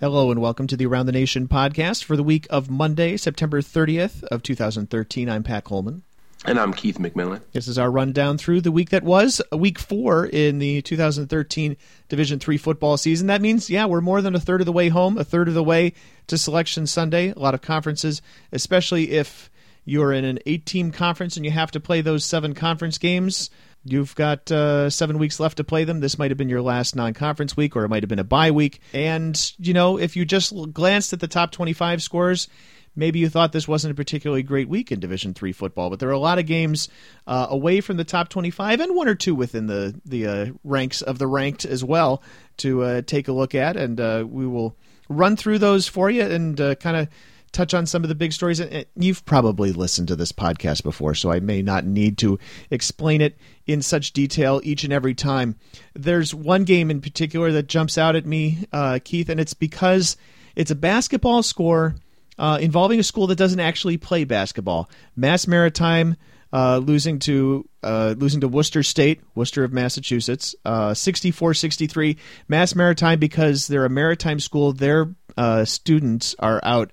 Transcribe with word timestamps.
Hello 0.00 0.30
and 0.30 0.40
welcome 0.40 0.66
to 0.66 0.78
the 0.78 0.86
Around 0.86 1.04
the 1.04 1.12
Nation 1.12 1.46
podcast 1.46 2.04
for 2.04 2.16
the 2.16 2.22
week 2.22 2.46
of 2.48 2.70
Monday, 2.70 3.18
September 3.18 3.60
30th 3.60 4.22
of 4.24 4.42
2013. 4.42 5.28
I'm 5.28 5.42
Pat 5.42 5.64
Coleman. 5.64 6.04
And 6.46 6.58
I'm 6.58 6.72
Keith 6.72 6.96
McMillan. 6.96 7.42
This 7.52 7.68
is 7.68 7.76
our 7.78 7.90
rundown 7.90 8.38
through 8.38 8.62
the 8.62 8.72
week 8.72 8.88
that 8.88 9.02
was, 9.02 9.42
week 9.52 9.78
four 9.78 10.24
in 10.24 10.58
the 10.58 10.80
2013 10.80 11.76
Division 12.08 12.38
Three 12.38 12.56
football 12.56 12.96
season. 12.96 13.26
That 13.26 13.42
means, 13.42 13.68
yeah, 13.68 13.84
we're 13.84 14.00
more 14.00 14.22
than 14.22 14.34
a 14.34 14.40
third 14.40 14.62
of 14.62 14.64
the 14.64 14.72
way 14.72 14.88
home, 14.88 15.18
a 15.18 15.24
third 15.24 15.48
of 15.48 15.54
the 15.54 15.62
way 15.62 15.92
to 16.28 16.38
Selection 16.38 16.86
Sunday. 16.86 17.32
A 17.32 17.38
lot 17.38 17.52
of 17.52 17.60
conferences, 17.60 18.22
especially 18.52 19.10
if 19.10 19.50
you're 19.84 20.14
in 20.14 20.24
an 20.24 20.38
eight-team 20.46 20.92
conference 20.92 21.36
and 21.36 21.44
you 21.44 21.52
have 21.52 21.72
to 21.72 21.80
play 21.80 22.00
those 22.00 22.24
seven 22.24 22.54
conference 22.54 22.96
games. 22.96 23.50
You've 23.84 24.14
got 24.14 24.50
uh, 24.52 24.90
seven 24.90 25.18
weeks 25.18 25.40
left 25.40 25.56
to 25.56 25.64
play 25.64 25.84
them. 25.84 26.00
This 26.00 26.18
might 26.18 26.30
have 26.30 26.38
been 26.38 26.50
your 26.50 26.60
last 26.60 26.94
non 26.94 27.14
conference 27.14 27.56
week, 27.56 27.76
or 27.76 27.84
it 27.84 27.88
might 27.88 28.02
have 28.02 28.10
been 28.10 28.18
a 28.18 28.24
bye 28.24 28.50
week. 28.50 28.80
And, 28.92 29.52
you 29.58 29.72
know, 29.72 29.98
if 29.98 30.16
you 30.16 30.24
just 30.24 30.52
glanced 30.72 31.12
at 31.14 31.20
the 31.20 31.28
top 31.28 31.50
25 31.50 32.02
scores, 32.02 32.48
maybe 32.94 33.20
you 33.20 33.30
thought 33.30 33.52
this 33.52 33.66
wasn't 33.66 33.92
a 33.92 33.94
particularly 33.94 34.42
great 34.42 34.68
week 34.68 34.92
in 34.92 35.00
Division 35.00 35.32
Three 35.32 35.52
football, 35.52 35.88
but 35.88 35.98
there 35.98 36.10
are 36.10 36.12
a 36.12 36.18
lot 36.18 36.38
of 36.38 36.44
games 36.44 36.90
uh, 37.26 37.46
away 37.48 37.80
from 37.80 37.96
the 37.96 38.04
top 38.04 38.28
25 38.28 38.80
and 38.80 38.94
one 38.94 39.08
or 39.08 39.14
two 39.14 39.34
within 39.34 39.66
the 39.66 39.98
the 40.04 40.26
uh, 40.26 40.46
ranks 40.62 41.00
of 41.00 41.18
the 41.18 41.26
ranked 41.26 41.64
as 41.64 41.82
well 41.82 42.22
to 42.58 42.82
uh, 42.82 43.02
take 43.02 43.28
a 43.28 43.32
look 43.32 43.54
at, 43.54 43.76
and 43.76 43.98
uh, 43.98 44.24
we 44.28 44.46
will 44.46 44.76
run 45.08 45.36
through 45.36 45.58
those 45.58 45.88
for 45.88 46.10
you 46.10 46.22
and 46.22 46.60
uh, 46.60 46.74
kind 46.76 46.96
of 46.96 47.08
touch 47.52 47.74
on 47.74 47.86
some 47.86 48.02
of 48.02 48.08
the 48.08 48.14
big 48.14 48.32
stories. 48.32 48.60
And 48.60 48.86
You've 48.96 49.24
probably 49.24 49.72
listened 49.72 50.08
to 50.08 50.16
this 50.16 50.32
podcast 50.32 50.82
before, 50.82 51.14
so 51.14 51.30
I 51.30 51.40
may 51.40 51.62
not 51.62 51.84
need 51.84 52.18
to 52.18 52.38
explain 52.70 53.20
it 53.20 53.38
in 53.66 53.82
such 53.82 54.12
detail 54.12 54.60
each 54.64 54.84
and 54.84 54.92
every 54.92 55.14
time. 55.14 55.56
There's 55.94 56.34
one 56.34 56.64
game 56.64 56.90
in 56.90 57.00
particular 57.00 57.52
that 57.52 57.68
jumps 57.68 57.98
out 57.98 58.16
at 58.16 58.26
me, 58.26 58.66
uh, 58.72 58.98
Keith, 59.02 59.28
and 59.28 59.40
it's 59.40 59.54
because 59.54 60.16
it's 60.56 60.70
a 60.70 60.76
basketball 60.76 61.42
score 61.42 61.96
uh, 62.38 62.58
involving 62.60 62.98
a 62.98 63.04
school 63.04 63.26
that 63.28 63.36
doesn't 63.36 63.60
actually 63.60 63.96
play 63.96 64.24
basketball. 64.24 64.90
Mass 65.16 65.46
Maritime. 65.46 66.16
Uh, 66.52 66.78
losing 66.78 67.20
to 67.20 67.64
uh, 67.84 68.12
losing 68.18 68.40
to 68.40 68.48
Worcester 68.48 68.82
State, 68.82 69.20
Worcester 69.36 69.62
of 69.62 69.72
Massachusetts, 69.72 70.56
uh, 70.64 70.90
64-63. 70.90 72.16
Mass 72.48 72.74
Maritime 72.74 73.20
because 73.20 73.68
they're 73.68 73.84
a 73.84 73.88
maritime 73.88 74.40
school. 74.40 74.72
Their 74.72 75.14
uh, 75.36 75.64
students 75.64 76.34
are 76.40 76.60
out 76.64 76.90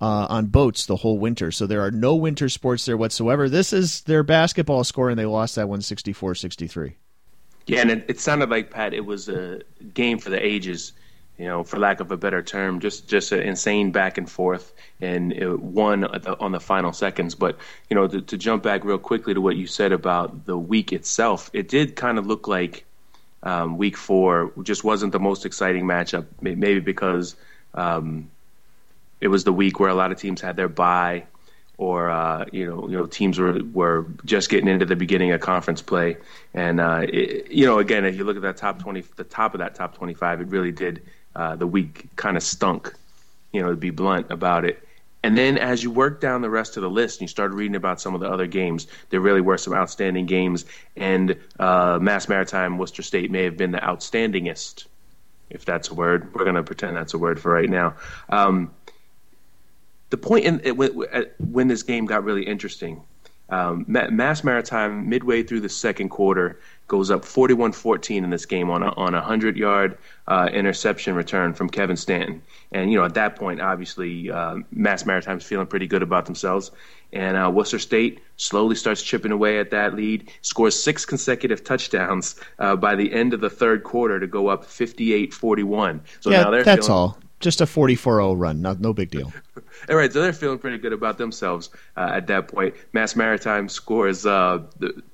uh, 0.00 0.26
on 0.28 0.46
boats 0.46 0.86
the 0.86 0.96
whole 0.96 1.18
winter. 1.18 1.50
So 1.50 1.66
there 1.66 1.82
are 1.82 1.90
no 1.90 2.14
winter 2.14 2.48
sports 2.48 2.84
there 2.84 2.96
whatsoever. 2.96 3.48
This 3.48 3.72
is 3.72 4.02
their 4.02 4.22
basketball 4.22 4.84
score, 4.84 5.08
and 5.08 5.18
they 5.18 5.26
lost 5.26 5.56
that 5.56 5.68
one 5.68 5.82
64 5.82 6.34
63. 6.34 6.96
Yeah, 7.66 7.80
and 7.80 7.90
it, 7.90 8.04
it, 8.08 8.20
sounded 8.20 8.48
like, 8.48 8.70
Pat, 8.70 8.94
it 8.94 9.04
was 9.04 9.28
a 9.28 9.60
game 9.92 10.18
for 10.18 10.30
the 10.30 10.44
ages, 10.44 10.92
you 11.36 11.46
know, 11.46 11.64
for 11.64 11.80
lack 11.80 11.98
of 11.98 12.12
a 12.12 12.16
better 12.16 12.40
term, 12.40 12.78
just 12.78 13.08
just 13.08 13.32
an 13.32 13.40
insane 13.40 13.90
back 13.90 14.18
and 14.18 14.30
forth, 14.30 14.72
and 15.00 15.32
it 15.32 15.60
won 15.60 16.04
on 16.04 16.52
the 16.52 16.60
final 16.60 16.92
seconds. 16.92 17.34
But, 17.34 17.58
you 17.90 17.96
know, 17.96 18.06
to, 18.06 18.20
to 18.20 18.38
jump 18.38 18.62
back 18.62 18.84
real 18.84 18.98
quickly 18.98 19.34
to 19.34 19.40
what 19.40 19.56
you 19.56 19.66
said 19.66 19.90
about 19.90 20.44
the 20.44 20.56
week 20.56 20.92
itself, 20.92 21.50
it 21.52 21.68
did 21.68 21.96
kind 21.96 22.18
of 22.18 22.26
look 22.26 22.46
like 22.46 22.84
um, 23.42 23.78
week 23.78 23.96
four 23.96 24.52
just 24.62 24.84
wasn't 24.84 25.12
the 25.12 25.20
most 25.20 25.44
exciting 25.44 25.84
matchup, 25.84 26.26
maybe 26.40 26.80
because. 26.80 27.34
Um, 27.74 28.30
it 29.20 29.28
was 29.28 29.44
the 29.44 29.52
week 29.52 29.80
where 29.80 29.90
a 29.90 29.94
lot 29.94 30.12
of 30.12 30.18
teams 30.18 30.40
had 30.40 30.56
their 30.56 30.68
bye, 30.68 31.24
or 31.78 32.10
uh, 32.10 32.44
you 32.52 32.66
know, 32.66 32.88
you 32.88 32.96
know, 32.96 33.06
teams 33.06 33.38
were 33.38 33.60
were 33.72 34.06
just 34.24 34.48
getting 34.48 34.68
into 34.68 34.86
the 34.86 34.96
beginning 34.96 35.32
of 35.32 35.40
conference 35.40 35.82
play, 35.82 36.16
and 36.54 36.80
uh, 36.80 37.06
it, 37.08 37.50
you 37.50 37.66
know, 37.66 37.78
again, 37.78 38.04
if 38.04 38.16
you 38.16 38.24
look 38.24 38.36
at 38.36 38.42
that 38.42 38.56
top 38.56 38.78
twenty, 38.78 39.02
the 39.16 39.24
top 39.24 39.54
of 39.54 39.58
that 39.58 39.74
top 39.74 39.94
twenty-five, 39.96 40.40
it 40.40 40.48
really 40.48 40.72
did. 40.72 41.02
Uh, 41.34 41.54
the 41.54 41.66
week 41.66 42.06
kind 42.16 42.36
of 42.38 42.42
stunk, 42.42 42.94
you 43.52 43.60
know, 43.60 43.68
to 43.68 43.76
be 43.76 43.90
blunt 43.90 44.30
about 44.30 44.64
it. 44.64 44.82
And 45.22 45.36
then 45.36 45.58
as 45.58 45.82
you 45.82 45.90
work 45.90 46.18
down 46.18 46.40
the 46.40 46.48
rest 46.48 46.78
of 46.78 46.82
the 46.82 46.88
list 46.88 47.20
and 47.20 47.22
you 47.22 47.28
start 47.28 47.50
reading 47.50 47.76
about 47.76 48.00
some 48.00 48.14
of 48.14 48.22
the 48.22 48.30
other 48.30 48.46
games, 48.46 48.86
there 49.10 49.20
really 49.20 49.42
were 49.42 49.58
some 49.58 49.74
outstanding 49.74 50.24
games. 50.24 50.64
And 50.96 51.36
uh, 51.58 51.98
Mass 52.00 52.28
Maritime, 52.28 52.78
Worcester 52.78 53.02
State 53.02 53.30
may 53.30 53.44
have 53.44 53.58
been 53.58 53.72
the 53.72 53.78
outstandingest, 53.80 54.86
if 55.50 55.66
that's 55.66 55.90
a 55.90 55.94
word. 55.94 56.32
We're 56.32 56.44
going 56.44 56.56
to 56.56 56.62
pretend 56.62 56.96
that's 56.96 57.12
a 57.12 57.18
word 57.18 57.38
for 57.38 57.52
right 57.52 57.68
now. 57.68 57.96
Um, 58.30 58.70
the 60.10 60.16
point 60.16 60.44
in 60.44 60.76
when 61.38 61.68
this 61.68 61.82
game 61.82 62.06
got 62.06 62.24
really 62.24 62.44
interesting, 62.44 63.02
um, 63.48 63.84
Mass 63.86 64.42
Maritime 64.42 65.08
midway 65.08 65.42
through 65.42 65.60
the 65.60 65.68
second 65.68 66.08
quarter 66.08 66.58
goes 66.88 67.10
up 67.10 67.22
41-14 67.22 68.22
in 68.22 68.30
this 68.30 68.46
game 68.46 68.70
on 68.70 68.82
a, 68.82 68.92
on 68.94 69.14
a 69.14 69.20
hundred 69.20 69.56
yard 69.56 69.98
uh, 70.26 70.48
interception 70.52 71.14
return 71.14 71.54
from 71.54 71.68
Kevin 71.68 71.96
Stanton, 71.96 72.42
and 72.72 72.90
you 72.90 72.98
know 72.98 73.04
at 73.04 73.14
that 73.14 73.36
point 73.36 73.60
obviously 73.60 74.30
uh, 74.30 74.56
Mass 74.72 75.06
Maritime's 75.06 75.44
feeling 75.44 75.66
pretty 75.66 75.86
good 75.86 76.02
about 76.02 76.26
themselves, 76.26 76.72
and 77.12 77.36
uh, 77.36 77.48
Worcester 77.52 77.78
State 77.78 78.20
slowly 78.36 78.74
starts 78.74 79.02
chipping 79.02 79.32
away 79.32 79.60
at 79.60 79.70
that 79.70 79.94
lead, 79.94 80.30
scores 80.42 80.80
six 80.80 81.04
consecutive 81.04 81.62
touchdowns 81.62 82.34
uh, 82.58 82.74
by 82.74 82.96
the 82.96 83.12
end 83.12 83.32
of 83.32 83.40
the 83.40 83.50
third 83.50 83.84
quarter 83.84 84.18
to 84.18 84.26
go 84.26 84.48
up 84.48 84.64
58-41. 84.64 86.00
So 86.20 86.30
yeah, 86.30 86.42
now 86.42 86.50
they're 86.50 86.64
that's 86.64 86.86
feeling, 86.86 87.00
all 87.00 87.18
just 87.40 87.60
a 87.60 87.64
44-0 87.64 88.38
run, 88.38 88.62
not 88.62 88.80
no 88.80 88.92
big 88.92 89.10
deal. 89.10 89.32
All 89.90 89.96
right, 89.96 90.12
so 90.12 90.22
they're 90.22 90.32
feeling 90.32 90.58
pretty 90.58 90.78
good 90.78 90.92
about 90.92 91.18
themselves 91.18 91.70
uh, 91.96 92.10
at 92.12 92.26
that 92.28 92.48
point. 92.48 92.74
Mass 92.92 93.14
Maritime 93.14 93.68
scores 93.68 94.24
uh, 94.24 94.62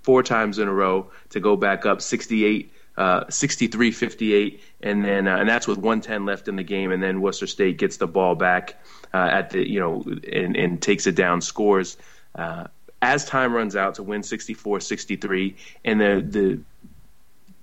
four 0.03 0.23
times 0.23 0.59
in 0.59 0.69
a 0.69 0.73
row 0.73 1.11
to 1.31 1.41
go 1.41 1.57
back 1.57 1.85
up 1.85 2.01
68 2.01 2.73
uh, 2.97 3.25
63-58 3.25 4.61
and 4.83 5.05
then 5.05 5.27
uh, 5.27 5.37
and 5.37 5.49
that's 5.49 5.67
with 5.67 5.79
110 5.79 6.27
left 6.27 6.47
in 6.47 6.57
the 6.57 6.63
game 6.63 6.93
and 6.93 7.03
then 7.03 7.23
Worcester 7.23 7.47
State 7.47 7.79
gets 7.79 7.97
the 7.97 8.07
ball 8.07 8.35
back 8.35 8.83
uh, 9.15 9.29
at 9.33 9.51
the 9.51 9.67
you 9.67 9.81
know 9.81 10.05
and, 10.31 10.57
and 10.57 10.83
takes 10.83 11.07
it 11.07 11.15
down 11.15 11.41
scores 11.41 11.97
uh, 12.35 12.67
as 13.01 13.25
time 13.25 13.55
runs 13.55 13.77
out 13.77 13.95
to 13.95 14.03
win 14.03 14.21
64-63 14.21 15.55
and 15.87 16.01
the 16.01 16.27
the 16.29 16.61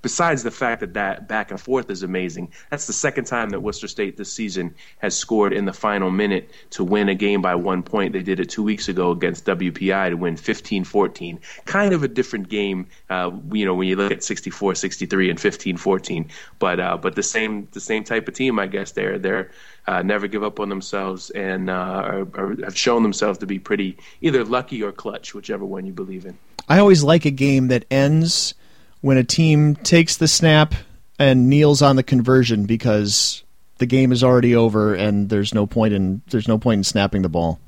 besides 0.02 0.44
the 0.44 0.52
fact 0.52 0.82
that 0.82 0.94
that 0.94 1.28
back 1.28 1.52
and 1.52 1.60
forth 1.60 1.90
is 1.90 2.04
amazing, 2.04 2.52
that's 2.70 2.88
the 2.88 2.94
second 2.94 3.26
time 3.26 3.50
that 3.50 3.62
Worcester 3.62 3.88
State 3.88 4.18
this 4.18 4.32
season 4.32 4.76
has 5.00 5.16
scored 5.16 5.54
in 5.54 5.66
the 5.66 5.74
final 5.74 6.12
minute 6.12 6.52
to 6.72 6.84
win 6.84 7.10
a 7.10 7.16
game 7.16 7.42
by 7.42 7.56
one 7.56 7.84
point. 7.84 8.14
They 8.14 8.24
did 8.24 8.40
it 8.40 8.50
two 8.50 8.64
weeks 8.64 8.88
ago 8.88 9.12
against 9.12 9.46
WPI 9.46 10.10
to 10.10 10.16
win 10.16 10.36
15-14. 10.36 11.40
Kind 11.66 11.94
of 11.94 12.04
a 12.04 12.08
different 12.08 12.50
game, 12.50 12.88
uh, 13.10 13.32
you 13.52 13.66
know, 13.66 13.74
when 13.74 13.88
you 13.88 13.96
look 13.96 14.12
at 14.12 14.20
64-63 14.20 15.30
and 15.30 15.40
15-14. 15.40 16.30
But 16.60 16.80
uh, 16.80 16.98
but 16.98 17.16
the 17.16 17.24
same 17.24 17.68
the 17.72 17.80
same 17.80 18.04
type 18.04 18.28
of 18.28 18.34
team, 18.34 18.60
I 18.60 18.68
guess. 18.68 18.92
They're 18.92 19.20
they're 19.20 19.52
uh, 19.88 20.02
never 20.04 20.28
give 20.28 20.44
up 20.44 20.60
on 20.60 20.70
themselves 20.70 21.32
and 21.32 21.70
uh, 21.70 21.74
are, 21.74 22.28
are, 22.36 22.56
have 22.64 22.78
shown 22.78 23.02
themselves 23.02 23.40
to 23.40 23.48
be 23.48 23.58
pretty 23.58 23.98
either 24.22 24.44
lucky 24.44 24.84
or 24.84 24.92
clutch, 24.92 25.34
whichever 25.34 25.66
one 25.66 25.86
you 25.86 25.94
believe 25.94 26.26
in. 26.26 26.38
I 26.68 26.78
always 26.78 27.04
like 27.04 27.26
a 27.26 27.32
game 27.32 27.70
that 27.70 27.86
ends 27.90 28.54
when 29.02 29.18
a 29.18 29.24
team 29.24 29.76
takes 29.76 30.18
the 30.18 30.28
snap 30.28 30.74
and 31.18 31.50
kneels 31.50 31.82
on 31.82 31.96
the 31.96 32.04
conversion 32.04 32.66
because 32.66 33.44
the 33.78 33.86
game 33.86 34.12
is 34.12 34.24
already 34.24 34.56
over 34.56 34.94
and 34.94 35.30
there's 35.30 35.54
no 35.54 35.66
point 35.66 35.94
in 35.94 36.22
there's 36.28 36.48
no 36.48 36.58
point 36.58 36.80
in 36.80 36.84
snapping 36.84 37.22
the 37.22 37.30
ball. 37.30 37.60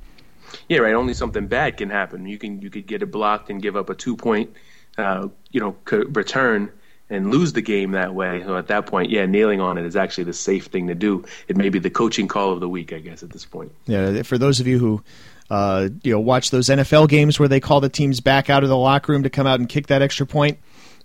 Yeah, 0.68 0.80
right. 0.80 0.94
Only 0.94 1.14
something 1.14 1.48
bad 1.48 1.78
can 1.78 1.90
happen. 1.90 2.26
You 2.26 2.38
can 2.38 2.62
you 2.62 2.70
could 2.70 2.86
get 2.86 3.02
it 3.02 3.12
blocked 3.12 3.50
and 3.50 3.62
give 3.62 3.76
up 3.76 3.90
a 3.90 3.96
two 3.96 4.16
point, 4.16 4.52
uh, 4.98 5.28
you 5.52 5.60
know, 5.60 5.76
return 5.90 6.72
and 7.10 7.30
lose 7.30 7.54
the 7.54 7.62
game 7.62 7.92
that 7.92 8.14
way. 8.14 8.42
So 8.46 8.56
at 8.56 8.68
that 8.68 8.86
point, 8.86 9.10
yeah, 9.10 9.26
kneeling 9.26 9.60
on 9.60 9.78
it 9.78 9.86
is 9.86 9.98
actually 9.98 10.26
the 10.26 10.34
safe 10.34 10.68
thing 10.68 10.88
to 10.88 10.96
do. 10.96 11.26
It 11.48 11.58
may 11.58 11.70
be 11.70 11.80
the 11.80 11.90
coaching 11.90 12.28
call 12.28 12.54
of 12.54 12.62
the 12.62 12.70
week, 12.70 12.94
I 12.94 13.00
guess, 13.00 13.22
at 13.24 13.32
this 13.32 13.46
point. 13.46 13.74
Yeah, 13.86 14.22
for 14.24 14.38
those 14.38 14.60
of 14.60 14.68
you 14.68 14.80
who. 14.80 15.04
Uh, 15.50 15.90
you 16.04 16.14
know, 16.14 16.20
watch 16.22 16.50
those 16.50 16.68
NFL 16.68 17.10
games 17.10 17.38
where 17.38 17.50
they 17.50 17.60
call 17.60 17.82
the 17.82 17.90
teams 17.90 18.22
back 18.22 18.50
out 18.50 18.64
of 18.64 18.70
the 18.70 18.78
locker 18.78 19.12
room 19.12 19.24
to 19.24 19.30
come 19.30 19.46
out 19.46 19.60
and 19.60 19.68
kick 19.68 19.88
that 19.88 20.02
extra 20.02 20.26
point 20.26 20.58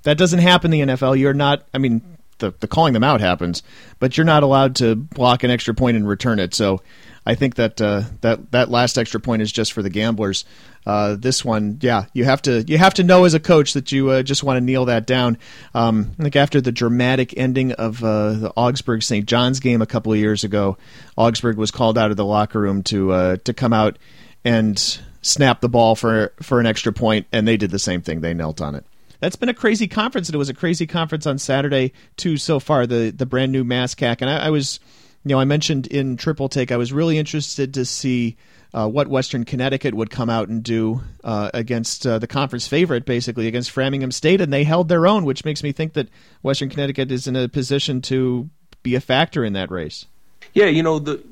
that 0.07 0.17
doesn't 0.17 0.39
happen 0.39 0.73
in 0.73 0.87
the 0.87 0.95
NFL. 0.95 1.19
You're 1.19 1.35
not. 1.35 1.67
I 1.75 1.79
mean, 1.79 2.01
the, 2.39 2.55
the 2.61 2.69
calling 2.69 2.95
them 2.95 3.03
out 3.03 3.21
happens, 3.21 3.65
but 3.99 4.17
you're 4.17 4.25
not 4.25 4.45
allowed 4.45 4.77
to 4.77 4.95
block 4.95 5.43
an 5.43 5.51
extra 5.51 5.75
point 5.75 5.97
and 5.97 6.07
return 6.07 6.39
it. 6.39 6.55
So 6.55 6.81
I 7.27 7.35
think 7.35 7.57
that 7.57 7.81
uh, 7.81 8.05
that 8.21 8.53
that 8.53 8.71
last 8.71 8.99
extra 8.99 9.19
point 9.19 9.43
is 9.43 9.51
just 9.51 9.73
for 9.73 9.83
the 9.83 9.91
gamblers. 9.91 10.45
Uh, 10.87 11.17
this 11.19 11.45
one, 11.45 11.79
yeah, 11.83 12.05
you 12.13 12.25
have 12.25 12.41
to 12.43 12.63
you 12.69 12.79
have 12.79 12.95
to 12.95 13.03
know 13.03 13.25
as 13.25 13.35
a 13.35 13.41
coach 13.41 13.73
that 13.73 13.91
you 13.91 14.11
uh, 14.11 14.23
just 14.23 14.45
want 14.45 14.59
to 14.59 14.61
kneel 14.61 14.85
that 14.85 15.09
down. 15.09 15.39
Um, 15.75 16.13
think 16.21 16.37
after 16.37 16.61
the 16.61 16.71
dramatic 16.71 17.37
ending 17.37 17.73
of 17.73 18.05
uh, 18.05 18.33
the 18.35 18.53
Augsburg 18.57 19.03
St. 19.03 19.27
John's 19.27 19.59
game 19.59 19.83
a 19.83 19.87
couple 19.87 20.13
of 20.13 20.21
years 20.21 20.45
ago, 20.45 20.79
Augsburg 21.17 21.57
was 21.57 21.73
called 21.73 21.99
out 21.99 22.13
of 22.13 22.17
the 22.17 22.25
locker 22.25 22.61
room 22.61 22.85
to 22.85 23.11
uh, 23.11 23.37
to 23.39 23.53
come 23.53 23.73
out 23.73 23.99
and 24.45 24.79
snap 25.21 25.61
the 25.61 25.69
ball 25.69 25.97
for 25.97 26.33
for 26.41 26.61
an 26.61 26.67
extra 26.67 26.93
point, 26.93 27.27
and 27.33 27.49
they 27.49 27.57
did 27.57 27.73
the 27.73 27.81
same 27.81 28.03
thing. 28.03 28.21
They 28.21 28.35
knelt 28.35 28.61
on 28.61 28.77
it 28.77 28.87
that's 29.21 29.37
been 29.37 29.49
a 29.49 29.55
crazy 29.55 29.89
conference, 29.89 30.29
and 30.29 30.35
it 30.35 30.39
was 30.39 30.49
a 30.49 30.55
crazy 30.55 30.87
conference 30.87 31.27
on 31.27 31.39
Saturday 31.39 31.93
too. 32.17 32.37
So 32.37 32.61
far, 32.61 32.87
the 32.87 33.11
the 33.11 33.27
brand 33.27 33.53
new 33.53 33.65
MASCAC, 33.65 34.21
and 34.21 34.31
I, 34.31 34.47
I 34.47 34.51
was, 34.51 34.81
you 35.25 35.31
know, 35.31 35.41
I 35.41 35.45
mentioned 35.45 35.87
in 35.87 36.17
Triple 36.17 36.49
Take, 36.49 36.71
I 36.73 36.77
was 36.77 36.93
really 36.93 37.19
interested 37.19 37.75
to 37.75 37.85
see. 37.85 38.37
Uh, 38.75 38.87
what 38.87 39.09
Western 39.09 39.45
Connecticut 39.45 39.95
would 39.95 40.11
come 40.11 40.29
out 40.29 40.49
and 40.49 40.63
do 40.63 41.01
uh, 41.25 41.51
against 41.55 42.07
uh, 42.07 42.19
the 42.19 42.27
conference 42.27 42.69
favorite, 42.69 43.07
basically 43.07 43.47
against 43.47 43.71
Framingham 43.71 44.11
State, 44.11 44.43
and 44.43 44.53
they 44.53 44.65
held 44.65 44.89
their 44.89 45.07
own, 45.07 45.25
which 45.25 45.47
makes 45.47 45.63
me 45.63 45.73
think 45.73 45.95
that 45.95 46.11
Western 46.43 46.69
Connecticut 46.69 47.11
is 47.11 47.27
in 47.27 47.37
a 47.37 47.49
position 47.49 48.03
to 48.03 48.51
be 48.83 48.95
a 48.95 49.01
factor 49.01 49.45
in 49.45 49.55
that 49.55 49.71
race. 49.71 50.05
Yeah, 50.53 50.67
you 50.67 50.83
know 50.83 50.99
the 50.99 51.23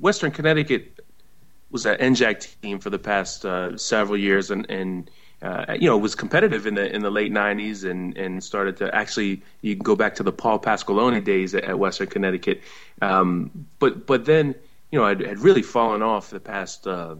Western 0.00 0.32
Connecticut 0.32 0.98
was 1.70 1.86
an 1.86 1.98
NJAC 1.98 2.60
team 2.60 2.78
for 2.78 2.90
the 2.90 2.98
past 2.98 3.44
uh, 3.44 3.76
several 3.76 4.16
years, 4.16 4.50
and 4.50 4.68
and 4.70 5.10
uh, 5.42 5.76
you 5.78 5.88
know 5.88 5.96
it 5.96 6.00
was 6.00 6.14
competitive 6.14 6.66
in 6.66 6.74
the 6.74 6.94
in 6.94 7.02
the 7.02 7.10
late 7.10 7.32
'90s, 7.32 7.88
and 7.88 8.16
and 8.16 8.42
started 8.42 8.76
to 8.78 8.94
actually 8.94 9.42
you 9.62 9.76
can 9.76 9.84
go 9.84 9.94
back 9.94 10.14
to 10.16 10.22
the 10.22 10.32
Paul 10.32 10.58
Pasqualoni 10.58 11.22
days 11.22 11.54
at, 11.54 11.64
at 11.64 11.78
Western 11.78 12.08
Connecticut, 12.08 12.60
um, 13.02 13.50
but 13.78 14.06
but 14.06 14.24
then 14.24 14.54
you 14.90 14.98
know 14.98 15.06
had, 15.06 15.20
had 15.20 15.38
really 15.38 15.62
fallen 15.62 16.02
off 16.02 16.30
the 16.30 16.40
past 16.40 16.86
uh, 16.86 17.14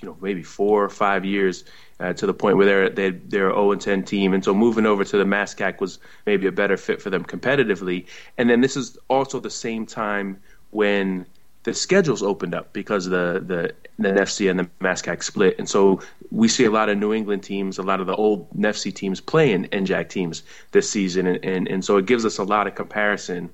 you 0.00 0.08
know 0.08 0.16
maybe 0.20 0.42
four 0.42 0.84
or 0.84 0.90
five 0.90 1.24
years 1.24 1.64
uh, 2.00 2.12
to 2.12 2.26
the 2.26 2.34
point 2.34 2.56
where 2.56 2.66
they're 2.66 2.90
they, 2.90 3.10
they're 3.10 3.50
0 3.50 3.72
and 3.72 3.80
10 3.80 4.04
team, 4.04 4.34
and 4.34 4.44
so 4.44 4.52
moving 4.52 4.86
over 4.86 5.04
to 5.04 5.16
the 5.16 5.24
MASCAC 5.24 5.80
was 5.80 5.98
maybe 6.26 6.46
a 6.46 6.52
better 6.52 6.76
fit 6.76 7.00
for 7.00 7.10
them 7.10 7.24
competitively. 7.24 8.06
And 8.36 8.50
then 8.50 8.60
this 8.60 8.76
is 8.76 8.98
also 9.08 9.40
the 9.40 9.50
same 9.50 9.86
time 9.86 10.40
when 10.70 11.26
the 11.66 11.74
schedules 11.74 12.22
opened 12.22 12.54
up 12.54 12.72
because 12.72 13.06
the 13.06 13.42
the 13.44 13.74
the 13.98 14.12
NEFC 14.12 14.48
and 14.48 14.60
the 14.60 14.70
MASCAC 14.80 15.22
split, 15.24 15.58
and 15.58 15.68
so 15.68 16.00
we 16.30 16.46
see 16.46 16.64
a 16.64 16.70
lot 16.70 16.88
of 16.88 16.96
New 16.96 17.12
England 17.12 17.42
teams, 17.42 17.78
a 17.78 17.82
lot 17.82 18.00
of 18.00 18.06
the 18.06 18.14
old 18.14 18.48
NFC 18.50 18.94
teams 18.94 19.20
playing 19.20 19.64
NJAC 19.64 20.08
teams 20.08 20.44
this 20.70 20.88
season, 20.88 21.26
and 21.26 21.44
and, 21.44 21.66
and 21.66 21.84
so 21.84 21.96
it 21.96 22.06
gives 22.06 22.24
us 22.24 22.38
a 22.38 22.44
lot 22.44 22.68
of 22.68 22.76
comparison 22.76 23.50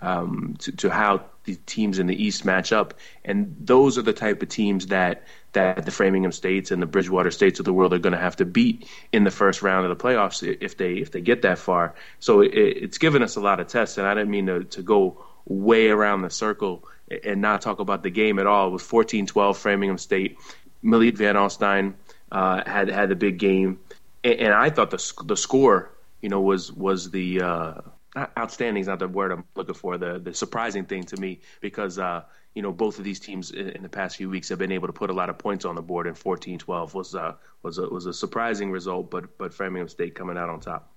um, 0.00 0.56
to, 0.58 0.72
to 0.72 0.90
how 0.90 1.24
the 1.44 1.54
teams 1.66 2.00
in 2.00 2.08
the 2.08 2.20
East 2.20 2.44
match 2.44 2.72
up, 2.72 2.94
and 3.24 3.54
those 3.60 3.96
are 3.96 4.02
the 4.02 4.12
type 4.12 4.42
of 4.42 4.48
teams 4.48 4.88
that 4.88 5.22
that 5.52 5.84
the 5.86 5.92
Framingham 5.92 6.32
States 6.32 6.72
and 6.72 6.82
the 6.82 6.86
Bridgewater 6.86 7.30
States 7.30 7.60
of 7.60 7.64
the 7.64 7.72
world 7.72 7.92
are 7.94 7.98
going 7.98 8.12
to 8.12 8.18
have 8.18 8.34
to 8.36 8.44
beat 8.44 8.88
in 9.12 9.22
the 9.22 9.30
first 9.30 9.62
round 9.62 9.86
of 9.86 9.96
the 9.96 10.04
playoffs 10.04 10.42
if 10.60 10.76
they 10.78 10.94
if 10.94 11.12
they 11.12 11.20
get 11.20 11.42
that 11.42 11.58
far. 11.58 11.94
So 12.18 12.40
it, 12.40 12.54
it's 12.54 12.98
given 12.98 13.22
us 13.22 13.36
a 13.36 13.40
lot 13.40 13.60
of 13.60 13.68
tests, 13.68 13.98
and 13.98 14.06
I 14.08 14.14
didn't 14.14 14.30
mean 14.30 14.46
to, 14.46 14.64
to 14.64 14.82
go 14.82 15.24
way 15.46 15.90
around 15.90 16.22
the 16.22 16.30
circle 16.30 16.84
and 17.24 17.40
not 17.40 17.62
talk 17.62 17.80
about 17.80 18.02
the 18.02 18.10
game 18.10 18.38
at 18.38 18.46
all. 18.46 18.68
It 18.68 18.70
was 18.70 18.82
14-12 18.82 19.56
Framingham 19.56 19.98
State. 19.98 20.38
Malik 20.82 21.16
Van 21.16 21.36
Alstyne 21.36 21.94
uh, 22.30 22.62
had 22.66 22.88
had 22.88 23.08
the 23.08 23.14
big 23.14 23.38
game, 23.38 23.78
and, 24.24 24.34
and, 24.34 24.54
I 24.54 24.70
thought 24.70 24.90
the 24.90 25.24
the 25.24 25.36
score, 25.36 25.92
you 26.20 26.28
know, 26.28 26.40
was 26.40 26.72
was 26.72 27.10
the 27.10 27.42
uh, 27.42 27.74
outstanding 28.16 28.80
is 28.80 28.88
not 28.88 28.98
the 28.98 29.08
word 29.08 29.32
I'm 29.32 29.44
looking 29.54 29.74
for. 29.74 29.98
The 29.98 30.18
the 30.18 30.34
surprising 30.34 30.84
thing 30.84 31.04
to 31.04 31.16
me 31.20 31.40
because 31.60 31.98
uh, 31.98 32.22
you 32.54 32.62
know 32.62 32.72
both 32.72 32.98
of 32.98 33.04
these 33.04 33.20
teams 33.20 33.50
in, 33.50 33.68
in, 33.70 33.82
the 33.82 33.88
past 33.88 34.16
few 34.16 34.28
weeks 34.28 34.48
have 34.48 34.58
been 34.58 34.72
able 34.72 34.88
to 34.88 34.92
put 34.92 35.10
a 35.10 35.12
lot 35.12 35.30
of 35.30 35.38
points 35.38 35.64
on 35.64 35.74
the 35.74 35.82
board, 35.82 36.06
and 36.06 36.16
14-12 36.16 36.94
was 36.94 37.14
uh, 37.14 37.34
was 37.62 37.78
a, 37.78 37.82
was 37.88 38.06
a 38.06 38.12
surprising 38.12 38.70
result. 38.70 39.10
But 39.10 39.38
but 39.38 39.54
Framingham 39.54 39.88
State 39.88 40.14
coming 40.14 40.36
out 40.36 40.48
on 40.48 40.60
top. 40.60 40.90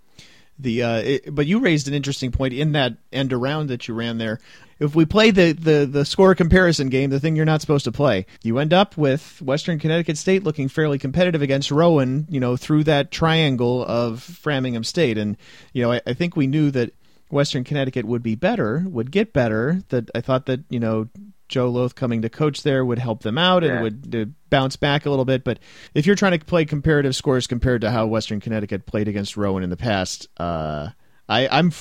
The 0.57 0.83
uh, 0.83 0.97
it, 0.97 1.35
but 1.35 1.45
you 1.45 1.59
raised 1.59 1.87
an 1.87 1.93
interesting 1.93 2.31
point 2.31 2.53
in 2.53 2.71
that 2.73 2.93
end 3.11 3.33
around 3.33 3.67
that 3.67 3.87
you 3.87 3.93
ran 3.93 4.17
there. 4.17 4.39
If 4.79 4.93
we 4.93 5.05
play 5.05 5.31
the, 5.31 5.53
the 5.53 5.85
the 5.85 6.05
score 6.05 6.35
comparison 6.35 6.89
game, 6.89 7.09
the 7.09 7.19
thing 7.19 7.35
you're 7.35 7.45
not 7.45 7.61
supposed 7.61 7.85
to 7.85 7.91
play, 7.91 8.25
you 8.43 8.57
end 8.57 8.73
up 8.73 8.97
with 8.97 9.41
Western 9.41 9.79
Connecticut 9.79 10.17
State 10.17 10.43
looking 10.43 10.67
fairly 10.67 10.99
competitive 10.99 11.41
against 11.41 11.71
Rowan. 11.71 12.27
You 12.29 12.39
know 12.39 12.57
through 12.57 12.83
that 12.85 13.11
triangle 13.11 13.85
of 13.85 14.21
Framingham 14.21 14.83
State, 14.83 15.17
and 15.17 15.37
you 15.73 15.81
know 15.81 15.93
I, 15.93 16.01
I 16.05 16.13
think 16.13 16.35
we 16.35 16.47
knew 16.47 16.71
that 16.71 16.93
Western 17.29 17.63
Connecticut 17.63 18.05
would 18.05 18.23
be 18.23 18.35
better, 18.35 18.83
would 18.87 19.11
get 19.11 19.33
better. 19.33 19.81
That 19.89 20.09
I 20.13 20.21
thought 20.21 20.45
that 20.47 20.61
you 20.69 20.79
know 20.79 21.07
Joe 21.47 21.69
Loth 21.69 21.95
coming 21.95 22.21
to 22.21 22.29
coach 22.29 22.63
there 22.63 22.83
would 22.83 22.99
help 22.99 23.21
them 23.21 23.37
out 23.37 23.63
and 23.63 23.73
yeah. 23.73 23.81
would 23.81 24.35
bounce 24.49 24.75
back 24.75 25.05
a 25.05 25.09
little 25.09 25.25
bit. 25.25 25.43
But 25.43 25.59
if 25.93 26.05
you're 26.05 26.15
trying 26.15 26.37
to 26.37 26.45
play 26.45 26.65
comparative 26.65 27.15
scores 27.15 27.47
compared 27.47 27.81
to 27.81 27.91
how 27.91 28.07
Western 28.07 28.39
Connecticut 28.39 28.85
played 28.85 29.07
against 29.07 29.37
Rowan 29.37 29.63
in 29.63 29.69
the 29.69 29.77
past, 29.77 30.27
uh, 30.37 30.89
I, 31.27 31.47
I'm 31.47 31.71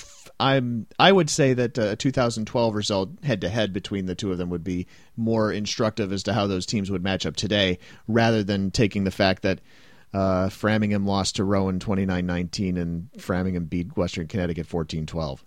I'm 0.40 0.86
I 0.98 1.12
would 1.12 1.30
say 1.30 1.54
that 1.54 1.78
a 1.78 1.96
2012 1.96 2.74
result 2.74 3.10
head 3.22 3.40
to 3.42 3.48
head 3.48 3.72
between 3.72 4.06
the 4.06 4.14
two 4.14 4.32
of 4.32 4.38
them 4.38 4.50
would 4.50 4.64
be 4.64 4.86
more 5.16 5.52
instructive 5.52 6.12
as 6.12 6.24
to 6.24 6.32
how 6.32 6.46
those 6.46 6.66
teams 6.66 6.90
would 6.90 7.02
match 7.02 7.24
up 7.24 7.36
today, 7.36 7.78
rather 8.08 8.42
than 8.42 8.70
taking 8.70 9.04
the 9.04 9.10
fact 9.10 9.42
that 9.42 9.60
uh, 10.12 10.48
Framingham 10.48 11.06
lost 11.06 11.36
to 11.36 11.44
Rowan 11.44 11.78
29-19 11.80 12.78
and 12.78 13.08
Framingham 13.18 13.64
beat 13.64 13.96
Western 13.96 14.28
Connecticut 14.28 14.68
14-12. 14.68 15.40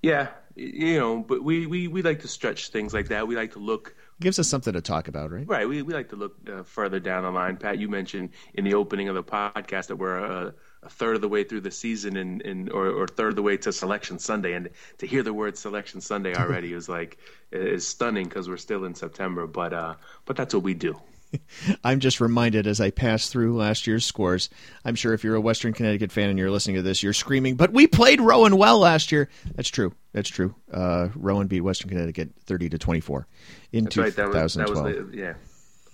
Yeah, 0.00 0.28
you 0.56 0.98
know, 0.98 1.20
but 1.20 1.42
we, 1.42 1.66
we, 1.66 1.88
we 1.88 2.02
like 2.02 2.20
to 2.20 2.28
stretch 2.28 2.68
things 2.68 2.94
like 2.94 3.08
that. 3.08 3.28
We 3.28 3.36
like 3.36 3.52
to 3.52 3.58
look 3.58 3.94
gives 4.20 4.38
us 4.38 4.48
something 4.48 4.72
to 4.72 4.80
talk 4.80 5.08
about, 5.08 5.30
right? 5.32 5.46
Right. 5.46 5.68
We 5.68 5.82
we 5.82 5.92
like 5.92 6.10
to 6.10 6.16
look 6.16 6.36
uh, 6.48 6.62
further 6.62 7.00
down 7.00 7.24
the 7.24 7.30
line. 7.30 7.56
Pat, 7.56 7.78
you 7.78 7.88
mentioned 7.88 8.30
in 8.54 8.64
the 8.64 8.74
opening 8.74 9.08
of 9.08 9.14
the 9.14 9.24
podcast 9.24 9.88
that 9.88 9.96
we're 9.96 10.18
a, 10.18 10.54
a 10.84 10.88
third 10.88 11.16
of 11.16 11.22
the 11.22 11.28
way 11.28 11.44
through 11.44 11.62
the 11.62 11.70
season, 11.70 12.16
and, 12.16 12.42
and 12.42 12.70
or, 12.70 12.88
or 12.88 13.06
third 13.06 13.30
of 13.30 13.36
the 13.36 13.42
way 13.42 13.56
to 13.56 13.72
Selection 13.72 14.18
Sunday, 14.18 14.52
and 14.52 14.68
to 14.98 15.06
hear 15.06 15.22
the 15.22 15.32
word 15.32 15.56
Selection 15.56 16.00
Sunday 16.00 16.34
already 16.36 16.72
is 16.72 16.88
like 16.88 17.18
is 17.50 17.86
stunning 17.86 18.28
because 18.28 18.48
we're 18.48 18.56
still 18.56 18.84
in 18.84 18.94
September. 18.94 19.46
But 19.46 19.72
uh, 19.72 19.94
but 20.24 20.36
that's 20.36 20.54
what 20.54 20.62
we 20.62 20.74
do. 20.74 21.00
I'm 21.84 22.00
just 22.00 22.20
reminded 22.20 22.66
as 22.66 22.80
I 22.80 22.90
pass 22.90 23.28
through 23.28 23.56
last 23.56 23.86
year's 23.86 24.04
scores. 24.04 24.50
I'm 24.84 24.94
sure 24.94 25.14
if 25.14 25.24
you're 25.24 25.34
a 25.34 25.40
Western 25.40 25.72
Connecticut 25.72 26.12
fan 26.12 26.30
and 26.30 26.38
you're 26.38 26.50
listening 26.50 26.76
to 26.76 26.82
this, 26.82 27.02
you're 27.02 27.12
screaming, 27.12 27.56
"But 27.56 27.72
we 27.72 27.86
played 27.86 28.20
Rowan 28.20 28.56
well 28.56 28.78
last 28.78 29.10
year." 29.10 29.28
That's 29.54 29.68
true. 29.68 29.92
That's 30.12 30.28
true. 30.28 30.54
Uh, 30.72 31.08
Rowan 31.14 31.48
beat 31.48 31.62
Western 31.62 31.88
Connecticut 31.88 32.30
30 32.44 32.70
to 32.70 32.78
24 32.78 33.26
in 33.72 33.84
That's 33.84 33.94
2012. 33.94 34.28
Right. 34.28 34.34
That 34.34 34.42
was, 34.42 34.54
that 34.54 34.68
was 34.68 35.10
the, 35.12 35.16
yeah. 35.16 35.34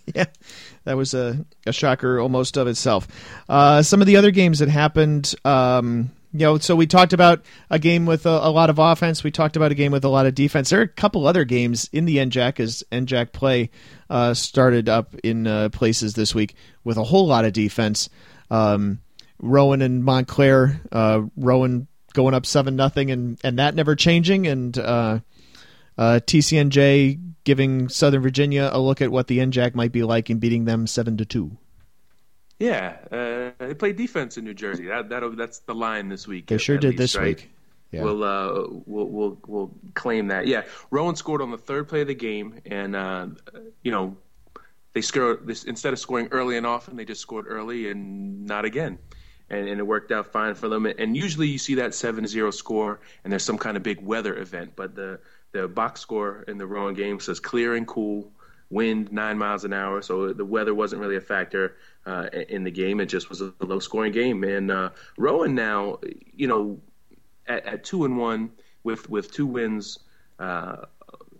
Yeah, 0.14 0.26
that 0.84 0.96
was 0.96 1.14
a, 1.14 1.44
a 1.66 1.72
shocker 1.72 2.20
almost 2.20 2.56
of 2.56 2.66
itself. 2.66 3.06
Uh, 3.48 3.82
some 3.82 4.00
of 4.00 4.06
the 4.06 4.16
other 4.16 4.30
games 4.30 4.58
that 4.58 4.68
happened. 4.68 5.34
Um, 5.44 6.10
you 6.32 6.40
know, 6.40 6.58
so 6.58 6.76
we 6.76 6.86
talked 6.86 7.12
about 7.12 7.44
a 7.70 7.78
game 7.78 8.06
with 8.06 8.24
a, 8.24 8.30
a, 8.30 8.50
lot 8.50 8.70
of 8.70 8.78
offense. 8.78 9.24
We 9.24 9.32
talked 9.32 9.56
about 9.56 9.72
a 9.72 9.74
game 9.74 9.90
with 9.90 10.04
a 10.04 10.08
lot 10.08 10.26
of 10.26 10.34
defense. 10.34 10.70
There 10.70 10.78
are 10.78 10.84
a 10.84 10.88
couple 10.88 11.26
other 11.26 11.44
games 11.44 11.88
in 11.92 12.04
the 12.04 12.18
NJAC 12.18 12.60
as 12.60 12.84
NJAC 12.92 13.32
play 13.32 13.70
uh, 14.08 14.34
started 14.34 14.88
up 14.88 15.14
in 15.24 15.46
uh, 15.46 15.70
places 15.70 16.14
this 16.14 16.34
week 16.34 16.54
with 16.84 16.98
a 16.98 17.04
whole 17.04 17.26
lot 17.26 17.44
of 17.44 17.52
defense. 17.52 18.08
Um, 18.48 19.00
Rowan 19.40 19.82
and 19.82 20.04
Montclair, 20.04 20.80
uh, 20.92 21.22
Rowan 21.36 21.88
going 22.12 22.34
up 22.34 22.46
seven 22.46 22.76
nothing, 22.76 23.10
and 23.10 23.38
and 23.42 23.58
that 23.58 23.74
never 23.74 23.96
changing, 23.96 24.46
and 24.46 24.76
uh, 24.78 25.20
uh, 25.98 26.20
TCNJ 26.24 27.29
giving 27.44 27.88
Southern 27.88 28.22
Virginia 28.22 28.70
a 28.72 28.80
look 28.80 29.00
at 29.00 29.10
what 29.10 29.26
the 29.26 29.38
NJAC 29.38 29.74
might 29.74 29.92
be 29.92 30.02
like 30.02 30.30
and 30.30 30.40
beating 30.40 30.64
them 30.64 30.86
seven 30.86 31.16
to 31.16 31.24
two. 31.24 31.56
Yeah, 32.58 32.96
uh, 33.10 33.64
they 33.66 33.74
played 33.74 33.96
defense 33.96 34.36
in 34.36 34.44
New 34.44 34.54
Jersey. 34.54 34.86
That 34.86 35.08
that 35.08 35.36
that's 35.36 35.60
the 35.60 35.74
line 35.74 36.08
this 36.08 36.28
week. 36.28 36.46
They 36.46 36.58
sure 36.58 36.76
did 36.76 36.90
least, 36.90 36.98
this 36.98 37.16
right? 37.16 37.36
week. 37.38 37.50
Yeah. 37.90 38.02
We'll, 38.02 38.22
uh, 38.22 38.66
we'll 38.86 39.06
we'll 39.06 39.38
we'll 39.46 39.70
claim 39.94 40.28
that. 40.28 40.46
Yeah, 40.46 40.62
Rowan 40.90 41.16
scored 41.16 41.40
on 41.40 41.50
the 41.50 41.58
third 41.58 41.88
play 41.88 42.02
of 42.02 42.06
the 42.06 42.14
game, 42.14 42.60
and 42.66 42.94
uh, 42.94 43.28
you 43.82 43.90
know 43.90 44.16
they 44.92 45.00
scored 45.00 45.46
this 45.46 45.64
instead 45.64 45.92
of 45.92 45.98
scoring 45.98 46.28
early 46.30 46.56
and 46.56 46.66
often, 46.66 46.96
they 46.96 47.04
just 47.04 47.20
scored 47.20 47.46
early 47.48 47.90
and 47.90 48.46
not 48.46 48.64
again. 48.64 48.98
And, 49.48 49.68
and, 49.68 49.80
it 49.80 49.82
worked 49.82 50.12
out 50.12 50.30
fine 50.30 50.54
for 50.54 50.68
them. 50.68 50.86
And 50.86 51.16
usually 51.16 51.48
you 51.48 51.58
see 51.58 51.74
that 51.74 51.90
7-0 51.90 52.54
score, 52.54 53.00
and 53.24 53.32
there's 53.32 53.42
some 53.42 53.58
kind 53.58 53.76
of 53.76 53.82
big 53.82 54.00
weather 54.00 54.36
event. 54.36 54.74
But 54.76 54.94
the 54.94 55.18
the 55.52 55.68
box 55.68 56.00
score 56.00 56.44
in 56.48 56.58
the 56.58 56.66
Rowan 56.66 56.94
game 56.94 57.20
says 57.20 57.40
clear 57.40 57.74
and 57.74 57.86
cool, 57.86 58.30
wind 58.70 59.10
nine 59.12 59.36
miles 59.36 59.64
an 59.64 59.72
hour, 59.72 60.00
so 60.00 60.32
the 60.32 60.44
weather 60.44 60.74
wasn't 60.74 61.00
really 61.00 61.16
a 61.16 61.20
factor 61.20 61.76
uh, 62.06 62.28
in 62.48 62.64
the 62.64 62.70
game. 62.70 63.00
It 63.00 63.06
just 63.06 63.28
was 63.28 63.40
a 63.40 63.52
low 63.60 63.80
scoring 63.80 64.12
game. 64.12 64.44
And 64.44 64.70
uh, 64.70 64.90
Rowan 65.18 65.54
now, 65.54 65.98
you 66.32 66.46
know, 66.46 66.80
at, 67.46 67.66
at, 67.66 67.84
two 67.84 68.04
and 68.04 68.16
one 68.16 68.50
with 68.84 69.10
with 69.10 69.32
two 69.32 69.46
wins, 69.46 69.98
uh, 70.38 70.86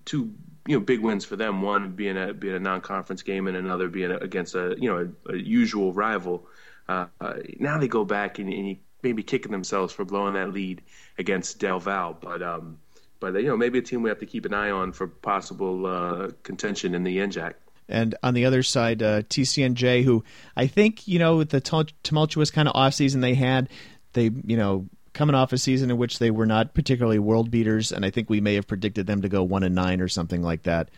two 0.05 0.33
you 0.67 0.77
know 0.77 0.81
big 0.81 1.01
wins 1.01 1.25
for 1.25 1.37
them. 1.37 1.63
One 1.63 1.93
being 1.93 2.17
a 2.17 2.35
being 2.35 2.57
a 2.57 2.61
non 2.61 2.81
conference 2.81 3.23
game, 3.23 3.47
and 3.47 3.57
another 3.57 3.89
being 3.89 4.11
a, 4.11 4.17
against 4.17 4.55
a 4.55 4.77
you 4.79 4.91
know 4.91 5.09
a, 5.29 5.33
a 5.33 5.37
usual 5.37 5.93
rival. 5.93 6.47
Uh, 6.89 7.07
uh, 7.21 7.35
now 7.61 7.79
they 7.79 7.87
go 7.87 8.05
back 8.05 8.41
and, 8.41 8.53
and 8.53 8.77
maybe 9.03 9.23
kicking 9.23 9.53
themselves 9.53 9.93
for 9.93 10.05
blowing 10.05 10.35
that 10.35 10.53
lead 10.53 10.83
against 11.19 11.59
Del 11.59 11.79
Val, 11.79 12.13
but. 12.21 12.43
Um, 12.43 12.79
but 13.21 13.35
you 13.35 13.49
know, 13.49 13.57
maybe 13.57 13.79
a 13.79 13.83
team 13.83 14.03
we 14.03 14.09
have 14.09 14.19
to 14.19 14.27
keep 14.27 14.45
an 14.47 14.55
eye 14.55 14.71
on 14.71 14.93
for 14.93 15.07
possible 15.07 15.87
uh, 15.87 16.31
contention 16.43 16.95
in 16.95 17.05
the 17.05 17.19
NJAC. 17.19 17.55
And 17.89 18.15
on 18.23 18.35
the 18.35 18.47
other 18.47 18.63
side, 18.63 19.03
uh, 19.03 19.23
TCNJ, 19.23 20.05
who 20.05 20.25
I 20.57 20.67
think 20.67 21.07
you 21.07 21.19
know 21.19 21.37
with 21.37 21.51
the 21.51 21.61
tumultuous 22.03 22.51
kind 22.51 22.69
of 22.69 22.75
off 22.75 22.95
season 22.95 23.21
they 23.21 23.35
had, 23.35 23.69
they 24.15 24.31
you 24.45 24.57
know 24.57 24.89
coming 25.13 25.35
off 25.35 25.53
a 25.53 25.59
season 25.59 25.91
in 25.91 25.97
which 25.97 26.19
they 26.19 26.31
were 26.31 26.47
not 26.47 26.75
particularly 26.75 27.19
world 27.19 27.51
beaters, 27.51 27.93
and 27.93 28.05
I 28.05 28.11
think 28.11 28.31
we 28.31 28.41
may 28.41 28.55
have 28.55 28.67
predicted 28.67 29.07
them 29.07 29.23
to 29.23 29.29
go 29.29 29.43
one 29.43 29.63
and 29.63 29.75
nine 29.75 30.01
or 30.01 30.09
something 30.09 30.43
like 30.43 30.63
that. 30.65 30.91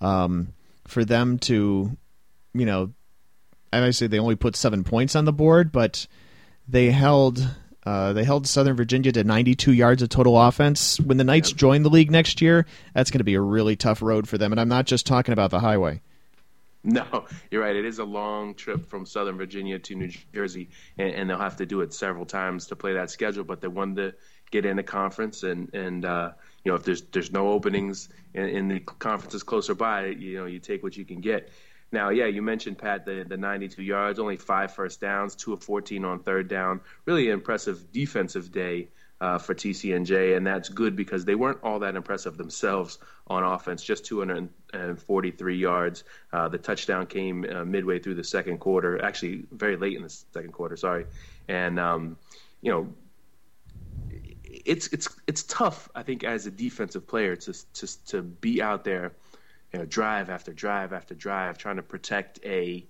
Um, 0.00 0.52
for 0.86 1.04
them 1.04 1.38
to, 1.38 1.96
you 2.52 2.66
know, 2.66 2.92
I 3.72 3.90
say 3.90 4.08
they 4.08 4.18
only 4.18 4.34
put 4.34 4.56
seven 4.56 4.82
points 4.82 5.14
on 5.14 5.24
the 5.24 5.32
board, 5.32 5.70
but 5.70 6.06
they 6.66 6.90
held 6.90 7.46
uh, 7.84 8.12
they 8.12 8.24
held 8.24 8.46
Southern 8.46 8.76
Virginia 8.76 9.12
to 9.12 9.24
92 9.24 9.72
yards 9.72 10.02
of 10.02 10.08
total 10.08 10.40
offense. 10.40 11.00
When 11.00 11.16
the 11.16 11.24
Knights 11.24 11.52
join 11.52 11.82
the 11.82 11.90
league 11.90 12.10
next 12.10 12.40
year, 12.40 12.66
that's 12.94 13.10
going 13.10 13.18
to 13.18 13.24
be 13.24 13.34
a 13.34 13.40
really 13.40 13.76
tough 13.76 14.02
road 14.02 14.28
for 14.28 14.36
them. 14.36 14.52
And 14.52 14.60
I'm 14.60 14.68
not 14.68 14.86
just 14.86 15.06
talking 15.06 15.32
about 15.32 15.50
the 15.50 15.60
highway. 15.60 16.00
No, 16.82 17.26
you're 17.50 17.60
right. 17.60 17.76
It 17.76 17.84
is 17.84 17.98
a 17.98 18.04
long 18.04 18.54
trip 18.54 18.86
from 18.86 19.04
Southern 19.04 19.36
Virginia 19.36 19.78
to 19.80 19.94
New 19.94 20.10
Jersey, 20.32 20.70
and, 20.96 21.10
and, 21.10 21.28
they'll 21.28 21.36
have 21.36 21.56
to 21.56 21.66
do 21.66 21.82
it 21.82 21.92
several 21.92 22.24
times 22.24 22.68
to 22.68 22.76
play 22.76 22.94
that 22.94 23.10
schedule. 23.10 23.44
But 23.44 23.60
they 23.60 23.68
won 23.68 23.92
the 23.92 24.14
get 24.50 24.64
in 24.64 24.76
the 24.76 24.82
conference, 24.82 25.42
and 25.42 25.74
and 25.74 26.06
uh, 26.06 26.30
you 26.64 26.72
know 26.72 26.76
if 26.76 26.84
there's 26.84 27.02
there's 27.02 27.32
no 27.32 27.48
openings 27.50 28.08
in, 28.32 28.48
in 28.48 28.68
the 28.68 28.80
conferences 28.80 29.42
closer 29.42 29.74
by, 29.74 30.06
you 30.06 30.38
know 30.38 30.46
you 30.46 30.58
take 30.58 30.82
what 30.82 30.96
you 30.96 31.04
can 31.04 31.20
get. 31.20 31.50
Now, 31.92 32.10
yeah, 32.10 32.26
you 32.26 32.42
mentioned 32.42 32.78
Pat 32.78 33.04
the 33.04 33.24
the 33.26 33.36
92 33.36 33.82
yards, 33.82 34.18
only 34.18 34.36
five 34.36 34.72
first 34.72 35.00
downs, 35.00 35.34
two 35.34 35.52
of 35.52 35.62
14 35.62 36.04
on 36.04 36.20
third 36.20 36.48
down. 36.48 36.80
Really 37.04 37.30
impressive 37.30 37.90
defensive 37.92 38.52
day 38.52 38.88
uh, 39.20 39.38
for 39.38 39.54
TCNJ, 39.54 40.36
and 40.36 40.46
that's 40.46 40.68
good 40.68 40.96
because 40.96 41.24
they 41.24 41.34
weren't 41.34 41.58
all 41.62 41.80
that 41.80 41.96
impressive 41.96 42.36
themselves 42.36 42.98
on 43.26 43.42
offense. 43.42 43.82
Just 43.82 44.04
243 44.06 45.56
yards. 45.56 46.04
Uh, 46.32 46.48
the 46.48 46.58
touchdown 46.58 47.06
came 47.06 47.44
uh, 47.50 47.64
midway 47.64 47.98
through 47.98 48.14
the 48.14 48.24
second 48.24 48.58
quarter, 48.58 49.02
actually 49.04 49.44
very 49.52 49.76
late 49.76 49.96
in 49.96 50.02
the 50.02 50.08
second 50.32 50.52
quarter. 50.52 50.76
Sorry, 50.76 51.06
and 51.48 51.78
um, 51.78 52.16
you 52.60 52.70
know. 52.70 52.92
It's 54.62 54.88
it's 54.88 55.08
it's 55.26 55.44
tough, 55.44 55.88
I 55.94 56.02
think, 56.02 56.22
as 56.22 56.44
a 56.44 56.50
defensive 56.50 57.06
player 57.06 57.36
to 57.36 57.52
to 57.72 58.04
to 58.06 58.20
be 58.20 58.60
out 58.60 58.84
there, 58.84 59.12
you 59.72 59.78
know, 59.78 59.84
drive 59.84 60.30
after 60.30 60.52
drive 60.52 60.92
after 60.92 61.14
drive, 61.14 61.58
trying 61.58 61.76
to 61.76 61.82
protect 61.82 62.40
a 62.44 62.86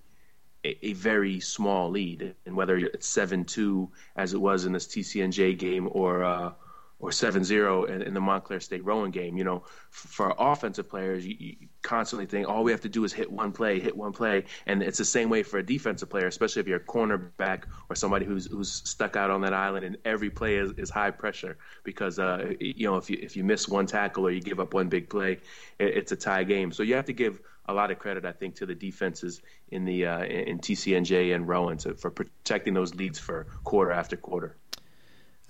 a, 0.65 0.87
a 0.87 0.93
very 0.93 1.41
small 1.41 1.91
lead, 1.91 2.35
and 2.47 2.55
whether 2.55 2.77
it's 2.77 3.07
seven 3.07 3.45
two 3.45 3.91
as 4.17 4.35
it 4.35 4.41
was 4.41 4.65
in 4.65 4.73
this 4.73 4.87
TCNJ 4.87 5.59
game 5.59 5.89
or 5.91 6.25
uh, 6.25 6.53
or 7.01 7.11
7-0 7.11 7.89
in, 7.89 8.03
in, 8.03 8.15
the 8.15 8.21
Montclair 8.21 8.61
State 8.61 8.85
Rowan 8.85 9.11
game. 9.11 9.37
You 9.37 9.45
know, 9.45 9.65
for 9.91 10.35
offensive 10.39 10.89
players, 10.89 11.27
you, 11.27 11.35
you, 11.39 11.57
constantly 11.83 12.27
think 12.27 12.47
all 12.47 12.63
we 12.63 12.71
have 12.71 12.83
to 12.83 12.89
do 12.89 13.05
is 13.05 13.13
hit 13.13 13.31
one 13.31 13.53
play, 13.53 13.81
hit 13.81 13.97
one 13.97 14.13
play, 14.13 14.45
and 14.67 14.83
it's 14.83 14.99
the 14.99 15.05
same 15.05 15.31
way 15.31 15.43
for 15.43 15.59
a 15.59 15.63
defensive 15.63 16.11
player, 16.11 16.27
especially 16.27 16.61
if 16.61 16.69
you're 16.69 16.77
a 16.77 16.85
cornerback 16.85 17.63
or 17.89 17.97
somebody 17.97 18.27
who's 18.27 18.47
who's 18.47 18.71
stuck 18.71 19.17
out 19.17 19.31
on 19.31 19.41
that 19.41 19.55
island, 19.55 19.85
and 19.85 19.97
every 20.05 20.31
play 20.31 20.57
is, 20.57 20.73
is 20.77 20.91
high 20.91 21.11
pressure 21.11 21.57
because 21.85 22.19
uh, 22.19 22.53
you 22.61 22.87
know 22.87 22.97
if 22.97 23.09
you 23.09 23.19
if 23.21 23.35
you 23.37 23.45
miss 23.45 23.67
one 23.67 23.87
tackle 23.87 24.27
or 24.27 24.31
you 24.31 24.41
give 24.41 24.61
up 24.61 24.75
one 24.75 24.89
big 24.89 25.09
play, 25.09 25.33
it, 25.79 25.97
it's 25.97 26.13
a 26.13 26.17
tie 26.17 26.45
game. 26.45 26.71
So 26.71 26.83
you 26.83 26.95
have 26.95 27.07
to 27.07 27.15
give 27.15 27.41
a 27.67 27.73
lot 27.73 27.91
of 27.91 27.99
credit, 27.99 28.25
I 28.25 28.33
think, 28.33 28.57
to 28.57 28.67
the 28.67 28.75
defenses 28.75 29.43
in 29.71 29.85
the 29.85 30.07
uh, 30.07 30.25
in 30.25 30.59
TCNJ 30.59 31.35
and 31.35 31.49
Rowan 31.49 31.79
to, 31.79 31.95
for 31.95 32.11
protecting 32.11 32.75
those 32.75 32.95
leads 32.95 33.19
for 33.19 33.47
quarter 33.65 33.93
after 33.93 34.17
quarter. 34.17 34.57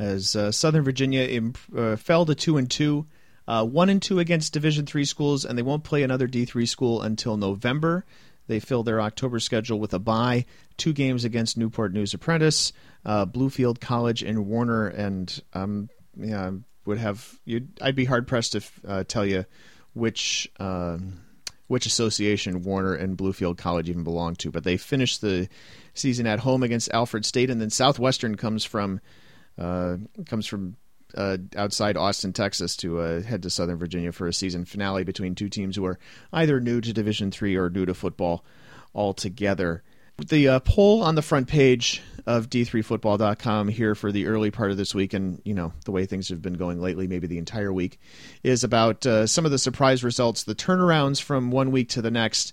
As 0.00 0.34
uh, 0.34 0.50
Southern 0.50 0.82
Virginia 0.82 1.20
imp- 1.24 1.58
uh, 1.76 1.96
fell 1.96 2.24
to 2.24 2.34
two 2.34 2.56
and 2.56 2.70
two, 2.70 3.06
uh, 3.46 3.66
one 3.66 3.90
and 3.90 4.00
two 4.00 4.18
against 4.18 4.54
Division 4.54 4.86
three 4.86 5.04
schools, 5.04 5.44
and 5.44 5.58
they 5.58 5.62
won't 5.62 5.84
play 5.84 6.02
another 6.02 6.26
D 6.26 6.46
three 6.46 6.64
school 6.64 7.02
until 7.02 7.36
November. 7.36 8.06
They 8.46 8.60
fill 8.60 8.82
their 8.82 9.02
October 9.02 9.38
schedule 9.40 9.78
with 9.78 9.92
a 9.92 9.98
bye, 9.98 10.46
two 10.78 10.94
games 10.94 11.24
against 11.26 11.58
Newport 11.58 11.92
News 11.92 12.14
Apprentice, 12.14 12.72
uh, 13.04 13.26
Bluefield 13.26 13.78
College, 13.78 14.22
and 14.22 14.46
Warner. 14.46 14.86
And 14.88 15.42
um, 15.52 15.90
yeah, 16.16 16.50
would 16.86 16.96
have 16.96 17.38
I'd 17.82 17.94
be 17.94 18.06
hard 18.06 18.26
pressed 18.26 18.52
to 18.52 18.62
uh, 18.88 19.04
tell 19.04 19.26
you 19.26 19.44
which. 19.92 20.50
Um, 20.58 21.20
which 21.66 21.86
association 21.86 22.62
Warner 22.62 22.94
and 22.94 23.16
Bluefield 23.16 23.56
College 23.56 23.88
even 23.88 24.02
belong 24.02 24.34
to. 24.36 24.50
But 24.50 24.64
they 24.64 24.76
finished 24.76 25.20
the 25.20 25.48
season 25.94 26.26
at 26.26 26.40
home 26.40 26.64
against 26.64 26.90
Alfred 26.90 27.24
State, 27.24 27.48
and 27.48 27.60
then 27.60 27.70
Southwestern 27.70 28.36
comes 28.36 28.64
from 28.64 29.00
comes 29.58 30.46
from 30.46 30.76
uh, 31.16 31.38
outside 31.56 31.96
Austin, 31.96 32.32
Texas, 32.32 32.76
to 32.76 33.00
uh, 33.00 33.22
head 33.22 33.42
to 33.42 33.50
Southern 33.50 33.78
Virginia 33.78 34.12
for 34.12 34.26
a 34.26 34.32
season 34.32 34.64
finale 34.64 35.04
between 35.04 35.34
two 35.34 35.48
teams 35.48 35.76
who 35.76 35.84
are 35.84 35.98
either 36.32 36.60
new 36.60 36.80
to 36.80 36.92
Division 36.92 37.30
Three 37.30 37.56
or 37.56 37.70
new 37.70 37.86
to 37.86 37.94
football 37.94 38.44
altogether. 38.94 39.82
The 40.18 40.48
uh, 40.48 40.60
poll 40.60 41.02
on 41.02 41.14
the 41.14 41.22
front 41.22 41.48
page 41.48 42.02
of 42.26 42.50
d3football.com 42.50 43.68
here 43.68 43.94
for 43.94 44.12
the 44.12 44.26
early 44.26 44.50
part 44.50 44.70
of 44.70 44.76
this 44.76 44.94
week, 44.94 45.14
and 45.14 45.40
you 45.44 45.54
know 45.54 45.72
the 45.84 45.92
way 45.92 46.06
things 46.06 46.28
have 46.28 46.42
been 46.42 46.54
going 46.54 46.80
lately, 46.80 47.06
maybe 47.06 47.26
the 47.26 47.38
entire 47.38 47.72
week, 47.72 47.98
is 48.42 48.62
about 48.62 49.06
uh, 49.06 49.26
some 49.26 49.44
of 49.44 49.50
the 49.50 49.58
surprise 49.58 50.04
results, 50.04 50.44
the 50.44 50.54
turnarounds 50.54 51.22
from 51.22 51.50
one 51.50 51.70
week 51.70 51.88
to 51.90 52.02
the 52.02 52.10
next, 52.10 52.52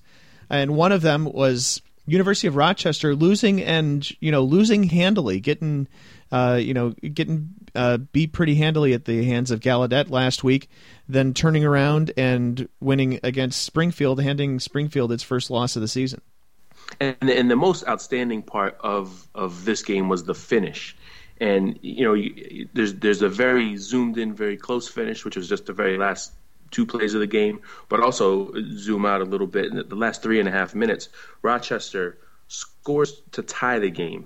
and 0.50 0.76
one 0.76 0.92
of 0.92 1.02
them 1.02 1.26
was 1.26 1.82
University 2.06 2.48
of 2.48 2.56
Rochester 2.56 3.16
losing 3.16 3.62
and 3.62 4.10
you 4.22 4.32
know 4.32 4.44
losing 4.44 4.84
handily, 4.84 5.42
getting 5.42 5.88
uh, 6.32 6.60
you 6.62 6.74
know 6.74 6.92
getting 6.92 7.50
uh, 7.76 7.98
beat 7.98 8.34
pretty 8.34 8.56
handily 8.56 8.94
at 8.94 9.06
the 9.06 9.24
hands 9.24 9.52
of 9.52 9.60
Gallaudet 9.60 10.10
last 10.10 10.44
week, 10.44 10.70
then 11.08 11.34
turning 11.34 11.64
around 11.64 12.12
and 12.18 12.68
winning 12.80 13.20
against 13.24 13.64
Springfield, 13.64 14.22
handing 14.22 14.60
Springfield 14.60 15.12
its 15.12 15.24
first 15.24 15.50
loss 15.50 15.76
of 15.76 15.82
the 15.82 15.88
season. 15.88 16.22
And, 17.00 17.30
and 17.30 17.52
the 17.52 17.56
most 17.56 17.88
outstanding 17.88 18.42
part 18.42 18.78
of, 18.80 19.28
of 19.36 19.66
this 19.66 19.84
game 19.84 20.10
was 20.10 20.24
the 20.24 20.34
finish. 20.34 20.96
And 21.40 21.78
you 21.82 22.04
know, 22.04 22.14
you, 22.14 22.68
there's 22.74 22.96
there's 22.96 23.22
a 23.22 23.30
very 23.30 23.78
zoomed 23.78 24.18
in, 24.18 24.34
very 24.34 24.58
close 24.58 24.88
finish, 24.88 25.24
which 25.24 25.38
was 25.38 25.48
just 25.48 25.68
the 25.68 25.74
very 25.74 25.98
last 25.98 26.32
two 26.72 26.86
plays 26.86 27.14
of 27.14 27.20
the 27.20 27.28
game. 27.28 27.62
But 27.90 28.00
also 28.00 28.52
zoom 28.76 29.06
out 29.06 29.22
a 29.22 29.26
little 29.26 29.46
bit. 29.46 29.66
In 29.66 29.88
the 29.88 29.96
last 29.96 30.24
three 30.24 30.40
and 30.40 30.50
a 30.50 30.52
half 30.52 30.74
minutes, 30.74 31.10
Rochester 31.44 32.18
scores 32.48 33.22
to 33.34 33.44
tie 33.44 33.78
the 33.78 33.92
game 33.92 34.26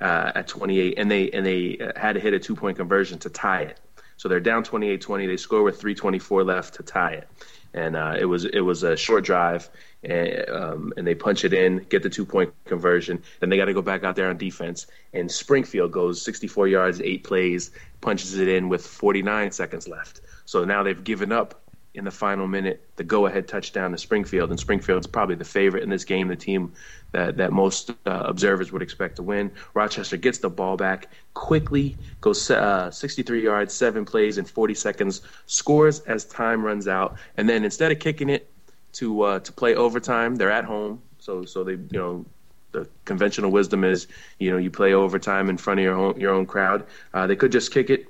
uh, 0.00 0.32
at 0.34 0.48
28, 0.48 0.94
and 0.98 1.10
they 1.10 1.30
and 1.30 1.44
they 1.44 1.78
uh, 1.78 1.98
had 1.98 2.14
to 2.14 2.20
hit 2.20 2.34
a 2.34 2.38
two 2.38 2.56
point 2.56 2.76
conversion 2.76 3.18
to 3.20 3.30
tie 3.30 3.62
it. 3.62 3.80
So 4.16 4.28
they're 4.28 4.38
down 4.38 4.64
28-20. 4.64 5.26
They 5.26 5.38
score 5.38 5.62
with 5.62 5.80
3:24 5.80 6.44
left 6.44 6.74
to 6.74 6.82
tie 6.82 7.12
it 7.12 7.28
and 7.74 7.96
uh, 7.96 8.16
it 8.18 8.24
was 8.24 8.44
it 8.44 8.60
was 8.60 8.82
a 8.82 8.96
short 8.96 9.24
drive, 9.24 9.68
and, 10.02 10.48
um, 10.48 10.92
and 10.96 11.06
they 11.06 11.14
punch 11.14 11.44
it 11.44 11.52
in, 11.52 11.78
get 11.88 12.02
the 12.02 12.10
two 12.10 12.24
point 12.24 12.52
conversion. 12.64 13.22
Then 13.38 13.48
they 13.48 13.56
got 13.56 13.66
to 13.66 13.74
go 13.74 13.82
back 13.82 14.04
out 14.04 14.16
there 14.16 14.28
on 14.28 14.36
defense, 14.36 14.86
and 15.12 15.30
Springfield 15.30 15.92
goes 15.92 16.22
64 16.22 16.68
yards, 16.68 17.00
eight 17.00 17.24
plays, 17.24 17.70
punches 18.00 18.38
it 18.38 18.48
in 18.48 18.68
with 18.68 18.84
49 18.84 19.52
seconds 19.52 19.86
left. 19.88 20.20
So 20.44 20.64
now 20.64 20.82
they've 20.82 21.02
given 21.02 21.30
up 21.32 21.62
in 21.94 22.04
the 22.04 22.10
final 22.10 22.46
minute 22.46 22.88
the 22.96 23.04
go 23.04 23.26
ahead 23.26 23.48
touchdown 23.48 23.90
to 23.90 23.98
Springfield, 23.98 24.50
and 24.50 24.58
Springfield's 24.58 25.06
probably 25.06 25.34
the 25.34 25.44
favorite 25.44 25.82
in 25.82 25.90
this 25.90 26.04
game, 26.04 26.28
the 26.28 26.36
team 26.36 26.72
that, 27.12 27.36
that 27.36 27.52
most 27.52 27.90
uh, 27.90 28.10
observers 28.24 28.70
would 28.72 28.82
expect 28.82 29.16
to 29.16 29.22
win. 29.22 29.50
Rochester 29.74 30.16
gets 30.16 30.38
the 30.38 30.48
ball 30.48 30.76
back 30.76 31.08
quickly, 31.34 31.96
goes 32.20 32.50
uh, 32.50 32.90
63 32.90 33.42
yards, 33.42 33.74
seven 33.74 34.04
plays 34.04 34.38
in 34.38 34.44
40 34.44 34.74
seconds, 34.74 35.22
scores 35.46 36.00
as 36.00 36.24
time 36.24 36.64
runs 36.64 36.86
out, 36.86 37.16
and 37.36 37.48
then 37.48 37.64
instead 37.64 37.90
of 37.90 37.98
kicking 37.98 38.28
it 38.28 38.48
to 38.92 39.22
uh, 39.22 39.38
to 39.40 39.52
play 39.52 39.74
overtime, 39.74 40.36
they're 40.36 40.50
at 40.50 40.64
home, 40.64 41.00
so 41.18 41.44
so 41.44 41.64
they 41.64 41.72
you 41.72 41.88
know 41.92 42.24
the 42.72 42.88
conventional 43.04 43.50
wisdom 43.50 43.82
is 43.82 44.06
you 44.38 44.50
know 44.50 44.56
you 44.56 44.70
play 44.70 44.92
overtime 44.94 45.50
in 45.50 45.56
front 45.56 45.80
of 45.80 45.84
your 45.84 45.94
own 45.94 46.20
your 46.20 46.32
own 46.32 46.46
crowd. 46.46 46.86
Uh, 47.12 47.26
they 47.26 47.36
could 47.36 47.50
just 47.50 47.72
kick 47.72 47.90
it 47.90 48.06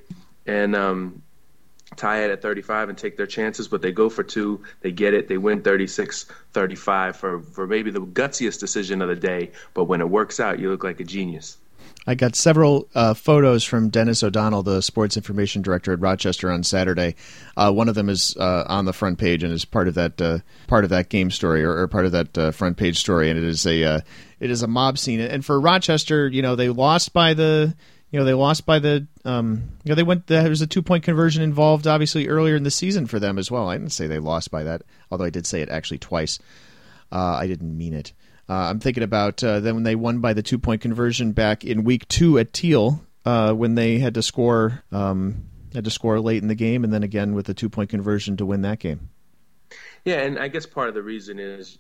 and 0.46 0.75
um, 0.75 1.22
tie 1.97 2.25
it 2.25 2.30
at 2.30 2.42
35 2.42 2.88
and 2.88 2.99
take 2.99 3.16
their 3.16 3.26
chances, 3.26 3.68
but 3.68 3.82
they 3.82 3.92
go 3.92 4.09
for 4.09 4.23
two. 4.23 4.62
They 4.80 4.92
get 4.92 5.14
it. 5.14 5.28
They 5.28 5.38
win 5.38 5.62
36 5.62 6.26
35 6.52 7.16
for, 7.16 7.40
for 7.40 7.66
maybe 7.66 7.90
the 7.90 8.00
gutsiest 8.00 8.61
decision 8.61 9.02
of 9.02 9.09
the 9.09 9.16
day. 9.16 9.52
But 9.75 9.85
when 9.85 10.00
it 10.00 10.09
works 10.09 10.40
out, 10.40 10.59
you 10.59 10.70
look 10.70 10.85
like 10.85 11.00
a 11.00 11.04
genius. 11.04 11.59
I 12.06 12.14
got 12.14 12.35
several 12.35 12.88
uh, 12.94 13.14
photos 13.14 13.62
from 13.62 13.90
Dennis 13.90 14.23
O'Donnell, 14.23 14.62
the 14.62 14.80
sports 14.80 15.16
information 15.16 15.61
director 15.61 15.92
at 15.92 16.00
Rochester, 16.00 16.50
on 16.50 16.62
Saturday. 16.62 17.14
Uh, 17.56 17.70
one 17.73 17.88
of 17.88 17.94
them 17.94 18.09
is 18.09 18.35
uh, 18.38 18.64
on 18.66 18.87
the 18.87 18.92
front 18.92 19.18
page 19.18 19.42
and 19.42 19.52
is 19.52 19.66
part 19.66 19.87
of 19.87 19.94
that 19.94 20.20
uh, 20.20 20.38
part 20.66 20.85
of 20.85 20.90
that 20.90 21.11
game 21.11 21.30
story 21.30 21.62
or, 21.62 21.76
or 21.76 21.88
part 21.88 22.06
of 22.06 22.12
that 22.12 22.38
uh, 22.38 22.50
front 22.52 22.78
page 22.78 22.99
story, 22.99 23.28
and 23.28 23.38
it 23.38 23.44
is 23.44 23.66
a 23.66 23.85
uh, 23.85 24.00
it 24.38 24.50
is 24.50 24.62
a 24.62 24.66
mob 24.66 24.97
scene. 24.97 25.20
And 25.20 25.44
for 25.44 25.61
Rochester, 25.61 26.26
you 26.28 26.40
know, 26.40 26.56
they 26.56 26.70
lost 26.70 27.12
by 27.12 27.35
the 27.35 27.75
you 28.10 28.18
know 28.18 28.24
they 28.24 28.34
lost 28.34 28.66
by 28.66 28.78
the 28.78 29.06
um, 29.24 29.70
you 29.84 29.90
know 29.90 29.94
they 29.94 30.02
went 30.02 30.26
there 30.26 30.48
was 30.48 30.60
a 30.60 30.66
two 30.66 30.82
point 30.82 31.04
conversion 31.04 31.42
involved 31.42 31.86
obviously 31.86 32.28
earlier 32.28 32.56
in 32.56 32.64
the 32.64 32.70
season 32.70 33.06
for 33.06 33.18
them 33.18 33.38
as 33.38 33.50
well. 33.50 33.68
I 33.68 33.76
didn't 33.76 33.92
say 33.92 34.06
they 34.06 34.18
lost 34.18 34.50
by 34.50 34.64
that, 34.64 34.82
although 35.10 35.24
I 35.24 35.30
did 35.30 35.46
say 35.46 35.62
it 35.62 35.68
actually 35.68 35.98
twice. 35.98 36.38
Uh, 37.12 37.38
I 37.40 37.46
didn't 37.46 37.76
mean 37.76 37.94
it. 37.94 38.12
Uh, 38.48 38.68
I'm 38.70 38.80
thinking 38.80 39.04
about 39.04 39.42
uh, 39.44 39.60
then 39.60 39.74
when 39.74 39.84
they 39.84 39.94
won 39.94 40.18
by 40.18 40.32
the 40.32 40.42
two 40.42 40.58
point 40.58 40.80
conversion 40.80 41.32
back 41.32 41.64
in 41.64 41.84
week 41.84 42.08
two 42.08 42.38
at 42.38 42.52
Teal 42.52 43.00
uh, 43.24 43.52
when 43.52 43.76
they 43.76 43.98
had 43.98 44.14
to 44.14 44.22
score 44.22 44.82
um, 44.90 45.44
had 45.72 45.84
to 45.84 45.90
score 45.90 46.18
late 46.20 46.42
in 46.42 46.48
the 46.48 46.56
game 46.56 46.82
and 46.82 46.92
then 46.92 47.04
again 47.04 47.34
with 47.34 47.46
the 47.46 47.54
two 47.54 47.68
point 47.68 47.90
conversion 47.90 48.36
to 48.38 48.46
win 48.46 48.62
that 48.62 48.80
game. 48.80 49.10
Yeah, 50.04 50.22
and 50.22 50.38
I 50.38 50.48
guess 50.48 50.66
part 50.66 50.88
of 50.88 50.94
the 50.94 51.02
reason 51.02 51.38
is 51.38 51.78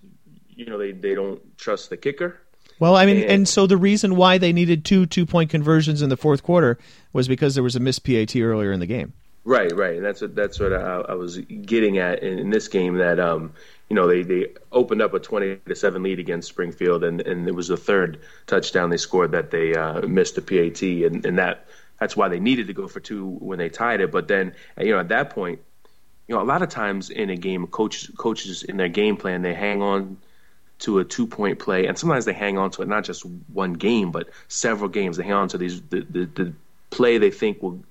you 0.48 0.66
know 0.66 0.78
they, 0.78 0.92
they 0.92 1.14
don't 1.14 1.40
trust 1.58 1.90
the 1.90 1.96
kicker 1.96 2.40
well, 2.80 2.96
I 2.96 3.06
mean, 3.06 3.18
and, 3.18 3.30
and, 3.30 3.48
so 3.48 3.66
the 3.66 3.76
reason 3.76 4.16
why 4.16 4.38
they 4.38 4.52
needed 4.52 4.84
two 4.84 5.06
two 5.06 5.26
point 5.26 5.50
conversions 5.50 6.02
in 6.02 6.08
the 6.08 6.16
fourth 6.16 6.42
quarter 6.42 6.78
was 7.12 7.28
because 7.28 7.54
there 7.54 7.62
was 7.62 7.76
a 7.76 7.80
missed 7.80 8.04
PAT 8.04 8.34
earlier 8.36 8.72
in 8.72 8.80
the 8.80 8.86
game. 8.86 9.12
Right, 9.44 9.70
right, 9.74 9.96
and 9.96 10.04
that's 10.04 10.22
what 10.22 10.34
that's 10.34 10.58
what 10.58 10.72
I, 10.72 11.02
I 11.08 11.14
was 11.14 11.38
getting 11.38 11.98
at 11.98 12.22
in, 12.22 12.38
in, 12.38 12.50
this 12.50 12.68
game. 12.68 12.96
That 12.96 13.20
um, 13.20 13.52
you 13.88 13.96
know, 13.96 14.06
they, 14.06 14.22
they 14.22 14.48
opened 14.72 15.02
up 15.02 15.12
a 15.12 15.18
twenty 15.18 15.56
to 15.56 15.74
seven 15.76 16.02
lead 16.02 16.18
against 16.18 16.48
Springfield, 16.48 17.04
and, 17.04 17.20
and 17.20 17.46
it 17.46 17.54
was 17.54 17.68
the 17.68 17.76
third 17.76 18.20
touchdown 18.46 18.88
they 18.88 18.96
scored 18.96 19.32
that 19.32 19.50
they 19.50 19.74
uh, 19.74 20.00
missed 20.06 20.34
the 20.34 20.42
PAT, 20.42 20.82
and, 20.82 21.24
and 21.26 21.38
that 21.38 21.66
that's 21.98 22.16
why 22.16 22.28
they 22.28 22.40
needed 22.40 22.66
to 22.66 22.72
go 22.72 22.88
for 22.88 23.00
two 23.00 23.26
when 23.26 23.58
they 23.58 23.68
tied 23.68 24.00
it. 24.00 24.10
But 24.10 24.26
then, 24.26 24.54
you 24.78 24.92
know, 24.92 25.00
at 25.00 25.08
that 25.08 25.30
point, 25.30 25.60
you 26.28 26.34
know, 26.34 26.40
a 26.40 26.44
lot 26.44 26.62
of 26.62 26.70
times 26.70 27.10
in 27.10 27.28
a 27.28 27.36
game, 27.36 27.66
coaches 27.66 28.10
coaches 28.16 28.62
in 28.62 28.78
their 28.78 28.88
game 28.88 29.18
plan 29.18 29.42
they 29.42 29.52
hang 29.52 29.82
on 29.82 30.16
to 30.80 30.98
a 30.98 31.04
two 31.04 31.26
point 31.26 31.58
play, 31.58 31.86
and 31.86 31.96
sometimes 31.98 32.24
they 32.24 32.32
hang 32.32 32.58
on 32.58 32.70
to 32.72 32.82
it 32.82 32.88
not 32.88 33.04
just 33.04 33.24
one 33.52 33.74
game, 33.74 34.10
but 34.10 34.28
several 34.48 34.88
games. 34.88 35.16
They 35.16 35.24
hang 35.24 35.32
on 35.32 35.48
to 35.48 35.58
these 35.58 35.80
the, 35.82 36.00
the, 36.10 36.26
the 36.26 36.52
play 36.90 37.18
they 37.18 37.30
think 37.30 37.62
will 37.62 37.82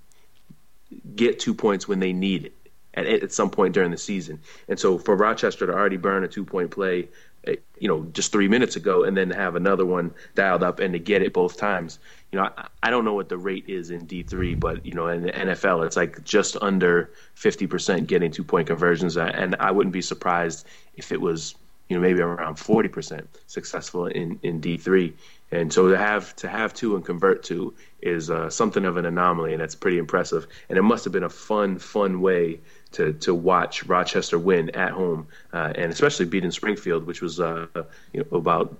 get 1.15 1.39
two 1.39 1.53
points 1.53 1.88
when 1.88 2.00
they 2.00 2.13
need 2.13 2.46
it 2.46 2.53
at, 2.96 3.05
at 3.05 3.31
some 3.31 3.50
point 3.50 3.74
during 3.74 3.91
the 3.91 3.98
season. 3.98 4.39
And 4.67 4.79
so 4.79 4.98
for 4.98 5.15
Rochester 5.15 5.67
to 5.67 5.74
already 5.74 5.98
burn 5.98 6.24
a 6.24 6.27
two 6.27 6.43
point 6.43 6.72
play, 6.72 7.10
eh, 7.46 7.55
you 7.77 7.88
know, 7.88 8.05
just 8.13 8.31
three 8.31 8.48
minutes 8.48 8.75
ago, 8.75 9.03
and 9.03 9.15
then 9.15 9.29
have 9.29 9.55
another 9.55 9.86
one 9.86 10.12
dialed 10.36 10.63
up 10.63 10.79
and 10.79 10.93
to 10.93 11.00
get 11.00 11.22
it 11.22 11.31
both 11.31 11.58
times. 11.58 12.00
You 12.31 12.39
know, 12.39 12.50
I, 12.58 12.67
I 12.84 12.89
don't 12.89 13.05
know 13.05 13.13
what 13.13 13.29
the 13.29 13.38
rate 13.38 13.65
is 13.67 13.91
in 13.91 14.05
D 14.05 14.24
three, 14.24 14.55
but 14.55 14.84
you 14.84 14.93
know, 14.93 15.08
in 15.08 15.24
the 15.24 15.31
NFL, 15.31 15.86
it's 15.86 15.96
like 15.96 16.24
just 16.24 16.58
under 16.62 17.12
fifty 17.36 17.67
percent 17.67 18.08
getting 18.08 18.31
two 18.31 18.43
point 18.43 18.67
conversions, 18.67 19.15
and 19.15 19.55
I 19.60 19.69
wouldn't 19.69 19.93
be 19.93 20.01
surprised 20.01 20.65
if 20.96 21.12
it 21.12 21.22
was 21.22 21.53
you 21.89 21.98
know 21.98 22.01
maybe 22.01 22.22
around 22.22 22.55
40% 22.55 23.25
successful 23.48 24.05
in, 24.05 24.39
in 24.43 24.62
D3 24.62 25.13
and 25.51 25.74
so 25.74 25.89
to 25.89 25.98
have 25.98 26.36
to 26.38 26.48
have 26.48 26.74
two 26.74 26.96
and 26.96 27.03
convert 27.03 27.43
two 27.43 27.74
is 28.01 28.29
uh, 28.29 28.50
something 28.50 28.86
of 28.86 28.98
an 28.98 29.05
anomaly 29.05 29.53
and 29.53 29.62
that's 29.62 29.75
pretty 29.75 29.98
impressive. 29.98 30.46
And 30.69 30.77
it 30.77 30.84
must 30.84 31.03
have 31.05 31.13
been 31.13 31.24
a 31.24 31.29
fun 31.29 31.79
fun 31.79 32.22
way 32.22 32.60
to 32.91 33.13
to 33.13 33.34
watch 33.34 33.84
Rochester 33.86 34.38
win 34.38 34.69
at 34.75 34.91
home 34.91 35.27
uh, 35.51 35.74
and 35.75 35.91
especially 35.91 36.25
beating 36.25 36.51
Springfield 36.51 37.05
which 37.05 37.22
was 37.22 37.39
uh, 37.39 37.65
you 38.13 38.25
know 38.31 38.38
about 38.38 38.77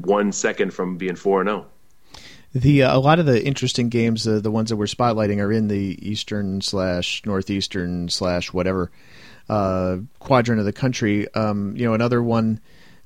one 0.00 0.32
second 0.32 0.72
from 0.72 0.96
being 0.96 1.14
4-0 1.14 1.64
the 2.52 2.84
uh, 2.84 2.96
a 2.96 3.00
lot 3.00 3.18
of 3.18 3.26
the 3.26 3.44
interesting 3.44 3.88
games, 3.88 4.28
uh, 4.28 4.38
the 4.38 4.50
ones 4.50 4.70
that 4.70 4.76
we're 4.76 4.84
spotlighting, 4.84 5.42
are 5.42 5.50
in 5.50 5.66
the 5.66 5.98
eastern 6.08 6.60
slash 6.60 7.20
northeastern 7.26 8.08
slash 8.08 8.52
whatever 8.52 8.92
uh, 9.48 9.98
quadrant 10.18 10.60
of 10.60 10.66
the 10.66 10.72
country. 10.72 11.32
Um, 11.34 11.76
you 11.76 11.86
know, 11.86 11.94
another 11.94 12.22
one 12.22 12.60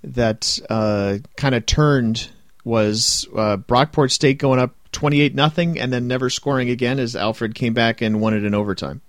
that 0.04 0.58
uh, 0.70 1.18
kind 1.36 1.54
of 1.54 1.66
turned 1.66 2.30
was 2.64 3.26
uh, 3.34 3.56
Brockport 3.56 4.10
State 4.10 4.38
going 4.38 4.60
up 4.60 4.74
twenty 4.92 5.20
eight 5.20 5.34
nothing 5.34 5.78
and 5.78 5.92
then 5.92 6.06
never 6.06 6.30
scoring 6.30 6.70
again 6.70 6.98
as 6.98 7.16
Alfred 7.16 7.54
came 7.54 7.74
back 7.74 8.00
and 8.00 8.20
won 8.20 8.34
it 8.34 8.44
in 8.44 8.54
overtime. 8.54 9.00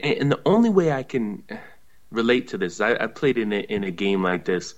And 0.00 0.30
the 0.30 0.40
only 0.46 0.70
way 0.70 0.92
I 0.92 1.02
can 1.02 1.42
relate 2.10 2.48
to 2.48 2.58
this, 2.58 2.80
I, 2.80 2.94
I 2.94 3.06
played 3.06 3.36
in 3.36 3.52
a, 3.52 3.58
in 3.58 3.84
a 3.84 3.90
game 3.90 4.22
like 4.22 4.44
this 4.44 4.74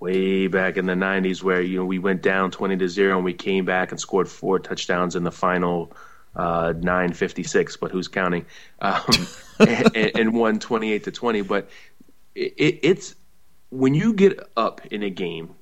way 0.00 0.48
back 0.48 0.76
in 0.76 0.86
the 0.86 0.94
90s 0.94 1.42
where 1.42 1.62
you 1.62 1.78
know 1.78 1.84
we 1.84 1.98
went 1.98 2.20
down 2.20 2.50
20 2.50 2.76
to 2.76 2.88
0 2.88 3.16
and 3.16 3.24
we 3.24 3.32
came 3.32 3.64
back 3.64 3.90
and 3.90 4.00
scored 4.00 4.28
four 4.28 4.58
touchdowns 4.58 5.16
in 5.16 5.24
the 5.24 5.32
final 5.32 5.92
uh, 6.36 6.74
956, 6.76 7.76
but 7.76 7.90
who's 7.90 8.08
counting? 8.08 8.46
Um, 8.80 9.02
and, 9.60 9.96
and, 9.96 10.34
won 10.34 10.58
28 10.58 11.04
to 11.04 11.10
20. 11.10 11.42
But 11.42 11.68
it, 12.34 12.80
it's 12.82 13.14
when 13.70 13.94
you 13.94 14.12
get 14.12 14.38
up 14.56 14.84
in 14.86 15.02
a 15.02 15.10
game, 15.10 15.54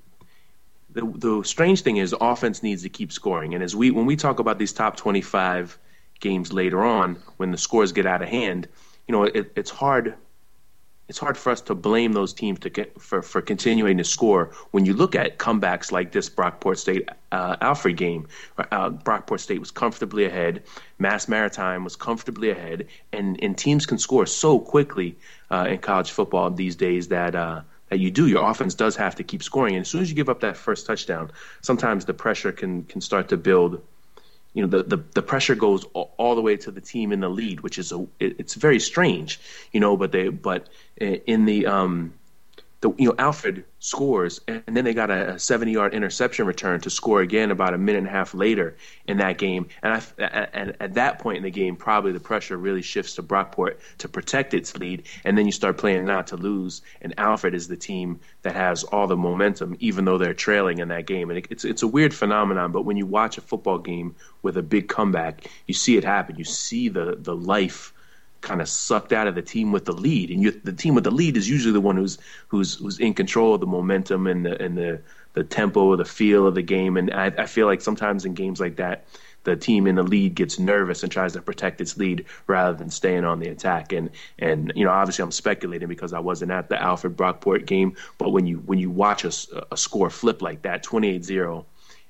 the, 0.90 1.10
the 1.16 1.42
strange 1.44 1.82
thing 1.82 1.96
is 1.96 2.14
offense 2.20 2.62
needs 2.62 2.82
to 2.82 2.88
keep 2.88 3.12
scoring. 3.12 3.54
And 3.54 3.62
as 3.62 3.74
we 3.74 3.90
when 3.90 4.06
we 4.06 4.16
talk 4.16 4.38
about 4.38 4.58
these 4.58 4.72
top 4.72 4.96
25 4.96 5.78
games 6.20 6.52
later 6.52 6.82
on, 6.82 7.16
when 7.36 7.50
the 7.50 7.58
scores 7.58 7.92
get 7.92 8.06
out 8.06 8.22
of 8.22 8.28
hand, 8.28 8.68
you 9.08 9.12
know 9.12 9.24
it, 9.24 9.52
it's 9.56 9.70
hard 9.70 10.14
it's 11.12 11.18
hard 11.18 11.36
for 11.36 11.52
us 11.52 11.60
to 11.60 11.74
blame 11.74 12.14
those 12.14 12.32
teams 12.32 12.60
to 12.60 12.70
get, 12.70 12.98
for 12.98 13.20
for 13.20 13.42
continuing 13.42 13.98
to 13.98 14.04
score 14.04 14.50
when 14.70 14.86
you 14.86 14.94
look 14.94 15.14
at 15.14 15.38
comebacks 15.38 15.92
like 15.92 16.10
this 16.10 16.30
Brockport 16.30 16.78
State 16.78 17.06
uh, 17.30 17.56
Alfred 17.60 17.98
game. 17.98 18.28
Uh, 18.56 18.88
Brockport 18.88 19.40
State 19.40 19.60
was 19.60 19.70
comfortably 19.70 20.24
ahead, 20.24 20.62
Mass 20.98 21.28
Maritime 21.28 21.84
was 21.84 21.96
comfortably 21.96 22.48
ahead, 22.48 22.86
and 23.12 23.38
and 23.44 23.58
teams 23.58 23.84
can 23.84 23.98
score 23.98 24.24
so 24.24 24.58
quickly 24.58 25.18
uh, 25.50 25.66
in 25.68 25.78
college 25.80 26.10
football 26.10 26.50
these 26.50 26.76
days 26.76 27.08
that. 27.08 27.34
Uh, 27.34 27.60
that 27.90 27.98
you 27.98 28.10
do, 28.10 28.26
your 28.26 28.48
offense 28.50 28.72
does 28.72 28.96
have 28.96 29.16
to 29.16 29.22
keep 29.22 29.42
scoring. 29.42 29.74
And 29.74 29.82
as 29.82 29.88
soon 29.90 30.00
as 30.00 30.08
you 30.08 30.16
give 30.16 30.30
up 30.30 30.40
that 30.40 30.56
first 30.56 30.86
touchdown, 30.86 31.30
sometimes 31.60 32.06
the 32.06 32.14
pressure 32.14 32.50
can 32.50 32.84
can 32.84 33.02
start 33.02 33.28
to 33.28 33.36
build 33.36 33.82
you 34.54 34.62
know 34.62 34.68
the, 34.68 34.82
the, 34.82 35.04
the 35.14 35.22
pressure 35.22 35.54
goes 35.54 35.84
all, 35.94 36.34
the 36.34 36.42
way 36.42 36.56
to 36.58 36.70
the 36.70 36.80
team 36.80 37.12
in 37.12 37.20
the 37.20 37.28
lead, 37.28 37.60
which 37.60 37.78
is 37.78 37.92
a 37.92 38.00
it, 38.18 38.36
it's 38.38 38.54
very 38.54 38.80
strange, 38.80 39.40
you 39.72 39.80
know. 39.80 39.96
But 39.96 40.12
they 40.12 40.28
but 40.28 40.68
in 40.98 41.44
the 41.44 41.66
um 41.66 42.14
the 42.82 42.92
you 42.98 43.08
know 43.08 43.14
Alfred 43.16 43.64
scores 43.78 44.40
and 44.48 44.76
then 44.76 44.84
they 44.84 44.92
got 44.92 45.10
a 45.10 45.38
70 45.38 45.72
yard 45.72 45.94
interception 45.94 46.46
return 46.46 46.80
to 46.80 46.90
score 46.90 47.20
again 47.20 47.50
about 47.50 47.74
a 47.74 47.78
minute 47.78 47.98
and 47.98 48.08
a 48.08 48.10
half 48.10 48.34
later 48.34 48.76
in 49.06 49.16
that 49.18 49.38
game. 49.38 49.68
And 49.82 49.94
I 49.94 50.48
and 50.52 50.76
at 50.80 50.94
that 50.94 51.20
point 51.20 51.38
in 51.38 51.42
the 51.44 51.50
game 51.50 51.76
probably 51.76 52.12
the 52.12 52.20
pressure 52.20 52.56
really 52.56 52.82
shifts 52.82 53.14
to 53.14 53.22
Brockport 53.22 53.76
to 53.98 54.08
protect 54.08 54.52
its 54.52 54.76
lead 54.76 55.04
and 55.24 55.38
then 55.38 55.46
you 55.46 55.52
start 55.52 55.78
playing 55.78 56.04
not 56.04 56.26
to 56.28 56.36
lose 56.36 56.82
and 57.00 57.14
Alfred 57.18 57.54
is 57.54 57.68
the 57.68 57.76
team 57.76 58.18
that 58.42 58.54
has 58.54 58.82
all 58.84 59.06
the 59.06 59.16
momentum 59.16 59.76
even 59.78 60.04
though 60.04 60.18
they're 60.18 60.34
trailing 60.34 60.78
in 60.78 60.88
that 60.88 61.06
game. 61.06 61.30
And 61.30 61.46
it's 61.50 61.64
it's 61.64 61.82
a 61.82 61.88
weird 61.88 62.12
phenomenon 62.12 62.72
but 62.72 62.82
when 62.82 62.96
you 62.96 63.06
watch 63.06 63.38
a 63.38 63.40
football 63.40 63.78
game 63.78 64.16
with 64.42 64.56
a 64.56 64.62
big 64.62 64.88
comeback 64.88 65.48
you 65.68 65.74
see 65.74 65.96
it 65.96 66.04
happen. 66.04 66.36
You 66.36 66.44
see 66.44 66.88
the 66.88 67.16
the 67.16 67.36
life 67.36 67.94
kind 68.42 68.60
of 68.60 68.68
sucked 68.68 69.12
out 69.12 69.26
of 69.26 69.34
the 69.34 69.42
team 69.42 69.72
with 69.72 69.86
the 69.86 69.92
lead, 69.92 70.30
and 70.30 70.42
you, 70.42 70.50
the 70.50 70.72
team 70.72 70.94
with 70.94 71.04
the 71.04 71.10
lead 71.10 71.36
is 71.36 71.48
usually 71.48 71.72
the 71.72 71.80
one 71.80 71.96
who's 71.96 72.18
who's 72.48 72.74
who's 72.74 72.98
in 72.98 73.14
control 73.14 73.54
of 73.54 73.60
the 73.60 73.66
momentum 73.66 74.26
and 74.26 74.44
the 74.44 74.62
and 74.62 74.76
the 74.76 75.00
the 75.32 75.44
tempo, 75.44 75.96
the 75.96 76.04
feel 76.04 76.46
of 76.46 76.54
the 76.54 76.62
game. 76.62 76.96
And 76.96 77.12
I, 77.12 77.32
I 77.38 77.46
feel 77.46 77.66
like 77.66 77.80
sometimes 77.80 78.24
in 78.24 78.34
games 78.34 78.60
like 78.60 78.76
that, 78.76 79.06
the 79.44 79.56
team 79.56 79.86
in 79.86 79.96
the 79.96 80.02
lead 80.02 80.34
gets 80.34 80.58
nervous 80.58 81.02
and 81.02 81.10
tries 81.10 81.32
to 81.32 81.42
protect 81.42 81.80
its 81.80 81.96
lead 81.96 82.26
rather 82.46 82.76
than 82.76 82.90
staying 82.90 83.24
on 83.24 83.40
the 83.40 83.48
attack. 83.48 83.92
And 83.92 84.10
and 84.38 84.72
you 84.76 84.84
know, 84.84 84.92
obviously, 84.92 85.22
I'm 85.22 85.32
speculating 85.32 85.88
because 85.88 86.12
I 86.12 86.20
wasn't 86.20 86.52
at 86.52 86.68
the 86.68 86.80
Alfred 86.80 87.16
Brockport 87.16 87.66
game. 87.66 87.96
But 88.18 88.30
when 88.30 88.46
you 88.46 88.58
when 88.58 88.78
you 88.78 88.90
watch 88.90 89.24
a, 89.24 89.32
a 89.72 89.76
score 89.76 90.10
flip 90.10 90.42
like 90.42 90.62
that, 90.62 90.84
28-0, 90.84 91.64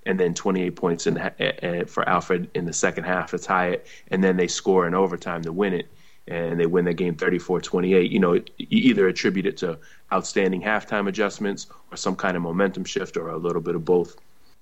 and 0.04 0.18
then 0.18 0.34
28 0.34 0.76
points 0.76 1.06
in, 1.06 1.16
uh, 1.18 1.84
for 1.86 2.06
Alfred 2.08 2.50
in 2.54 2.64
the 2.64 2.72
second 2.72 3.04
half 3.04 3.30
to 3.30 3.38
tie 3.38 3.68
it, 3.68 3.86
and 4.08 4.22
then 4.22 4.36
they 4.36 4.48
score 4.48 4.86
in 4.86 4.94
overtime 4.94 5.42
to 5.42 5.52
win 5.52 5.72
it 5.72 5.88
and 6.28 6.58
they 6.58 6.66
win 6.66 6.84
that 6.84 6.94
game 6.94 7.14
34-28 7.14 8.10
you 8.10 8.18
know 8.18 8.34
you 8.34 8.44
either 8.58 9.08
attribute 9.08 9.46
it 9.46 9.56
to 9.56 9.78
outstanding 10.12 10.62
halftime 10.62 11.08
adjustments 11.08 11.66
or 11.90 11.96
some 11.96 12.16
kind 12.16 12.36
of 12.36 12.42
momentum 12.42 12.84
shift 12.84 13.16
or 13.16 13.28
a 13.28 13.36
little 13.36 13.62
bit 13.62 13.74
of 13.74 13.84
both 13.84 14.16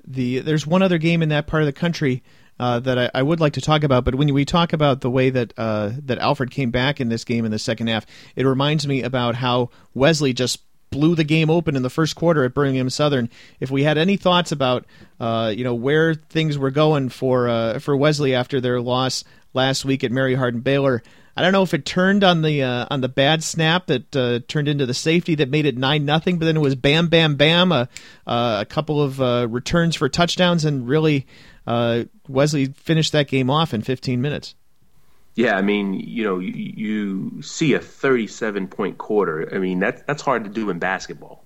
the 0.06 0.38
there's 0.40 0.66
one 0.66 0.82
other 0.82 0.98
game 0.98 1.22
in 1.22 1.28
that 1.28 1.46
part 1.46 1.62
of 1.62 1.66
the 1.66 1.72
country 1.72 2.22
uh, 2.60 2.78
that 2.78 2.98
I, 2.98 3.10
I, 3.14 3.22
would 3.22 3.40
like 3.40 3.54
to 3.54 3.62
talk 3.62 3.84
about, 3.84 4.04
but 4.04 4.14
when 4.16 4.34
we 4.34 4.44
talk 4.44 4.74
about 4.74 5.00
the 5.00 5.08
way 5.08 5.30
that 5.30 5.54
uh, 5.56 5.92
that 6.04 6.18
Alfred 6.18 6.50
came 6.50 6.70
back 6.70 7.00
in 7.00 7.08
this 7.08 7.24
game 7.24 7.46
in 7.46 7.50
the 7.50 7.58
second 7.58 7.86
half, 7.86 8.04
it 8.36 8.44
reminds 8.44 8.86
me 8.86 9.02
about 9.02 9.34
how 9.34 9.70
Wesley 9.94 10.34
just 10.34 10.60
blew 10.90 11.14
the 11.14 11.24
game 11.24 11.48
open 11.48 11.74
in 11.74 11.82
the 11.82 11.88
first 11.88 12.16
quarter 12.16 12.44
at 12.44 12.52
Birmingham 12.52 12.90
Southern. 12.90 13.30
If 13.60 13.70
we 13.70 13.84
had 13.84 13.96
any 13.96 14.18
thoughts 14.18 14.52
about 14.52 14.84
uh, 15.18 15.54
you 15.56 15.64
know 15.64 15.74
where 15.74 16.14
things 16.14 16.58
were 16.58 16.70
going 16.70 17.08
for 17.08 17.48
uh, 17.48 17.78
for 17.78 17.96
Wesley 17.96 18.34
after 18.34 18.60
their 18.60 18.78
loss 18.78 19.24
last 19.54 19.86
week 19.86 20.04
at 20.04 20.12
Mary 20.12 20.34
Hardin 20.34 20.60
Baylor, 20.60 21.02
I 21.40 21.42
don't 21.42 21.52
know 21.52 21.62
if 21.62 21.72
it 21.72 21.86
turned 21.86 22.22
on 22.22 22.42
the 22.42 22.62
uh, 22.62 22.86
on 22.90 23.00
the 23.00 23.08
bad 23.08 23.42
snap 23.42 23.86
that 23.86 24.14
uh, 24.14 24.40
turned 24.46 24.68
into 24.68 24.84
the 24.84 24.92
safety 24.92 25.36
that 25.36 25.48
made 25.48 25.64
it 25.64 25.74
nine 25.74 26.04
nothing, 26.04 26.38
but 26.38 26.44
then 26.44 26.54
it 26.54 26.60
was 26.60 26.74
bam, 26.74 27.08
bam, 27.08 27.36
bam, 27.36 27.72
uh 27.72 27.86
a 28.26 28.66
couple 28.68 29.00
of 29.00 29.22
uh, 29.22 29.46
returns 29.48 29.96
for 29.96 30.10
touchdowns, 30.10 30.66
and 30.66 30.86
really 30.86 31.26
uh, 31.66 32.04
Wesley 32.28 32.66
finished 32.66 33.12
that 33.12 33.26
game 33.26 33.48
off 33.48 33.72
in 33.72 33.80
15 33.80 34.20
minutes. 34.20 34.54
Yeah, 35.34 35.56
I 35.56 35.62
mean, 35.62 35.94
you 35.94 36.24
know, 36.24 36.40
you, 36.40 36.52
you 36.52 37.42
see 37.42 37.72
a 37.72 37.80
37 37.80 38.68
point 38.68 38.98
quarter. 38.98 39.48
I 39.54 39.60
mean, 39.60 39.78
that's 39.78 40.02
that's 40.02 40.20
hard 40.20 40.44
to 40.44 40.50
do 40.50 40.68
in 40.68 40.78
basketball. 40.78 41.42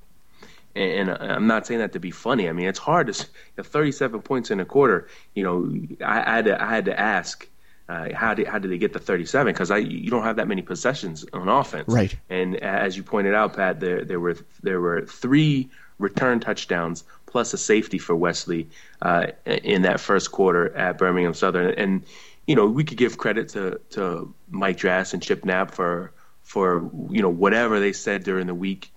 And, 0.75 1.09
I'm 1.09 1.47
not 1.47 1.69
saying 1.69 1.79
that 1.79 1.93
to 1.93 2.01
be 2.01 2.11
funny. 2.11 2.49
I 2.49 2.53
mean, 2.53 2.67
it's 2.67 2.81
hard 2.81 3.07
to 3.15 3.27
you 3.57 3.63
37 3.63 4.23
points 4.23 4.51
in 4.51 4.59
a 4.59 4.65
quarter. 4.65 5.07
You 5.37 5.45
know, 5.45 6.05
I, 6.05 6.33
I 6.33 6.35
had 6.35 6.45
to 6.47 6.61
I 6.61 6.67
had 6.67 6.85
to 6.87 6.99
ask 6.99 7.49
uh, 7.89 8.09
how 8.15 8.35
did 8.35 8.47
how 8.47 8.59
did 8.59 8.71
they 8.71 8.79
get 8.79 8.93
to 8.95 8.99
37? 8.99 9.53
Because 9.53 9.71
I 9.71 9.79
you 9.79 10.11
don't 10.11 10.23
have 10.23 10.37
that 10.37 10.49
many 10.49 10.63
possessions 10.63 11.25
on 11.33 11.49
offense, 11.49 11.89
right? 11.89 12.15
And 12.31 12.57
as 12.57 12.97
you 12.97 13.03
pointed 13.03 13.35
out, 13.35 13.55
Pat, 13.57 13.81
there 13.81 14.05
there 14.05 14.21
were 14.21 14.37
there 14.63 14.81
were 14.81 15.03
three 15.03 15.69
return 15.99 16.41
touchdowns 16.41 17.05
plus 17.27 17.53
a 17.53 17.59
safety 17.59 17.99
for 17.99 18.17
Wesley 18.17 18.69
uh, 19.03 19.27
in 19.45 19.83
that 19.83 20.01
first 20.01 20.33
quarter 20.33 20.75
at 20.75 20.97
Birmingham 20.97 21.35
Southern, 21.35 21.75
and 21.75 22.05
you 22.47 22.57
know 22.57 22.67
we 22.67 22.85
could 22.85 22.97
give 22.97 23.19
credit 23.19 23.51
to 23.51 23.79
to 23.91 24.33
Mike 24.49 24.79
Drass 24.79 25.13
and 25.13 25.23
Chip 25.23 25.45
Knapp 25.45 25.73
for 25.73 26.13
for 26.43 26.91
you 27.11 27.21
know 27.21 27.31
whatever 27.31 27.81
they 27.81 27.93
said 27.93 28.25
during 28.25 28.47
the 28.47 28.55
week 28.55 28.91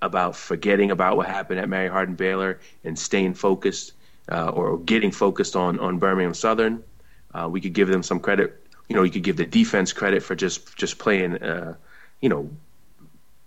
about 0.00 0.36
forgetting 0.36 0.92
about 0.92 1.16
what 1.16 1.26
happened 1.26 1.58
at 1.58 1.68
Mary 1.68 1.88
Hardin 1.88 2.14
Baylor 2.14 2.60
and 2.84 2.96
staying 2.96 3.34
focused 3.34 3.92
uh, 4.30 4.48
or 4.50 4.78
getting 4.78 5.10
focused 5.10 5.56
on 5.56 5.80
on 5.80 5.98
Birmingham 5.98 6.34
Southern 6.34 6.84
uh, 7.34 7.48
we 7.50 7.60
could 7.60 7.72
give 7.72 7.88
them 7.88 8.02
some 8.02 8.20
credit. 8.20 8.60
You 8.88 8.96
know, 8.96 9.02
you 9.02 9.10
could 9.10 9.22
give 9.22 9.36
the 9.36 9.46
defense 9.46 9.92
credit 9.92 10.22
for 10.22 10.34
just 10.34 10.76
just 10.76 10.98
playing. 10.98 11.42
Uh, 11.42 11.74
you 12.20 12.28
know, 12.28 12.48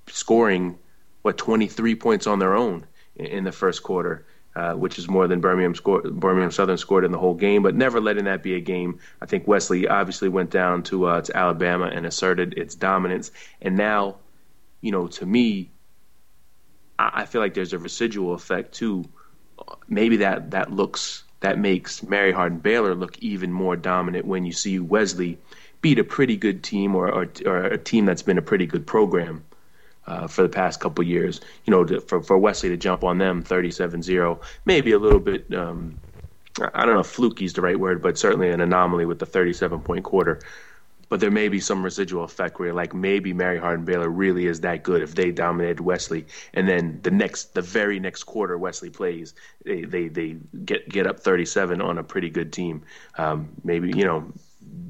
scoring 0.07 0.77
what 1.23 1.37
23 1.37 1.95
points 1.95 2.27
on 2.27 2.39
their 2.39 2.55
own 2.55 2.85
in, 3.15 3.25
in 3.25 3.43
the 3.43 3.51
first 3.51 3.83
quarter. 3.83 4.25
Uh, 4.55 4.73
which 4.73 4.97
is 4.97 5.07
more 5.07 5.27
than 5.27 5.39
Birmingham 5.39 5.75
Birmingham 6.15 6.49
Southern 6.49 6.79
scored 6.79 7.05
in 7.05 7.11
the 7.11 7.17
whole 7.19 7.35
game, 7.35 7.61
but 7.61 7.75
never 7.75 8.01
letting 8.01 8.25
that 8.25 8.41
be 8.41 8.55
a 8.55 8.59
game. 8.59 8.97
I 9.21 9.27
think 9.27 9.47
Wesley 9.47 9.87
obviously 9.87 10.29
went 10.29 10.49
down 10.49 10.81
to 10.83 11.05
uh, 11.05 11.21
to 11.21 11.37
Alabama 11.37 11.91
and 11.93 12.07
asserted 12.07 12.55
its 12.57 12.73
dominance, 12.73 13.29
and 13.61 13.77
now, 13.77 14.15
you 14.81 14.91
know, 14.91 15.05
to 15.05 15.27
me, 15.27 15.69
I, 16.97 17.11
I 17.21 17.25
feel 17.25 17.39
like 17.39 17.53
there's 17.53 17.73
a 17.73 17.77
residual 17.77 18.33
effect 18.33 18.73
too. 18.73 19.05
Maybe 19.87 20.17
that 20.17 20.49
that 20.49 20.71
looks 20.71 21.23
that 21.39 21.59
makes 21.59 22.03
Mary 22.03 22.31
Hardin 22.31 22.59
Baylor 22.59 22.95
look 22.95 23.17
even 23.19 23.51
more 23.51 23.75
dominant 23.75 24.25
when 24.25 24.45
you 24.45 24.51
see 24.51 24.79
Wesley 24.79 25.37
beat 25.81 25.99
a 25.99 26.03
pretty 26.03 26.35
good 26.35 26.63
team 26.63 26.95
or, 26.95 27.09
or, 27.09 27.29
or 27.45 27.65
a 27.65 27.77
team 27.77 28.05
that's 28.05 28.23
been 28.23 28.37
a 28.37 28.41
pretty 28.41 28.65
good 28.65 28.87
program 28.87 29.43
uh, 30.07 30.27
for 30.27 30.41
the 30.41 30.49
past 30.49 30.79
couple 30.79 31.03
years. 31.03 31.41
You 31.65 31.71
know, 31.71 31.83
to, 31.83 32.01
for, 32.01 32.21
for 32.23 32.37
Wesley 32.37 32.69
to 32.69 32.77
jump 32.77 33.03
on 33.03 33.17
them 33.17 33.43
37-0, 33.43 34.41
maybe 34.65 34.91
a 34.91 34.99
little 34.99 35.19
bit. 35.19 35.53
Um, 35.53 35.99
I 36.73 36.85
don't 36.85 36.95
know 36.95 37.01
if 37.01 37.07
fluky 37.07 37.45
is 37.45 37.53
the 37.53 37.61
right 37.61 37.79
word, 37.79 38.01
but 38.01 38.17
certainly 38.17 38.49
an 38.49 38.61
anomaly 38.61 39.05
with 39.05 39.19
the 39.19 39.27
37 39.27 39.79
point 39.81 40.03
quarter. 40.03 40.39
But 41.09 41.19
there 41.19 41.31
may 41.31 41.47
be 41.47 41.59
some 41.59 41.83
residual 41.83 42.23
effect 42.23 42.59
where, 42.59 42.73
like, 42.73 42.93
maybe 42.93 43.33
Mary 43.33 43.59
Hardin 43.59 43.85
Baylor 43.85 44.09
really 44.09 44.47
is 44.47 44.61
that 44.61 44.83
good 44.83 45.01
if 45.01 45.15
they 45.15 45.31
dominated 45.31 45.79
Wesley, 45.79 46.25
and 46.53 46.67
then 46.67 46.99
the 47.03 47.11
next, 47.11 47.53
the 47.53 47.61
very 47.61 47.99
next 47.99 48.23
quarter 48.23 48.57
Wesley 48.57 48.89
plays, 48.89 49.33
they 49.63 49.81
they, 49.81 50.07
they 50.07 50.37
get 50.65 50.89
get 50.89 51.07
up 51.07 51.19
37 51.19 51.81
on 51.81 51.97
a 51.97 52.03
pretty 52.03 52.29
good 52.29 52.51
team. 52.51 52.83
Um, 53.17 53.49
maybe 53.63 53.91
you 53.95 54.05
know, 54.05 54.31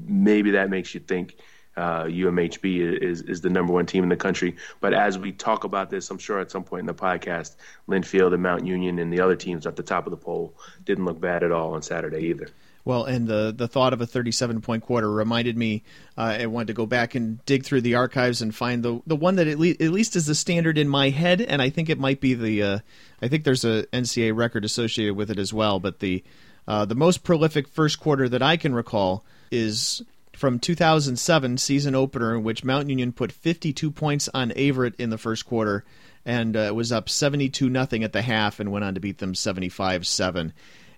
maybe 0.06 0.50
that 0.52 0.70
makes 0.70 0.94
you 0.94 1.00
think 1.00 1.36
uh, 1.78 2.04
UMHB 2.04 3.02
is 3.02 3.22
is 3.22 3.40
the 3.40 3.48
number 3.48 3.72
one 3.72 3.86
team 3.86 4.02
in 4.02 4.08
the 4.08 4.16
country. 4.16 4.56
But 4.80 4.94
as 4.94 5.16
we 5.16 5.30
talk 5.30 5.62
about 5.62 5.90
this, 5.90 6.10
I'm 6.10 6.18
sure 6.18 6.40
at 6.40 6.50
some 6.50 6.64
point 6.64 6.80
in 6.80 6.86
the 6.86 6.94
podcast, 6.94 7.54
Linfield 7.88 8.34
and 8.34 8.42
Mount 8.42 8.66
Union 8.66 8.98
and 8.98 9.12
the 9.12 9.20
other 9.20 9.36
teams 9.36 9.64
at 9.66 9.76
the 9.76 9.82
top 9.84 10.06
of 10.06 10.10
the 10.10 10.16
poll 10.16 10.54
didn't 10.84 11.04
look 11.04 11.20
bad 11.20 11.44
at 11.44 11.52
all 11.52 11.74
on 11.74 11.82
Saturday 11.82 12.26
either. 12.26 12.48
Well, 12.88 13.04
and 13.04 13.28
the 13.28 13.52
the 13.54 13.68
thought 13.68 13.92
of 13.92 14.00
a 14.00 14.06
37 14.06 14.62
point 14.62 14.82
quarter 14.82 15.10
reminded 15.10 15.58
me. 15.58 15.82
Uh, 16.16 16.38
I 16.40 16.46
wanted 16.46 16.68
to 16.68 16.72
go 16.72 16.86
back 16.86 17.14
and 17.14 17.44
dig 17.44 17.62
through 17.66 17.82
the 17.82 17.96
archives 17.96 18.40
and 18.40 18.54
find 18.54 18.82
the 18.82 19.02
the 19.06 19.14
one 19.14 19.36
that 19.36 19.46
at, 19.46 19.58
le- 19.58 19.76
at 19.78 19.90
least 19.90 20.16
is 20.16 20.24
the 20.24 20.34
standard 20.34 20.78
in 20.78 20.88
my 20.88 21.10
head, 21.10 21.42
and 21.42 21.60
I 21.60 21.68
think 21.68 21.90
it 21.90 21.98
might 21.98 22.18
be 22.18 22.32
the. 22.32 22.62
Uh, 22.62 22.78
I 23.20 23.28
think 23.28 23.44
there's 23.44 23.66
a 23.66 23.84
NCAA 23.92 24.34
record 24.34 24.64
associated 24.64 25.16
with 25.16 25.30
it 25.30 25.38
as 25.38 25.52
well, 25.52 25.78
but 25.80 25.98
the 25.98 26.24
uh, 26.66 26.86
the 26.86 26.94
most 26.94 27.24
prolific 27.24 27.68
first 27.68 28.00
quarter 28.00 28.26
that 28.26 28.40
I 28.40 28.56
can 28.56 28.74
recall 28.74 29.22
is 29.50 30.00
from 30.32 30.58
2007 30.58 31.58
season 31.58 31.94
opener 31.94 32.36
in 32.36 32.42
which 32.42 32.64
Mount 32.64 32.88
Union 32.88 33.12
put 33.12 33.32
52 33.32 33.90
points 33.90 34.30
on 34.32 34.48
Averett 34.52 34.94
in 34.98 35.10
the 35.10 35.18
first 35.18 35.44
quarter 35.44 35.84
and 36.24 36.56
uh, 36.56 36.72
was 36.74 36.90
up 36.90 37.10
72 37.10 37.68
nothing 37.68 38.02
at 38.02 38.14
the 38.14 38.22
half 38.22 38.58
and 38.58 38.72
went 38.72 38.86
on 38.86 38.94
to 38.94 39.00
beat 39.00 39.18
them 39.18 39.34
75-7 39.34 40.52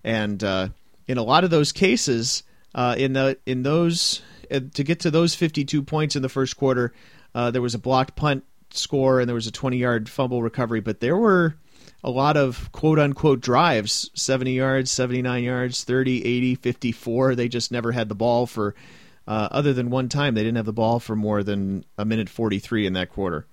and 0.04 0.44
uh, 0.44 0.68
in 1.06 1.18
a 1.18 1.22
lot 1.22 1.44
of 1.44 1.50
those 1.50 1.72
cases 1.72 2.42
uh, 2.74 2.94
in 2.98 3.12
the 3.12 3.38
in 3.46 3.62
those 3.62 4.22
uh, 4.50 4.60
to 4.74 4.84
get 4.84 5.00
to 5.00 5.10
those 5.10 5.34
52 5.34 5.82
points 5.82 6.16
in 6.16 6.22
the 6.22 6.28
first 6.28 6.56
quarter 6.56 6.92
uh, 7.34 7.50
there 7.50 7.62
was 7.62 7.74
a 7.74 7.78
blocked 7.78 8.16
punt 8.16 8.44
score 8.70 9.20
and 9.20 9.28
there 9.28 9.34
was 9.34 9.46
a 9.46 9.52
20 9.52 9.76
yard 9.76 10.08
fumble 10.08 10.42
recovery 10.42 10.80
but 10.80 11.00
there 11.00 11.16
were 11.16 11.56
a 12.02 12.10
lot 12.10 12.36
of 12.36 12.70
quote 12.72 12.98
unquote 12.98 13.40
drives 13.40 14.10
70 14.14 14.52
yards 14.52 14.90
79 14.90 15.42
yards 15.42 15.84
30 15.84 16.24
80 16.24 16.54
54 16.56 17.34
they 17.34 17.48
just 17.48 17.72
never 17.72 17.92
had 17.92 18.08
the 18.08 18.14
ball 18.14 18.46
for 18.46 18.74
uh, 19.30 19.48
other 19.52 19.72
than 19.72 19.90
one 19.90 20.08
time, 20.08 20.34
they 20.34 20.42
didn't 20.42 20.56
have 20.56 20.66
the 20.66 20.72
ball 20.72 20.98
for 20.98 21.14
more 21.14 21.44
than 21.44 21.84
a 21.96 22.04
minute 22.04 22.28
43 22.28 22.86
in 22.86 22.94
that 22.94 23.10
quarter. 23.10 23.46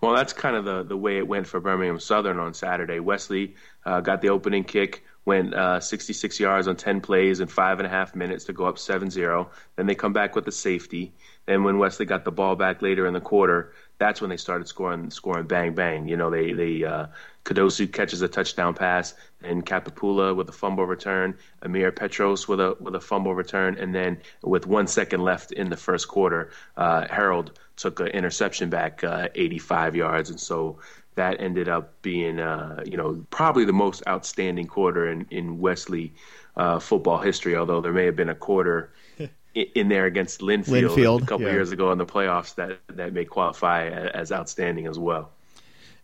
Well, 0.00 0.14
that's 0.14 0.32
kind 0.32 0.56
of 0.56 0.64
the, 0.64 0.82
the 0.82 0.96
way 0.96 1.16
it 1.16 1.28
went 1.28 1.46
for 1.46 1.60
Birmingham 1.60 2.00
Southern 2.00 2.40
on 2.40 2.54
Saturday. 2.54 2.98
Wesley 2.98 3.54
uh, 3.86 4.00
got 4.00 4.20
the 4.20 4.30
opening 4.30 4.64
kick, 4.64 5.04
went 5.24 5.54
uh, 5.54 5.80
66 5.80 6.40
yards 6.40 6.66
on 6.66 6.76
10 6.76 7.00
plays 7.00 7.40
in 7.40 7.48
five 7.48 7.78
and 7.78 7.86
a 7.86 7.90
half 7.90 8.14
minutes 8.14 8.44
to 8.44 8.52
go 8.52 8.64
up 8.64 8.78
7 8.78 9.10
0. 9.10 9.50
Then 9.76 9.86
they 9.86 9.94
come 9.94 10.12
back 10.12 10.34
with 10.34 10.44
the 10.44 10.52
safety. 10.52 11.12
Then 11.46 11.64
when 11.64 11.78
Wesley 11.78 12.06
got 12.06 12.24
the 12.24 12.32
ball 12.32 12.56
back 12.56 12.82
later 12.82 13.06
in 13.06 13.14
the 13.14 13.20
quarter, 13.20 13.72
that's 13.98 14.20
when 14.20 14.30
they 14.30 14.36
started 14.36 14.68
scoring, 14.68 15.10
scoring 15.10 15.46
bang 15.46 15.74
bang. 15.74 16.08
You 16.08 16.16
know, 16.16 16.30
they 16.30 16.52
they 16.52 16.84
uh, 16.84 17.06
Kadosu 17.44 17.92
catches 17.92 18.22
a 18.22 18.28
touchdown 18.28 18.74
pass, 18.74 19.14
and 19.42 19.64
Capapula 19.64 20.34
with 20.34 20.48
a 20.48 20.52
fumble 20.52 20.86
return, 20.86 21.36
Amir 21.62 21.90
Petros 21.92 22.46
with 22.46 22.60
a 22.60 22.76
with 22.80 22.94
a 22.94 23.00
fumble 23.00 23.34
return, 23.34 23.76
and 23.78 23.94
then 23.94 24.18
with 24.42 24.66
one 24.66 24.86
second 24.86 25.22
left 25.22 25.52
in 25.52 25.70
the 25.70 25.76
first 25.76 26.08
quarter, 26.08 26.50
uh, 26.76 27.06
Harold 27.08 27.58
took 27.76 28.00
an 28.00 28.08
interception 28.08 28.70
back 28.70 29.02
uh, 29.02 29.28
85 29.34 29.96
yards, 29.96 30.30
and 30.30 30.38
so 30.38 30.78
that 31.14 31.40
ended 31.40 31.68
up 31.68 32.00
being 32.02 32.40
uh, 32.40 32.82
you 32.86 32.96
know 32.96 33.24
probably 33.30 33.64
the 33.64 33.72
most 33.72 34.02
outstanding 34.06 34.66
quarter 34.66 35.08
in 35.08 35.26
in 35.30 35.58
Wesley 35.58 36.12
uh, 36.56 36.78
football 36.78 37.18
history. 37.18 37.56
Although 37.56 37.80
there 37.80 37.92
may 37.92 38.06
have 38.06 38.16
been 38.16 38.28
a 38.28 38.34
quarter 38.34 38.92
in 39.54 39.88
there 39.88 40.06
against 40.06 40.40
Linfield, 40.40 40.90
Linfield 40.90 41.22
a 41.22 41.26
couple 41.26 41.46
yeah. 41.46 41.52
years 41.52 41.72
ago 41.72 41.92
in 41.92 41.98
the 41.98 42.06
playoffs 42.06 42.54
that 42.56 42.78
that 42.88 43.12
may 43.12 43.24
qualify 43.24 43.88
as 43.88 44.32
outstanding 44.32 44.86
as 44.86 44.98
well. 44.98 45.30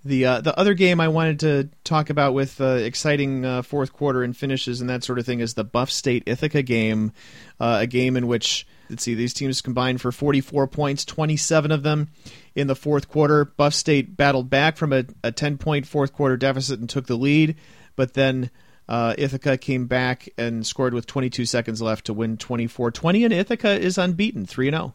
The 0.05 0.27
uh, 0.27 0.41
the 0.41 0.57
other 0.59 0.75
game 0.75 1.01
I 1.01 1.09
wanted 1.09 1.41
to 1.41 1.69
talk 1.83 2.09
about 2.11 2.33
with 2.33 2.61
uh, 2.61 2.67
exciting 2.67 3.45
uh, 3.45 3.63
fourth 3.63 3.93
quarter 3.93 4.23
and 4.23 4.37
finishes 4.37 4.81
and 4.81 4.89
that 4.91 5.03
sort 5.03 5.19
of 5.19 5.27
thing 5.27 5.41
is 5.41 5.55
the 5.55 5.65
Buff 5.65 5.91
State 5.91 6.23
Ithaca 6.27 6.63
game, 6.63 7.13
uh, 7.59 7.79
a 7.81 7.87
game 7.87 8.17
in 8.17 8.29
which 8.29 8.67
let's 8.91 9.03
see 9.03 9.15
these 9.15 9.35
teams 9.35 9.61
combined 9.61 10.01
for 10.01 10.13
44 10.13 10.67
points, 10.69 11.05
27 11.05 11.73
of 11.73 11.83
them 11.83 12.09
in 12.55 12.67
the 12.67 12.77
fourth 12.77 13.09
quarter. 13.09 13.45
Buff 13.45 13.75
State 13.75 14.17
battled 14.17 14.51
back 14.51 14.77
from 14.77 14.93
a, 14.93 15.05
a 15.23 15.33
10 15.33 15.59
point 15.59 15.87
fourth 15.87 16.13
quarter 16.13 16.37
deficit 16.37 16.81
and 16.81 16.89
took 16.89 17.07
the 17.07 17.17
lead, 17.17 17.57
but 17.97 18.15
then 18.15 18.51
uh, 18.89 19.15
Ithaca 19.19 19.59
came 19.59 19.87
back 19.87 20.29
and 20.39 20.67
scored 20.67 20.95
with 20.95 21.07
22 21.07 21.45
seconds 21.45 21.83
left 21.83 22.07
to 22.07 22.15
win 22.15 22.37
24-20, 22.39 23.25
and 23.25 23.35
Ithaca 23.35 23.79
is 23.79 23.99
unbeaten, 23.99 24.47
3 24.47 24.71
0. 24.71 24.95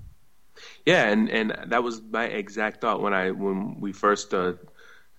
Yeah, 0.85 1.07
and, 1.09 1.29
and 1.29 1.55
that 1.67 1.83
was 1.83 2.01
my 2.01 2.25
exact 2.25 2.81
thought 2.81 3.01
when 3.01 3.13
I 3.13 3.31
when 3.31 3.79
we 3.79 3.91
first 3.91 4.33
uh, 4.33 4.53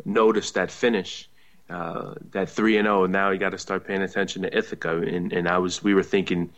noticed 0.04 0.54
that 0.54 0.70
finish, 0.70 1.28
uh, 1.70 2.14
that 2.30 2.50
three 2.50 2.76
and 2.76 2.86
zero. 2.86 3.02
Oh, 3.02 3.06
now 3.06 3.30
you 3.30 3.38
got 3.38 3.50
to 3.50 3.58
start 3.58 3.86
paying 3.86 4.02
attention 4.02 4.42
to 4.42 4.56
Ithaca, 4.56 4.98
and 4.98 5.32
and 5.32 5.48
I 5.48 5.58
was 5.58 5.82
we 5.82 5.94
were 5.94 6.02
thinking, 6.02 6.50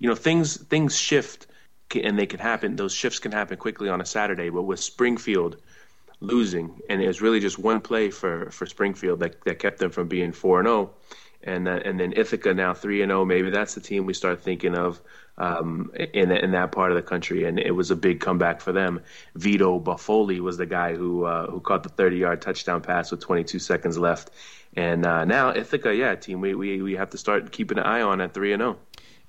you 0.00 0.08
know, 0.08 0.16
things 0.16 0.56
things 0.56 0.98
shift, 0.98 1.46
and 1.94 2.18
they 2.18 2.26
can 2.26 2.40
happen. 2.40 2.74
Those 2.74 2.92
shifts 2.92 3.20
can 3.20 3.30
happen 3.30 3.56
quickly 3.56 3.88
on 3.88 4.00
a 4.00 4.06
Saturday, 4.06 4.50
but 4.50 4.62
with 4.62 4.80
Springfield 4.80 5.56
losing, 6.20 6.80
and 6.88 7.00
it 7.00 7.06
was 7.06 7.22
really 7.22 7.38
just 7.38 7.58
one 7.58 7.80
play 7.80 8.10
for 8.10 8.50
for 8.50 8.66
Springfield 8.66 9.20
that 9.20 9.44
that 9.44 9.60
kept 9.60 9.78
them 9.78 9.90
from 9.90 10.08
being 10.08 10.32
four 10.32 10.58
and 10.58 10.66
zero. 10.66 10.78
Oh, 10.78 11.16
and 11.42 11.68
and 11.68 12.00
then 12.00 12.12
Ithaca 12.16 12.54
now 12.54 12.74
three 12.74 13.02
and 13.02 13.10
zero. 13.10 13.20
Oh, 13.20 13.24
maybe 13.24 13.50
that's 13.50 13.74
the 13.74 13.80
team 13.80 14.06
we 14.06 14.14
start 14.14 14.42
thinking 14.42 14.74
of 14.74 15.00
um, 15.38 15.90
in 15.94 16.30
in 16.30 16.52
that 16.52 16.72
part 16.72 16.92
of 16.92 16.96
the 16.96 17.02
country, 17.02 17.44
and 17.44 17.58
it 17.58 17.72
was 17.72 17.90
a 17.90 17.96
big 17.96 18.20
comeback 18.20 18.60
for 18.60 18.72
them. 18.72 19.00
Vito 19.34 19.80
Buffoli 19.80 20.40
was 20.40 20.56
the 20.56 20.66
guy 20.66 20.94
who 20.94 21.24
uh, 21.24 21.46
who 21.50 21.60
caught 21.60 21.82
the 21.82 21.88
30 21.88 22.16
yard 22.16 22.42
touchdown 22.42 22.82
pass 22.82 23.10
with 23.10 23.20
22 23.20 23.58
seconds 23.58 23.98
left, 23.98 24.30
and 24.76 25.06
uh, 25.06 25.24
now 25.24 25.50
Ithaca, 25.50 25.94
yeah, 25.94 26.14
team 26.14 26.40
we, 26.40 26.54
we 26.54 26.82
we 26.82 26.94
have 26.94 27.10
to 27.10 27.18
start 27.18 27.52
keeping 27.52 27.78
an 27.78 27.84
eye 27.84 28.02
on 28.02 28.20
at 28.20 28.34
three 28.34 28.52
and 28.52 28.60
zero. 28.60 28.78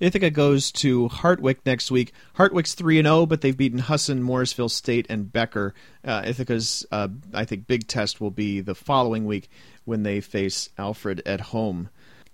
Ithaca 0.02 0.30
goes 0.30 0.72
to 0.72 1.08
Hartwick 1.08 1.58
next 1.64 1.88
week. 1.92 2.12
Hartwick's 2.36 2.74
three 2.74 2.98
and 2.98 3.06
zero, 3.06 3.18
oh, 3.18 3.26
but 3.26 3.40
they've 3.40 3.56
beaten 3.56 3.78
Husson, 3.78 4.20
Morrisville 4.20 4.68
State, 4.68 5.06
and 5.08 5.32
Becker. 5.32 5.74
Uh, 6.04 6.22
Ithaca's, 6.26 6.84
uh, 6.90 7.06
I 7.32 7.44
think, 7.44 7.68
big 7.68 7.86
test 7.86 8.20
will 8.20 8.32
be 8.32 8.60
the 8.60 8.74
following 8.74 9.26
week 9.26 9.48
when 9.84 10.02
they 10.02 10.20
face 10.20 10.70
Alfred 10.76 11.22
at 11.24 11.40
home. 11.40 11.88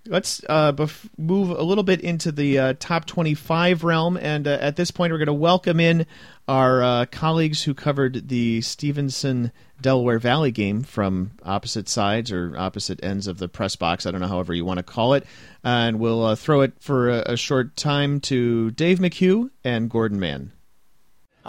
Let's 0.07 0.43
uh, 0.49 0.73
bef- 0.73 1.09
move 1.19 1.51
a 1.51 1.63
little 1.63 1.85
bit 1.85 2.01
into 2.01 2.33
the 2.33 2.59
uh, 2.59 2.75
top 2.79 3.05
25 3.05 3.85
realm. 3.85 4.17
And 4.17 4.47
uh, 4.47 4.59
at 4.61 4.77
this 4.77 4.91
point, 4.91 5.13
we're 5.13 5.19
going 5.19 5.27
to 5.27 5.33
welcome 5.33 5.81
in 5.81 6.07
our 6.47 6.83
uh, 6.83 7.07
colleagues 7.07 7.63
who 7.63 7.75
covered 7.75 8.29
the 8.29 8.61
Stevenson 8.63 9.53
Delaware 9.81 10.19
Valley 10.19 10.51
game 10.51 10.83
from 10.83 11.33
opposite 11.43 11.89
sides 11.89 12.33
or 12.33 12.55
opposite 12.57 13.05
ends 13.05 13.27
of 13.27 13.39
the 13.39 13.49
press 13.49 13.77
box. 13.77 14.07
I 14.07 14.11
don't 14.11 14.21
know, 14.21 14.29
however 14.29 14.55
you 14.55 14.65
want 14.65 14.79
to 14.79 14.83
call 14.83 15.15
it. 15.15 15.25
And 15.63 15.99
we'll 16.01 16.25
uh, 16.25 16.37
throw 16.37 16.63
it 16.63 16.73
for 16.81 17.11
a, 17.11 17.33
a 17.33 17.37
short 17.37 17.77
time 17.77 18.21
to 18.23 18.71
Dave 18.71 18.99
McHugh 18.99 19.51
and 19.63 19.91
Gordon 19.91 20.19
Mann. 20.19 20.53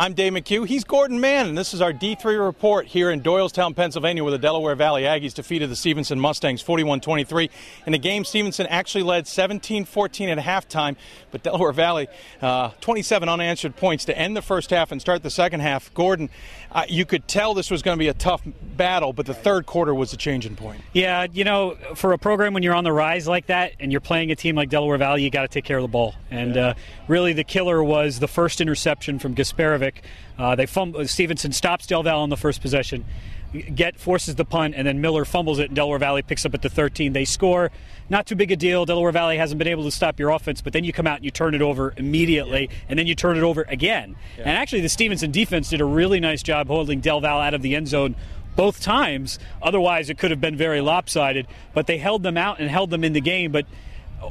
I'm 0.02 0.14
Dave 0.14 0.32
McHugh. 0.32 0.66
He's 0.66 0.86
Gordon 0.86 1.20
Mann, 1.20 1.48
and 1.48 1.58
this 1.58 1.74
is 1.74 1.82
our 1.82 1.92
D3 1.92 2.42
report 2.42 2.88
here 2.88 3.12
in 3.12 3.20
Doylestown, 3.20 3.76
Pennsylvania, 3.76 4.24
where 4.24 4.32
the 4.32 4.38
Delaware 4.38 4.74
Valley 4.74 5.02
Aggies 5.02 5.34
defeated 5.34 5.70
the 5.70 5.76
Stevenson 5.76 6.18
Mustangs 6.18 6.62
41 6.62 7.02
23. 7.02 7.50
In 7.86 7.92
the 7.92 7.98
game, 7.98 8.24
Stevenson 8.24 8.66
actually 8.68 9.04
led 9.04 9.28
17 9.28 9.84
14 9.84 10.30
at 10.30 10.38
halftime, 10.38 10.96
but 11.32 11.44
Delaware 11.44 11.74
Valley, 11.74 12.08
uh, 12.42 12.70
27 12.80 13.28
unanswered 13.28 13.76
points 13.76 14.06
to 14.06 14.18
end 14.18 14.38
the 14.38 14.42
first 14.42 14.70
half 14.70 14.94
and 14.94 15.02
start 15.02 15.22
the 15.22 15.30
second 15.30 15.60
half. 15.60 15.94
Gordon, 15.94 16.30
uh, 16.72 16.86
you 16.88 17.06
could 17.06 17.28
tell 17.28 17.54
this 17.54 17.72
was 17.72 17.82
going 17.82 17.98
to 17.98 18.00
be 18.00 18.08
a 18.08 18.14
tough 18.14 18.42
battle, 18.78 19.12
but 19.14 19.26
the 19.26 19.34
third 19.34 19.66
quarter 19.66 19.94
was 19.94 20.14
a 20.14 20.18
changing 20.18 20.56
point. 20.56 20.82
Yeah, 20.94 21.26
you 21.32 21.44
know, 21.44 21.78
for 21.96 22.14
a 22.14 22.18
program 22.18 22.54
when 22.54 22.64
you're 22.64 22.76
on 22.76 22.84
the 22.84 22.94
rise 22.94 23.28
like 23.28 23.48
that 23.48 23.74
and 23.80 23.92
you're 23.92 24.02
playing 24.02 24.32
a 24.32 24.36
team 24.36 24.56
like 24.56 24.70
Delaware 24.70 24.98
Valley, 24.98 25.24
you 25.24 25.30
got 25.30 25.42
to 25.42 25.48
take 25.48 25.66
care 25.66 25.78
of 25.78 25.82
the 25.82 25.88
ball. 25.88 26.16
And 26.30 26.56
yeah. 26.56 26.68
uh, 26.68 26.74
really, 27.08 27.34
the 27.34 27.44
killer 27.44 27.84
was 27.84 28.20
the 28.20 28.28
first 28.28 28.62
interception 28.62 29.20
from 29.20 29.36
Gasparovic. 29.36 29.96
Uh, 30.38 30.56
they 30.56 30.66
fumble, 30.66 31.08
Stevenson 31.08 31.52
stops 31.52 31.88
Del 31.88 32.04
Val 32.04 32.20
on 32.20 32.30
the 32.30 32.38
first 32.38 32.62
possession 32.62 33.04
get 33.54 34.00
forces 34.00 34.36
the 34.36 34.46
punt, 34.46 34.76
and 34.76 34.86
then 34.88 35.02
Miller 35.02 35.26
fumbles 35.26 35.60
it, 35.60 35.68
and 35.68 35.76
Delaware 35.76 36.00
Valley 36.00 36.22
picks 36.22 36.46
up 36.46 36.54
at 36.54 36.62
the 36.62 36.70
13. 36.70 37.14
They 37.14 37.26
score. 37.26 37.72
Not 38.10 38.26
too 38.26 38.36
big 38.36 38.52
a 38.52 38.56
deal. 38.56 38.86
Delaware 38.86 39.12
Valley 39.12 39.38
hasn't 39.38 39.60
been 39.60 39.68
able 39.68 39.84
to 39.84 39.92
stop 39.92 40.20
your 40.20 40.30
offense, 40.30 40.62
but 40.62 40.74
then 40.74 40.84
you 40.84 40.94
come 40.94 41.08
out 41.08 41.18
and 41.18 41.26
you 41.26 41.32
turn 41.32 41.54
it 41.54 41.62
over 41.62 41.94
immediately, 41.98 42.70
yeah. 42.70 42.78
and 42.90 43.00
then 43.00 43.08
you 43.08 43.16
turn 43.16 43.38
it 43.38 43.44
over 43.44 43.64
again. 43.68 44.16
Yeah. 44.38 44.44
And 44.46 44.58
actually, 44.58 44.82
the 44.82 44.90
Stevenson 44.90 45.32
defense 45.32 45.70
did 45.70 45.82
a 45.82 45.86
really 45.86 46.20
nice 46.20 46.44
job 46.44 46.68
holding 46.68 47.02
Del 47.02 47.22
Val 47.22 47.40
out 47.40 47.54
of 47.54 47.62
the 47.62 47.76
end 47.76 47.88
zone 47.88 48.16
both 48.56 48.82
times. 48.82 49.40
Otherwise, 49.62 50.10
it 50.10 50.18
could 50.18 50.32
have 50.32 50.42
been 50.42 50.58
very 50.58 50.82
lopsided. 50.82 51.48
But 51.74 51.88
they 51.88 51.98
held 51.98 52.24
them 52.24 52.38
out 52.38 52.60
and 52.60 52.70
held 52.70 52.90
them 52.90 53.04
in 53.04 53.14
the 53.14 53.22
game. 53.22 53.52
But 53.52 53.66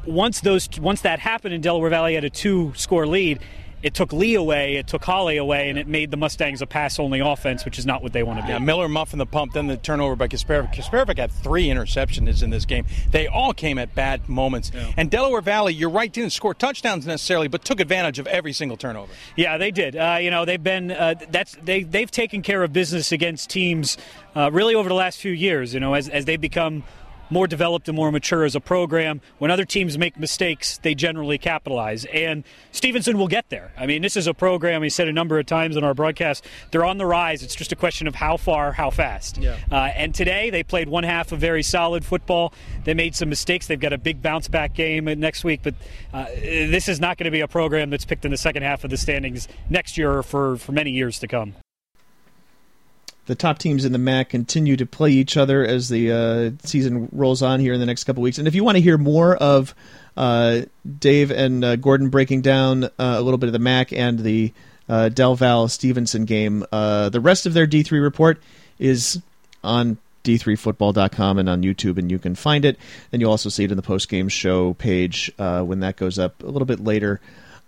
once 0.06 0.40
those 0.40 0.68
once 0.78 1.00
that 1.02 1.18
happened, 1.20 1.54
and 1.54 1.62
Delaware 1.62 1.90
Valley 1.90 2.14
had 2.14 2.24
a 2.24 2.30
two-score 2.30 3.06
lead 3.06 3.40
it 3.82 3.94
took 3.94 4.12
Lee 4.12 4.34
away, 4.34 4.76
it 4.76 4.86
took 4.86 5.04
Hale 5.04 5.28
away, 5.38 5.68
and 5.68 5.78
it 5.78 5.86
made 5.86 6.10
the 6.10 6.16
Mustangs 6.16 6.62
a 6.62 6.66
pass-only 6.66 7.20
offense, 7.20 7.64
which 7.64 7.78
is 7.78 7.86
not 7.86 8.02
what 8.02 8.12
they 8.12 8.22
want 8.22 8.40
to 8.40 8.46
be. 8.46 8.52
Yeah, 8.52 8.58
Miller 8.58 8.88
muffing 8.88 9.18
the 9.18 9.26
punt, 9.26 9.52
then 9.52 9.66
the 9.66 9.76
turnover 9.76 10.16
by 10.16 10.28
Kasparovic. 10.28 10.74
Kasparovic 10.74 11.18
had 11.18 11.30
three 11.30 11.66
interceptions 11.66 12.42
in 12.42 12.50
this 12.50 12.64
game. 12.64 12.86
They 13.10 13.26
all 13.26 13.52
came 13.52 13.78
at 13.78 13.94
bad 13.94 14.28
moments. 14.28 14.72
Yeah. 14.74 14.92
And 14.96 15.10
Delaware 15.10 15.40
Valley, 15.40 15.74
you're 15.74 15.90
right, 15.90 16.12
didn't 16.12 16.32
score 16.32 16.54
touchdowns 16.54 17.06
necessarily, 17.06 17.48
but 17.48 17.64
took 17.64 17.80
advantage 17.80 18.18
of 18.18 18.26
every 18.26 18.52
single 18.52 18.76
turnover. 18.76 19.12
Yeah, 19.36 19.58
they 19.58 19.70
did. 19.70 19.96
Uh, 19.96 20.18
you 20.20 20.30
know, 20.30 20.44
they've 20.44 20.62
been 20.62 20.90
uh, 20.90 21.14
that's 21.30 21.56
they 21.62 21.82
they've 21.82 22.10
taken 22.10 22.42
care 22.42 22.62
of 22.62 22.72
business 22.72 23.12
against 23.12 23.50
teams 23.50 23.96
uh, 24.34 24.50
really 24.52 24.74
over 24.74 24.88
the 24.88 24.94
last 24.94 25.20
few 25.20 25.32
years. 25.32 25.74
You 25.74 25.80
know, 25.80 25.94
as 25.94 26.08
as 26.08 26.24
they 26.24 26.36
become 26.36 26.84
more 27.30 27.46
developed 27.46 27.88
and 27.88 27.96
more 27.96 28.10
mature 28.10 28.44
as 28.44 28.54
a 28.54 28.60
program. 28.60 29.20
When 29.38 29.50
other 29.50 29.64
teams 29.64 29.98
make 29.98 30.18
mistakes, 30.18 30.78
they 30.78 30.94
generally 30.94 31.38
capitalize. 31.38 32.04
And 32.06 32.44
Stevenson 32.72 33.18
will 33.18 33.28
get 33.28 33.48
there. 33.48 33.72
I 33.76 33.86
mean, 33.86 34.02
this 34.02 34.16
is 34.16 34.26
a 34.26 34.34
program, 34.34 34.82
he 34.82 34.88
said 34.88 35.08
a 35.08 35.12
number 35.12 35.38
of 35.38 35.46
times 35.46 35.76
in 35.76 35.84
our 35.84 35.94
broadcast, 35.94 36.44
they're 36.70 36.84
on 36.84 36.98
the 36.98 37.06
rise. 37.06 37.42
It's 37.42 37.54
just 37.54 37.72
a 37.72 37.76
question 37.76 38.06
of 38.06 38.14
how 38.14 38.36
far, 38.36 38.72
how 38.72 38.90
fast. 38.90 39.38
Yeah. 39.38 39.56
Uh, 39.70 39.76
and 39.94 40.14
today, 40.14 40.50
they 40.50 40.62
played 40.62 40.88
one 40.88 41.04
half 41.04 41.32
of 41.32 41.40
very 41.40 41.62
solid 41.62 42.04
football. 42.04 42.52
They 42.84 42.94
made 42.94 43.14
some 43.14 43.28
mistakes. 43.28 43.66
They've 43.66 43.78
got 43.78 43.92
a 43.92 43.98
big 43.98 44.22
bounce 44.22 44.48
back 44.48 44.74
game 44.74 45.04
next 45.04 45.44
week, 45.44 45.60
but 45.62 45.74
uh, 46.12 46.26
this 46.34 46.88
is 46.88 47.00
not 47.00 47.18
going 47.18 47.26
to 47.26 47.30
be 47.30 47.40
a 47.40 47.48
program 47.48 47.90
that's 47.90 48.04
picked 48.04 48.24
in 48.24 48.30
the 48.30 48.36
second 48.36 48.62
half 48.62 48.84
of 48.84 48.90
the 48.90 48.96
standings 48.96 49.48
next 49.68 49.98
year 49.98 50.12
or 50.12 50.22
for, 50.22 50.56
for 50.56 50.72
many 50.72 50.90
years 50.90 51.18
to 51.20 51.28
come 51.28 51.54
the 53.28 53.34
top 53.34 53.58
teams 53.58 53.84
in 53.84 53.92
the 53.92 53.98
MAC 53.98 54.30
continue 54.30 54.74
to 54.74 54.86
play 54.86 55.10
each 55.10 55.36
other 55.36 55.62
as 55.64 55.90
the 55.90 56.10
uh, 56.10 56.66
season 56.66 57.10
rolls 57.12 57.42
on 57.42 57.60
here 57.60 57.74
in 57.74 57.80
the 57.80 57.84
next 57.84 58.04
couple 58.04 58.22
weeks. 58.22 58.38
And 58.38 58.48
if 58.48 58.54
you 58.54 58.64
want 58.64 58.76
to 58.76 58.80
hear 58.80 58.96
more 58.96 59.36
of 59.36 59.74
uh, 60.16 60.62
Dave 60.98 61.30
and 61.30 61.62
uh, 61.62 61.76
Gordon 61.76 62.08
breaking 62.08 62.40
down 62.40 62.84
uh, 62.84 62.88
a 62.98 63.20
little 63.20 63.36
bit 63.36 63.48
of 63.48 63.52
the 63.52 63.58
MAC 63.58 63.92
and 63.92 64.18
the 64.18 64.54
uh, 64.88 65.10
Del 65.10 65.34
Val 65.34 65.68
Stevenson 65.68 66.24
game, 66.24 66.64
uh, 66.72 67.10
the 67.10 67.20
rest 67.20 67.44
of 67.44 67.52
their 67.52 67.66
D3 67.66 68.02
report 68.02 68.42
is 68.78 69.20
on 69.62 69.98
d3football.com 70.24 71.38
and 71.38 71.50
on 71.50 71.62
YouTube, 71.62 71.98
and 71.98 72.10
you 72.10 72.18
can 72.18 72.34
find 72.34 72.64
it. 72.64 72.78
And 73.12 73.20
you'll 73.20 73.30
also 73.30 73.50
see 73.50 73.64
it 73.64 73.70
in 73.70 73.76
the 73.76 73.82
post 73.82 74.08
game 74.08 74.30
show 74.30 74.72
page 74.72 75.30
when 75.36 75.80
that 75.80 75.96
goes 75.96 76.18
up 76.18 76.42
a 76.42 76.46
little 76.46 76.66
bit 76.66 76.80
later 76.80 77.20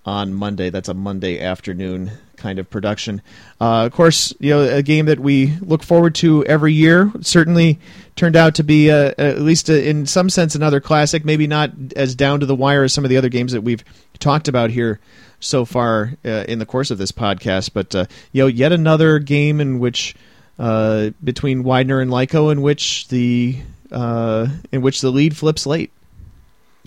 on 0.05 0.33
Monday. 0.33 0.71
That's 0.71 0.89
a 0.89 0.95
Monday 0.95 1.41
afternoon 1.41 2.11
kind 2.37 2.59
of 2.59 2.69
production. 2.71 3.23
Uh, 3.61 3.87
of 3.87 3.93
course, 3.93 4.35
you 4.41 4.51
know 4.51 4.63
a 4.63 4.83
game 4.83 5.07
that 5.07 5.21
we 5.21 5.57
look 5.61 5.83
forward 5.83 6.15
to 6.17 6.45
every 6.47 6.73
year. 6.73 7.13
Certainly 7.21 7.79
turned 8.17 8.37
out 8.37 8.55
to 8.57 8.65
be 8.65 8.91
uh, 8.91 9.13
at 9.19 9.41
least 9.41 9.69
a, 9.69 9.89
in 9.89 10.07
some 10.07 10.31
sense 10.31 10.55
another 10.55 10.81
classic. 10.81 11.25
Maybe 11.25 11.47
not 11.47 11.73
as 11.97 12.15
down 12.15 12.41
to 12.41 12.47
the 12.47 12.57
wire 12.57 12.85
as 12.85 12.93
some 12.93 13.05
of 13.05 13.11
the 13.11 13.17
other 13.17 13.29
games 13.29 13.53
that 13.53 13.61
we've 13.61 13.85
talked 14.19 14.49
about 14.49 14.71
here 14.71 15.01
so 15.41 15.65
far 15.65 16.15
uh, 16.25 16.45
in 16.49 16.59
the 16.59 16.67
course 16.67 16.91
of 16.91 16.99
this 16.99 17.13
podcast. 17.13 17.73
But 17.73 17.95
uh, 17.95 18.07
you 18.33 18.43
know, 18.43 18.47
yet 18.47 18.73
another 18.73 19.19
game 19.19 19.61
in 19.61 19.79
which 19.79 20.15
uh, 20.59 21.11
between 21.23 21.63
Widener 21.63 22.01
and 22.01 22.11
Lyco, 22.11 22.51
in 22.53 22.63
which 22.63 23.09
the 23.09 23.59
uh, 23.93 24.49
in 24.73 24.83
which 24.83 25.01
the 25.01 25.11
lead 25.11 25.37
flips 25.37 25.67
late. 25.67 25.93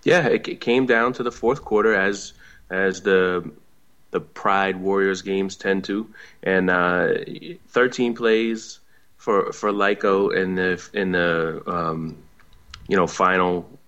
Yeah, 0.03 0.27
it 0.27 0.59
came 0.59 0.85
down 0.85 1.13
to 1.13 1.23
the 1.23 1.31
fourth 1.31 1.63
quarter 1.63 1.93
as 1.93 2.33
as 2.73 3.01
the 3.01 3.51
the 4.11 4.19
Pride 4.19 4.77
Warriors 4.77 5.21
games 5.23 5.55
tend 5.55 5.85
to, 5.85 6.07
and 6.43 6.69
uh, 6.69 7.07
13 7.69 8.15
plays 8.15 8.79
for 9.17 9.51
for 9.51 9.71
Lyco 9.71 10.35
in 10.35 10.55
the 10.55 10.89
in 10.93 11.11
the 11.11 11.63
um, 11.67 12.17
you 12.87 12.97
know 12.97 13.07
final 13.07 13.79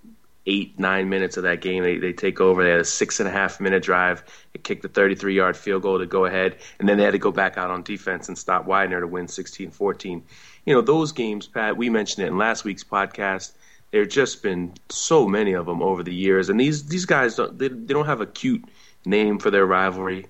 eight 0.48 0.80
nine 0.80 1.10
minutes 1.10 1.38
of 1.38 1.44
that 1.44 1.62
game. 1.62 1.84
They 1.84 1.98
they 1.98 2.14
take 2.14 2.42
over. 2.42 2.64
They 2.64 2.72
had 2.72 2.82
a 2.82 2.86
six 2.86 3.20
and 3.20 3.30
a 3.30 3.32
half 3.32 3.60
minute 3.60 3.84
drive. 3.84 4.24
They 4.54 4.60
kicked 4.60 4.86
a 4.86 4.88
33 4.88 5.36
yard 5.36 5.58
field 5.58 5.82
goal 5.82 6.00
to 6.00 6.06
go 6.06 6.26
ahead, 6.26 6.58
and 6.80 6.88
then 6.88 6.98
they 6.98 7.04
had 7.04 7.12
to 7.12 7.20
go 7.20 7.32
back 7.32 7.58
out 7.58 7.72
on 7.72 7.84
defense 7.84 8.28
and 8.28 8.38
stop 8.38 8.66
Widener 8.66 9.02
to 9.02 9.08
win 9.08 9.28
16-14. 9.28 10.22
You 10.66 10.74
know 10.74 10.82
those 10.82 11.12
games, 11.12 11.48
Pat. 11.48 11.78
We 11.78 11.90
mentioned 11.90 12.26
it 12.26 12.30
in 12.30 12.38
last 12.38 12.64
week's 12.64 12.84
podcast. 12.84 13.52
There've 13.92 14.10
just 14.10 14.44
been 14.44 14.74
so 14.90 15.28
many 15.28 15.54
of 15.54 15.66
them 15.66 15.82
over 15.82 16.04
the 16.04 16.14
years, 16.14 16.50
and 16.50 16.60
these 16.60 16.88
these 16.88 17.06
guys 17.06 17.36
don't 17.36 17.58
they, 17.58 17.68
they 17.68 17.94
don't 17.94 18.08
have 18.08 18.22
a 18.22 18.26
cute 18.26 18.64
name 19.06 19.40
for 19.40 19.52
their 19.52 19.66
rivalry. 19.66 20.26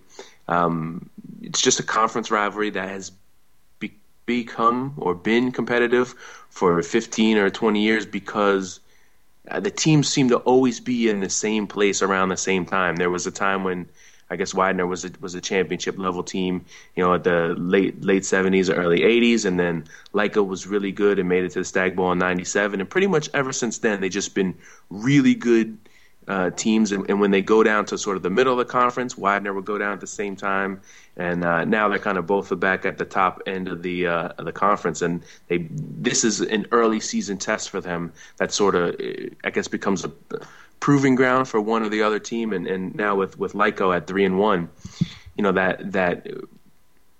Um, 0.47 1.09
it's 1.41 1.61
just 1.61 1.79
a 1.79 1.83
conference 1.83 2.31
rivalry 2.31 2.69
that 2.71 2.89
has 2.89 3.11
be- 3.79 3.97
become 4.25 4.93
or 4.97 5.15
been 5.15 5.51
competitive 5.51 6.13
for 6.49 6.81
15 6.81 7.38
or 7.38 7.49
20 7.49 7.81
years 7.81 8.05
because 8.05 8.79
uh, 9.49 9.59
the 9.59 9.71
teams 9.71 10.07
seem 10.07 10.29
to 10.29 10.38
always 10.38 10.79
be 10.79 11.09
in 11.09 11.19
the 11.19 11.29
same 11.29 11.67
place 11.67 12.01
around 12.01 12.29
the 12.29 12.38
same 12.38 12.65
time. 12.65 12.95
There 12.95 13.09
was 13.09 13.27
a 13.27 13.31
time 13.31 13.63
when 13.63 13.88
I 14.29 14.38
guess 14.38 14.53
Widener 14.53 14.88
was 14.88 15.05
a, 15.05 15.11
was 15.19 15.35
a 15.35 15.41
championship 15.41 15.99
level 15.99 16.23
team, 16.23 16.65
you 16.95 17.03
know, 17.03 17.13
at 17.13 17.23
the 17.23 17.53
late 17.57 18.03
late 18.03 18.23
70s 18.23 18.69
or 18.69 18.73
early 18.73 19.01
80s, 19.01 19.45
and 19.45 19.59
then 19.59 19.85
Lyco 20.13 20.45
was 20.45 20.65
really 20.65 20.91
good 20.91 21.19
and 21.19 21.29
made 21.29 21.43
it 21.43 21.51
to 21.51 21.59
the 21.59 21.65
Stagg 21.65 21.95
Bowl 21.95 22.11
in 22.11 22.17
'97, 22.17 22.79
and 22.79 22.89
pretty 22.89 23.07
much 23.07 23.29
ever 23.33 23.53
since 23.53 23.77
then 23.77 24.01
they've 24.01 24.11
just 24.11 24.33
been 24.33 24.55
really 24.89 25.35
good 25.35 25.77
uh, 26.27 26.49
teams, 26.51 26.91
and, 26.91 27.07
and, 27.09 27.19
when 27.19 27.31
they 27.31 27.41
go 27.41 27.61
down 27.61 27.85
to 27.85 27.97
sort 27.97 28.17
of 28.17 28.23
the 28.23 28.29
middle 28.29 28.53
of 28.53 28.57
the 28.57 28.65
conference, 28.65 29.17
Widener 29.17 29.53
will 29.53 29.61
go 29.61 29.77
down 29.77 29.93
at 29.93 30.01
the 30.01 30.07
same 30.07 30.35
time, 30.35 30.81
and 31.17 31.45
uh, 31.45 31.63
now 31.65 31.88
they're 31.88 31.99
kind 31.99 32.17
of 32.17 32.25
both 32.25 32.57
back 32.59 32.85
at 32.85 32.97
the 32.97 33.05
top 33.05 33.41
end 33.45 33.67
of 33.67 33.83
the 33.83 34.07
uh, 34.07 34.29
of 34.38 34.45
the 34.45 34.51
conference, 34.51 35.01
and 35.01 35.23
they 35.47 35.67
this 35.69 36.23
is 36.23 36.41
an 36.41 36.65
early 36.71 36.99
season 36.99 37.38
test 37.38 37.69
for 37.69 37.79
them 37.79 38.11
that 38.38 38.51
sort 38.51 38.73
of 38.75 38.95
I 39.43 39.49
guess 39.51 39.67
becomes 39.67 40.03
a 40.03 40.11
proving 40.79 41.15
ground 41.15 41.47
for 41.47 41.61
one 41.61 41.83
or 41.83 41.89
the 41.89 42.01
other 42.01 42.19
team, 42.19 42.53
and, 42.53 42.65
and 42.67 42.95
now 42.95 43.15
with 43.15 43.38
with 43.38 43.53
Lyco 43.53 43.95
at 43.95 44.07
three 44.07 44.25
and 44.25 44.39
one, 44.39 44.69
you 45.35 45.43
know 45.43 45.51
that 45.51 45.91
that 45.91 46.27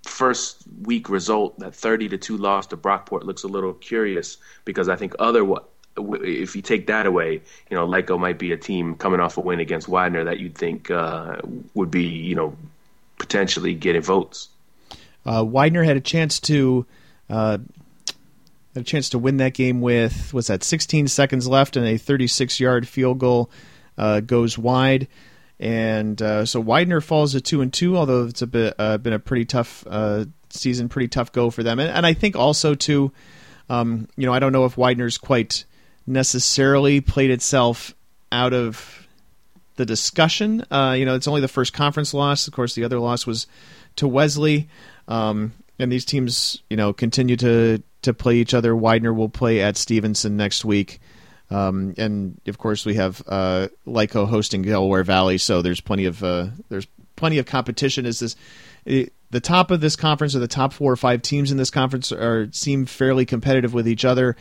first 0.02 0.64
week 0.82 1.08
result, 1.08 1.58
that 1.60 1.74
thirty 1.74 2.08
to 2.08 2.18
two 2.18 2.36
loss 2.36 2.66
to 2.68 2.76
Brockport 2.76 3.22
looks 3.22 3.44
a 3.44 3.48
little 3.48 3.74
curious 3.74 4.38
because 4.64 4.88
I 4.88 4.96
think 4.96 5.14
other 5.18 5.44
if 5.96 6.56
you 6.56 6.62
take 6.62 6.86
that 6.88 7.06
away, 7.06 7.40
you 7.70 7.76
know, 7.76 7.86
Lyco 7.86 8.18
might 8.18 8.38
be 8.38 8.52
a 8.52 8.56
team 8.56 8.94
coming 8.94 9.20
off 9.20 9.36
a 9.36 9.40
win 9.40 9.60
against 9.60 9.88
Widener 9.88 10.24
that 10.24 10.38
you'd 10.38 10.56
think 10.56 10.90
uh, 10.90 11.36
would 11.74 11.90
be, 11.90 12.04
you 12.04 12.34
know, 12.34 12.56
potentially 13.18 13.74
getting 13.74 14.02
votes. 14.02 14.48
Uh, 15.24 15.44
Widener 15.44 15.82
had 15.82 15.96
a 15.96 16.00
chance 16.00 16.38
to 16.40 16.86
uh, 17.28 17.58
had 18.74 18.82
a 18.82 18.84
chance 18.84 19.08
to 19.10 19.18
win 19.18 19.38
that 19.38 19.54
game 19.54 19.80
with 19.80 20.32
was 20.32 20.46
that 20.46 20.62
16 20.62 21.08
seconds 21.08 21.48
left 21.48 21.76
and 21.76 21.86
a 21.86 21.96
36 21.96 22.60
yard 22.60 22.86
field 22.86 23.18
goal 23.18 23.50
uh, 23.98 24.20
goes 24.20 24.58
wide, 24.58 25.08
and 25.58 26.20
uh, 26.20 26.44
so 26.44 26.60
Widener 26.60 27.00
falls 27.00 27.32
to 27.32 27.40
two 27.40 27.62
and 27.62 27.72
two. 27.72 27.96
Although 27.96 28.26
it's 28.26 28.42
a 28.42 28.46
bit 28.46 28.74
uh, 28.78 28.98
been 28.98 29.14
a 29.14 29.18
pretty 29.18 29.46
tough 29.46 29.84
season, 30.50 30.88
pretty 30.88 31.08
tough 31.08 31.32
go 31.32 31.50
for 31.50 31.62
them, 31.62 31.78
and, 31.78 31.90
and 31.90 32.06
I 32.06 32.12
think 32.12 32.36
also 32.36 32.74
too. 32.74 33.12
Um, 33.68 34.06
you 34.16 34.26
know, 34.26 34.32
I 34.32 34.38
don't 34.38 34.52
know 34.52 34.64
if 34.64 34.76
Widener's 34.76 35.18
quite 35.18 35.64
necessarily 36.06 37.00
played 37.00 37.30
itself 37.30 37.94
out 38.30 38.52
of 38.52 39.06
the 39.76 39.86
discussion. 39.86 40.64
Uh, 40.70 40.94
you 40.98 41.04
know, 41.04 41.14
it's 41.14 41.28
only 41.28 41.40
the 41.40 41.48
first 41.48 41.72
conference 41.72 42.14
loss. 42.14 42.46
Of 42.46 42.54
course, 42.54 42.74
the 42.74 42.84
other 42.84 42.98
loss 42.98 43.26
was 43.26 43.46
to 43.96 44.08
Wesley. 44.08 44.68
Um, 45.08 45.52
and 45.78 45.92
these 45.92 46.04
teams, 46.04 46.62
you 46.70 46.76
know, 46.76 46.92
continue 46.92 47.36
to 47.36 47.82
to 48.02 48.14
play 48.14 48.36
each 48.36 48.54
other. 48.54 48.74
Widener 48.74 49.12
will 49.12 49.28
play 49.28 49.60
at 49.60 49.76
Stevenson 49.76 50.36
next 50.36 50.64
week. 50.64 51.00
Um, 51.50 51.94
and 51.96 52.40
of 52.46 52.58
course, 52.58 52.84
we 52.84 52.94
have 52.94 53.22
uh, 53.26 53.68
Lyco 53.86 54.26
hosting 54.26 54.62
Delaware 54.62 55.04
Valley, 55.04 55.38
so 55.38 55.62
there's 55.62 55.80
plenty 55.80 56.06
of 56.06 56.22
uh, 56.22 56.48
there's 56.68 56.86
plenty 57.14 57.38
of 57.38 57.46
competition. 57.46 58.06
Is 58.06 58.20
this 58.20 58.36
it, 58.84 59.12
the 59.30 59.40
top 59.40 59.70
of 59.70 59.80
this 59.80 59.96
conference, 59.96 60.34
or 60.34 60.38
the 60.38 60.48
top 60.48 60.72
four 60.72 60.92
or 60.92 60.96
five 60.96 61.22
teams 61.22 61.50
in 61.50 61.56
this 61.56 61.70
conference, 61.70 62.10
are 62.10 62.48
seem 62.52 62.86
fairly 62.86 63.26
competitive 63.26 63.74
with 63.74 63.86
each 63.86 64.04
other, 64.04 64.36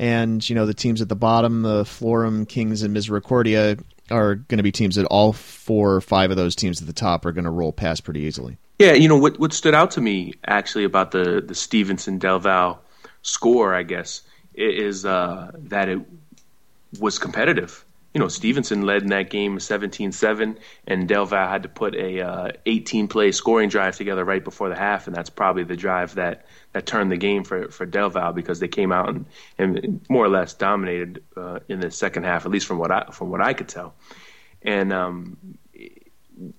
and 0.00 0.48
you 0.48 0.54
know 0.54 0.64
the 0.64 0.74
teams 0.74 1.02
at 1.02 1.10
the 1.10 1.14
bottom, 1.14 1.60
the 1.60 1.84
Florham 1.84 2.48
Kings 2.48 2.82
and 2.82 2.94
Misericordia, 2.94 3.76
are 4.10 4.36
going 4.36 4.56
to 4.56 4.62
be 4.62 4.72
teams 4.72 4.96
that 4.96 5.04
all 5.06 5.34
four 5.34 5.94
or 5.94 6.00
five 6.00 6.30
of 6.30 6.38
those 6.38 6.56
teams 6.56 6.80
at 6.80 6.86
the 6.86 6.94
top 6.94 7.26
are 7.26 7.32
going 7.32 7.44
to 7.44 7.50
roll 7.50 7.70
past 7.70 8.02
pretty 8.02 8.20
easily. 8.20 8.56
Yeah, 8.78 8.94
you 8.94 9.08
know 9.08 9.18
what 9.18 9.38
what 9.38 9.52
stood 9.52 9.74
out 9.74 9.90
to 9.92 10.00
me 10.00 10.32
actually 10.46 10.84
about 10.84 11.10
the 11.10 11.44
the 11.46 11.54
Stevenson 11.54 12.18
Del 12.18 12.38
Val 12.38 12.82
score, 13.20 13.74
I 13.74 13.82
guess, 13.82 14.22
is 14.54 15.04
uh, 15.04 15.52
that 15.54 15.90
it 15.90 16.00
was 16.98 17.18
competitive 17.18 17.84
you 18.12 18.18
know, 18.20 18.28
Stevenson 18.28 18.82
led 18.82 19.02
in 19.02 19.08
that 19.10 19.30
game 19.30 19.58
17-7, 19.58 20.56
and 20.86 21.08
Del 21.08 21.26
Val 21.26 21.48
had 21.48 21.62
to 21.62 21.68
put 21.68 21.94
a 21.94 22.20
uh, 22.20 22.50
18-play 22.66 23.30
scoring 23.30 23.68
drive 23.68 23.96
together 23.96 24.24
right 24.24 24.42
before 24.42 24.68
the 24.68 24.74
half, 24.74 25.06
and 25.06 25.14
that's 25.14 25.30
probably 25.30 25.62
the 25.62 25.76
drive 25.76 26.16
that, 26.16 26.46
that 26.72 26.86
turned 26.86 27.12
the 27.12 27.16
game 27.16 27.44
for, 27.44 27.70
for 27.70 27.86
Del 27.86 28.10
Val 28.10 28.32
because 28.32 28.58
they 28.58 28.66
came 28.66 28.90
out 28.90 29.10
and, 29.10 29.26
and 29.58 30.04
more 30.08 30.24
or 30.24 30.28
less 30.28 30.54
dominated 30.54 31.22
uh, 31.36 31.60
in 31.68 31.78
the 31.78 31.90
second 31.90 32.24
half, 32.24 32.44
at 32.46 32.50
least 32.50 32.66
from 32.66 32.78
what 32.78 32.90
I 32.90 33.04
from 33.12 33.30
what 33.30 33.40
I 33.40 33.52
could 33.52 33.68
tell. 33.68 33.94
And 34.62 34.92
um, 34.92 35.58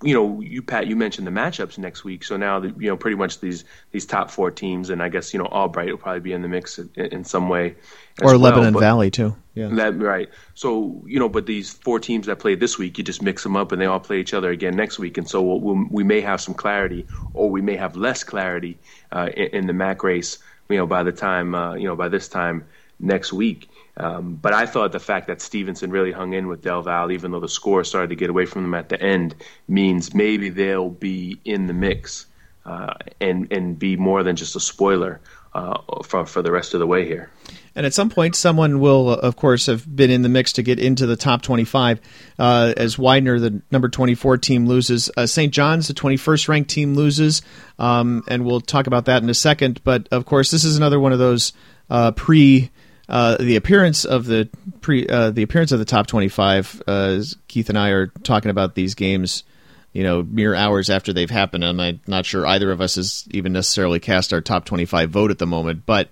you 0.03 0.13
know, 0.13 0.41
you 0.41 0.61
Pat, 0.61 0.87
you 0.87 0.95
mentioned 0.95 1.25
the 1.25 1.31
matchups 1.31 1.77
next 1.77 2.03
week. 2.03 2.23
So 2.23 2.37
now, 2.37 2.59
the, 2.59 2.67
you 2.77 2.87
know, 2.87 2.97
pretty 2.97 3.17
much 3.17 3.39
these 3.39 3.65
these 3.91 4.05
top 4.05 4.29
four 4.29 4.51
teams, 4.51 4.89
and 4.89 5.01
I 5.01 5.09
guess 5.09 5.33
you 5.33 5.39
know 5.39 5.45
Albright 5.45 5.89
will 5.89 5.97
probably 5.97 6.19
be 6.19 6.33
in 6.33 6.41
the 6.41 6.47
mix 6.47 6.77
in, 6.77 6.89
in 6.95 7.23
some 7.23 7.49
way, 7.49 7.75
or 8.21 8.37
Lebanon 8.37 8.77
Valley 8.77 9.09
too. 9.09 9.35
Yeah, 9.55 9.69
that 9.69 9.99
right. 9.99 10.29
So 10.53 11.03
you 11.07 11.19
know, 11.19 11.29
but 11.29 11.45
these 11.45 11.71
four 11.71 11.99
teams 11.99 12.27
that 12.27 12.37
played 12.39 12.59
this 12.59 12.77
week, 12.77 12.97
you 12.97 13.03
just 13.03 13.21
mix 13.21 13.43
them 13.43 13.55
up, 13.55 13.71
and 13.71 13.81
they 13.81 13.85
all 13.85 13.99
play 13.99 14.19
each 14.19 14.33
other 14.33 14.51
again 14.51 14.75
next 14.75 14.99
week, 14.99 15.17
and 15.17 15.27
so 15.27 15.41
we'll, 15.41 15.59
we'll, 15.59 15.85
we 15.89 16.03
may 16.03 16.21
have 16.21 16.41
some 16.41 16.53
clarity, 16.53 17.07
or 17.33 17.49
we 17.49 17.61
may 17.61 17.75
have 17.75 17.95
less 17.95 18.23
clarity 18.23 18.77
uh, 19.11 19.29
in, 19.35 19.47
in, 19.47 19.67
the 19.67 19.73
MAC 19.73 20.03
race. 20.03 20.37
You 20.69 20.77
know, 20.77 20.87
by 20.87 21.03
the 21.03 21.11
time 21.11 21.55
uh, 21.55 21.73
you 21.73 21.87
know 21.87 21.95
by 21.95 22.09
this 22.09 22.27
time 22.27 22.65
next 22.99 23.33
week. 23.33 23.67
Um, 24.01 24.33
but 24.33 24.53
I 24.53 24.65
thought 24.65 24.91
the 24.91 24.99
fact 24.99 25.27
that 25.27 25.41
Stevenson 25.41 25.91
really 25.91 26.11
hung 26.11 26.33
in 26.33 26.47
with 26.47 26.63
Del 26.63 26.81
Val, 26.81 27.11
even 27.11 27.31
though 27.31 27.39
the 27.39 27.47
score 27.47 27.83
started 27.83 28.09
to 28.09 28.15
get 28.15 28.31
away 28.31 28.45
from 28.45 28.63
them 28.63 28.73
at 28.73 28.89
the 28.89 28.99
end, 28.99 29.35
means 29.67 30.13
maybe 30.15 30.49
they'll 30.49 30.89
be 30.89 31.39
in 31.45 31.67
the 31.67 31.73
mix 31.73 32.25
uh, 32.65 32.93
and 33.19 33.51
and 33.51 33.77
be 33.77 33.95
more 33.95 34.23
than 34.23 34.35
just 34.35 34.55
a 34.55 34.59
spoiler 34.59 35.21
uh, 35.53 35.77
for 36.03 36.25
for 36.25 36.41
the 36.41 36.51
rest 36.51 36.73
of 36.73 36.79
the 36.79 36.87
way 36.87 37.05
here. 37.05 37.29
And 37.75 37.85
at 37.85 37.93
some 37.93 38.09
point, 38.09 38.35
someone 38.35 38.79
will, 38.79 39.09
uh, 39.09 39.15
of 39.17 39.35
course, 39.35 39.67
have 39.67 39.95
been 39.95 40.09
in 40.09 40.23
the 40.23 40.29
mix 40.29 40.53
to 40.53 40.63
get 40.63 40.79
into 40.79 41.05
the 41.05 41.15
top 41.15 41.41
25. 41.41 42.01
Uh, 42.37 42.73
as 42.75 42.97
Widener, 42.97 43.39
the 43.39 43.61
number 43.71 43.87
24 43.87 44.39
team, 44.39 44.67
loses. 44.67 45.09
Uh, 45.15 45.25
St. 45.25 45.53
John's, 45.53 45.87
the 45.87 45.93
21st 45.93 46.49
ranked 46.49 46.69
team, 46.69 46.95
loses. 46.95 47.41
Um, 47.79 48.23
and 48.27 48.45
we'll 48.45 48.59
talk 48.59 48.87
about 48.87 49.05
that 49.05 49.23
in 49.23 49.29
a 49.29 49.33
second. 49.33 49.81
But, 49.85 50.09
of 50.11 50.25
course, 50.25 50.51
this 50.51 50.65
is 50.65 50.75
another 50.75 50.99
one 50.99 51.13
of 51.13 51.19
those 51.19 51.53
uh, 51.89 52.11
pre 52.11 52.71
uh, 53.11 53.35
the 53.37 53.57
appearance 53.57 54.05
of 54.05 54.25
the 54.25 54.49
pre 54.79 55.05
uh, 55.05 55.31
the 55.31 55.43
appearance 55.43 55.73
of 55.73 55.79
the 55.79 55.85
top 55.85 56.07
25 56.07 56.81
uh, 56.87 57.21
Keith 57.49 57.67
and 57.67 57.77
I 57.77 57.89
are 57.89 58.07
talking 58.07 58.49
about 58.49 58.73
these 58.73 58.95
games 58.95 59.43
you 59.91 60.03
know 60.03 60.23
mere 60.23 60.55
hours 60.55 60.89
after 60.89 61.11
they've 61.11 61.29
happened. 61.29 61.65
I'm 61.65 61.99
not 62.07 62.25
sure 62.25 62.47
either 62.47 62.71
of 62.71 62.79
us 62.79 62.95
has 62.95 63.27
even 63.31 63.51
necessarily 63.51 63.99
cast 63.99 64.31
our 64.31 64.39
top 64.39 64.63
25 64.63 65.09
vote 65.09 65.29
at 65.29 65.39
the 65.39 65.45
moment 65.45 65.85
but 65.85 66.09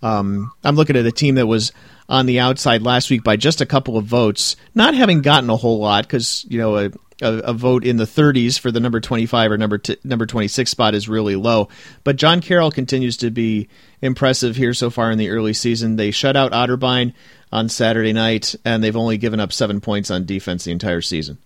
um, 0.00 0.52
I'm 0.62 0.76
looking 0.76 0.96
at 0.96 1.06
a 1.06 1.12
team 1.12 1.34
that 1.34 1.48
was 1.48 1.72
on 2.08 2.26
the 2.26 2.38
outside 2.38 2.82
last 2.82 3.10
week 3.10 3.24
by 3.24 3.34
just 3.34 3.60
a 3.60 3.66
couple 3.66 3.96
of 3.96 4.04
votes 4.04 4.54
not 4.76 4.94
having 4.94 5.22
gotten 5.22 5.50
a 5.50 5.56
whole 5.56 5.80
lot 5.80 6.04
because 6.04 6.46
you 6.48 6.58
know 6.58 6.76
a, 6.76 6.90
a, 7.20 7.34
a, 7.38 7.52
vote 7.52 7.84
in 7.84 7.96
the 7.96 8.04
30s 8.04 8.58
for 8.58 8.70
the 8.70 8.80
number 8.80 9.00
25 9.00 9.50
or 9.50 9.58
number 9.58 9.78
t- 9.78 9.96
number 10.04 10.26
26 10.26 10.70
spot 10.70 10.94
is 10.94 11.08
really 11.08 11.36
low. 11.36 11.68
But 12.04 12.16
John 12.16 12.40
Carroll 12.40 12.70
continues 12.70 13.16
to 13.18 13.30
be 13.30 13.68
impressive 14.00 14.56
here 14.56 14.74
so 14.74 14.90
far 14.90 15.10
in 15.10 15.18
the 15.18 15.30
early 15.30 15.52
season. 15.52 15.96
They 15.96 16.10
shut 16.10 16.36
out 16.36 16.52
Otterbein 16.52 17.14
on 17.52 17.68
Saturday 17.68 18.12
night, 18.12 18.54
and 18.64 18.82
they've 18.82 18.96
only 18.96 19.18
given 19.18 19.40
up 19.40 19.52
seven 19.52 19.80
points 19.80 20.10
on 20.10 20.26
defense 20.26 20.64
the 20.64 20.72
entire 20.72 21.00
season. 21.00 21.38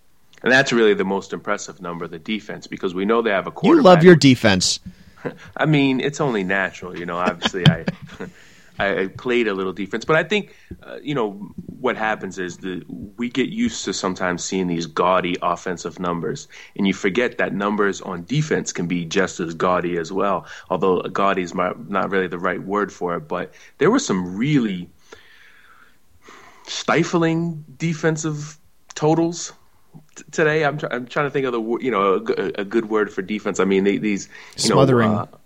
And 0.43 0.51
that's 0.51 0.73
really 0.73 0.93
the 0.93 1.05
most 1.05 1.31
impressive 1.31 1.81
number, 1.81 2.07
the 2.07 2.19
defense, 2.19 2.67
because 2.67 2.93
we 2.93 3.05
know 3.05 3.21
they 3.21 3.29
have 3.29 3.47
a 3.47 3.51
quarterback. 3.51 3.83
You 3.83 3.83
love 3.83 4.03
your 4.03 4.15
defense. 4.15 4.79
I 5.57 5.65
mean, 5.65 6.01
it's 6.01 6.19
only 6.19 6.43
natural, 6.43 6.97
you 6.99 7.05
know. 7.05 7.17
Obviously, 7.17 7.65
I 7.67 7.85
I, 8.79 9.07
played 9.07 9.47
a 9.47 9.53
little 9.53 9.73
defense, 9.73 10.05
but 10.05 10.15
I 10.15 10.23
think 10.23 10.55
uh, 10.81 10.97
you 11.01 11.13
know 11.13 11.31
what 11.79 11.95
happens 11.95 12.39
is 12.39 12.57
that 12.57 12.83
we 13.17 13.29
get 13.29 13.49
used 13.49 13.85
to 13.85 13.93
sometimes 13.93 14.43
seeing 14.43 14.67
these 14.67 14.85
gaudy 14.85 15.37
offensive 15.41 15.99
numbers, 15.99 16.47
and 16.75 16.87
you 16.87 16.93
forget 16.93 17.37
that 17.37 17.53
numbers 17.53 18.01
on 18.01 18.25
defense 18.25 18.73
can 18.73 18.87
be 18.87 19.05
just 19.05 19.39
as 19.39 19.53
gaudy 19.53 19.97
as 19.97 20.11
well. 20.11 20.45
Although 20.69 21.01
gaudy 21.01 21.43
is 21.43 21.53
not 21.53 22.09
really 22.09 22.27
the 22.27 22.39
right 22.39 22.61
word 22.61 22.91
for 22.91 23.15
it, 23.15 23.27
but 23.27 23.53
there 23.77 23.91
were 23.91 23.99
some 23.99 24.35
really 24.35 24.89
stifling 26.67 27.65
defensive 27.77 28.57
totals 28.95 29.53
today. 30.31 30.65
I'm, 30.65 30.77
tr- 30.77 30.87
I'm 30.91 31.05
trying 31.05 31.25
to 31.27 31.29
think 31.29 31.45
of 31.45 31.53
the 31.53 31.61
you 31.83 31.91
know 31.91 32.15
a, 32.15 32.61
a 32.61 32.65
good 32.65 32.89
word 32.89 33.11
for 33.11 33.21
defense. 33.21 33.59
I 33.59 33.65
mean 33.65 33.83
they, 33.83 33.97
these 33.97 34.29
smothering. 34.55 35.11
Know, 35.11 35.19
uh, 35.19 35.37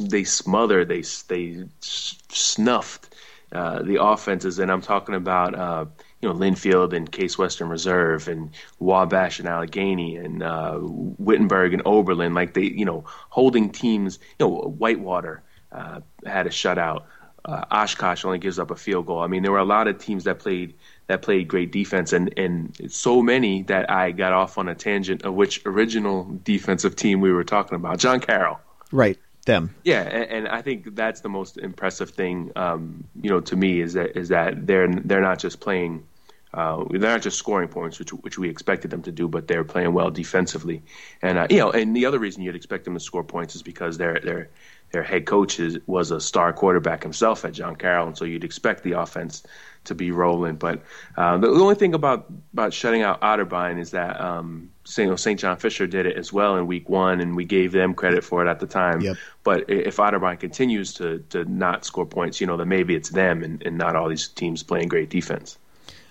they 0.00 0.24
smothered, 0.24 0.88
they 0.88 1.02
they 1.28 1.64
snuffed 1.80 3.14
uh, 3.52 3.82
the 3.82 4.02
offenses, 4.02 4.58
and 4.58 4.70
I'm 4.70 4.82
talking 4.82 5.14
about 5.14 5.54
uh, 5.54 5.84
you 6.20 6.28
know 6.28 6.34
Linfield 6.34 6.92
and 6.92 7.10
Case 7.10 7.38
Western 7.38 7.68
Reserve 7.68 8.28
and 8.28 8.50
Wabash 8.80 9.38
and 9.38 9.48
Allegheny 9.48 10.16
and 10.16 10.42
uh, 10.42 10.78
Wittenberg 10.80 11.72
and 11.72 11.82
Oberlin, 11.86 12.34
like 12.34 12.54
they 12.54 12.64
you 12.64 12.84
know 12.84 13.04
holding 13.06 13.70
teams. 13.70 14.18
You 14.38 14.46
know 14.46 14.54
Whitewater 14.62 15.42
uh, 15.72 16.00
had 16.24 16.46
a 16.46 16.50
shutout. 16.50 17.04
Uh, 17.44 17.64
Oshkosh 17.70 18.24
only 18.24 18.38
gives 18.38 18.58
up 18.58 18.72
a 18.72 18.76
field 18.76 19.06
goal. 19.06 19.20
I 19.20 19.28
mean, 19.28 19.44
there 19.44 19.52
were 19.52 19.58
a 19.58 19.64
lot 19.64 19.86
of 19.86 19.98
teams 19.98 20.24
that 20.24 20.40
played 20.40 20.74
that 21.06 21.22
played 21.22 21.46
great 21.46 21.70
defense, 21.70 22.12
and 22.12 22.36
and 22.36 22.76
so 22.88 23.22
many 23.22 23.62
that 23.64 23.88
I 23.88 24.10
got 24.10 24.32
off 24.32 24.58
on 24.58 24.68
a 24.68 24.74
tangent 24.74 25.22
of 25.22 25.34
which 25.34 25.64
original 25.64 26.36
defensive 26.42 26.96
team 26.96 27.20
we 27.20 27.30
were 27.30 27.44
talking 27.44 27.76
about, 27.76 28.00
John 28.00 28.18
Carroll. 28.18 28.58
Right 28.90 29.18
them. 29.46 29.74
Yeah, 29.84 30.02
and, 30.02 30.24
and, 30.30 30.48
I 30.48 30.60
think 30.62 30.94
that's 30.94 31.20
the 31.20 31.28
most 31.28 31.56
impressive 31.56 32.10
thing, 32.10 32.52
um, 32.56 33.04
you 33.20 33.30
know, 33.30 33.40
to 33.40 33.56
me 33.56 33.80
is 33.80 33.94
that 33.94 34.16
is 34.16 34.28
that 34.28 34.66
they're 34.66 34.88
they're 34.88 35.22
not 35.22 35.38
just 35.38 35.60
playing, 35.60 36.06
uh, 36.52 36.84
they're 36.90 37.00
not 37.00 37.22
just 37.22 37.38
scoring 37.38 37.68
points, 37.68 37.98
which 37.98 38.10
which 38.10 38.38
we 38.38 38.48
expected 38.48 38.90
them 38.90 39.02
to 39.02 39.12
do, 39.12 39.28
but 39.28 39.48
they're 39.48 39.64
playing 39.64 39.94
well 39.94 40.10
defensively, 40.10 40.82
and 41.22 41.38
uh, 41.38 41.46
you 41.48 41.58
know, 41.58 41.70
and 41.70 41.96
the 41.96 42.06
other 42.06 42.18
reason 42.18 42.42
you'd 42.42 42.56
expect 42.56 42.84
them 42.84 42.94
to 42.94 43.00
score 43.00 43.24
points 43.24 43.54
is 43.54 43.62
because 43.62 43.96
they're 43.96 44.20
they're 44.22 44.50
their 44.92 45.02
head 45.02 45.26
coach 45.26 45.58
is, 45.58 45.78
was 45.86 46.10
a 46.10 46.20
star 46.20 46.52
quarterback 46.52 47.02
himself 47.02 47.44
at 47.44 47.52
John 47.52 47.76
Carroll, 47.76 48.06
and 48.06 48.16
so 48.16 48.24
you'd 48.24 48.44
expect 48.44 48.82
the 48.82 48.92
offense 48.92 49.42
to 49.86 49.94
be 49.94 50.10
rolling. 50.10 50.56
But 50.56 50.82
uh, 51.16 51.38
the, 51.38 51.48
the, 51.48 51.60
only 51.60 51.74
thing 51.74 51.94
about 51.94 52.26
about 52.52 52.72
shutting 52.72 53.02
out 53.02 53.20
Otterbein 53.20 53.78
is 53.78 53.90
that 53.92 54.20
um, 54.20 54.70
St. 54.84 55.18
St. 55.18 55.40
John 55.40 55.56
Fisher 55.56 55.86
did 55.86 56.06
it 56.06 56.16
as 56.16 56.32
well 56.32 56.56
in 56.56 56.66
Week 56.66 56.88
One, 56.88 57.20
and 57.20 57.34
we 57.34 57.44
gave 57.44 57.72
them 57.72 57.94
credit 57.94 58.24
for 58.24 58.44
it 58.44 58.48
at 58.48 58.60
the 58.60 58.66
time. 58.66 59.00
Yep. 59.00 59.16
But 59.42 59.70
if 59.70 59.96
Otterbein 59.96 60.38
continues 60.38 60.92
to 60.94 61.18
to 61.30 61.44
not 61.44 61.84
score 61.84 62.06
points, 62.06 62.40
you 62.40 62.46
know, 62.46 62.56
then 62.56 62.68
maybe 62.68 62.94
it's 62.94 63.10
them 63.10 63.42
and, 63.42 63.62
and 63.62 63.78
not 63.78 63.96
all 63.96 64.08
these 64.08 64.28
teams 64.28 64.62
playing 64.62 64.88
great 64.88 65.10
defense. 65.10 65.58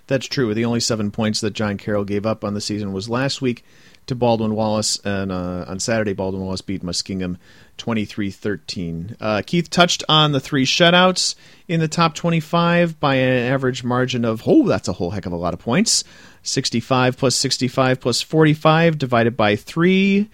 That's 0.07 0.27
true. 0.27 0.53
The 0.53 0.65
only 0.65 0.81
seven 0.81 1.09
points 1.09 1.41
that 1.41 1.53
John 1.53 1.77
Carroll 1.77 2.05
gave 2.05 2.25
up 2.25 2.43
on 2.43 2.53
the 2.53 2.61
season 2.61 2.93
was 2.93 3.09
last 3.09 3.41
week 3.41 3.65
to 4.07 4.15
Baldwin 4.15 4.55
Wallace, 4.55 4.99
and 5.03 5.31
uh, 5.31 5.65
on 5.67 5.79
Saturday, 5.79 6.13
Baldwin 6.13 6.43
Wallace 6.43 6.61
beat 6.61 6.83
Muskingum 6.83 7.37
23 7.77 8.31
13. 8.31 9.17
Uh, 9.19 9.41
Keith 9.45 9.69
touched 9.69 10.03
on 10.07 10.31
the 10.31 10.39
three 10.39 10.65
shutouts 10.65 11.35
in 11.67 11.79
the 11.79 11.87
top 11.87 12.15
25 12.15 12.99
by 12.99 13.15
an 13.15 13.51
average 13.51 13.83
margin 13.83 14.25
of, 14.25 14.43
oh, 14.45 14.67
that's 14.67 14.87
a 14.87 14.93
whole 14.93 15.11
heck 15.11 15.25
of 15.25 15.33
a 15.33 15.37
lot 15.37 15.53
of 15.53 15.59
points. 15.59 16.03
65 16.43 17.17
plus 17.17 17.35
65 17.35 17.99
plus 17.99 18.21
45 18.21 18.97
divided 18.97 19.35
by 19.35 19.55
3. 19.55 20.29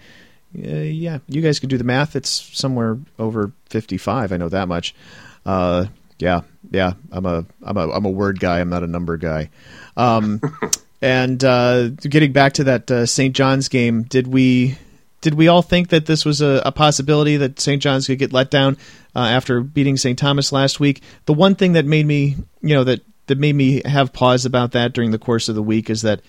Uh, 0.54 0.68
yeah, 0.68 1.18
you 1.28 1.40
guys 1.40 1.58
can 1.58 1.70
do 1.70 1.78
the 1.78 1.84
math. 1.84 2.14
It's 2.14 2.28
somewhere 2.28 2.98
over 3.18 3.52
55. 3.70 4.32
I 4.32 4.36
know 4.36 4.50
that 4.50 4.68
much. 4.68 4.94
Uh, 5.46 5.86
yeah, 6.18 6.42
yeah. 6.70 6.92
I'm 7.10 7.26
a 7.26 7.46
I'm 7.62 7.76
a 7.76 7.90
I'm 7.90 8.04
a 8.04 8.10
word 8.10 8.38
guy. 8.38 8.60
I'm 8.60 8.68
not 8.68 8.82
a 8.82 8.86
number 8.86 9.16
guy. 9.16 9.50
Um, 9.96 10.40
And 11.02 11.42
uh, 11.42 11.88
getting 11.88 12.32
back 12.32 12.54
to 12.54 12.64
that 12.64 12.90
uh, 12.90 13.06
St. 13.06 13.34
John's 13.34 13.68
game, 13.68 14.04
did 14.04 14.28
we 14.28 14.78
did 15.20 15.34
we 15.34 15.48
all 15.48 15.62
think 15.62 15.88
that 15.88 16.06
this 16.06 16.24
was 16.24 16.40
a, 16.40 16.62
a 16.64 16.72
possibility 16.72 17.36
that 17.36 17.60
St. 17.60 17.82
John's 17.82 18.06
could 18.06 18.18
get 18.18 18.32
let 18.32 18.50
down 18.50 18.76
uh, 19.14 19.20
after 19.20 19.60
beating 19.60 19.96
St. 19.96 20.18
Thomas 20.18 20.52
last 20.52 20.80
week? 20.80 21.02
The 21.26 21.32
one 21.32 21.56
thing 21.56 21.72
that 21.72 21.86
made 21.86 22.06
me, 22.06 22.36
you 22.60 22.74
know, 22.74 22.84
that 22.84 23.00
that 23.26 23.38
made 23.38 23.54
me 23.54 23.82
have 23.84 24.12
pause 24.12 24.44
about 24.44 24.72
that 24.72 24.92
during 24.92 25.10
the 25.10 25.18
course 25.18 25.48
of 25.48 25.56
the 25.56 25.62
week 25.62 25.90
is 25.90 26.02
that 26.02 26.20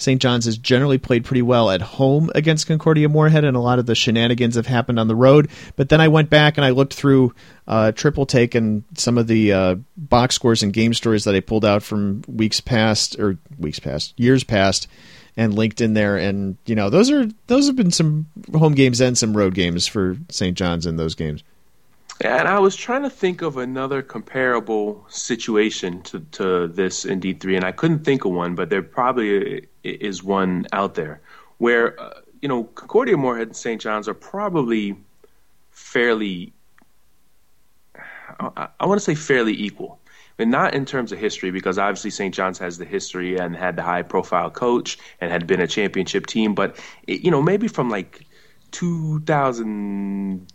St. 0.00 0.20
John's 0.20 0.46
has 0.46 0.56
generally 0.56 0.98
played 0.98 1.24
pretty 1.24 1.42
well 1.42 1.70
at 1.70 1.82
home 1.82 2.30
against 2.34 2.66
Concordia 2.66 3.08
Moorhead, 3.08 3.44
and 3.44 3.56
a 3.56 3.60
lot 3.60 3.78
of 3.78 3.86
the 3.86 3.94
shenanigans 3.94 4.54
have 4.56 4.66
happened 4.66 4.98
on 4.98 5.08
the 5.08 5.14
road. 5.14 5.50
But 5.76 5.88
then 5.88 6.00
I 6.00 6.08
went 6.08 6.30
back 6.30 6.56
and 6.56 6.64
I 6.64 6.70
looked 6.70 6.94
through 6.94 7.34
uh, 7.66 7.92
Triple 7.92 8.26
Take 8.26 8.54
and 8.54 8.84
some 8.96 9.18
of 9.18 9.26
the 9.26 9.52
uh, 9.52 9.74
box 9.96 10.34
scores 10.34 10.62
and 10.62 10.72
game 10.72 10.94
stories 10.94 11.24
that 11.24 11.34
I 11.34 11.40
pulled 11.40 11.64
out 11.64 11.82
from 11.82 12.22
weeks 12.26 12.60
past 12.60 13.18
or 13.18 13.38
weeks 13.58 13.78
past, 13.78 14.18
years 14.18 14.44
past, 14.44 14.88
and 15.36 15.54
linked 15.54 15.80
in 15.80 15.94
there. 15.94 16.16
And 16.16 16.56
you 16.66 16.74
know, 16.74 16.90
those 16.90 17.10
are 17.10 17.28
those 17.46 17.66
have 17.66 17.76
been 17.76 17.90
some 17.90 18.26
home 18.54 18.74
games 18.74 19.00
and 19.00 19.16
some 19.16 19.36
road 19.36 19.54
games 19.54 19.86
for 19.86 20.16
St. 20.30 20.56
John's 20.56 20.86
in 20.86 20.96
those 20.96 21.14
games. 21.14 21.42
And 22.22 22.48
I 22.48 22.58
was 22.58 22.76
trying 22.76 23.02
to 23.02 23.10
think 23.10 23.40
of 23.40 23.56
another 23.56 24.02
comparable 24.02 25.06
situation 25.08 26.02
to, 26.02 26.20
to 26.32 26.68
this 26.68 27.06
in 27.06 27.20
D3, 27.20 27.56
and 27.56 27.64
I 27.64 27.72
couldn't 27.72 28.04
think 28.04 28.26
of 28.26 28.32
one, 28.32 28.54
but 28.54 28.68
there 28.68 28.82
probably 28.82 29.68
is 29.82 30.22
one 30.22 30.66
out 30.72 30.94
there 30.94 31.22
where, 31.56 31.98
uh, 31.98 32.20
you 32.42 32.48
know, 32.48 32.64
Concordia 32.64 33.16
Moorhead 33.16 33.48
and 33.48 33.56
St. 33.56 33.80
John's 33.80 34.06
are 34.06 34.14
probably 34.14 34.96
fairly, 35.70 36.52
I, 38.38 38.68
I 38.78 38.86
want 38.86 39.00
to 39.00 39.04
say 39.04 39.14
fairly 39.14 39.54
equal. 39.54 39.98
But 40.36 40.48
not 40.48 40.74
in 40.74 40.86
terms 40.86 41.12
of 41.12 41.18
history, 41.18 41.50
because 41.50 41.78
obviously 41.78 42.10
St. 42.10 42.34
John's 42.34 42.58
has 42.58 42.78
the 42.78 42.86
history 42.86 43.36
and 43.36 43.54
had 43.54 43.76
the 43.76 43.82
high 43.82 44.00
profile 44.00 44.50
coach 44.50 44.98
and 45.20 45.30
had 45.30 45.46
been 45.46 45.60
a 45.60 45.66
championship 45.66 46.24
team. 46.26 46.54
But, 46.54 46.82
it, 47.06 47.20
you 47.20 47.30
know, 47.30 47.42
maybe 47.42 47.68
from 47.68 47.90
like 47.90 48.24
2000 48.70 50.46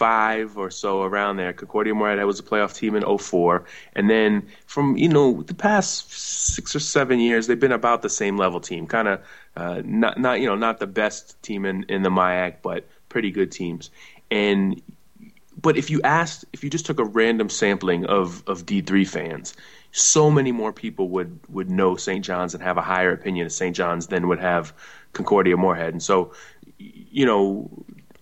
05 0.00 0.56
or 0.56 0.70
so 0.70 1.02
around 1.02 1.36
there. 1.36 1.52
Concordia 1.52 1.94
Moorhead 1.94 2.24
was 2.24 2.40
a 2.40 2.42
playoff 2.42 2.74
team 2.74 2.94
in 2.94 3.04
04. 3.18 3.66
And 3.94 4.08
then 4.08 4.48
from, 4.64 4.96
you 4.96 5.10
know, 5.10 5.42
the 5.42 5.52
past 5.52 6.10
six 6.10 6.74
or 6.74 6.80
seven 6.80 7.20
years, 7.20 7.46
they've 7.46 7.60
been 7.60 7.70
about 7.70 8.00
the 8.00 8.08
same 8.08 8.38
level 8.38 8.60
team. 8.60 8.86
Kind 8.86 9.08
of 9.08 9.20
uh, 9.56 9.82
not, 9.84 10.18
not, 10.18 10.40
you 10.40 10.46
know, 10.46 10.54
not 10.54 10.80
the 10.80 10.86
best 10.86 11.40
team 11.42 11.66
in, 11.66 11.84
in 11.90 12.00
the 12.00 12.08
MIAC, 12.08 12.56
but 12.62 12.88
pretty 13.10 13.30
good 13.30 13.52
teams. 13.52 13.90
And, 14.30 14.80
but 15.60 15.76
if 15.76 15.90
you 15.90 16.00
asked, 16.00 16.46
if 16.54 16.64
you 16.64 16.70
just 16.70 16.86
took 16.86 16.98
a 16.98 17.04
random 17.04 17.50
sampling 17.50 18.06
of, 18.06 18.42
of 18.46 18.64
D3 18.64 19.06
fans, 19.06 19.54
so 19.92 20.30
many 20.30 20.50
more 20.50 20.72
people 20.72 21.10
would, 21.10 21.38
would 21.50 21.68
know 21.68 21.96
St. 21.96 22.24
John's 22.24 22.54
and 22.54 22.62
have 22.62 22.78
a 22.78 22.82
higher 22.82 23.12
opinion 23.12 23.44
of 23.44 23.52
St. 23.52 23.76
John's 23.76 24.06
than 24.06 24.28
would 24.28 24.40
have 24.40 24.72
Concordia 25.12 25.58
Moorhead. 25.58 25.92
And 25.92 26.02
so, 26.02 26.32
you 26.78 27.26
know, 27.26 27.68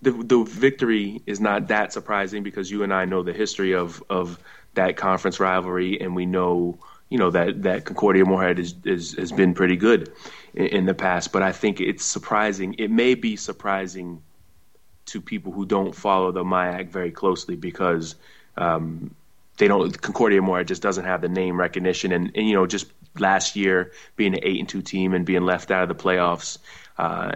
the 0.02 0.12
the 0.12 0.44
victory 0.44 1.22
is 1.26 1.40
not 1.40 1.68
that 1.68 1.92
surprising 1.92 2.42
because 2.42 2.70
you 2.70 2.82
and 2.82 2.92
I 2.92 3.04
know 3.04 3.22
the 3.22 3.32
history 3.32 3.74
of 3.74 4.02
of 4.08 4.38
that 4.74 4.96
conference 4.96 5.40
rivalry, 5.40 6.00
and 6.00 6.14
we 6.14 6.26
know 6.26 6.78
you 7.08 7.18
know 7.18 7.30
that 7.30 7.62
that 7.62 7.84
Concordia 7.84 8.24
Moorhead 8.24 8.58
is, 8.58 8.74
is 8.84 9.12
has 9.14 9.32
been 9.32 9.54
pretty 9.54 9.76
good 9.76 10.12
in, 10.54 10.66
in, 10.66 10.86
the 10.86 10.94
past. 10.94 11.32
But 11.32 11.42
I 11.42 11.52
think 11.52 11.80
it's 11.80 12.04
surprising. 12.04 12.74
It 12.74 12.90
may 12.90 13.14
be 13.14 13.36
surprising 13.36 14.22
to 15.06 15.20
people 15.20 15.52
who 15.52 15.64
don't 15.64 15.94
follow 15.94 16.32
the 16.32 16.44
MIAC 16.44 16.90
very 16.90 17.10
closely 17.10 17.56
because 17.56 18.14
um, 18.56 19.14
they 19.56 19.66
don't 19.66 20.00
Concordia 20.00 20.42
Moorhead 20.42 20.68
just 20.68 20.82
doesn't 20.82 21.04
have 21.04 21.22
the 21.22 21.28
name 21.28 21.58
recognition, 21.58 22.12
and, 22.12 22.30
and 22.34 22.46
you 22.46 22.54
know 22.54 22.66
just 22.66 22.86
last 23.18 23.56
year 23.56 23.92
being 24.16 24.34
an 24.34 24.40
eight 24.42 24.60
and 24.60 24.68
two 24.68 24.82
team 24.82 25.14
and 25.14 25.26
being 25.26 25.42
left 25.42 25.70
out 25.70 25.82
of 25.82 25.88
the 25.88 26.02
playoffs. 26.02 26.58
Uh, 26.98 27.32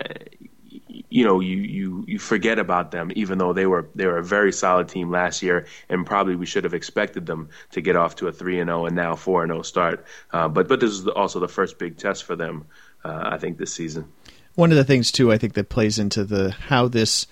you 1.08 1.24
know 1.24 1.40
you, 1.40 1.56
you 1.56 2.04
you 2.06 2.18
forget 2.18 2.58
about 2.58 2.90
them 2.90 3.10
even 3.14 3.38
though 3.38 3.52
they 3.52 3.66
were 3.66 3.88
they 3.94 4.06
were 4.06 4.18
a 4.18 4.24
very 4.24 4.52
solid 4.52 4.88
team 4.88 5.10
last 5.10 5.42
year 5.42 5.66
and 5.88 6.04
probably 6.06 6.36
we 6.36 6.46
should 6.46 6.64
have 6.64 6.74
expected 6.74 7.26
them 7.26 7.48
to 7.70 7.80
get 7.80 7.96
off 7.96 8.16
to 8.16 8.28
a 8.28 8.32
3 8.32 8.60
and 8.60 8.68
0 8.68 8.86
and 8.86 8.96
now 8.96 9.14
4 9.14 9.44
and 9.44 9.52
0 9.52 9.62
start. 9.62 10.04
Uh, 10.32 10.48
but 10.48 10.68
but 10.68 10.80
this 10.80 10.90
is 10.90 11.06
also 11.06 11.40
the 11.40 11.48
first 11.48 11.78
big 11.78 11.96
test 11.96 12.24
for 12.24 12.36
them 12.36 12.66
uh, 13.04 13.22
I 13.24 13.38
think 13.38 13.58
this 13.58 13.72
season. 13.72 14.06
One 14.54 14.70
of 14.70 14.76
the 14.76 14.84
things 14.84 15.10
too 15.10 15.32
I 15.32 15.38
think 15.38 15.54
that 15.54 15.68
plays 15.68 15.98
into 15.98 16.24
the 16.24 16.50
how 16.50 16.88
this 16.88 17.26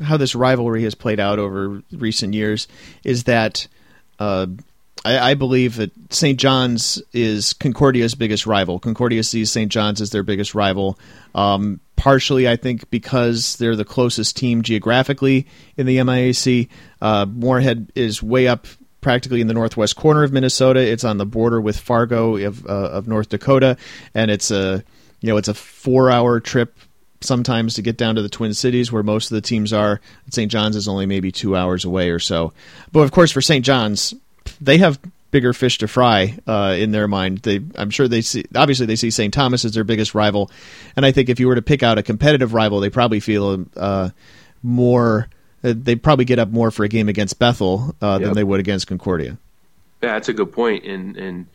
how 0.00 0.16
this 0.16 0.34
rivalry 0.34 0.82
has 0.84 0.94
played 0.94 1.20
out 1.20 1.38
over 1.38 1.82
recent 1.92 2.34
years 2.34 2.66
is 3.04 3.24
that 3.24 3.66
uh, 4.18 4.46
I, 5.04 5.30
I, 5.30 5.34
believe 5.34 5.76
that 5.76 5.92
St. 6.12 6.38
John's 6.38 7.02
is 7.12 7.52
Concordia's 7.54 8.14
biggest 8.14 8.46
rival. 8.46 8.78
Concordia 8.78 9.22
sees 9.24 9.50
St. 9.50 9.70
John's 9.70 10.00
as 10.00 10.10
their 10.10 10.22
biggest 10.22 10.54
rival. 10.54 10.98
Um, 11.34 11.80
partially, 11.96 12.48
I 12.48 12.56
think, 12.56 12.88
because 12.90 13.56
they're 13.56 13.76
the 13.76 13.84
closest 13.84 14.36
team 14.36 14.62
geographically 14.62 15.46
in 15.76 15.86
the 15.86 15.98
MIAC. 15.98 16.68
Uh, 17.00 17.26
Moorhead 17.26 17.90
is 17.94 18.22
way 18.22 18.46
up 18.46 18.66
practically 19.00 19.40
in 19.40 19.48
the 19.48 19.54
northwest 19.54 19.96
corner 19.96 20.22
of 20.22 20.32
Minnesota. 20.32 20.80
It's 20.80 21.04
on 21.04 21.18
the 21.18 21.26
border 21.26 21.60
with 21.60 21.78
Fargo 21.78 22.36
of, 22.36 22.64
uh, 22.66 22.68
of 22.68 23.06
North 23.06 23.28
Dakota, 23.28 23.76
and 24.14 24.30
it's 24.30 24.50
a 24.50 24.82
you 25.20 25.28
know 25.28 25.36
it's 25.36 25.48
a 25.48 25.54
four 25.54 26.10
hour 26.10 26.40
trip 26.40 26.78
sometimes 27.20 27.74
to 27.74 27.82
get 27.82 27.96
down 27.96 28.14
to 28.14 28.22
the 28.22 28.28
Twin 28.28 28.54
Cities 28.54 28.90
where 28.90 29.02
most 29.02 29.30
of 29.30 29.34
the 29.34 29.40
teams 29.40 29.72
are. 29.72 30.00
St. 30.30 30.50
John's 30.50 30.76
is 30.76 30.88
only 30.88 31.06
maybe 31.06 31.30
two 31.30 31.56
hours 31.56 31.84
away 31.84 32.10
or 32.10 32.18
so. 32.18 32.52
But 32.90 33.00
of 33.00 33.12
course, 33.12 33.30
for 33.30 33.40
St. 33.40 33.64
John's, 33.64 34.14
they 34.60 34.78
have 34.78 34.98
bigger 35.30 35.52
fish 35.52 35.78
to 35.78 35.88
fry 35.88 36.38
uh, 36.46 36.76
in 36.78 36.92
their 36.92 37.08
mind. 37.08 37.38
They, 37.38 37.60
I'm 37.74 37.90
sure 37.90 38.06
they 38.06 38.20
see. 38.20 38.44
Obviously, 38.54 38.86
they 38.86 38.96
see 38.96 39.10
St. 39.10 39.32
Thomas 39.32 39.64
as 39.64 39.74
their 39.74 39.84
biggest 39.84 40.14
rival, 40.14 40.50
and 40.94 41.04
I 41.04 41.10
think 41.10 41.28
if 41.28 41.40
you 41.40 41.48
were 41.48 41.56
to 41.56 41.62
pick 41.62 41.82
out 41.82 41.98
a 41.98 42.02
competitive 42.02 42.54
rival, 42.54 42.80
they 42.80 42.90
probably 42.90 43.20
feel 43.20 43.64
uh, 43.76 44.10
more. 44.62 45.28
Uh, 45.64 45.74
they 45.76 45.96
probably 45.96 46.24
get 46.24 46.38
up 46.38 46.50
more 46.50 46.70
for 46.70 46.84
a 46.84 46.88
game 46.88 47.08
against 47.08 47.38
Bethel 47.38 47.94
uh, 48.02 48.18
yep. 48.20 48.22
than 48.22 48.34
they 48.34 48.44
would 48.44 48.60
against 48.60 48.86
Concordia. 48.86 49.38
Yeah, 50.02 50.14
that's 50.14 50.28
a 50.28 50.32
good 50.32 50.52
point, 50.52 50.84
and 50.84 51.16
and 51.16 51.46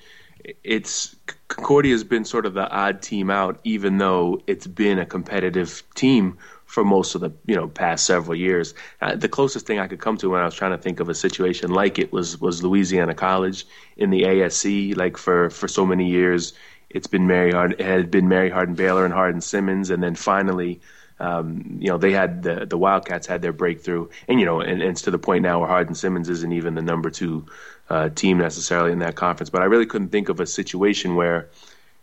it's 0.63 1.15
Concordia 1.47 1.93
has 1.93 2.03
been 2.03 2.25
sort 2.25 2.45
of 2.45 2.53
the 2.53 2.69
odd 2.69 3.01
team 3.01 3.29
out, 3.29 3.59
even 3.63 3.97
though 3.97 4.41
it's 4.47 4.67
been 4.67 4.99
a 4.99 5.05
competitive 5.05 5.83
team 5.95 6.37
for 6.67 6.83
most 6.83 7.15
of 7.15 7.21
the 7.21 7.31
you 7.45 7.55
know 7.55 7.67
past 7.67 8.05
several 8.05 8.35
years. 8.35 8.75
Uh, 9.01 9.15
the 9.15 9.29
closest 9.29 9.65
thing 9.65 9.79
I 9.79 9.87
could 9.87 9.99
come 9.99 10.17
to 10.17 10.29
when 10.29 10.41
I 10.41 10.45
was 10.45 10.53
trying 10.53 10.71
to 10.71 10.77
think 10.77 10.99
of 10.99 11.09
a 11.09 11.15
situation 11.15 11.71
like 11.71 11.97
it 11.97 12.13
was 12.13 12.39
was 12.39 12.61
Louisiana 12.61 13.15
College 13.15 13.65
in 13.95 14.11
the 14.11 14.23
ASC. 14.23 14.95
Like 14.95 15.17
for 15.17 15.49
for 15.49 15.67
so 15.67 15.85
many 15.85 16.07
years, 16.07 16.53
it's 16.89 17.07
been 17.07 17.25
Mary 17.25 17.51
Hard 17.51 17.79
had 17.81 18.11
been 18.11 18.27
Mary 18.27 18.49
Hardin 18.51 18.75
Baylor 18.75 19.05
and 19.05 19.13
Hardin 19.13 19.41
Simmons, 19.41 19.89
and 19.89 20.03
then 20.03 20.13
finally. 20.13 20.79
Um, 21.19 21.79
you 21.79 21.87
know 21.87 21.97
they 21.97 22.11
had 22.11 22.43
the 22.43 22.67
the 22.67 22.77
Wildcats 22.77 23.25
had 23.25 23.41
their 23.41 23.51
breakthrough, 23.51 24.07
and 24.27 24.39
you 24.39 24.45
know, 24.45 24.61
and, 24.61 24.83
and 24.83 24.91
it's 24.91 25.01
to 25.01 25.09
the 25.09 25.17
point 25.17 25.41
now 25.41 25.57
where 25.57 25.67
Hardin 25.67 25.95
Simmons 25.95 26.29
isn't 26.29 26.51
even 26.53 26.75
the 26.75 26.83
number 26.83 27.09
two 27.09 27.47
uh, 27.89 28.09
team 28.09 28.37
necessarily 28.37 28.91
in 28.91 28.99
that 28.99 29.15
conference. 29.15 29.49
But 29.49 29.63
I 29.63 29.65
really 29.65 29.87
couldn't 29.87 30.09
think 30.09 30.29
of 30.29 30.39
a 30.39 30.45
situation 30.45 31.15
where 31.15 31.49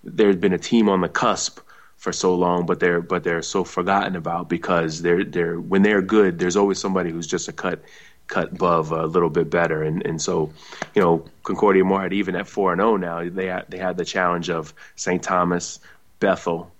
there 0.02 0.26
had 0.26 0.40
been 0.40 0.52
a 0.52 0.58
team 0.58 0.88
on 0.88 1.00
the 1.00 1.08
cusp 1.08 1.60
for 2.04 2.12
so 2.12 2.34
long, 2.34 2.66
but 2.66 2.80
they're 2.80 3.00
but 3.00 3.24
they're 3.24 3.40
so 3.40 3.64
forgotten 3.64 4.14
about 4.14 4.50
because 4.50 5.00
they're 5.00 5.24
they're 5.24 5.58
when 5.58 5.80
they're 5.80 6.02
good, 6.02 6.38
there's 6.38 6.54
always 6.54 6.78
somebody 6.78 7.10
who's 7.10 7.26
just 7.26 7.48
a 7.48 7.52
cut 7.52 7.82
cut 8.26 8.52
above 8.52 8.92
a 8.92 9.06
little 9.06 9.30
bit 9.30 9.48
better, 9.48 9.82
and 9.82 10.04
and 10.06 10.20
so 10.20 10.52
you 10.94 11.00
know 11.00 11.24
Concordia 11.44 11.82
Moorhead 11.82 12.12
even 12.12 12.36
at 12.36 12.46
four 12.46 12.72
and 12.72 12.80
zero 12.80 12.92
oh 12.92 12.96
now 12.98 13.26
they 13.26 13.46
had, 13.46 13.64
they 13.70 13.78
had 13.78 13.96
the 13.96 14.04
challenge 14.04 14.50
of 14.50 14.74
St. 14.96 15.22
Thomas, 15.22 15.80
Bethel, 16.20 16.70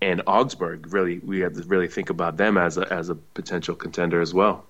and 0.00 0.20
Augsburg. 0.26 0.92
Really, 0.92 1.20
we 1.20 1.40
have 1.40 1.54
to 1.54 1.62
really 1.62 1.88
think 1.88 2.10
about 2.10 2.36
them 2.36 2.58
as 2.58 2.76
a 2.76 2.92
as 2.92 3.08
a 3.08 3.14
potential 3.14 3.76
contender 3.76 4.20
as 4.20 4.34
well. 4.34 4.66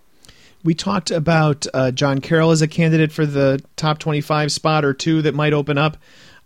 We 0.63 0.75
talked 0.75 1.11
about 1.11 1.67
uh, 1.73 1.91
John 1.91 2.21
Carroll 2.21 2.51
as 2.51 2.61
a 2.61 2.69
candidate 2.69 3.13
for 3.13 3.25
the 3.25 3.65
top 3.77 3.99
25 3.99 4.53
spot 4.53 4.85
or 4.85 4.93
two 4.93 5.23
that 5.23 5.35
might 5.35 5.55
open 5.55 5.79
up. 5.79 5.97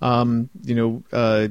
Um, 0.01 0.51
you 0.62 0.75
know, 0.75 1.03
uh, 1.12 1.49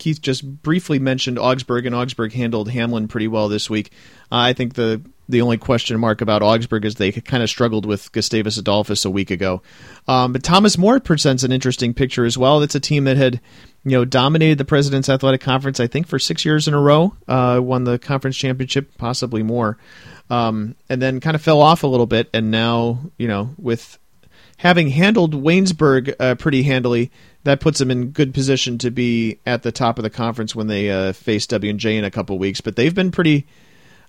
Keith 0.00 0.20
just 0.20 0.62
briefly 0.62 0.98
mentioned 0.98 1.38
Augsburg, 1.38 1.86
and 1.86 1.94
Augsburg 1.94 2.32
handled 2.32 2.70
Hamline 2.70 3.08
pretty 3.08 3.28
well 3.28 3.48
this 3.48 3.70
week. 3.70 3.92
Uh, 4.32 4.50
I 4.50 4.52
think 4.54 4.74
the 4.74 5.00
the 5.28 5.42
only 5.42 5.58
question 5.58 6.00
mark 6.00 6.20
about 6.22 6.42
Augsburg 6.42 6.84
is 6.84 6.96
they 6.96 7.12
kind 7.12 7.42
of 7.42 7.48
struggled 7.48 7.86
with 7.86 8.10
Gustavus 8.10 8.58
Adolphus 8.58 9.04
a 9.04 9.10
week 9.10 9.30
ago. 9.30 9.62
Um, 10.08 10.32
but 10.32 10.42
Thomas 10.42 10.76
More 10.76 10.98
presents 10.98 11.44
an 11.44 11.52
interesting 11.52 11.94
picture 11.94 12.24
as 12.24 12.36
well. 12.36 12.60
It's 12.62 12.74
a 12.74 12.80
team 12.80 13.04
that 13.04 13.16
had 13.16 13.40
you 13.84 13.92
know 13.92 14.04
dominated 14.04 14.58
the 14.58 14.64
President's 14.64 15.08
Athletic 15.08 15.40
Conference, 15.40 15.78
I 15.78 15.86
think, 15.86 16.08
for 16.08 16.18
six 16.18 16.44
years 16.44 16.66
in 16.66 16.74
a 16.74 16.80
row. 16.80 17.14
Uh, 17.28 17.60
won 17.62 17.84
the 17.84 17.98
conference 17.98 18.36
championship, 18.36 18.98
possibly 18.98 19.44
more, 19.44 19.78
um, 20.30 20.74
and 20.88 21.00
then 21.00 21.20
kind 21.20 21.36
of 21.36 21.42
fell 21.42 21.60
off 21.60 21.84
a 21.84 21.86
little 21.86 22.06
bit. 22.06 22.28
And 22.34 22.50
now, 22.50 22.98
you 23.16 23.28
know, 23.28 23.54
with 23.56 23.99
having 24.60 24.90
handled 24.90 25.32
Waynesburg 25.32 26.14
uh, 26.20 26.34
pretty 26.34 26.62
handily, 26.62 27.10
that 27.44 27.60
puts 27.60 27.78
them 27.78 27.90
in 27.90 28.10
good 28.10 28.34
position 28.34 28.76
to 28.76 28.90
be 28.90 29.38
at 29.46 29.62
the 29.62 29.72
top 29.72 29.98
of 29.98 30.02
the 30.02 30.10
conference 30.10 30.54
when 30.54 30.66
they 30.66 30.90
uh, 30.90 31.14
face 31.14 31.46
W 31.46 31.70
and 31.70 31.80
J 31.80 31.96
in 31.96 32.04
a 32.04 32.10
couple 32.10 32.38
weeks. 32.38 32.60
But 32.60 32.76
they've 32.76 32.94
been 32.94 33.10
pretty, 33.10 33.46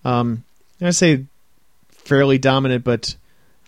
um, 0.04 0.44
I 0.82 0.90
say, 0.90 1.24
fairly 1.88 2.38
dominant. 2.38 2.84
But 2.84 3.16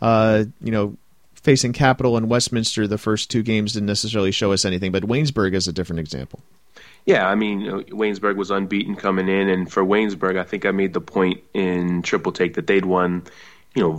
uh, 0.02 0.44
you 0.62 0.72
know, 0.72 0.98
facing 1.36 1.72
Capital 1.72 2.18
and 2.18 2.30
Westminster, 2.30 2.86
the 2.86 2.98
first 2.98 3.32
two 3.32 3.44
games 3.44 3.74
didn't 3.74 3.88
necessarily 3.88 4.32
show 4.32 4.52
us 4.52 4.66
anything. 4.66 4.92
But 4.92 5.04
Waynesburg 5.04 5.54
is 5.54 5.70
a 5.70 5.74
different 5.74 6.02
example. 6.02 6.42
Yeah, 7.06 7.26
I 7.28 7.36
mean, 7.36 7.62
you 7.62 7.72
know, 7.72 7.80
Waynesburg 7.84 8.36
was 8.36 8.52
unbeaten 8.52 8.98
coming 8.98 9.30
in, 9.30 9.48
and 9.48 9.72
for 9.72 9.84
Waynesburg, 9.84 10.38
I 10.38 10.44
think 10.44 10.66
I 10.66 10.72
made 10.72 10.94
the 10.94 11.02
point 11.02 11.44
in 11.54 12.02
Triple 12.02 12.34
Take 12.34 12.56
that 12.56 12.68
they'd 12.68 12.86
won 12.86 13.24
you 13.76 13.82
know, 13.82 13.98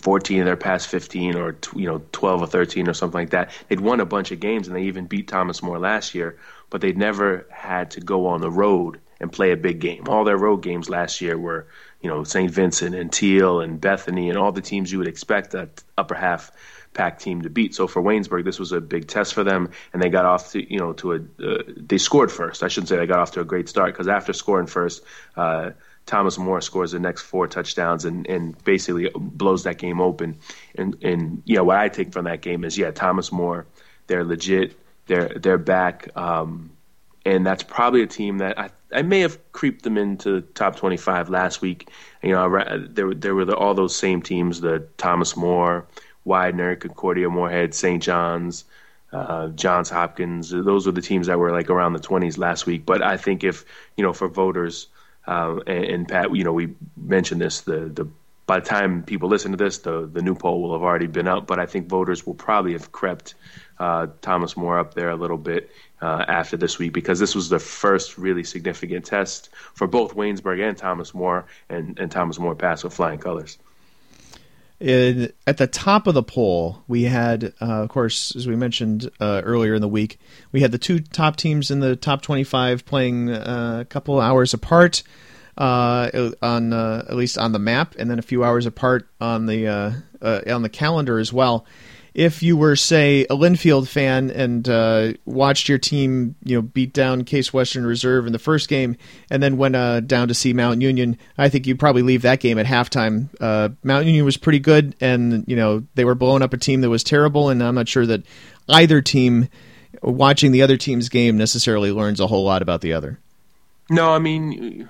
14 0.00 0.40
of 0.40 0.46
their 0.46 0.56
past 0.56 0.88
15 0.88 1.36
or, 1.36 1.56
you 1.74 1.86
know, 1.86 2.02
12 2.12 2.42
or 2.42 2.46
13 2.46 2.88
or 2.88 2.94
something 2.94 3.20
like 3.20 3.30
that. 3.30 3.50
They'd 3.68 3.80
won 3.80 4.00
a 4.00 4.06
bunch 4.06 4.30
of 4.32 4.40
games 4.40 4.68
and 4.68 4.76
they 4.76 4.84
even 4.84 5.06
beat 5.06 5.28
Thomas 5.28 5.62
More 5.62 5.78
last 5.78 6.14
year, 6.14 6.38
but 6.70 6.80
they'd 6.80 6.96
never 6.96 7.46
had 7.50 7.90
to 7.92 8.00
go 8.00 8.28
on 8.28 8.40
the 8.40 8.50
road 8.50 9.00
and 9.20 9.32
play 9.32 9.52
a 9.52 9.56
big 9.56 9.80
game. 9.80 10.04
All 10.08 10.24
their 10.24 10.36
road 10.38 10.58
games 10.58 10.88
last 10.88 11.20
year 11.20 11.36
were, 11.36 11.66
you 12.00 12.08
know, 12.08 12.24
St. 12.24 12.50
Vincent 12.50 12.94
and 12.94 13.12
Thiel 13.12 13.60
and 13.60 13.80
Bethany 13.80 14.30
and 14.30 14.38
all 14.38 14.52
the 14.52 14.62
teams 14.62 14.90
you 14.90 14.98
would 14.98 15.08
expect 15.08 15.50
that 15.50 15.82
upper 15.98 16.14
half 16.14 16.50
pack 16.96 17.18
team 17.18 17.42
to 17.42 17.50
beat. 17.50 17.74
So 17.74 17.86
for 17.86 18.02
Waynesburg, 18.02 18.44
this 18.44 18.58
was 18.58 18.72
a 18.72 18.80
big 18.80 19.06
test 19.06 19.34
for 19.34 19.44
them, 19.44 19.70
and 19.92 20.02
they 20.02 20.08
got 20.08 20.24
off 20.24 20.52
to 20.52 20.72
you 20.72 20.78
know 20.78 20.94
to 20.94 21.12
a 21.12 21.16
uh, 21.16 21.62
they 21.76 21.98
scored 21.98 22.32
first. 22.32 22.62
I 22.62 22.68
shouldn't 22.68 22.88
say 22.88 22.96
they 22.96 23.06
got 23.06 23.18
off 23.18 23.32
to 23.32 23.40
a 23.40 23.44
great 23.44 23.68
start 23.68 23.92
because 23.92 24.08
after 24.08 24.32
scoring 24.32 24.66
first, 24.66 25.04
uh, 25.36 25.70
Thomas 26.06 26.38
More 26.38 26.60
scores 26.60 26.92
the 26.92 27.00
next 27.00 27.22
four 27.22 27.48
touchdowns 27.48 28.04
and, 28.04 28.26
and 28.28 28.62
basically 28.64 29.10
blows 29.14 29.64
that 29.64 29.78
game 29.78 30.00
open. 30.00 30.38
And 30.76 30.96
and 31.02 31.42
yeah, 31.44 31.60
what 31.60 31.76
I 31.76 31.88
take 31.88 32.12
from 32.12 32.24
that 32.24 32.40
game 32.40 32.64
is 32.64 32.78
yeah, 32.78 32.92
Thomas 32.92 33.32
More, 33.32 33.66
they're 34.06 34.24
legit. 34.24 34.78
They're 35.06 35.28
they're 35.28 35.58
back. 35.58 36.08
Um, 36.16 36.70
and 37.24 37.44
that's 37.44 37.64
probably 37.64 38.02
a 38.02 38.06
team 38.06 38.38
that 38.38 38.56
I, 38.56 38.70
I 38.92 39.02
may 39.02 39.20
have 39.20 39.38
creeped 39.50 39.82
them 39.82 39.98
into 39.98 40.42
top 40.42 40.76
25 40.76 41.28
last 41.28 41.60
week. 41.60 41.90
You 42.22 42.32
know, 42.32 42.86
there 42.88 43.12
there 43.12 43.34
were 43.34 43.44
the, 43.44 43.56
all 43.56 43.74
those 43.74 43.96
same 43.96 44.22
teams: 44.22 44.60
the 44.60 44.86
Thomas 44.96 45.36
More, 45.36 45.86
Widener, 46.24 46.76
Concordia 46.76 47.28
Moorhead, 47.28 47.74
St. 47.74 48.00
John's, 48.00 48.64
uh, 49.12 49.48
Johns 49.48 49.90
Hopkins. 49.90 50.50
Those 50.50 50.86
were 50.86 50.92
the 50.92 51.02
teams 51.02 51.26
that 51.26 51.40
were 51.40 51.50
like 51.50 51.68
around 51.68 51.94
the 51.94 51.98
20s 51.98 52.38
last 52.38 52.64
week. 52.64 52.86
But 52.86 53.02
I 53.02 53.16
think 53.16 53.42
if 53.42 53.64
you 53.96 54.04
know, 54.04 54.12
for 54.12 54.28
voters, 54.28 54.86
um, 55.26 55.62
and, 55.66 55.84
and, 55.84 56.08
Pat, 56.08 56.34
you 56.34 56.44
know, 56.44 56.52
we 56.52 56.74
mentioned 56.96 57.40
this 57.40 57.62
the 57.62 57.80
the 57.86 58.08
by 58.46 58.60
the 58.60 58.66
time 58.66 59.02
people 59.02 59.28
listen 59.28 59.50
to 59.50 59.56
this, 59.56 59.78
the 59.78 60.08
the 60.12 60.22
new 60.22 60.34
poll 60.34 60.62
will 60.62 60.72
have 60.72 60.82
already 60.82 61.06
been 61.06 61.26
up. 61.26 61.46
But 61.46 61.58
I 61.58 61.66
think 61.66 61.88
voters 61.88 62.26
will 62.26 62.34
probably 62.34 62.72
have 62.72 62.92
crept 62.92 63.34
uh, 63.78 64.06
Thomas 64.22 64.56
More 64.56 64.78
up 64.78 64.94
there 64.94 65.10
a 65.10 65.16
little 65.16 65.38
bit 65.38 65.70
uh, 66.00 66.24
after 66.28 66.56
this 66.56 66.78
week 66.78 66.92
because 66.92 67.18
this 67.18 67.34
was 67.34 67.48
the 67.48 67.58
first 67.58 68.18
really 68.18 68.44
significant 68.44 69.04
test 69.04 69.50
for 69.74 69.86
both 69.86 70.14
Waynesburg 70.14 70.66
and 70.66 70.76
Thomas 70.76 71.14
More, 71.14 71.46
and, 71.68 71.98
and 71.98 72.10
Thomas 72.10 72.38
More 72.38 72.54
passed 72.54 72.84
with 72.84 72.94
flying 72.94 73.18
colors. 73.18 73.58
In, 74.78 75.32
at 75.46 75.56
the 75.56 75.66
top 75.66 76.06
of 76.06 76.14
the 76.14 76.22
poll, 76.22 76.82
we 76.86 77.04
had, 77.04 77.54
uh, 77.62 77.82
of 77.82 77.88
course, 77.88 78.36
as 78.36 78.46
we 78.46 78.56
mentioned 78.56 79.10
uh, 79.20 79.40
earlier 79.42 79.74
in 79.74 79.80
the 79.80 79.88
week, 79.88 80.18
we 80.52 80.60
had 80.60 80.70
the 80.70 80.78
two 80.78 81.00
top 81.00 81.36
teams 81.36 81.70
in 81.70 81.80
the 81.80 81.96
top 81.96 82.20
25 82.20 82.84
playing 82.84 83.30
uh, 83.30 83.78
a 83.80 83.84
couple 83.86 84.20
hours 84.20 84.52
apart 84.52 85.02
uh, 85.56 86.30
on 86.42 86.72
uh, 86.74 87.04
at 87.08 87.16
least 87.16 87.38
on 87.38 87.52
the 87.52 87.58
map, 87.58 87.94
and 87.98 88.10
then 88.10 88.18
a 88.18 88.22
few 88.22 88.44
hours 88.44 88.66
apart 88.66 89.08
on 89.20 89.46
the 89.46 89.66
uh, 89.66 90.40
on 90.52 90.62
the 90.62 90.68
calendar 90.68 91.18
as 91.18 91.32
well 91.32 91.64
if 92.16 92.42
you 92.42 92.56
were, 92.56 92.76
say, 92.76 93.24
a 93.24 93.36
Linfield 93.36 93.86
fan 93.88 94.30
and 94.30 94.66
uh, 94.66 95.12
watched 95.26 95.68
your 95.68 95.76
team, 95.76 96.34
you 96.42 96.56
know, 96.56 96.62
beat 96.62 96.94
down 96.94 97.24
Case 97.24 97.52
Western 97.52 97.84
Reserve 97.84 98.26
in 98.26 98.32
the 98.32 98.38
first 98.38 98.70
game, 98.70 98.96
and 99.30 99.42
then 99.42 99.58
went 99.58 99.76
uh, 99.76 100.00
down 100.00 100.28
to 100.28 100.34
see 100.34 100.54
Mount 100.54 100.80
Union, 100.80 101.18
I 101.36 101.50
think 101.50 101.66
you'd 101.66 101.78
probably 101.78 102.00
leave 102.00 102.22
that 102.22 102.40
game 102.40 102.58
at 102.58 102.64
halftime. 102.64 103.28
Uh, 103.38 103.68
Mount 103.82 104.06
Union 104.06 104.24
was 104.24 104.38
pretty 104.38 104.60
good, 104.60 104.96
and 104.98 105.44
you 105.46 105.56
know 105.56 105.84
they 105.94 106.06
were 106.06 106.14
blowing 106.14 106.40
up 106.40 106.54
a 106.54 106.56
team 106.56 106.80
that 106.80 106.88
was 106.88 107.04
terrible, 107.04 107.50
and 107.50 107.62
I'm 107.62 107.74
not 107.74 107.86
sure 107.86 108.06
that 108.06 108.22
either 108.66 109.02
team, 109.02 109.50
watching 110.02 110.52
the 110.52 110.62
other 110.62 110.78
team's 110.78 111.10
game, 111.10 111.36
necessarily 111.36 111.92
learns 111.92 112.18
a 112.18 112.26
whole 112.26 112.44
lot 112.44 112.62
about 112.62 112.80
the 112.80 112.94
other. 112.94 113.20
No, 113.90 114.10
I 114.10 114.20
mean, 114.20 114.88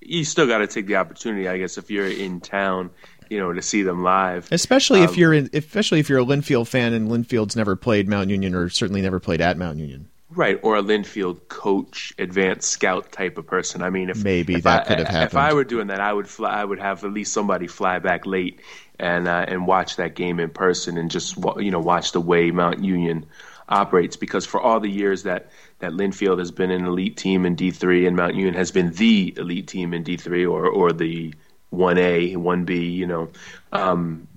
you 0.00 0.24
still 0.24 0.46
got 0.46 0.58
to 0.58 0.66
take 0.66 0.86
the 0.86 0.96
opportunity, 0.96 1.46
I 1.46 1.58
guess, 1.58 1.76
if 1.76 1.90
you're 1.90 2.08
in 2.08 2.40
town 2.40 2.88
you 3.30 3.38
know 3.38 3.52
to 3.52 3.62
see 3.62 3.82
them 3.82 4.02
live. 4.02 4.48
Especially 4.50 5.00
um, 5.00 5.04
if 5.06 5.16
you're 5.16 5.32
in, 5.32 5.50
especially 5.52 6.00
if 6.00 6.08
you're 6.08 6.20
a 6.20 6.24
Linfield 6.24 6.68
fan 6.68 6.92
and 6.92 7.08
Linfield's 7.08 7.56
never 7.56 7.76
played 7.76 8.08
Mount 8.08 8.30
Union 8.30 8.54
or 8.54 8.68
certainly 8.68 9.02
never 9.02 9.20
played 9.20 9.40
at 9.40 9.56
Mount 9.56 9.78
Union. 9.78 10.08
Right, 10.30 10.60
or 10.62 10.76
a 10.76 10.82
Linfield 10.82 11.48
coach, 11.48 12.12
advanced 12.18 12.70
scout 12.70 13.10
type 13.12 13.38
of 13.38 13.46
person. 13.46 13.82
I 13.82 13.88
mean, 13.88 14.10
if 14.10 14.22
maybe 14.22 14.56
if 14.56 14.64
that 14.64 14.82
I, 14.82 14.84
could 14.84 14.98
have 14.98 15.08
happened. 15.08 15.30
If 15.30 15.36
I 15.36 15.54
were 15.54 15.64
doing 15.64 15.86
that, 15.86 16.00
I 16.00 16.12
would 16.12 16.28
fly. 16.28 16.50
I 16.50 16.64
would 16.64 16.78
have 16.78 17.02
at 17.02 17.12
least 17.12 17.32
somebody 17.32 17.66
fly 17.66 17.98
back 17.98 18.26
late 18.26 18.60
and 18.98 19.26
uh, 19.26 19.46
and 19.48 19.66
watch 19.66 19.96
that 19.96 20.14
game 20.14 20.38
in 20.38 20.50
person 20.50 20.98
and 20.98 21.10
just 21.10 21.38
you 21.56 21.70
know 21.70 21.80
watch 21.80 22.12
the 22.12 22.20
way 22.20 22.50
Mount 22.50 22.84
Union 22.84 23.24
operates. 23.70 24.16
Because 24.16 24.44
for 24.44 24.60
all 24.60 24.80
the 24.80 24.90
years 24.90 25.22
that 25.22 25.50
that 25.78 25.92
Linfield 25.92 26.40
has 26.40 26.50
been 26.50 26.70
an 26.70 26.84
elite 26.84 27.16
team 27.16 27.46
in 27.46 27.54
D 27.54 27.70
three 27.70 28.06
and 28.06 28.14
Mount 28.14 28.34
Union 28.34 28.54
has 28.54 28.70
been 28.70 28.92
the 28.92 29.32
elite 29.36 29.66
team 29.66 29.94
in 29.94 30.02
D 30.02 30.18
three 30.18 30.44
or 30.44 30.66
or 30.66 30.92
the 30.92 31.32
one 31.70 31.98
A, 31.98 32.36
one 32.36 32.64
B. 32.64 32.90
You 32.90 33.06
know, 33.06 33.28
um, 33.72 34.28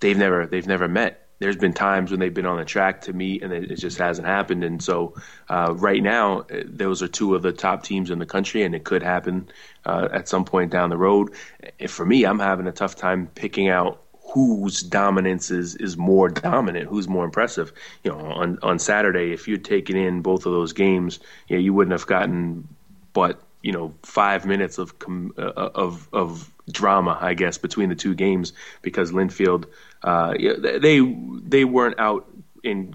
they've 0.00 0.16
never 0.16 0.46
they've 0.46 0.66
never 0.66 0.88
met. 0.88 1.24
There's 1.40 1.56
been 1.56 1.72
times 1.72 2.10
when 2.10 2.18
they've 2.18 2.34
been 2.34 2.46
on 2.46 2.58
the 2.58 2.64
track 2.64 3.02
to 3.02 3.12
meet, 3.12 3.44
and 3.44 3.52
it, 3.52 3.76
just 3.76 3.98
hasn't 3.98 4.26
happened. 4.26 4.64
And 4.64 4.82
so, 4.82 5.14
uh, 5.48 5.72
right 5.76 6.02
now, 6.02 6.40
uh, 6.40 6.62
those 6.64 7.00
are 7.00 7.06
two 7.06 7.36
of 7.36 7.42
the 7.42 7.52
top 7.52 7.84
teams 7.84 8.10
in 8.10 8.18
the 8.18 8.26
country, 8.26 8.64
and 8.64 8.74
it 8.74 8.82
could 8.82 9.04
happen 9.04 9.48
uh, 9.86 10.08
at 10.12 10.28
some 10.28 10.44
point 10.44 10.72
down 10.72 10.90
the 10.90 10.96
road. 10.96 11.34
If 11.78 11.92
for 11.92 12.04
me, 12.04 12.24
I'm 12.24 12.40
having 12.40 12.66
a 12.66 12.72
tough 12.72 12.96
time 12.96 13.28
picking 13.34 13.68
out 13.68 14.02
whose 14.34 14.82
dominance 14.82 15.50
is, 15.50 15.76
is 15.76 15.96
more 15.96 16.28
dominant, 16.28 16.88
who's 16.88 17.08
more 17.08 17.24
impressive. 17.24 17.72
You 18.02 18.10
know, 18.10 18.18
on 18.18 18.58
on 18.62 18.80
Saturday, 18.80 19.32
if 19.32 19.46
you'd 19.46 19.64
taken 19.64 19.96
in 19.96 20.22
both 20.22 20.44
of 20.44 20.52
those 20.52 20.72
games, 20.72 21.20
you, 21.46 21.56
know, 21.56 21.62
you 21.62 21.72
wouldn't 21.72 21.92
have 21.92 22.06
gotten 22.06 22.66
but 23.12 23.40
you 23.62 23.72
know 23.72 23.94
five 24.02 24.46
minutes 24.46 24.78
of 24.78 24.94
uh, 25.36 25.42
of 25.42 26.08
of 26.12 26.52
drama, 26.70 27.18
I 27.20 27.34
guess, 27.34 27.58
between 27.58 27.88
the 27.88 27.94
two 27.94 28.14
games 28.14 28.52
because 28.82 29.12
Linfield 29.12 29.66
uh, 30.02 30.34
they 30.34 31.00
they 31.00 31.64
weren't 31.64 31.98
out 31.98 32.26
in 32.62 32.94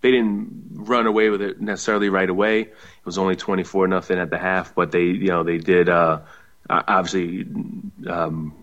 they 0.00 0.10
didn't 0.10 0.70
run 0.72 1.06
away 1.06 1.30
with 1.30 1.42
it 1.42 1.60
necessarily 1.60 2.08
right 2.08 2.28
away. 2.28 2.60
It 2.62 2.74
was 3.04 3.18
only 3.18 3.36
twenty 3.36 3.64
four 3.64 3.88
nothing 3.88 4.18
at 4.18 4.30
the 4.30 4.38
half, 4.38 4.74
but 4.74 4.92
they 4.92 5.04
you 5.04 5.28
know 5.28 5.42
they 5.42 5.58
did 5.58 5.88
uh, 5.88 6.20
obviously. 6.68 7.46
Um, 8.06 8.54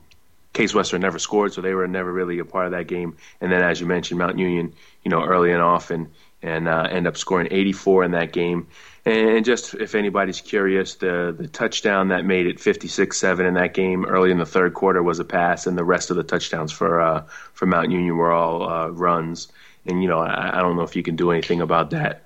Case 0.53 0.73
Western 0.73 1.01
never 1.01 1.19
scored, 1.19 1.51
so 1.51 1.59
they 1.59 1.73
were 1.73 1.85
never 1.85 2.09
really 2.09 2.39
a 2.39 2.45
part 2.45 2.65
of 2.65 2.71
that 2.71 2.87
game. 2.87 3.17
And 3.41 3.51
then, 3.51 3.61
as 3.61 3.81
you 3.81 3.85
mentioned, 3.87 4.17
Mount 4.17 4.39
Union, 4.39 4.73
you 5.03 5.11
know, 5.11 5.21
early 5.21 5.51
and 5.51 5.61
often, 5.61 6.11
and 6.45 6.67
uh, 6.67 6.87
end 6.89 7.07
up 7.07 7.17
scoring 7.17 7.47
84 7.49 8.03
in 8.03 8.11
that 8.11 8.31
game. 8.31 8.67
And 9.03 9.43
just 9.43 9.73
if 9.73 9.95
anybody's 9.95 10.41
curious, 10.41 10.95
the 10.95 11.35
the 11.37 11.47
touchdown 11.47 12.07
that 12.07 12.25
made 12.25 12.47
it 12.47 12.57
56-7 12.57 13.47
in 13.47 13.53
that 13.55 13.73
game 13.73 14.05
early 14.05 14.31
in 14.31 14.37
the 14.37 14.45
third 14.45 14.73
quarter 14.73 15.03
was 15.03 15.19
a 15.19 15.25
pass, 15.25 15.67
and 15.67 15.77
the 15.77 15.83
rest 15.83 16.09
of 16.09 16.17
the 16.17 16.23
touchdowns 16.23 16.71
for 16.71 17.01
uh, 17.01 17.23
for 17.53 17.65
Mount 17.65 17.91
Union 17.91 18.15
were 18.15 18.31
all 18.31 18.67
uh, 18.67 18.87
runs. 18.89 19.47
And 19.85 20.01
you 20.01 20.09
know, 20.09 20.19
I, 20.19 20.57
I, 20.57 20.61
don't 20.61 20.75
know 20.75 20.81
if 20.83 20.95
you 20.95 21.03
can 21.03 21.15
do 21.15 21.29
anything 21.31 21.61
about 21.61 21.91
that. 21.91 22.23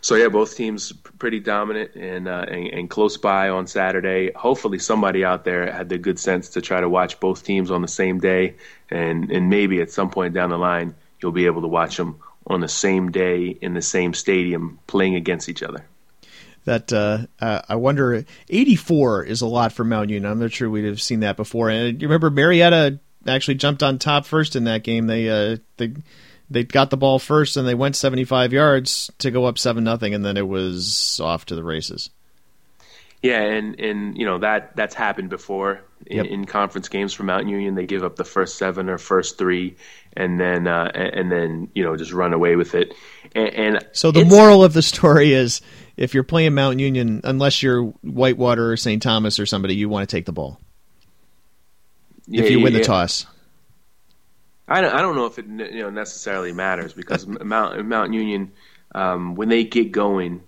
So 0.00 0.14
yeah, 0.14 0.28
both 0.28 0.54
teams 0.54 0.92
pretty 0.92 1.40
dominant 1.40 1.94
and, 1.96 2.28
uh, 2.28 2.44
and, 2.46 2.66
and 2.68 2.90
close 2.90 3.16
by 3.16 3.48
on 3.48 3.66
Saturday. 3.66 4.30
Hopefully, 4.36 4.78
somebody 4.78 5.24
out 5.24 5.44
there 5.44 5.72
had 5.72 5.88
the 5.88 5.98
good 5.98 6.20
sense 6.20 6.50
to 6.50 6.60
try 6.60 6.80
to 6.80 6.88
watch 6.88 7.18
both 7.18 7.42
teams 7.42 7.70
on 7.72 7.82
the 7.82 7.88
same 7.88 8.20
day, 8.20 8.54
and 8.90 9.32
and 9.32 9.50
maybe 9.50 9.80
at 9.80 9.90
some 9.90 10.10
point 10.10 10.34
down 10.34 10.50
the 10.50 10.58
line, 10.58 10.94
you'll 11.20 11.32
be 11.32 11.46
able 11.46 11.62
to 11.62 11.68
watch 11.68 11.96
them 11.96 12.20
on 12.46 12.60
the 12.60 12.68
same 12.68 13.10
day 13.10 13.56
in 13.60 13.74
the 13.74 13.82
same 13.82 14.14
stadium 14.14 14.78
playing 14.86 15.14
against 15.14 15.48
each 15.48 15.62
other 15.62 15.84
that 16.64 16.92
uh, 16.92 17.26
uh, 17.40 17.62
I 17.68 17.76
wonder. 17.76 18.24
84 18.48 19.24
is 19.24 19.42
a 19.42 19.46
lot 19.46 19.72
for 19.72 19.84
Mount 19.84 20.10
Union. 20.10 20.30
I'm 20.30 20.38
not 20.38 20.52
sure 20.52 20.68
we'd 20.68 20.86
have 20.86 21.00
seen 21.00 21.20
that 21.20 21.36
before. 21.36 21.70
And 21.70 22.00
you 22.00 22.08
remember 22.08 22.30
Marietta 22.30 23.00
actually 23.26 23.56
jumped 23.56 23.82
on 23.82 23.98
top 23.98 24.26
first 24.26 24.56
in 24.56 24.64
that 24.64 24.82
game. 24.82 25.06
They 25.06 25.28
uh, 25.28 25.58
they 25.76 25.94
they 26.50 26.64
got 26.64 26.90
the 26.90 26.96
ball 26.96 27.18
first 27.18 27.56
and 27.56 27.66
they 27.66 27.74
went 27.74 27.96
75 27.96 28.52
yards 28.52 29.10
to 29.18 29.30
go 29.30 29.44
up 29.44 29.58
seven 29.58 29.84
nothing, 29.84 30.14
and 30.14 30.24
then 30.24 30.36
it 30.36 30.46
was 30.46 31.20
off 31.20 31.46
to 31.46 31.54
the 31.54 31.64
races. 31.64 32.10
Yeah, 33.24 33.40
and 33.40 33.80
and 33.80 34.18
you 34.18 34.26
know 34.26 34.36
that 34.40 34.76
that's 34.76 34.94
happened 34.94 35.30
before 35.30 35.80
in, 36.04 36.16
yep. 36.18 36.26
in 36.26 36.44
conference 36.44 36.90
games 36.90 37.14
for 37.14 37.22
Mount 37.22 37.48
Union. 37.48 37.74
They 37.74 37.86
give 37.86 38.04
up 38.04 38.16
the 38.16 38.24
first 38.24 38.58
seven 38.58 38.90
or 38.90 38.98
first 38.98 39.38
three, 39.38 39.76
and 40.14 40.38
then 40.38 40.66
uh, 40.66 40.90
and 40.94 41.32
then 41.32 41.70
you 41.74 41.84
know 41.84 41.96
just 41.96 42.12
run 42.12 42.34
away 42.34 42.54
with 42.56 42.74
it. 42.74 42.92
And, 43.34 43.54
and 43.54 43.86
so 43.92 44.12
the 44.12 44.26
moral 44.26 44.62
of 44.62 44.74
the 44.74 44.82
story 44.82 45.32
is 45.32 45.62
if 45.96 46.12
you're 46.12 46.22
playing 46.22 46.52
Mount 46.52 46.80
Union, 46.80 47.22
unless 47.24 47.62
you're 47.62 47.84
Whitewater 48.02 48.72
or 48.72 48.76
St. 48.76 49.02
Thomas 49.02 49.38
or 49.38 49.46
somebody, 49.46 49.74
you 49.74 49.88
want 49.88 50.06
to 50.06 50.14
take 50.14 50.26
the 50.26 50.32
ball. 50.32 50.60
Yeah, 52.26 52.42
if 52.42 52.50
you 52.50 52.60
win 52.60 52.74
yeah. 52.74 52.80
the 52.80 52.84
toss. 52.84 53.24
I 54.68 54.82
don't, 54.82 54.94
I 54.94 55.00
don't 55.00 55.16
know 55.16 55.24
if 55.24 55.38
it 55.38 55.46
you 55.46 55.80
know 55.80 55.88
necessarily 55.88 56.52
matters 56.52 56.92
because 56.92 57.26
Mount 57.42 57.86
Mount 57.86 58.12
Union 58.12 58.52
um, 58.94 59.34
when 59.34 59.48
they 59.48 59.64
get 59.64 59.92
going, 59.92 60.42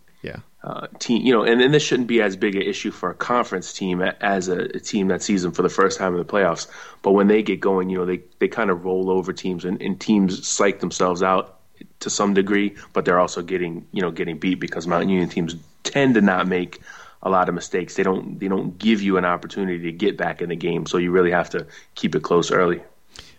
uh, 0.66 0.88
team 0.98 1.24
you 1.24 1.32
know, 1.32 1.44
and, 1.44 1.62
and 1.62 1.72
this 1.72 1.82
shouldn't 1.82 2.08
be 2.08 2.20
as 2.20 2.34
big 2.34 2.56
an 2.56 2.62
issue 2.62 2.90
for 2.90 3.08
a 3.08 3.14
conference 3.14 3.72
team 3.72 4.02
as 4.02 4.48
a, 4.48 4.62
a, 4.74 4.80
team 4.80 5.06
that 5.06 5.22
sees 5.22 5.42
them 5.42 5.52
for 5.52 5.62
the 5.62 5.68
first 5.68 5.96
time 5.96 6.12
in 6.12 6.18
the 6.18 6.24
playoffs. 6.24 6.66
But 7.02 7.12
when 7.12 7.28
they 7.28 7.40
get 7.40 7.60
going, 7.60 7.88
you 7.88 7.96
know, 7.96 8.04
they 8.04 8.20
they 8.40 8.48
kind 8.48 8.68
of 8.68 8.84
roll 8.84 9.08
over 9.08 9.32
teams 9.32 9.64
and, 9.64 9.80
and 9.80 10.00
teams 10.00 10.46
psych 10.46 10.80
themselves 10.80 11.22
out 11.22 11.60
to 12.00 12.10
some 12.10 12.34
degree, 12.34 12.74
but 12.92 13.04
they're 13.04 13.20
also 13.20 13.42
getting 13.42 13.86
you 13.92 14.02
know 14.02 14.10
getting 14.10 14.38
beat 14.38 14.58
because 14.58 14.88
Mount 14.88 15.08
Union 15.08 15.28
teams 15.28 15.54
tend 15.84 16.14
to 16.14 16.20
not 16.20 16.48
make 16.48 16.80
a 17.22 17.30
lot 17.30 17.48
of 17.48 17.54
mistakes. 17.54 17.94
They 17.94 18.02
don't 18.02 18.40
they 18.40 18.48
don't 18.48 18.76
give 18.76 19.00
you 19.00 19.18
an 19.18 19.24
opportunity 19.24 19.78
to 19.84 19.92
get 19.92 20.16
back 20.16 20.42
in 20.42 20.48
the 20.48 20.56
game, 20.56 20.84
so 20.86 20.98
you 20.98 21.12
really 21.12 21.30
have 21.30 21.50
to 21.50 21.64
keep 21.94 22.16
it 22.16 22.24
close 22.24 22.50
early. 22.50 22.82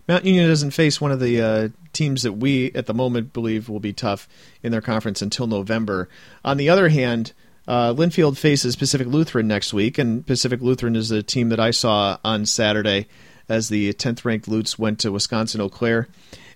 Mount 0.08 0.26
Union 0.26 0.48
doesn't 0.48 0.72
face 0.72 1.02
one 1.02 1.12
of 1.12 1.20
the 1.20 1.42
uh, 1.42 1.70
teams 1.94 2.24
that 2.24 2.34
we 2.34 2.72
at 2.74 2.86
the 2.86 2.94
moment 2.94 3.34
believe 3.34 3.68
will 3.68 3.80
be 3.80 3.94
tough 3.94 4.28
in 4.64 4.72
their 4.72 4.82
conference 4.82 5.22
until 5.22 5.48
November. 5.48 6.08
On 6.46 6.58
the 6.58 6.70
other 6.70 6.90
hand, 6.90 7.34
uh, 7.68 7.94
Linfield 7.94 8.38
faces 8.38 8.76
Pacific 8.76 9.08
Lutheran 9.08 9.48
next 9.48 9.74
week, 9.74 9.98
and 9.98 10.26
Pacific 10.26 10.62
Lutheran 10.62 10.96
is 10.96 11.10
the 11.10 11.24
team 11.24 11.50
that 11.50 11.60
I 11.60 11.72
saw 11.72 12.18
on 12.24 12.46
Saturday 12.46 13.08
as 13.50 13.70
the 13.70 13.94
10th 13.94 14.24
ranked 14.24 14.48
Lutes 14.48 14.80
went 14.80 15.00
to 15.00 15.12
Wisconsin 15.12 15.62
Eau 15.62 15.70
Claire 15.70 16.08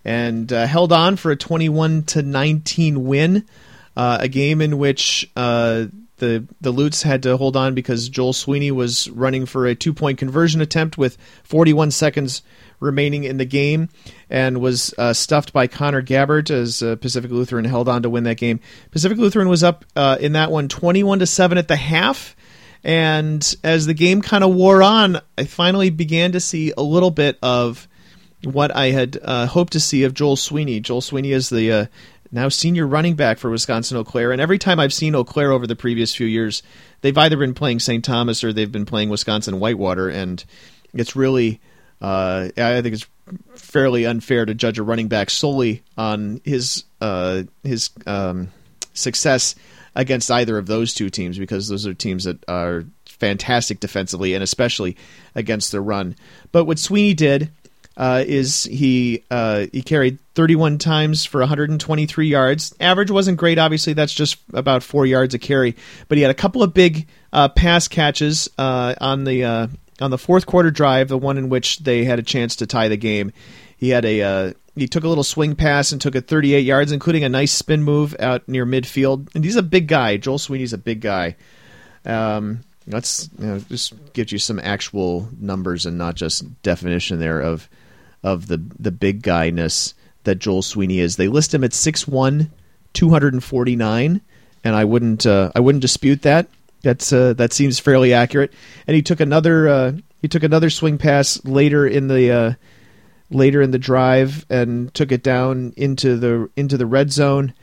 and 0.04 0.52
uh, 0.52 0.66
held 0.66 0.92
on 0.92 1.16
for 1.16 1.32
a 1.32 1.36
21 1.36 2.04
to 2.04 2.22
19 2.22 3.06
win. 3.06 3.46
Uh, 3.96 4.20
a 4.22 4.28
game 4.30 4.62
in 4.62 4.78
which 4.78 5.30
uh, 5.36 5.86
the 6.18 6.48
the 6.62 6.72
Lutes 6.72 7.04
had 7.04 7.24
to 7.24 7.36
hold 7.36 7.58
on 7.58 7.76
because 7.76 8.08
Joel 8.08 8.32
Sweeney 8.32 8.72
was 8.72 9.10
running 9.10 9.46
for 9.46 9.66
a 9.66 9.76
two 9.76 9.94
point 9.94 10.18
conversion 10.18 10.62
attempt 10.62 10.98
with 10.98 11.18
41 11.44 11.92
seconds 11.92 12.42
remaining 12.82 13.24
in 13.24 13.38
the 13.38 13.46
game 13.46 13.88
and 14.30 14.60
was 14.60 14.94
uh, 14.98 15.14
stuffed 15.14 15.54
by 15.54 15.68
Connor 15.68 16.02
Gabbert 16.02 16.50
as 16.50 16.84
uh, 16.84 16.98
Pacific 16.98 17.32
Lutheran 17.32 17.64
held 17.64 17.88
on 17.88 18.04
to 18.04 18.10
win 18.10 18.26
that 18.26 18.38
game. 18.38 18.60
Pacific 18.92 19.18
Lutheran 19.18 19.48
was 19.48 19.64
up 19.64 19.86
uh, 19.96 20.18
in 20.20 20.34
that 20.34 20.52
one 20.52 20.68
21 20.68 21.20
to 21.20 21.26
7 21.26 21.58
at 21.58 21.70
the 21.70 21.78
half. 21.78 22.36
And 22.84 23.56
as 23.64 23.86
the 23.86 23.94
game 23.94 24.22
kind 24.22 24.44
of 24.44 24.54
wore 24.54 24.82
on, 24.82 25.22
I 25.38 25.46
finally 25.46 25.92
began 25.92 26.32
to 26.34 26.40
see 26.40 26.74
a 26.76 26.82
little 26.82 27.12
bit 27.12 27.38
of 27.42 27.88
what 28.44 28.76
I 28.76 28.88
had 28.88 29.20
uh, 29.22 29.46
hoped 29.46 29.74
to 29.74 29.80
see 29.80 30.04
of 30.04 30.16
Joel 30.16 30.36
Sweeney. 30.36 30.80
Joel 30.80 31.02
Sweeney 31.02 31.32
is 31.32 31.50
the 31.50 31.72
uh, 31.72 31.86
now 32.32 32.50
senior 32.50 32.88
running 32.88 33.16
back 33.16 33.38
for 33.38 33.52
Wisconsin 33.52 33.98
Eau 33.98 34.04
Claire, 34.04 34.32
and 34.32 34.42
every 34.42 34.58
time 34.58 34.80
I've 34.80 34.94
seen 34.94 35.14
Eau 35.14 35.24
Claire 35.24 35.52
over 35.52 35.68
the 35.68 35.76
previous 35.76 36.16
few 36.16 36.26
years, 36.26 36.64
they've 37.02 37.18
either 37.18 37.38
been 37.38 37.54
playing 37.54 37.80
St. 37.80 38.04
Thomas 38.04 38.44
or 38.44 38.52
they've 38.52 38.72
been 38.72 38.86
playing 38.86 39.10
Wisconsin 39.10 39.60
Whitewater, 39.60 40.10
and 40.10 40.44
it's 40.94 41.16
really 41.16 41.60
uh, 42.02 42.50
I 42.58 42.82
think 42.82 42.96
it's 42.96 43.06
fairly 43.56 44.06
unfair 44.06 44.46
to 44.46 44.54
judge 44.54 44.80
a 44.80 44.84
running 44.84 45.08
back 45.08 45.30
solely 45.30 45.84
on 45.98 46.42
his 46.44 46.84
uh, 47.00 47.44
his 47.64 47.92
um, 48.06 48.50
success 48.94 49.56
against 49.96 50.32
either 50.32 50.58
of 50.58 50.68
those 50.68 50.94
two 50.94 51.10
teams 51.10 51.38
because 51.38 51.68
those 51.68 51.86
are 51.86 51.94
teams 51.94 52.24
that 52.24 52.44
are 52.48 52.86
fantastic 53.06 53.80
defensively 53.80 54.34
and 54.34 54.44
especially 54.44 54.98
against 55.36 55.72
the 55.72 55.82
run. 55.82 56.16
But 56.52 56.66
what 56.66 56.80
Sweeney 56.80 57.14
did 57.14 57.52
uh, 57.98 58.24
is 58.26 58.64
he 58.64 59.24
uh, 59.30 59.68
he 59.72 59.82
carried 59.82 60.18
31 60.36 60.78
times 60.78 61.26
for 61.26 61.40
123 61.40 62.28
yards. 62.28 62.74
Average 62.80 63.12
wasn't 63.12 63.38
great, 63.38 63.60
obviously. 63.60 63.94
That's 63.94 64.14
just 64.14 64.38
about 64.54 64.82
four 64.82 65.06
yards 65.06 65.34
a 65.34 65.40
carry. 65.40 65.76
But 66.08 66.18
he 66.18 66.22
had 66.22 66.32
a 66.32 66.36
couple 66.36 66.64
of 66.64 66.74
big 66.74 67.08
uh, 67.34 67.50
pass 67.50 67.88
catches 67.88 68.50
uh, 68.58 68.96
on 69.00 69.26
the 69.26 69.44
uh, 69.44 69.68
on 70.02 70.12
the 70.12 70.18
fourth 70.18 70.46
quarter 70.46 70.72
drive, 70.72 71.08
the 71.08 71.18
one 71.18 71.38
in 71.38 71.50
which 71.50 71.80
they 71.80 72.04
had 72.04 72.20
a 72.20 72.24
chance 72.24 72.58
to 72.58 72.68
tie 72.68 72.88
the 72.88 72.98
game. 72.98 73.32
He 73.78 73.90
had 73.90 74.04
a 74.06 74.22
uh, 74.22 74.54
he 74.76 74.88
took 74.88 75.04
a 75.04 75.08
little 75.08 75.24
swing 75.24 75.56
pass 75.56 75.92
and 75.92 76.02
took 76.02 76.16
it 76.16 76.28
38 76.28 76.62
yards, 76.62 76.92
including 76.92 77.24
a 77.24 77.30
nice 77.30 77.52
spin 77.52 77.84
move 77.84 78.16
out 78.20 78.48
near 78.48 78.66
midfield. 78.66 79.34
And 79.36 79.44
he's 79.44 79.56
a 79.56 79.64
big 79.64 79.88
guy. 79.88 80.18
Joel 80.18 80.40
Sweeney's 80.40 80.74
a 80.74 80.78
big 80.78 81.02
guy. 81.02 81.36
Um, 82.06 82.62
let's 82.88 83.30
you 83.38 83.46
know, 83.46 83.60
just 83.60 83.94
give 84.14 84.32
you 84.32 84.40
some 84.40 84.60
actual 84.60 85.30
numbers 85.40 85.86
and 85.86 85.98
not 85.98 86.16
just 86.16 86.62
definition 86.64 87.20
there 87.20 87.40
of 87.40 87.70
of 88.24 88.48
the 88.48 88.62
the 88.80 88.92
big 88.92 89.24
guyness 89.24 89.94
that 90.24 90.36
Joel 90.36 90.62
Sweeney 90.62 91.00
is. 91.00 91.16
They 91.16 91.28
list 91.28 91.54
him 91.54 91.64
at 91.64 91.72
6'1", 91.72 92.50
249, 92.94 94.22
and 94.64 94.76
I 94.76 94.86
wouldn't 94.86 95.26
uh, 95.26 95.52
I 95.56 95.60
wouldn't 95.60 95.82
dispute 95.82 96.22
that. 96.24 96.48
That's 96.84 97.14
uh, 97.14 97.34
that 97.34 97.54
seems 97.54 97.80
fairly 97.80 98.14
accurate. 98.14 98.54
And 98.88 98.96
he 98.96 99.02
took 99.02 99.20
another 99.20 99.68
uh, 99.68 99.92
he 100.22 100.28
took 100.28 100.44
another 100.44 100.70
swing 100.70 100.98
pass 100.98 101.44
later 101.46 101.86
in 101.88 102.08
the 102.08 102.32
uh, 102.32 102.54
later 103.30 103.62
in 103.62 103.72
the 103.72 103.80
drive 103.80 104.46
and 104.50 104.94
took 104.94 105.12
it 105.12 105.24
down 105.24 105.74
into 105.78 106.18
the 106.18 106.50
into 106.56 106.78
the 106.78 106.86
red 106.86 107.12
zone. 107.12 107.54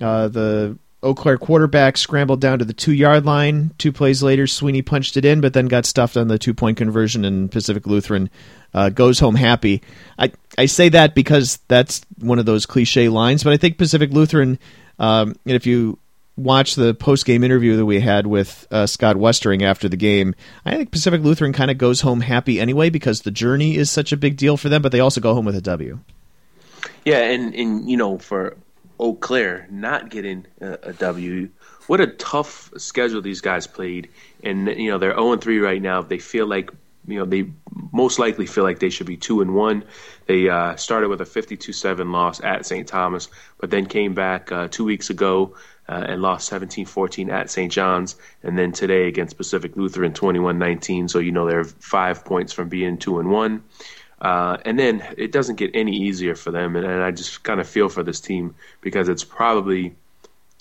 Uh, 0.00 0.28
the 0.28 0.78
Eau 1.04 1.14
Claire 1.14 1.38
quarterback 1.38 1.98
scrambled 1.98 2.40
down 2.40 2.58
to 2.58 2.64
the 2.64 2.72
two 2.72 2.92
yard 2.92 3.26
line. 3.26 3.72
Two 3.76 3.92
plays 3.92 4.22
later, 4.22 4.46
Sweeney 4.46 4.82
punched 4.82 5.16
it 5.16 5.24
in, 5.24 5.40
but 5.40 5.52
then 5.52 5.66
got 5.66 5.84
stuffed 5.84 6.16
on 6.16 6.28
the 6.28 6.38
two 6.38 6.54
point 6.54 6.78
conversion, 6.78 7.24
and 7.24 7.52
Pacific 7.52 7.86
Lutheran 7.86 8.30
uh, 8.72 8.88
goes 8.88 9.18
home 9.18 9.34
happy. 9.34 9.82
I, 10.18 10.32
I 10.56 10.66
say 10.66 10.88
that 10.88 11.14
because 11.14 11.58
that's 11.68 12.00
one 12.18 12.38
of 12.38 12.46
those 12.46 12.64
cliche 12.64 13.08
lines, 13.08 13.44
but 13.44 13.52
I 13.52 13.58
think 13.58 13.76
Pacific 13.76 14.10
Lutheran, 14.12 14.58
um, 14.98 15.36
and 15.44 15.54
if 15.54 15.66
you 15.66 15.98
watch 16.36 16.74
the 16.74 16.94
post 16.94 17.24
game 17.24 17.44
interview 17.44 17.76
that 17.76 17.86
we 17.86 18.00
had 18.00 18.26
with 18.26 18.66
uh, 18.70 18.86
Scott 18.86 19.16
Westering 19.16 19.62
after 19.62 19.88
the 19.88 19.96
game, 19.96 20.34
I 20.64 20.76
think 20.76 20.90
Pacific 20.90 21.22
Lutheran 21.22 21.52
kind 21.52 21.70
of 21.70 21.78
goes 21.78 22.00
home 22.00 22.20
happy 22.20 22.60
anyway 22.60 22.90
because 22.90 23.22
the 23.22 23.30
journey 23.30 23.76
is 23.76 23.90
such 23.90 24.12
a 24.12 24.16
big 24.16 24.36
deal 24.36 24.56
for 24.56 24.68
them, 24.68 24.82
but 24.82 24.92
they 24.92 25.00
also 25.00 25.20
go 25.20 25.34
home 25.34 25.44
with 25.44 25.56
a 25.56 25.60
W. 25.60 26.00
Yeah, 27.04 27.18
and, 27.18 27.54
and 27.54 27.88
you 27.90 27.96
know, 27.96 28.18
for 28.18 28.56
Eau 28.98 29.14
Claire 29.14 29.66
not 29.70 30.10
getting 30.10 30.46
a, 30.60 30.78
a 30.82 30.92
W, 30.94 31.48
what 31.86 32.00
a 32.00 32.06
tough 32.06 32.72
schedule 32.76 33.20
these 33.20 33.40
guys 33.40 33.66
played. 33.66 34.08
And, 34.42 34.68
you 34.68 34.90
know, 34.90 34.98
they're 34.98 35.14
0 35.14 35.36
3 35.36 35.58
right 35.58 35.80
now. 35.80 36.02
They 36.02 36.18
feel 36.18 36.46
like 36.46 36.70
you 37.06 37.18
know 37.18 37.24
they 37.24 37.50
most 37.92 38.18
likely 38.18 38.46
feel 38.46 38.64
like 38.64 38.78
they 38.78 38.90
should 38.90 39.06
be 39.06 39.16
two 39.16 39.40
and 39.40 39.54
one. 39.54 39.84
They 40.26 40.48
uh, 40.48 40.76
started 40.76 41.08
with 41.08 41.20
a 41.20 41.24
52-7 41.24 42.10
loss 42.10 42.40
at 42.42 42.64
St. 42.64 42.88
Thomas, 42.88 43.28
but 43.58 43.70
then 43.70 43.86
came 43.86 44.14
back 44.14 44.50
uh, 44.50 44.68
two 44.70 44.84
weeks 44.84 45.10
ago 45.10 45.54
uh, 45.88 46.04
and 46.08 46.22
lost 46.22 46.50
17-14 46.50 47.30
at 47.30 47.50
St. 47.50 47.70
John's, 47.70 48.16
and 48.42 48.58
then 48.58 48.72
today 48.72 49.08
against 49.08 49.36
Pacific 49.36 49.76
Lutheran 49.76 50.12
21-19. 50.12 51.10
So 51.10 51.18
you 51.18 51.32
know 51.32 51.46
they're 51.46 51.64
five 51.64 52.24
points 52.24 52.52
from 52.52 52.68
being 52.68 52.98
two 52.98 53.18
and 53.18 53.30
one. 53.30 53.64
Uh, 54.20 54.56
and 54.64 54.78
then 54.78 55.06
it 55.18 55.32
doesn't 55.32 55.56
get 55.56 55.70
any 55.74 55.94
easier 55.94 56.34
for 56.34 56.50
them, 56.50 56.76
and, 56.76 56.86
and 56.86 57.02
I 57.02 57.10
just 57.10 57.42
kind 57.42 57.60
of 57.60 57.68
feel 57.68 57.88
for 57.88 58.02
this 58.02 58.20
team 58.20 58.54
because 58.80 59.08
it's 59.08 59.24
probably 59.24 59.96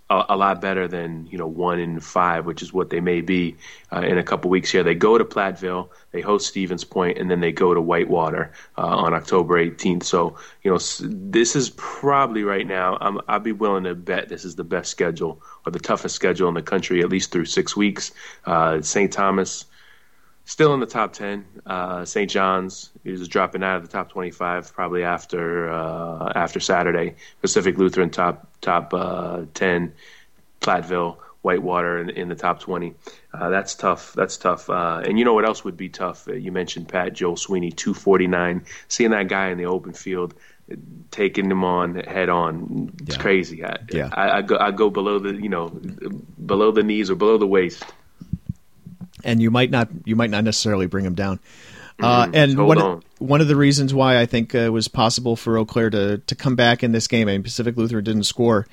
a, 0.10 0.26
a, 0.30 0.38
lot 0.38 0.62
better 0.62 0.88
than 0.88 1.28
you 1.28 1.38
know 1.38 1.48
one 1.48 1.80
in 1.80 2.00
five, 2.00 2.46
which 2.46 2.62
is 2.62 2.74
what 2.74 2.90
they 2.90 3.00
may 3.00 3.22
be 3.22 3.56
uh, 3.92 4.02
in 4.02 4.18
a 4.18 4.24
couple 4.24 4.50
weeks 4.50 4.72
here. 4.72 4.84
They 4.84 4.96
go 4.96 5.18
to 5.18 5.26
Platteville, 5.26 5.90
they 6.12 6.22
host 6.22 6.48
Stevens 6.48 6.84
Point, 6.84 7.18
and 7.18 7.32
then 7.32 7.40
they 7.40 7.52
go 7.52 7.74
to 7.74 7.82
Whitewater 7.82 8.52
uh, 8.78 8.82
on 8.82 9.14
October 9.14 9.56
18th. 9.64 10.04
So 10.04 10.38
you 10.64 10.72
know 10.72 10.78
this 11.00 11.56
is 11.56 11.72
probably 11.72 12.44
right 12.44 12.68
now. 12.68 12.98
I'm, 13.02 13.20
I'd 13.28 13.44
be 13.44 13.54
willing 13.54 13.86
to 13.86 13.96
bet 13.96 14.30
this 14.30 14.46
is 14.46 14.56
the 14.56 14.64
best 14.64 14.92
schedule 14.92 15.42
or 15.66 15.72
the 15.72 15.80
toughest 15.80 16.16
schedule 16.16 16.48
in 16.50 16.56
the 16.56 16.62
country, 16.62 17.02
at 17.02 17.10
least 17.10 17.32
through 17.32 17.46
six 17.46 17.76
weeks. 17.76 18.12
Uh, 18.46 18.82
St. 18.82 19.12
Thomas 19.12 19.66
still 20.46 20.74
in 20.74 20.80
the 20.80 20.86
top 20.86 21.14
10. 21.14 21.46
Uh, 21.66 22.06
St. 22.06 22.30
John's 22.30 22.92
is 23.04 23.28
dropping 23.28 23.64
out 23.64 23.78
of 23.78 23.82
the 23.84 23.88
top 23.88 24.10
25 24.10 24.74
probably 24.74 25.04
after 25.04 25.72
uh, 25.72 26.32
after 26.36 26.60
Saturday. 26.60 27.16
Pacific 27.42 27.78
Lutheran 27.78 28.10
top 28.10 28.48
top 28.62 28.94
uh, 28.94 29.44
10. 29.54 29.94
Platteville, 30.64 31.18
Whitewater 31.42 32.00
in, 32.00 32.10
in 32.10 32.30
the 32.30 32.36
top 32.36 32.62
20. 32.62 32.96
Uh, 33.34 33.50
that's 33.50 33.76
tough. 33.76 34.14
That's 34.14 34.38
tough. 34.38 34.70
Uh, 34.70 35.02
and 35.06 35.20
you 35.20 35.26
know 35.26 35.34
what 35.34 35.46
else 35.46 35.64
would 35.64 35.78
be 35.78 35.90
tough? 35.90 36.28
Uh, 36.28 36.34
you 36.34 36.52
mentioned 36.52 36.88
Pat 36.88 37.14
Joel 37.14 37.36
Sweeney, 37.36 37.72
249. 37.72 38.66
Seeing 38.88 39.12
that 39.12 39.28
guy 39.28 39.50
in 39.50 39.58
the 39.58 39.66
open 39.66 39.94
field, 39.94 40.34
taking 41.12 41.52
him 41.52 41.64
on 41.64 41.96
head 41.96 42.30
on, 42.30 42.94
it's 43.02 43.18
yeah. 43.18 43.22
crazy. 43.22 43.66
I, 43.66 43.78
yeah. 43.92 44.10
I, 44.14 44.38
I, 44.38 44.42
go, 44.42 44.58
I 44.58 44.72
go 44.72 44.90
below 44.90 45.20
the 45.20 45.34
you 45.34 45.50
know 45.50 45.68
below 46.46 46.72
the 46.72 46.84
knees 46.84 47.12
or 47.12 47.16
below 47.16 47.38
the 47.38 47.48
waist 47.48 47.84
and 49.24 49.42
you 49.42 49.52
might 49.52 49.72
not 49.72 49.90
you 50.06 50.16
might 50.16 50.30
not 50.30 50.44
necessarily 50.44 50.88
bring 50.88 51.06
him 51.06 51.16
down. 51.16 51.40
Uh, 52.02 52.26
mm-hmm. 52.26 52.36
and 52.36 52.68
one 52.68 52.82
on. 52.82 53.04
one 53.20 53.42
of 53.42 53.48
the 53.48 53.56
reasons 53.56 53.94
why 53.94 54.20
I 54.20 54.26
think 54.26 54.56
uh, 54.56 54.60
it 54.60 54.74
was 54.74 54.88
possible 54.88 55.36
for 55.36 55.58
Eau 55.58 55.66
Claire 55.66 55.90
to 55.92 56.18
to 56.20 56.36
come 56.36 56.56
back 56.56 56.84
in 56.84 56.92
this 56.92 57.08
game, 57.08 57.28
I 57.28 57.34
mean 57.34 57.44
Pacific 57.44 57.78
Lutheran 57.78 58.04
didn't 58.04 58.24
score 58.24 58.68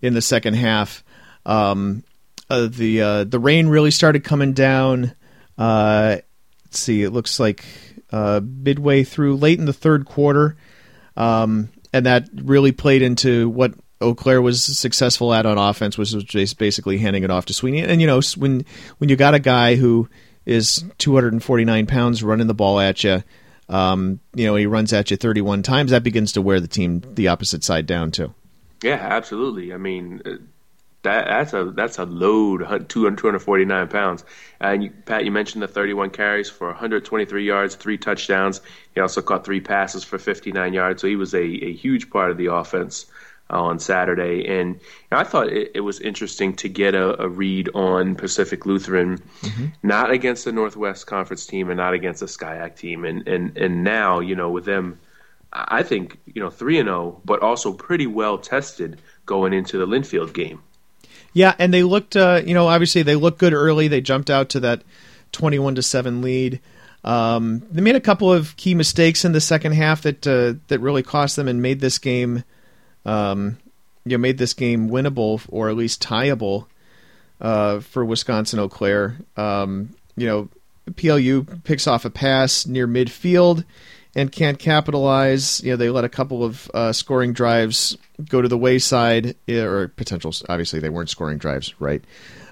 in 0.00 0.14
the 0.14 0.22
second 0.22 0.54
half. 0.54 1.04
Um, 1.44 2.02
uh, 2.50 2.68
the 2.70 3.00
uh, 3.00 3.24
the 3.24 3.38
rain 3.38 3.68
really 3.68 3.90
started 3.90 4.24
coming 4.24 4.52
down. 4.52 5.14
Uh, 5.58 6.18
let's 6.64 6.78
see, 6.78 7.02
it 7.02 7.10
looks 7.10 7.40
like 7.40 7.64
uh, 8.10 8.40
midway 8.42 9.04
through, 9.04 9.36
late 9.36 9.58
in 9.58 9.64
the 9.64 9.72
third 9.72 10.06
quarter, 10.06 10.56
um, 11.16 11.70
and 11.92 12.06
that 12.06 12.28
really 12.34 12.72
played 12.72 13.02
into 13.02 13.48
what 13.48 13.74
Eau 14.00 14.14
Claire 14.14 14.42
was 14.42 14.62
successful 14.62 15.32
at 15.32 15.46
on 15.46 15.56
offense 15.56 15.96
was 15.96 16.12
just 16.12 16.58
basically 16.58 16.98
handing 16.98 17.22
it 17.22 17.30
off 17.30 17.46
to 17.46 17.54
Sweeney. 17.54 17.82
And 17.82 18.00
you 18.00 18.06
know, 18.06 18.20
when 18.36 18.64
when 18.98 19.08
you 19.08 19.16
got 19.16 19.34
a 19.34 19.38
guy 19.38 19.76
who 19.76 20.08
is 20.44 20.84
249 20.98 21.86
pounds 21.86 22.22
running 22.22 22.46
the 22.46 22.54
ball 22.54 22.78
at 22.78 23.02
you, 23.04 23.22
um, 23.68 24.20
you 24.34 24.46
know, 24.46 24.54
he 24.54 24.66
runs 24.66 24.92
at 24.92 25.10
you 25.10 25.16
31 25.16 25.62
times. 25.62 25.90
That 25.90 26.02
begins 26.02 26.32
to 26.32 26.42
wear 26.42 26.60
the 26.60 26.68
team 26.68 27.02
the 27.14 27.28
opposite 27.28 27.64
side 27.64 27.86
down 27.86 28.10
too. 28.10 28.34
Yeah, 28.82 28.98
absolutely. 29.00 29.72
I 29.72 29.78
mean, 29.78 30.20
uh, 30.24 30.30
that 31.02 31.26
that's 31.26 31.52
a 31.54 31.64
that's 31.64 31.98
a 31.98 32.04
load. 32.04 32.88
249 32.88 33.88
pounds. 33.88 34.24
And 34.60 34.84
you, 34.84 34.90
Pat, 34.90 35.24
you 35.24 35.30
mentioned 35.30 35.62
the 35.62 35.68
31 35.68 36.10
carries 36.10 36.50
for 36.50 36.68
123 36.68 37.46
yards, 37.46 37.76
three 37.76 37.96
touchdowns. 37.96 38.60
He 38.94 39.00
also 39.00 39.22
caught 39.22 39.44
three 39.44 39.60
passes 39.60 40.04
for 40.04 40.18
59 40.18 40.74
yards. 40.74 41.00
So 41.00 41.08
he 41.08 41.16
was 41.16 41.32
a, 41.32 41.42
a 41.42 41.72
huge 41.72 42.10
part 42.10 42.30
of 42.30 42.36
the 42.36 42.52
offense 42.52 43.06
on 43.48 43.78
Saturday. 43.78 44.46
And 44.46 44.80
I 45.12 45.24
thought 45.24 45.48
it, 45.48 45.72
it, 45.74 45.80
was 45.80 46.00
interesting 46.00 46.54
to 46.56 46.68
get 46.68 46.94
a, 46.94 47.22
a 47.22 47.28
read 47.28 47.68
on 47.74 48.16
Pacific 48.16 48.66
Lutheran, 48.66 49.18
mm-hmm. 49.18 49.66
not 49.82 50.10
against 50.10 50.44
the 50.44 50.52
Northwest 50.52 51.06
Conference 51.06 51.46
team 51.46 51.70
and 51.70 51.76
not 51.76 51.94
against 51.94 52.20
the 52.20 52.26
SCIAC 52.26 52.76
team. 52.76 53.04
And, 53.04 53.26
and, 53.28 53.56
and 53.56 53.84
now, 53.84 54.20
you 54.20 54.34
know, 54.34 54.50
with 54.50 54.64
them, 54.64 54.98
I 55.52 55.84
think, 55.84 56.18
you 56.26 56.42
know, 56.42 56.50
3 56.50 56.80
and 56.80 56.88
0, 56.88 57.20
but 57.24 57.40
also 57.40 57.72
pretty 57.72 58.06
well 58.06 58.36
tested 58.36 59.00
going 59.26 59.52
into 59.52 59.78
the 59.78 59.86
Linfield 59.86 60.34
game. 60.34 60.62
Yeah, 61.32 61.54
and 61.58 61.72
they 61.72 61.82
looked, 61.82 62.16
uh, 62.16 62.42
you 62.44 62.54
know, 62.54 62.66
obviously 62.66 63.02
they 63.02 63.14
looked 63.14 63.38
good 63.38 63.52
early. 63.52 63.88
They 63.88 64.00
jumped 64.00 64.30
out 64.30 64.48
to 64.50 64.60
that 64.60 64.82
21 65.32 65.76
to 65.76 65.82
7 65.82 66.20
lead. 66.22 66.60
Um, 67.04 67.62
they 67.70 67.80
made 67.80 67.94
a 67.94 68.00
couple 68.00 68.32
of 68.32 68.56
key 68.56 68.74
mistakes 68.74 69.24
in 69.24 69.30
the 69.32 69.40
second 69.40 69.72
half 69.72 70.02
that 70.02 70.26
uh, 70.26 70.54
that 70.66 70.80
really 70.80 71.04
cost 71.04 71.36
them 71.36 71.46
and 71.46 71.62
made 71.62 71.78
this 71.78 71.98
game 71.98 72.42
um, 73.06 73.56
you 74.04 74.18
know, 74.18 74.20
made 74.20 74.36
this 74.36 74.52
game 74.52 74.90
winnable 74.90 75.40
or 75.48 75.70
at 75.70 75.76
least 75.76 76.02
tieable 76.02 76.68
uh, 77.40 77.80
for 77.80 78.04
Wisconsin 78.04 78.58
Eau 78.58 78.68
Claire. 78.68 79.16
Um, 79.36 79.94
you 80.16 80.26
know, 80.26 80.48
PLU 80.96 81.44
picks 81.64 81.86
off 81.86 82.04
a 82.04 82.10
pass 82.10 82.66
near 82.66 82.86
midfield 82.86 83.64
and 84.14 84.30
can't 84.30 84.58
capitalize. 84.58 85.62
You 85.62 85.72
know, 85.72 85.76
they 85.76 85.90
let 85.90 86.04
a 86.04 86.08
couple 86.08 86.44
of 86.44 86.70
uh, 86.74 86.92
scoring 86.92 87.32
drives 87.32 87.96
go 88.28 88.40
to 88.42 88.48
the 88.48 88.58
wayside, 88.58 89.36
eh, 89.48 89.60
or 89.60 89.88
potential. 89.88 90.32
Obviously, 90.48 90.80
they 90.80 90.88
weren't 90.88 91.10
scoring 91.10 91.38
drives, 91.38 91.78
right? 91.80 92.02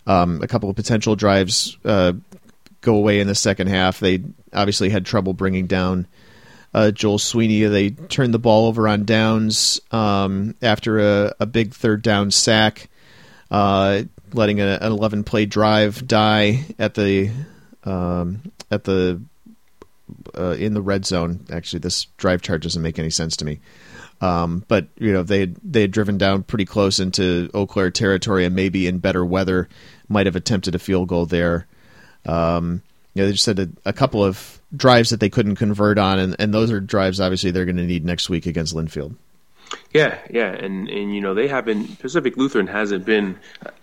Um, 0.07 0.43
a 0.43 0.47
couple 0.47 0.69
of 0.69 0.77
potential 0.77 1.17
drives 1.17 1.79
uh, 1.85 2.13
go 2.81 2.97
away 2.97 3.21
in 3.21 3.27
the 3.27 3.35
second 3.35 3.69
half. 3.69 4.01
They 4.01 4.23
obviously 4.53 4.91
had 4.91 5.07
trouble 5.07 5.33
bringing 5.33 5.67
down 5.67 6.07
uh, 6.75 6.91
Joel 6.91 7.19
Sweeney. 7.19 7.63
They 7.65 7.91
turned 7.91 8.35
the 8.35 8.39
ball 8.39 8.67
over 8.67 8.89
on 8.89 9.05
downs 9.05 9.81
um, 9.93 10.57
after 10.61 10.99
a, 10.99 11.35
a, 11.41 11.47
big 11.47 11.73
third 11.73 12.03
down 12.03 12.31
sack, 12.33 12.89
uh, 13.51 14.03
letting 14.33 14.61
a, 14.61 14.79
an 14.81 14.93
11 14.93 15.25
play 15.25 15.47
drive 15.47 16.07
die 16.07 16.65
at 16.79 16.95
the 16.95 17.31
um, 17.85 18.43
at 18.71 18.85
the 18.85 19.23
uh, 20.37 20.57
in 20.59 20.75
the 20.75 20.83
red 20.83 21.07
zone. 21.07 21.47
Actually, 21.51 21.79
this 21.79 22.07
drive 22.17 22.43
chart 22.43 22.63
doesn't 22.63 22.83
make 22.83 22.99
any 22.99 23.11
sense 23.11 23.37
to 23.37 23.45
me. 23.45 23.61
Um, 24.21 24.65
but 24.69 24.89
you 24.99 25.13
know 25.13 25.23
they 25.23 25.41
had, 25.41 25.57
they 25.63 25.83
had 25.83 25.91
driven 25.91 26.19
down 26.19 26.43
pretty 26.43 26.65
close 26.65 26.99
into 26.99 27.51
Eau 27.55 27.67
Claire 27.67 27.91
territory, 27.91 28.45
and 28.45 28.55
maybe 28.55 28.87
in 28.87 28.99
better 28.99 29.25
weather 29.25 29.69
might 30.09 30.27
have 30.27 30.37
attempted 30.37 30.75
a 30.75 30.79
field 30.79 31.09
goal 31.09 31.27
there. 31.27 31.67
Um, 32.27 32.83
you 33.15 33.23
know, 33.23 33.27
they 33.27 33.33
just 33.33 33.47
had 33.47 33.59
a, 33.59 33.69
a, 33.85 33.93
couple 33.93 34.25
of 34.25 34.61
drives 34.75 35.11
that 35.11 35.21
they 35.21 35.31
couldn't 35.31 35.57
convert 35.57 35.99
on, 35.99 36.19
and, 36.19 36.37
and 36.39 36.53
those 36.53 36.71
are 36.71 36.81
drives 36.81 37.21
obviously 37.21 37.53
they're 37.53 37.65
going 37.65 37.77
to 37.77 37.87
need 37.87 38.05
next 38.05 38.29
week 38.29 38.47
against 38.47 38.75
Linfield. 38.75 39.15
Yeah, 39.93 40.19
yeah, 40.31 40.51
and 40.51 40.89
and 40.89 41.15
you 41.15 41.21
know 41.21 41.35
they 41.35 41.49
haven't 41.49 41.99
Pacific 42.01 42.37
Lutheran 42.37 42.67
hasn't 42.67 43.05
been, 43.05 43.39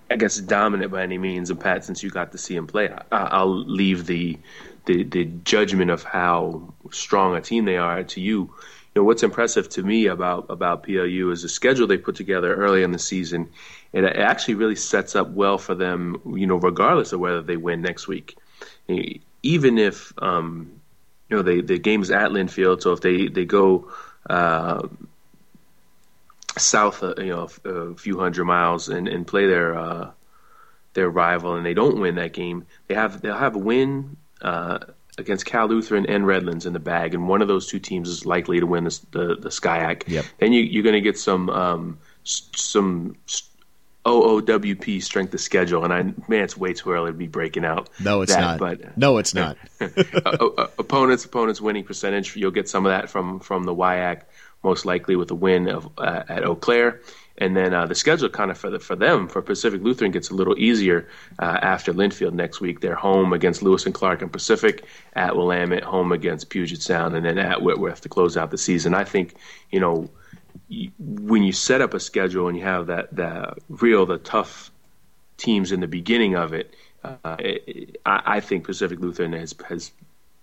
I 0.10 0.16
guess, 0.18 0.38
dominant 0.38 0.92
by 0.92 1.04
any 1.04 1.18
means. 1.18 1.50
And 1.50 1.60
Pat, 1.60 1.86
since 1.86 2.04
you 2.04 2.10
got 2.10 2.32
to 2.34 2.38
see 2.38 2.56
him 2.56 2.68
play, 2.68 2.94
I, 3.12 3.44
will 3.44 3.66
leave 3.66 4.06
the, 4.06 4.38
the 4.86 5.04
the 5.04 5.26
judgment 5.26 5.92
of 5.92 6.04
how 6.04 6.74
strong 6.92 7.36
a 7.36 7.42
team 7.42 7.66
they 7.66 7.78
are 7.78 8.04
to 8.04 8.22
you. 8.22 8.54
You 8.94 9.02
know 9.02 9.04
what's 9.06 9.24
impressive 9.24 9.70
to 9.70 9.84
me 9.84 10.08
about 10.08 10.48
about 10.50 10.84
PLU 10.84 11.32
is 11.32 11.44
the 11.44 11.50
schedule 11.50 11.88
they 11.88 11.98
put 11.98 12.16
together 12.16 12.54
early 12.54 12.84
in 12.84 12.92
the 12.92 13.00
season. 13.00 13.50
It 13.94 14.04
actually 14.04 14.56
really 14.56 14.76
sets 14.76 15.16
up 15.16 15.30
well 15.30 15.58
for 15.58 15.76
them. 15.76 16.22
You 16.26 16.48
know, 16.48 16.58
regardless 16.58 17.14
of 17.14 17.22
whether 17.22 17.42
they 17.42 17.58
win 17.58 17.82
next 17.82 18.08
week, 18.08 18.38
even 18.88 19.78
if 19.78 20.14
um, 20.18 20.82
you 21.30 21.38
know 21.38 21.44
they 21.44 21.62
the 21.62 21.80
game's 21.80 22.12
at 22.12 22.32
Linfield, 22.32 22.82
so 22.82 22.94
if 22.94 23.02
they 23.02 23.28
they 23.28 23.46
go. 23.46 23.92
Uh, 24.30 24.88
south, 26.58 27.02
uh, 27.02 27.14
you 27.18 27.30
know, 27.30 27.48
a 27.66 27.96
few 27.96 28.20
hundred 28.20 28.44
miles 28.46 28.90
and, 28.90 29.08
and 29.08 29.26
play 29.26 29.48
their 29.48 29.78
uh, 29.78 30.12
their 30.94 31.10
rival, 31.10 31.56
and 31.56 31.66
they 31.66 31.74
don't 31.74 32.00
win 32.00 32.16
that 32.16 32.34
game, 32.34 32.66
they 32.88 32.96
have 32.96 33.22
they'll 33.22 33.38
have 33.38 33.56
a 33.56 33.60
win 33.60 34.18
uh, 34.42 34.80
against 35.18 35.46
Cal 35.46 35.68
Lutheran 35.68 36.06
and 36.06 36.26
Redlands 36.28 36.66
in 36.66 36.74
the 36.74 36.80
bag, 36.80 37.14
and 37.14 37.28
one 37.28 37.42
of 37.42 37.48
those 37.48 37.68
two 37.68 37.80
teams 37.80 38.10
is 38.10 38.26
likely 38.26 38.60
to 38.60 38.66
win 38.66 38.84
the 38.84 39.00
the, 39.12 39.36
the 39.36 39.50
SCIAC. 39.50 40.04
Yep. 40.08 40.26
Then 40.40 40.54
you, 40.54 40.62
you're 40.62 40.84
going 40.84 40.94
to 40.94 41.02
get 41.02 41.18
some 41.18 41.50
um, 41.50 42.00
some 42.24 43.16
OOWP 44.06 45.02
strength 45.04 45.34
of 45.34 45.42
schedule, 45.42 45.84
and 45.84 45.94
I 45.94 46.04
man, 46.28 46.44
it's 46.44 46.58
way 46.58 46.74
too 46.74 46.92
early 46.92 47.12
to 47.12 47.18
be 47.18 47.28
breaking 47.28 47.66
out. 47.66 47.90
No, 48.00 48.22
it's 48.22 48.34
that, 48.34 48.42
not. 48.42 48.60
But 48.60 48.98
no, 48.98 49.18
it's 49.18 49.34
not. 49.34 49.58
opponents, 49.80 51.26
opponents 51.26 51.62
winning 51.62 51.84
percentage. 51.84 52.36
You'll 52.36 52.52
get 52.52 52.68
some 52.68 52.86
of 52.86 52.92
that 52.92 53.10
from 53.10 53.40
from 53.40 53.64
the 53.64 53.76
WIAC 53.76 54.24
most 54.64 54.86
likely 54.86 55.16
with 55.16 55.32
a 55.32 55.36
win 55.36 55.68
of, 55.68 55.90
uh, 55.98 56.24
at 56.30 56.44
Eau 56.44 56.56
Claire. 56.56 57.02
And 57.38 57.58
then 57.58 57.74
uh, 57.74 57.88
the 57.88 57.96
schedule 57.96 58.30
kind 58.30 58.52
of 58.52 58.58
for 58.58 58.70
the, 58.70 58.80
for 58.80 58.96
them 58.96 59.28
for 59.28 59.42
Pacific 59.42 59.82
Lutheran 59.82 60.12
gets 60.12 60.30
a 60.30 60.36
little 60.36 60.58
easier 60.60 61.08
uh, 61.40 61.58
after 61.62 61.92
Linfield 61.92 62.34
next 62.34 62.62
week. 62.62 62.82
They're 62.82 62.94
home 62.94 63.34
against 63.34 63.64
Lewis 63.64 63.86
and 63.86 63.96
Clark 63.96 64.22
and 64.22 64.32
Pacific, 64.32 64.84
at 65.14 65.36
Willamette, 65.36 65.84
home 65.84 66.12
against 66.12 66.50
Puget 66.50 66.84
Sound, 66.84 67.16
and 67.16 67.26
then 67.26 67.40
at 67.40 67.64
Whitworth 67.64 68.02
to 68.02 68.10
close 68.10 68.38
out 68.38 68.52
the 68.52 68.60
season. 68.60 68.94
I 68.94 69.06
think 69.06 69.36
you 69.72 69.80
know 69.80 70.10
when 71.00 71.44
you 71.44 71.52
set 71.52 71.82
up 71.82 71.94
a 71.94 72.00
schedule 72.00 72.48
and 72.48 72.58
you 72.58 72.64
have 72.64 72.88
that 72.88 73.14
the 73.16 73.54
real 73.70 74.06
the 74.06 74.18
tough 74.18 74.72
teams 75.38 75.72
in 75.72 75.80
the 75.80 75.88
beginning 75.88 76.36
of 76.36 76.54
it, 76.54 76.74
uh, 77.04 77.36
it 77.40 77.98
I, 78.06 78.22
I 78.26 78.40
think 78.40 78.66
Pacific 78.66 79.00
Lutheran 79.00 79.34
has 79.34 79.54
has 79.68 79.92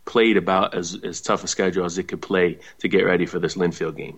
played 0.04 0.36
about 0.36 0.74
as, 0.74 0.98
as 1.04 1.20
tough 1.20 1.44
a 1.44 1.46
schedule 1.46 1.84
as 1.84 1.98
it 1.98 2.04
could 2.04 2.22
play 2.22 2.58
to 2.78 2.88
get 2.88 3.04
ready 3.04 3.26
for 3.26 3.38
this 3.38 3.56
Linfield 3.56 3.94
game. 3.96 4.16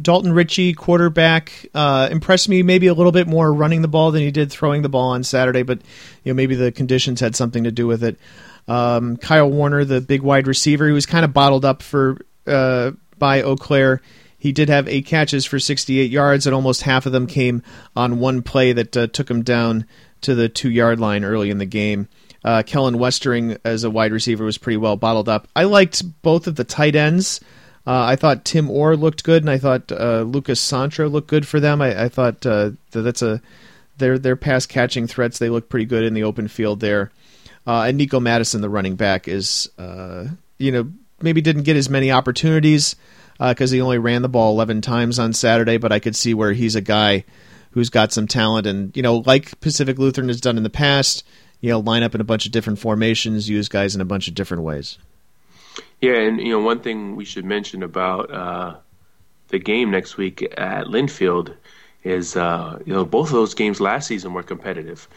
Dalton 0.00 0.32
Ritchie, 0.32 0.74
quarterback, 0.74 1.66
uh, 1.74 2.08
impressed 2.10 2.48
me 2.48 2.62
maybe 2.62 2.86
a 2.86 2.94
little 2.94 3.12
bit 3.12 3.26
more 3.26 3.52
running 3.52 3.82
the 3.82 3.88
ball 3.88 4.12
than 4.12 4.22
he 4.22 4.30
did 4.30 4.50
throwing 4.50 4.82
the 4.82 4.88
ball 4.88 5.10
on 5.10 5.24
Saturday, 5.24 5.62
but 5.62 5.80
you 6.22 6.32
know 6.32 6.34
maybe 6.34 6.54
the 6.54 6.70
conditions 6.70 7.20
had 7.20 7.34
something 7.34 7.64
to 7.64 7.72
do 7.72 7.86
with 7.86 8.04
it. 8.04 8.18
Um, 8.68 9.16
Kyle 9.16 9.50
Warner, 9.50 9.84
the 9.84 10.00
big 10.00 10.22
wide 10.22 10.46
receiver, 10.46 10.86
he 10.86 10.92
was 10.92 11.06
kind 11.06 11.24
of 11.24 11.32
bottled 11.32 11.64
up 11.64 11.82
for 11.82 12.18
uh, 12.46 12.92
by 13.18 13.42
Eau 13.42 13.56
Claire. 13.56 14.02
He 14.38 14.52
did 14.52 14.68
have 14.68 14.88
eight 14.88 15.06
catches 15.06 15.44
for 15.44 15.58
68 15.58 16.10
yards, 16.10 16.46
and 16.46 16.54
almost 16.54 16.82
half 16.82 17.06
of 17.06 17.12
them 17.12 17.26
came 17.26 17.62
on 17.94 18.18
one 18.18 18.42
play 18.42 18.72
that 18.72 18.96
uh, 18.96 19.06
took 19.06 19.30
him 19.30 19.42
down 19.42 19.86
to 20.22 20.34
the 20.34 20.48
two 20.48 20.70
yard 20.70 21.00
line 21.00 21.24
early 21.24 21.50
in 21.50 21.58
the 21.58 21.66
game. 21.66 22.08
Uh, 22.44 22.62
Kellen 22.64 22.98
Westering 22.98 23.56
as 23.64 23.82
a 23.82 23.90
wide 23.90 24.12
receiver 24.12 24.44
was 24.44 24.58
pretty 24.58 24.76
well 24.76 24.96
bottled 24.96 25.28
up. 25.28 25.48
I 25.56 25.64
liked 25.64 26.22
both 26.22 26.46
of 26.46 26.54
the 26.54 26.64
tight 26.64 26.94
ends. 26.94 27.40
Uh, 27.86 28.04
I 28.04 28.16
thought 28.16 28.44
Tim 28.44 28.70
Orr 28.70 28.96
looked 28.96 29.24
good, 29.24 29.42
and 29.42 29.50
I 29.50 29.58
thought 29.58 29.90
uh, 29.90 30.22
Lucas 30.22 30.60
Sancho 30.60 31.08
looked 31.08 31.28
good 31.28 31.46
for 31.46 31.60
them. 31.60 31.80
I, 31.80 32.04
I 32.04 32.08
thought 32.08 32.44
uh, 32.44 32.70
that 32.90 33.02
that's 33.02 33.22
a 33.22 33.40
their 33.98 34.18
their 34.18 34.36
pass 34.36 34.66
catching 34.66 35.06
threats. 35.06 35.38
They 35.38 35.48
look 35.48 35.68
pretty 35.68 35.86
good 35.86 36.04
in 36.04 36.14
the 36.14 36.24
open 36.24 36.48
field 36.48 36.80
there. 36.80 37.10
Uh, 37.66 37.82
and 37.82 37.96
Nico 37.96 38.20
Madison, 38.20 38.60
the 38.60 38.68
running 38.68 38.96
back, 38.96 39.28
is 39.28 39.70
uh, 39.78 40.26
you 40.58 40.72
know 40.72 40.90
maybe 41.20 41.40
didn't 41.40 41.62
get 41.62 41.76
as 41.76 41.88
many 41.88 42.10
opportunities 42.10 42.96
because 43.38 43.70
he 43.70 43.80
only 43.80 43.98
ran 43.98 44.22
the 44.22 44.28
ball 44.28 44.52
11 44.52 44.80
times 44.80 45.18
on 45.18 45.32
Saturday. 45.32 45.76
But 45.76 45.92
I 45.92 45.98
could 45.98 46.16
see 46.16 46.34
where 46.34 46.52
he's 46.52 46.74
a 46.74 46.80
guy 46.80 47.24
who's 47.70 47.90
got 47.90 48.12
some 48.12 48.26
talent, 48.26 48.66
and 48.66 48.96
you 48.96 49.02
know, 49.02 49.18
like 49.26 49.60
Pacific 49.60 49.98
Lutheran 49.98 50.28
has 50.28 50.40
done 50.40 50.56
in 50.56 50.62
the 50.62 50.70
past, 50.70 51.24
you 51.60 51.70
know 51.70 51.80
line 51.80 52.02
up 52.02 52.14
in 52.14 52.20
a 52.20 52.24
bunch 52.24 52.46
of 52.46 52.52
different 52.52 52.78
formations, 52.78 53.48
use 53.48 53.68
guys 53.68 53.94
in 53.94 54.00
a 54.00 54.04
bunch 54.04 54.28
of 54.28 54.34
different 54.34 54.62
ways. 54.62 54.98
Yeah, 56.00 56.14
and 56.14 56.40
you 56.40 56.50
know 56.50 56.60
one 56.60 56.80
thing 56.80 57.16
we 57.16 57.24
should 57.24 57.44
mention 57.44 57.82
about 57.82 58.30
uh, 58.32 58.76
the 59.48 59.58
game 59.58 59.90
next 59.90 60.16
week 60.16 60.42
at 60.56 60.86
Linfield 60.86 61.54
is 62.04 62.36
uh, 62.36 62.78
you 62.84 62.92
know 62.92 63.04
both 63.04 63.28
of 63.28 63.34
those 63.34 63.54
games 63.54 63.80
last 63.80 64.06
season 64.06 64.32
were 64.32 64.42
competitive. 64.42 65.08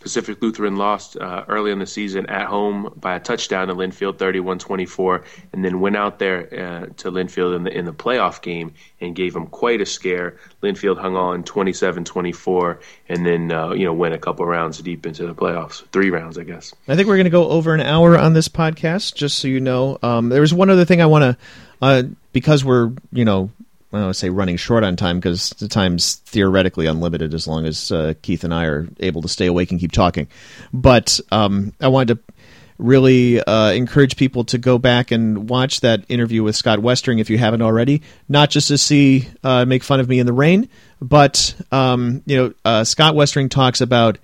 Pacific 0.00 0.40
Lutheran 0.40 0.76
lost 0.76 1.16
uh, 1.16 1.44
early 1.48 1.72
in 1.72 1.78
the 1.80 1.86
season 1.86 2.26
at 2.26 2.46
home 2.46 2.92
by 2.96 3.16
a 3.16 3.20
touchdown 3.20 3.68
to 3.68 3.74
Linfield, 3.74 4.14
31-24, 4.14 5.24
and 5.52 5.64
then 5.64 5.80
went 5.80 5.96
out 5.96 6.18
there 6.18 6.42
uh, 6.46 6.86
to 6.98 7.10
Linfield 7.10 7.56
in 7.56 7.64
the 7.64 7.76
in 7.76 7.84
the 7.84 7.92
playoff 7.92 8.40
game 8.40 8.74
and 9.00 9.16
gave 9.16 9.34
them 9.34 9.46
quite 9.46 9.80
a 9.80 9.86
scare. 9.86 10.36
Linfield 10.62 10.98
hung 10.98 11.16
on 11.16 11.42
27-24, 11.42 12.80
and 13.08 13.26
then 13.26 13.50
uh, 13.50 13.72
you 13.72 13.84
know 13.84 13.92
went 13.92 14.14
a 14.14 14.18
couple 14.18 14.46
rounds 14.46 14.78
deep 14.78 15.04
into 15.04 15.26
the 15.26 15.34
playoffs, 15.34 15.84
three 15.90 16.10
rounds, 16.10 16.38
I 16.38 16.44
guess. 16.44 16.74
I 16.86 16.94
think 16.94 17.08
we're 17.08 17.16
going 17.16 17.24
to 17.24 17.30
go 17.30 17.48
over 17.48 17.74
an 17.74 17.80
hour 17.80 18.16
on 18.16 18.34
this 18.34 18.48
podcast, 18.48 19.14
just 19.14 19.38
so 19.38 19.48
you 19.48 19.60
know. 19.60 19.98
Um, 20.02 20.28
there 20.28 20.40
was 20.40 20.54
one 20.54 20.70
other 20.70 20.84
thing 20.84 21.02
I 21.02 21.06
want 21.06 21.22
to, 21.22 21.36
uh, 21.82 22.02
because 22.32 22.64
we're 22.64 22.92
you 23.12 23.24
know 23.24 23.50
I 23.92 24.00
don't 24.00 24.14
say 24.14 24.28
running 24.28 24.56
short 24.56 24.84
on 24.84 24.96
time 24.96 25.18
because 25.18 25.50
the 25.50 25.68
time's 25.68 26.16
theoretically 26.16 26.86
unlimited 26.86 27.32
as 27.32 27.48
long 27.48 27.64
as 27.64 27.90
uh, 27.90 28.14
Keith 28.20 28.44
and 28.44 28.52
I 28.52 28.66
are 28.66 28.86
able 29.00 29.22
to 29.22 29.28
stay 29.28 29.46
awake 29.46 29.70
and 29.70 29.80
keep 29.80 29.92
talking. 29.92 30.28
But 30.72 31.20
um, 31.30 31.72
I 31.80 31.88
wanted 31.88 32.16
to 32.16 32.34
really 32.76 33.40
uh, 33.40 33.70
encourage 33.72 34.16
people 34.16 34.44
to 34.44 34.58
go 34.58 34.78
back 34.78 35.10
and 35.10 35.48
watch 35.48 35.80
that 35.80 36.04
interview 36.08 36.42
with 36.42 36.54
Scott 36.54 36.80
Westering 36.80 37.18
if 37.18 37.30
you 37.30 37.38
haven't 37.38 37.62
already, 37.62 38.02
not 38.28 38.50
just 38.50 38.68
to 38.68 38.78
see 38.78 39.28
uh, 39.42 39.64
make 39.64 39.82
fun 39.82 40.00
of 40.00 40.08
me 40.08 40.18
in 40.18 40.26
the 40.26 40.32
rain, 40.34 40.68
but 41.00 41.54
um, 41.72 42.22
you 42.26 42.36
know 42.36 42.54
uh, 42.64 42.84
Scott 42.84 43.14
Westering 43.14 43.48
talks 43.48 43.80
about. 43.80 44.18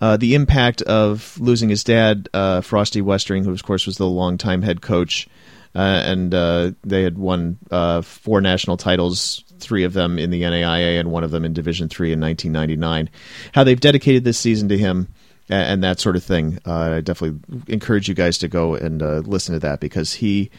Uh, 0.00 0.16
the 0.16 0.34
impact 0.34 0.82
of 0.82 1.38
losing 1.38 1.68
his 1.68 1.84
dad, 1.84 2.28
uh, 2.34 2.60
Frosty 2.60 3.00
Westering, 3.00 3.44
who 3.44 3.52
of 3.52 3.62
course 3.62 3.86
was 3.86 3.98
the 3.98 4.04
longtime 4.04 4.62
head 4.62 4.82
coach 4.82 5.28
and 5.74 6.34
uh, 6.34 6.72
they 6.82 7.02
had 7.02 7.18
won 7.18 7.58
uh, 7.70 8.02
four 8.02 8.40
national 8.40 8.76
titles, 8.76 9.44
three 9.58 9.84
of 9.84 9.92
them 9.92 10.18
in 10.18 10.30
the 10.30 10.42
NAIA 10.42 11.00
and 11.00 11.10
one 11.10 11.24
of 11.24 11.30
them 11.30 11.44
in 11.44 11.52
Division 11.52 11.88
Three 11.88 12.12
in 12.12 12.20
1999. 12.20 13.10
How 13.54 13.64
they've 13.64 13.80
dedicated 13.80 14.24
this 14.24 14.38
season 14.38 14.68
to 14.68 14.78
him 14.78 15.08
and, 15.48 15.62
and 15.62 15.84
that 15.84 16.00
sort 16.00 16.16
of 16.16 16.24
thing. 16.24 16.58
I 16.66 17.00
definitely 17.00 17.40
encourage 17.68 18.08
you 18.08 18.14
guys 18.14 18.38
to 18.38 18.48
go 18.48 18.74
and 18.74 19.00
listen 19.26 19.54
to 19.54 19.60
that 19.60 19.80
because 19.80 20.12
he 20.14 20.50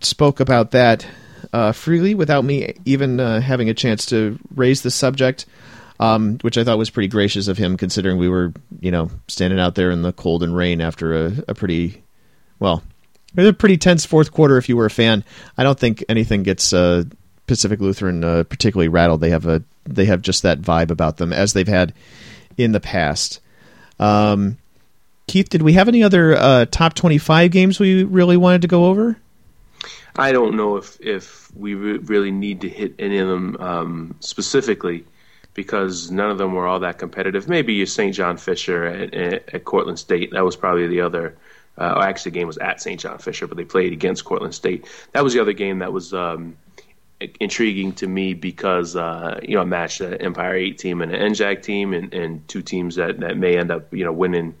spoke 0.00 0.40
about 0.40 0.70
that 0.72 1.06
uh, 1.52 1.72
freely 1.72 2.14
without 2.14 2.44
me 2.44 2.74
even 2.84 3.20
uh, 3.20 3.40
having 3.40 3.68
a 3.68 3.74
chance 3.74 4.06
to 4.06 4.38
raise 4.54 4.82
the 4.82 4.90
subject, 4.90 5.46
um, 6.00 6.38
which 6.42 6.58
I 6.58 6.64
thought 6.64 6.78
was 6.78 6.90
pretty 6.90 7.08
gracious 7.08 7.48
of 7.48 7.58
him, 7.58 7.76
considering 7.76 8.18
we 8.18 8.28
were, 8.28 8.52
you 8.80 8.90
know, 8.90 9.10
standing 9.28 9.60
out 9.60 9.74
there 9.74 9.90
in 9.90 10.02
the 10.02 10.12
cold 10.12 10.42
and 10.42 10.54
rain 10.54 10.80
after 10.80 11.26
a, 11.26 11.32
a 11.48 11.54
pretty, 11.54 12.02
well, 12.58 12.82
it 13.38 13.42
was 13.42 13.50
a 13.50 13.54
pretty 13.54 13.76
tense 13.76 14.04
fourth 14.04 14.32
quarter 14.32 14.58
if 14.58 14.68
you 14.68 14.76
were 14.76 14.86
a 14.86 14.90
fan. 14.90 15.24
I 15.56 15.62
don't 15.62 15.78
think 15.78 16.04
anything 16.08 16.42
gets 16.42 16.72
uh, 16.72 17.04
Pacific 17.46 17.80
Lutheran 17.80 18.24
uh, 18.24 18.42
particularly 18.42 18.88
rattled. 18.88 19.20
They 19.20 19.30
have 19.30 19.46
a 19.46 19.62
they 19.84 20.06
have 20.06 20.22
just 20.22 20.42
that 20.42 20.60
vibe 20.60 20.90
about 20.90 21.18
them 21.18 21.32
as 21.32 21.52
they've 21.52 21.68
had 21.68 21.94
in 22.56 22.72
the 22.72 22.80
past. 22.80 23.40
Um, 24.00 24.58
Keith, 25.28 25.48
did 25.48 25.62
we 25.62 25.74
have 25.74 25.86
any 25.86 26.02
other 26.02 26.34
uh, 26.34 26.66
top 26.66 26.94
twenty-five 26.94 27.52
games 27.52 27.78
we 27.78 28.02
really 28.02 28.36
wanted 28.36 28.62
to 28.62 28.68
go 28.68 28.86
over? 28.86 29.16
I 30.16 30.32
don't 30.32 30.56
know 30.56 30.76
if 30.76 31.00
if 31.00 31.54
we 31.54 31.74
re- 31.74 31.98
really 31.98 32.32
need 32.32 32.62
to 32.62 32.68
hit 32.68 32.96
any 32.98 33.18
of 33.18 33.28
them 33.28 33.56
um, 33.60 34.16
specifically 34.18 35.04
because 35.54 36.10
none 36.10 36.32
of 36.32 36.38
them 36.38 36.54
were 36.54 36.66
all 36.66 36.80
that 36.80 36.98
competitive. 36.98 37.48
Maybe 37.48 37.74
you 37.74 37.86
St. 37.86 38.12
John 38.12 38.36
Fisher 38.36 38.84
at, 38.84 39.14
at 39.14 39.64
Cortland 39.64 40.00
State. 40.00 40.32
That 40.32 40.44
was 40.44 40.56
probably 40.56 40.88
the 40.88 41.02
other 41.02 41.36
uh, 41.78 42.02
actually, 42.02 42.30
the 42.30 42.38
game 42.38 42.46
was 42.46 42.58
at 42.58 42.80
St. 42.80 43.00
John 43.00 43.18
Fisher, 43.18 43.46
but 43.46 43.56
they 43.56 43.64
played 43.64 43.92
against 43.92 44.24
Cortland 44.24 44.54
State. 44.54 44.86
That 45.12 45.22
was 45.22 45.32
the 45.32 45.40
other 45.40 45.52
game 45.52 45.78
that 45.78 45.92
was 45.92 46.12
um, 46.12 46.56
intriguing 47.40 47.92
to 47.92 48.06
me 48.06 48.34
because 48.34 48.96
uh, 48.96 49.40
you 49.42 49.54
know, 49.54 49.64
matched 49.64 50.00
an 50.00 50.14
Empire 50.14 50.54
Eight 50.54 50.78
team 50.78 51.02
and 51.02 51.14
an 51.14 51.32
NJAC 51.32 51.62
team, 51.62 51.94
and, 51.94 52.12
and 52.12 52.48
two 52.48 52.62
teams 52.62 52.96
that, 52.96 53.20
that 53.20 53.36
may 53.36 53.56
end 53.56 53.70
up 53.70 53.92
you 53.94 54.04
know 54.04 54.12
winning 54.12 54.54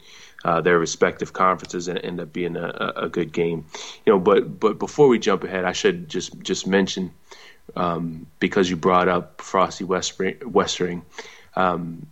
uh, 0.44 0.60
their 0.60 0.78
respective 0.78 1.32
conferences 1.32 1.88
and 1.88 1.98
end 1.98 2.20
up 2.20 2.32
being 2.32 2.56
a, 2.56 2.92
a, 2.96 3.08
good 3.08 3.32
game. 3.32 3.66
You 4.06 4.12
know, 4.12 4.18
but 4.18 4.60
but 4.60 4.78
before 4.78 5.08
we 5.08 5.18
jump 5.18 5.44
ahead, 5.44 5.64
I 5.64 5.72
should 5.72 6.08
just 6.08 6.38
just 6.40 6.66
mention 6.66 7.12
um, 7.76 8.26
because 8.38 8.70
you 8.70 8.76
brought 8.76 9.08
up 9.08 9.40
Frosty 9.40 9.84
Westering. 9.84 11.02
Um, 11.56 12.06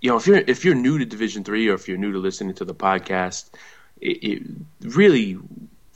you 0.00 0.10
know, 0.10 0.16
if 0.16 0.26
you're 0.26 0.36
if 0.36 0.64
you're 0.64 0.74
new 0.74 0.98
to 0.98 1.04
Division 1.04 1.44
Three 1.44 1.68
or 1.68 1.74
if 1.74 1.88
you're 1.88 1.98
new 1.98 2.12
to 2.12 2.18
listening 2.18 2.54
to 2.56 2.64
the 2.64 2.74
podcast, 2.74 3.50
it, 4.00 4.24
it 4.24 4.42
really 4.82 5.38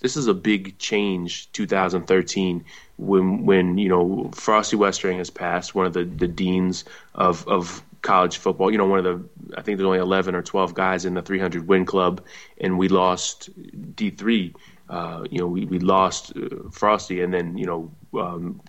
this 0.01 0.17
is 0.17 0.27
a 0.27 0.35
big 0.35 0.79
change 0.79 1.51
2013 1.53 2.65
when 2.97 3.47
when 3.47 3.79
you 3.79 3.89
know 3.89 4.31
Frosty 4.35 4.77
Westering 4.77 5.19
has 5.19 5.31
passed 5.31 5.75
one 5.75 5.87
of 5.87 5.93
the, 5.93 6.05
the 6.05 6.29
deans 6.29 6.85
of 7.15 7.47
of 7.49 7.83
college 8.03 8.37
football 8.37 8.71
you 8.71 8.79
know 8.79 8.87
one 8.87 8.99
of 8.99 9.05
the 9.05 9.57
I 9.57 9.63
think 9.63 9.79
there's 9.79 9.87
only 9.87 9.99
11 9.99 10.35
or 10.35 10.43
12 10.43 10.75
guys 10.75 11.05
in 11.05 11.15
the 11.15 11.23
300 11.23 11.69
win 11.69 11.85
club 11.85 12.23
and 12.61 12.79
we 12.79 12.89
lost 12.89 13.51
D3 13.95 14.55
uh, 14.89 15.25
you 15.31 15.39
know 15.39 15.47
we, 15.47 15.65
we 15.65 15.79
lost 15.79 16.33
uh, 16.37 16.69
Frosty 16.71 17.23
and 17.23 17.33
then 17.33 17.57
you 17.57 17.67
know 17.67 17.91
um, 18.21 18.61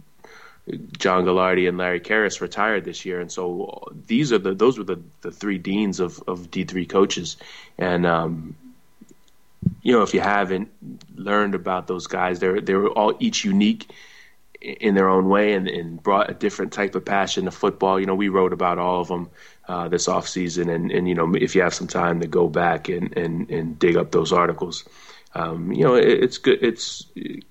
John 0.98 1.26
Gagliardi 1.26 1.68
and 1.68 1.78
Larry 1.78 2.00
Kehres 2.00 2.40
retired 2.40 2.86
this 2.86 3.04
year, 3.04 3.20
and 3.20 3.30
so 3.30 3.84
these 4.08 4.32
are 4.32 4.38
the 4.38 4.54
those 4.54 4.78
were 4.78 4.86
the, 4.86 5.02
the 5.20 5.30
three 5.30 5.58
deans 5.58 6.00
of, 6.00 6.24
of 6.26 6.52
D 6.52 6.64
three 6.64 6.86
coaches, 6.86 7.36
and 7.78 8.06
um, 8.06 8.56
you 9.84 9.92
know, 9.92 10.02
if 10.02 10.14
you 10.14 10.22
haven't 10.22 10.72
learned 11.16 11.54
about 11.54 11.88
those 11.88 12.08
guys, 12.08 12.40
they're 12.40 12.62
they 12.62 12.74
were 12.74 12.90
all 12.90 13.14
each 13.20 13.46
unique 13.46 13.92
in 14.62 14.96
their 14.96 15.10
own 15.10 15.28
way 15.28 15.54
and, 15.54 15.68
and 15.68 16.02
brought 16.02 16.30
a 16.30 16.34
different 16.34 16.72
type 16.72 16.96
of 16.96 17.04
passion 17.04 17.46
to 17.46 17.52
football. 17.52 18.00
You 18.00 18.06
know, 18.06 18.16
we 18.16 18.30
wrote 18.30 18.54
about 18.54 18.80
all 18.80 19.02
of 19.02 19.10
them 19.10 19.30
uh, 19.68 19.90
this 19.90 20.08
off 20.08 20.28
season, 20.28 20.70
and, 20.70 20.90
and 20.90 21.08
you 21.08 21.14
know, 21.14 21.36
if 21.36 21.54
you 21.54 21.62
have 21.62 21.74
some 21.74 21.88
time 21.88 22.22
to 22.22 22.28
go 22.28 22.48
back 22.48 22.88
and, 22.88 23.16
and, 23.18 23.50
and 23.52 23.78
dig 23.78 23.98
up 23.98 24.12
those 24.12 24.32
articles, 24.32 24.86
um, 25.36 25.74
you 25.74 25.84
know, 25.84 25.96
it, 25.96 26.08
it's 26.08 26.38
good. 26.38 26.64
It's 26.64 27.06
it 27.16 27.44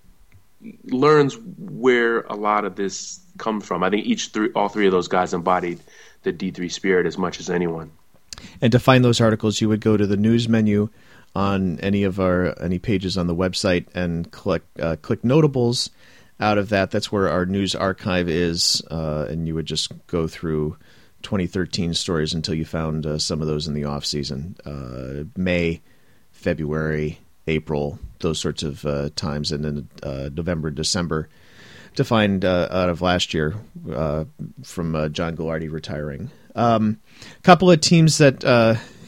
learns 0.85 1.37
where 1.59 2.21
a 2.23 2.35
lot 2.35 2.65
of 2.65 2.77
this 2.77 3.21
comes 3.37 3.67
from. 3.67 3.83
I 3.83 3.91
think 3.91 4.07
each 4.07 4.29
three, 4.29 4.51
all 4.55 4.69
three 4.69 4.87
of 4.87 4.93
those 4.93 5.09
guys 5.09 5.35
embodied 5.35 5.81
the 6.23 6.33
D 6.33 6.51
three 6.51 6.71
spirit 6.71 7.07
as 7.07 7.19
much 7.19 7.41
as 7.41 7.51
anyone. 7.51 7.91
And 8.63 8.73
to 8.73 8.79
find 8.79 9.05
those 9.05 9.21
articles, 9.21 9.61
you 9.61 9.69
would 9.69 9.81
go 9.81 9.99
to 9.99 10.07
the 10.07 10.17
news 10.17 10.49
menu 10.49 10.89
on 11.35 11.81
any 11.81 12.05
of 12.05 12.21
our 12.21 12.55
any 12.61 12.79
pages 12.79 13.17
on 13.17 13.27
the 13.27 13.35
website 13.35 13.87
and 13.95 14.31
click 14.31 14.63
uh, 14.79 14.97
click 15.01 15.25
notables 15.25 15.91
out 16.41 16.59
of 16.59 16.69
that. 16.71 16.91
That's 16.91 17.11
where 17.11 17.29
our 17.29 17.47
news 17.47 17.75
archive 17.75 18.29
is, 18.29 18.83
uh, 18.91 19.27
and 19.29 19.47
you 19.47 19.55
would 19.55 19.67
just 19.67 19.93
go 20.07 20.27
through 20.27 20.77
2013 21.23 21.95
stories 21.95 22.35
until 22.35 22.55
you 22.55 22.65
found 22.65 23.07
uh, 23.07 23.19
some 23.19 23.41
of 23.41 23.47
those 23.47 23.69
in 23.69 23.75
the 23.75 23.85
off 23.85 24.05
season, 24.05 24.57
uh, 24.67 25.25
May, 25.37 25.81
February, 26.33 27.19
April, 27.47 27.99
those 28.19 28.41
sorts 28.41 28.63
of 28.63 28.85
uh, 28.85 29.11
times, 29.15 29.53
and 29.53 29.65
then 29.65 29.89
uh, 30.03 30.31
November, 30.35 30.71
December. 30.71 31.29
To 31.97 32.05
find 32.05 32.43
out 32.43 32.89
of 32.89 33.03
last 33.03 33.35
year 33.35 33.55
from 34.65 35.13
John 35.13 35.37
Gagliardi 35.37 35.71
retiring. 35.71 36.31
A 36.55 36.63
um, 36.63 37.01
couple 37.43 37.71
of 37.71 37.83
teams 37.83 38.17
that 38.17 38.43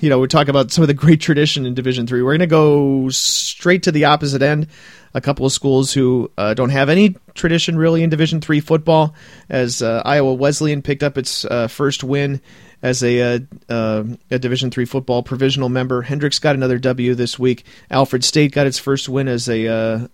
you 0.05 0.11
know, 0.11 0.18
we 0.18 0.28
talk 0.28 0.48
about 0.48 0.70
some 0.70 0.82
of 0.82 0.88
the 0.88 0.92
great 0.92 1.22
tradition 1.22 1.64
in 1.64 1.72
Division 1.72 2.07
Three. 2.07 2.20
We're 2.20 2.32
going 2.32 2.40
to 2.40 2.46
go 2.46 3.09
straight 3.09 3.84
to 3.84 3.90
the 3.90 4.05
opposite 4.05 4.42
end. 4.42 4.66
A 5.14 5.20
couple 5.22 5.46
of 5.46 5.52
schools 5.52 5.94
who 5.94 6.30
uh, 6.36 6.52
don't 6.52 6.68
have 6.68 6.90
any 6.90 7.16
tradition 7.32 7.78
really 7.78 8.02
in 8.02 8.11
Division 8.11 8.42
Three 8.42 8.61
football, 8.61 9.14
as 9.48 9.80
uh, 9.80 10.02
Iowa 10.05 10.34
Wesleyan 10.34 10.82
picked 10.82 11.02
up 11.02 11.16
its 11.16 11.46
uh, 11.46 11.68
first 11.68 12.05
win 12.05 12.42
as 12.82 13.02
a, 13.02 13.36
uh, 13.36 13.38
uh, 13.70 14.05
a 14.30 14.38
Division 14.38 14.70
Three 14.70 14.84
football 14.84 15.22
provisional 15.22 15.70
member. 15.70 16.02
Hendrix 16.02 16.38
got 16.38 16.55
another 16.55 16.78
W 16.78 17.14
this 17.14 17.38
week. 17.38 17.64
Alfred 17.90 18.24
State 18.24 18.52
got 18.52 18.66
its 18.66 18.78
first 18.78 19.09
win 19.09 19.26
as 19.26 19.48
a 19.48 19.68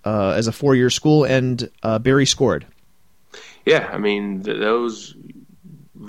uh, 0.04 0.30
as 0.36 0.46
a 0.46 0.52
four 0.52 0.76
year 0.76 0.90
school, 0.90 1.24
and 1.24 1.68
Berry 1.82 2.26
scored. 2.26 2.64
Yeah, 3.66 3.90
I 3.92 3.98
mean 3.98 4.44
th- 4.44 4.56
those 4.56 5.16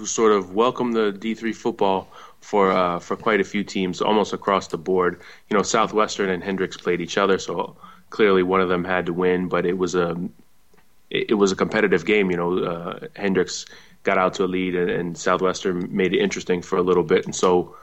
sort 0.06 0.34
of 0.34 0.54
welcome 0.54 0.92
the 0.92 1.12
D 1.12 1.34
three 1.34 1.54
football 1.54 2.12
for 2.42 2.72
uh, 2.72 3.00
for 3.00 3.16
quite 3.16 3.40
a 3.40 3.44
few 3.44 3.64
teams, 3.64 4.02
almost 4.02 4.34
across 4.34 4.68
the 4.68 4.78
board. 4.78 5.22
You 5.50 5.58
know, 5.58 5.64
Southwestern 5.64 6.30
and 6.30 6.44
Hendrix 6.44 6.76
played 6.76 7.00
each 7.00 7.18
other, 7.18 7.38
so 7.38 7.78
clearly 8.10 8.44
one 8.44 8.62
of 8.62 8.70
them 8.70 8.84
had 8.84 9.06
to 9.06 9.14
win. 9.14 9.48
But 9.48 9.66
it 9.66 9.78
was 9.78 9.96
a 9.96 10.18
it, 11.10 11.38
was 11.38 11.52
a 11.52 11.56
competitive 11.56 12.06
game. 12.06 12.32
You 12.32 12.38
know, 12.38 12.58
uh, 12.60 13.08
Hendrix 13.16 13.66
got 14.04 14.18
out 14.18 14.34
to 14.36 14.46
a 14.46 14.48
lead, 14.48 14.76
and, 14.76 14.90
and, 14.90 15.18
Southwestern 15.18 15.96
made 15.96 16.14
it 16.14 16.20
interesting 16.20 16.62
for 16.62 16.78
a 16.78 16.82
little 16.82 17.04
bit. 17.04 17.26
And 17.26 17.36
so, 17.36 17.76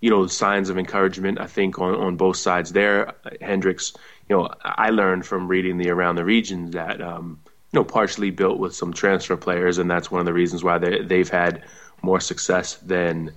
you 0.00 0.08
know, 0.08 0.26
signs 0.26 0.70
of 0.70 0.78
encouragement 0.78 1.38
I 1.38 1.46
think 1.46 1.78
on 1.78 1.94
on 1.94 2.16
both 2.16 2.36
sides 2.36 2.72
there. 2.72 3.14
Hendrix, 3.40 3.92
you 4.28 4.36
know, 4.36 4.48
I 4.64 4.90
learned 4.90 5.26
from 5.26 5.46
reading 5.46 5.76
the 5.76 5.90
around 5.90 6.16
the 6.16 6.24
region 6.24 6.72
that. 6.72 7.00
Um, 7.00 7.40
you 7.72 7.80
know, 7.80 7.84
partially 7.84 8.30
built 8.30 8.60
with 8.60 8.76
some 8.76 8.92
transfer 8.92 9.36
players, 9.36 9.78
and 9.78 9.90
that's 9.90 10.08
one 10.08 10.20
of 10.20 10.24
the 10.24 10.32
reasons 10.32 10.62
why 10.62 10.78
they, 10.78 11.02
they've 11.02 11.28
had 11.28 11.64
more 12.00 12.20
success 12.20 12.76
than 12.76 13.32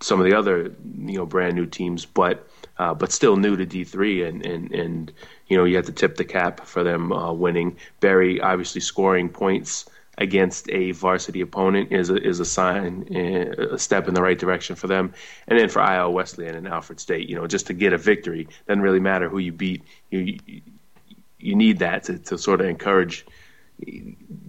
some 0.00 0.20
of 0.20 0.26
the 0.26 0.36
other 0.36 0.74
you 0.96 1.18
know 1.18 1.26
brand 1.26 1.54
new 1.54 1.66
teams, 1.66 2.06
but 2.06 2.48
uh, 2.78 2.94
but 2.94 3.12
still 3.12 3.36
new 3.36 3.56
to 3.56 3.66
D 3.66 3.84
three, 3.84 4.22
and, 4.22 4.44
and 4.44 4.72
and 4.72 5.12
you 5.48 5.56
know 5.56 5.64
you 5.64 5.76
have 5.76 5.86
to 5.86 5.92
tip 5.92 6.16
the 6.16 6.24
cap 6.24 6.66
for 6.66 6.84
them 6.84 7.12
uh, 7.12 7.32
winning. 7.32 7.76
Berry 8.00 8.40
obviously 8.40 8.80
scoring 8.80 9.28
points 9.28 9.86
against 10.18 10.68
a 10.70 10.90
varsity 10.92 11.40
opponent 11.40 11.92
is 11.92 12.10
a, 12.10 12.16
is 12.16 12.40
a 12.40 12.44
sign, 12.44 13.06
uh, 13.14 13.74
a 13.74 13.78
step 13.78 14.08
in 14.08 14.14
the 14.14 14.22
right 14.22 14.38
direction 14.38 14.74
for 14.74 14.88
them. 14.88 15.14
And 15.46 15.58
then 15.58 15.68
for 15.68 15.80
Iowa 15.80 16.10
Wesleyan 16.10 16.56
and 16.56 16.66
Alfred 16.66 16.98
State, 16.98 17.28
you 17.28 17.36
know, 17.36 17.46
just 17.46 17.68
to 17.68 17.72
get 17.72 17.92
a 17.92 17.98
victory 17.98 18.48
doesn't 18.66 18.82
really 18.82 18.98
matter 19.00 19.28
who 19.28 19.38
you 19.38 19.52
beat. 19.52 19.82
You 20.10 20.38
you 21.38 21.54
need 21.54 21.78
that 21.78 22.04
to, 22.04 22.18
to 22.18 22.36
sort 22.36 22.60
of 22.60 22.66
encourage 22.66 23.24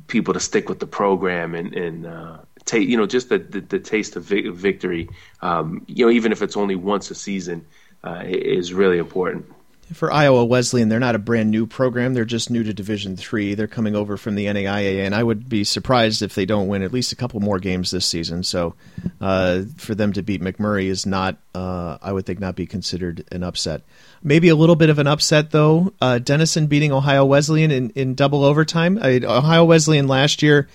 people 0.08 0.34
to 0.34 0.40
stick 0.40 0.70
with 0.70 0.80
the 0.80 0.88
program 0.88 1.54
and 1.54 1.74
and 1.76 2.06
uh, 2.08 2.38
take 2.66 2.88
you 2.88 2.98
know 2.98 3.06
just 3.06 3.30
the 3.30 3.40
the, 3.40 3.62
the 3.62 3.80
taste 3.80 4.16
of 4.16 4.24
vi- 4.24 4.50
victory. 4.50 5.10
Um, 5.42 5.84
you 5.88 6.06
know, 6.06 6.12
even 6.12 6.32
if 6.32 6.42
it's 6.42 6.58
only 6.58 6.76
once 6.76 7.12
a 7.12 7.16
season, 7.16 7.66
uh, 8.04 8.24
is 8.26 8.74
really 8.74 8.98
important. 8.98 9.46
For 9.94 10.12
Iowa 10.12 10.46
Wesleyan, 10.46 10.88
they're 10.88 11.00
not 11.00 11.16
a 11.16 11.20
brand 11.20 11.50
new 11.50 11.66
program. 11.66 12.14
They're 12.14 12.24
just 12.24 12.52
new 12.52 12.62
to 12.64 12.74
Division 12.74 13.18
Three. 13.18 13.56
They're 13.56 13.66
coming 13.66 13.96
over 13.96 14.18
from 14.18 14.36
the 14.36 14.46
NAIA, 14.46 15.04
and 15.04 15.16
I 15.16 15.24
would 15.24 15.50
be 15.50 15.64
surprised 15.64 16.22
if 16.22 16.36
they 16.36 16.46
don't 16.46 16.68
win 16.68 16.84
at 16.84 16.94
least 16.94 17.12
a 17.12 17.16
couple 17.16 17.40
more 17.40 17.58
games 17.58 17.90
this 17.90 18.06
season. 18.06 18.44
So, 18.44 18.76
uh, 19.20 19.64
for 19.78 19.96
them 19.96 20.14
to 20.14 20.22
beat 20.22 20.44
McMurry 20.44 20.86
is 20.86 21.08
not, 21.08 21.38
uh, 21.56 21.98
I 22.04 22.14
would 22.14 22.28
think, 22.28 22.40
not 22.40 22.56
be 22.56 22.68
considered 22.68 23.26
an 23.32 23.42
upset. 23.44 23.82
Maybe 24.22 24.50
a 24.50 24.56
little 24.56 24.76
bit 24.76 24.92
of 24.92 25.00
an 25.00 25.08
upset 25.08 25.50
though. 25.50 25.92
Uh, 26.00 26.20
Denison 26.20 26.68
beating 26.68 26.92
Ohio 26.92 27.26
Wesleyan 27.26 27.72
in, 27.72 27.90
in 27.92 28.14
double 28.14 28.44
overtime. 28.44 29.00
I, 29.02 29.22
Ohio 29.24 29.66
Wesleyan 29.66 30.08
last 30.08 30.44
year 30.44 30.68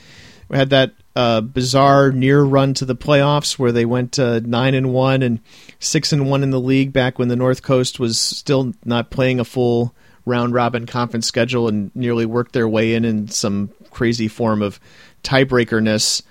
had 0.55 0.71
that 0.71 0.93
uh, 1.17 1.41
bizarre 1.41 2.11
near 2.13 2.43
run 2.43 2.75
to 2.75 2.85
the 2.85 2.97
playoffs 2.97 3.59
where 3.59 3.73
they 3.73 3.85
went 3.85 4.19
nine 4.19 4.75
and 4.75 4.93
one 4.93 5.23
and 5.23 5.41
six 5.79 6.13
and 6.13 6.29
one 6.29 6.43
in 6.43 6.51
the 6.51 6.61
league 6.61 6.93
back 6.93 7.19
when 7.19 7.29
the 7.29 7.37
North 7.37 7.63
Coast 7.63 8.01
was 8.01 8.19
still 8.19 8.73
not 8.85 9.11
playing 9.11 9.41
a 9.41 9.45
full 9.45 9.95
round 10.27 10.55
robin 10.55 10.87
conference 10.87 11.27
schedule 11.27 11.69
and 11.69 11.95
nearly 11.95 12.25
worked 12.25 12.53
their 12.53 12.67
way 12.67 12.95
in 12.95 13.05
in 13.05 13.29
some 13.29 13.69
crazy 13.91 14.29
form 14.29 14.63
of 14.63 14.81
tiebreakerness. 15.23 16.23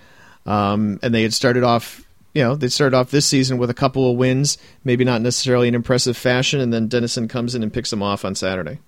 Um, 0.45 0.99
and 1.01 1.13
they 1.13 1.23
had 1.23 1.33
started 1.33 1.63
off, 1.63 2.05
you 2.33 2.43
know, 2.43 2.55
they 2.55 2.67
started 2.67 2.95
off 2.95 3.11
this 3.11 3.25
season 3.25 3.57
with 3.57 3.69
a 3.69 3.73
couple 3.73 4.09
of 4.09 4.17
wins, 4.17 4.57
maybe 4.83 5.05
not 5.05 5.21
necessarily 5.21 5.67
in 5.67 5.75
impressive 5.75 6.17
fashion, 6.17 6.59
and 6.59 6.73
then 6.73 6.87
Denison 6.87 7.27
comes 7.27 7.55
in 7.55 7.63
and 7.63 7.73
picks 7.73 7.89
them 7.89 8.03
off 8.03 8.25
on 8.25 8.35
Saturday. 8.35 8.79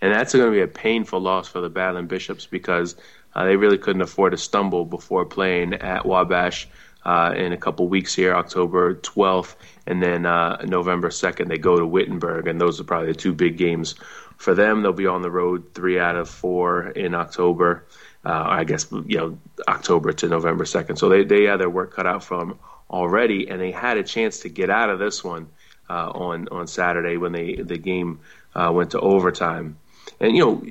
And 0.00 0.12
that's 0.12 0.34
going 0.34 0.46
to 0.46 0.50
be 0.50 0.60
a 0.60 0.68
painful 0.68 1.20
loss 1.20 1.48
for 1.48 1.60
the 1.60 1.70
Battling 1.70 2.06
Bishops 2.06 2.46
because 2.46 2.94
uh, 3.34 3.44
they 3.44 3.56
really 3.56 3.78
couldn't 3.78 4.02
afford 4.02 4.32
to 4.32 4.38
stumble 4.38 4.84
before 4.84 5.24
playing 5.24 5.74
at 5.74 6.04
Wabash 6.04 6.68
uh, 7.04 7.34
in 7.36 7.52
a 7.52 7.56
couple 7.56 7.88
weeks 7.88 8.14
here, 8.14 8.34
October 8.34 8.94
12th, 8.94 9.54
and 9.86 10.02
then 10.02 10.24
uh, 10.26 10.62
November 10.64 11.08
2nd 11.08 11.48
they 11.48 11.58
go 11.58 11.76
to 11.76 11.86
Wittenberg, 11.86 12.46
and 12.46 12.60
those 12.60 12.80
are 12.80 12.84
probably 12.84 13.08
the 13.08 13.18
two 13.18 13.32
big 13.32 13.56
games 13.56 13.94
for 14.36 14.54
them. 14.54 14.82
They'll 14.82 14.92
be 14.92 15.06
on 15.06 15.22
the 15.22 15.30
road 15.30 15.74
three 15.74 15.98
out 15.98 16.16
of 16.16 16.28
four 16.28 16.88
in 16.88 17.14
October. 17.14 17.84
Uh, 18.24 18.44
I 18.46 18.64
guess 18.64 18.86
you 18.92 19.18
know 19.18 19.38
October 19.66 20.12
to 20.12 20.28
November 20.28 20.64
2nd. 20.64 20.96
So 20.96 21.08
they 21.08 21.24
they 21.24 21.44
had 21.44 21.58
their 21.58 21.70
work 21.70 21.94
cut 21.94 22.06
out 22.06 22.28
them 22.28 22.58
already, 22.88 23.48
and 23.48 23.60
they 23.60 23.72
had 23.72 23.96
a 23.96 24.04
chance 24.04 24.40
to 24.40 24.48
get 24.48 24.70
out 24.70 24.90
of 24.90 25.00
this 25.00 25.24
one 25.24 25.48
uh, 25.90 26.10
on 26.10 26.48
on 26.52 26.66
Saturday 26.68 27.16
when 27.16 27.32
they 27.32 27.56
the 27.56 27.78
game 27.78 28.20
uh, 28.54 28.70
went 28.72 28.92
to 28.92 29.00
overtime. 29.00 29.76
And 30.20 30.36
you 30.36 30.44
know 30.44 30.64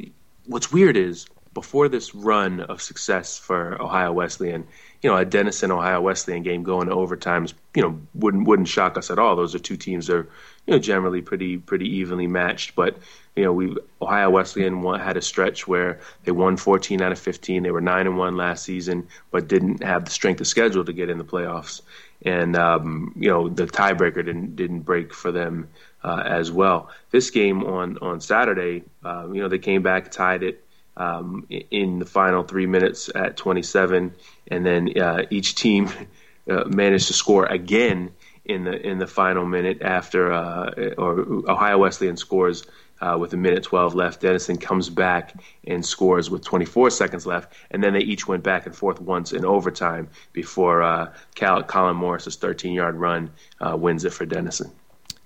what's 0.45 0.72
weird 0.72 0.95
is 0.95 1.28
before 1.54 1.89
this 1.89 2.16
run 2.16 2.62
of 2.62 2.82
success 2.82 3.38
for 3.38 3.82
Ohio 3.82 4.14
Wesleyan, 4.14 4.68
you 5.02 5.10
know 5.10 5.18
a 5.18 5.26
Denison 5.26 5.72
Ohio 5.72 6.02
Wesleyan 6.02 6.43
game 6.43 6.64
going 6.64 6.88
to 6.88 6.95
overtimes, 6.95 7.54
you 7.76 7.82
know, 7.82 7.99
wouldn't 8.14 8.47
wouldn't 8.47 8.68
shock 8.68 8.97
us 8.97 9.12
at 9.12 9.20
all. 9.20 9.36
Those 9.36 9.56
are 9.56 9.60
two 9.60 9.78
teams 9.78 10.08
that 10.08 10.16
are 10.16 10.30
you 10.66 10.74
know 10.74 10.80
generally 10.80 11.22
pretty 11.22 11.58
pretty 11.58 11.88
evenly 11.97 12.28
matched, 12.28 12.76
but 12.76 12.97
you 13.36 13.43
know, 13.43 13.54
we 13.54 13.76
Ohio 14.02 14.30
Wesleyan 14.30 14.84
had 14.99 15.18
a 15.18 15.22
stretch 15.22 15.68
where 15.68 15.99
they 16.24 16.32
won 16.32 16.58
14 16.58 17.02
out 17.02 17.12
of 17.12 17.20
15. 17.20 17.64
They 17.64 17.72
were 17.72 17.82
nine 17.82 18.08
and 18.08 18.18
one 18.18 18.36
last 18.36 18.64
season, 18.64 19.08
but 19.32 19.47
didn't 19.47 19.84
have 19.84 20.06
the 20.06 20.12
strength 20.12 20.41
of 20.41 20.47
schedule 20.47 20.84
to 20.84 20.93
get 20.93 21.10
in 21.10 21.18
the 21.18 21.24
playoffs. 21.24 21.82
And 22.24 22.56
um, 22.56 23.14
you 23.18 23.30
know, 23.30 23.47
the 23.47 23.66
tiebreaker 23.66 24.26
didn't 24.26 24.56
didn't 24.56 24.82
break 24.82 25.14
for 25.14 25.32
them 25.32 25.70
uh, 26.04 26.24
as 26.26 26.52
well. 26.52 26.89
This 27.12 27.30
game 27.30 27.64
on 27.64 27.97
on 27.99 28.20
Saturday, 28.20 28.84
uh, 29.04 29.28
you 29.32 29.41
know, 29.41 29.47
they 29.47 29.60
came 29.60 29.82
back, 29.82 30.12
tied 30.12 30.43
it 30.43 30.64
um, 30.97 31.47
in 31.49 31.99
the 31.99 32.05
final 32.05 32.43
three 32.43 32.65
minutes 32.65 33.09
at 33.13 33.37
27, 33.37 34.13
and 34.47 34.65
then 34.65 34.99
uh, 34.99 35.23
each 35.29 35.55
team 35.55 35.89
uh, 36.49 36.65
managed 36.65 37.07
to 37.07 37.13
score 37.13 37.45
again 37.45 38.11
in 38.43 38.63
the 38.63 38.87
in 38.87 38.97
the 38.97 39.07
final 39.07 39.45
minute 39.45 39.81
after 39.81 40.31
uh, 40.31 40.93
or 40.97 41.19
Ohio 41.49 41.77
Wesleyan 41.77 42.17
scores 42.17 42.65
uh, 43.01 43.17
with 43.19 43.33
a 43.33 43.37
minute 43.37 43.63
12 43.63 43.95
left. 43.95 44.21
Denison 44.21 44.57
comes 44.57 44.89
back 44.89 45.33
and 45.65 45.85
scores 45.85 46.29
with 46.29 46.43
24 46.43 46.91
seconds 46.91 47.25
left, 47.25 47.53
and 47.71 47.83
then 47.83 47.93
they 47.93 47.99
each 47.99 48.27
went 48.27 48.43
back 48.43 48.65
and 48.65 48.75
forth 48.75 49.01
once 49.01 49.33
in 49.33 49.43
overtime 49.43 50.09
before 50.33 50.81
uh, 50.81 51.11
Cal- 51.35 51.63
Colin 51.63 51.95
Morris's 51.95 52.37
13-yard 52.37 52.95
run 52.95 53.31
uh, 53.59 53.75
wins 53.75 54.05
it 54.05 54.13
for 54.13 54.25
Denison. 54.25 54.71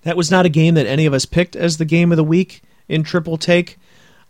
That 0.04 0.16
was 0.16 0.32
not 0.32 0.46
a 0.46 0.50
game 0.50 0.76
that 0.76 0.88
any 0.88 1.06
of 1.06 1.14
us 1.14 1.26
picked 1.26 1.56
as 1.56 1.78
the 1.78 1.86
game 1.86 2.12
of 2.12 2.16
the 2.18 2.24
week 2.24 2.62
in 2.88 3.04
triple 3.04 3.38
take. 3.38 3.78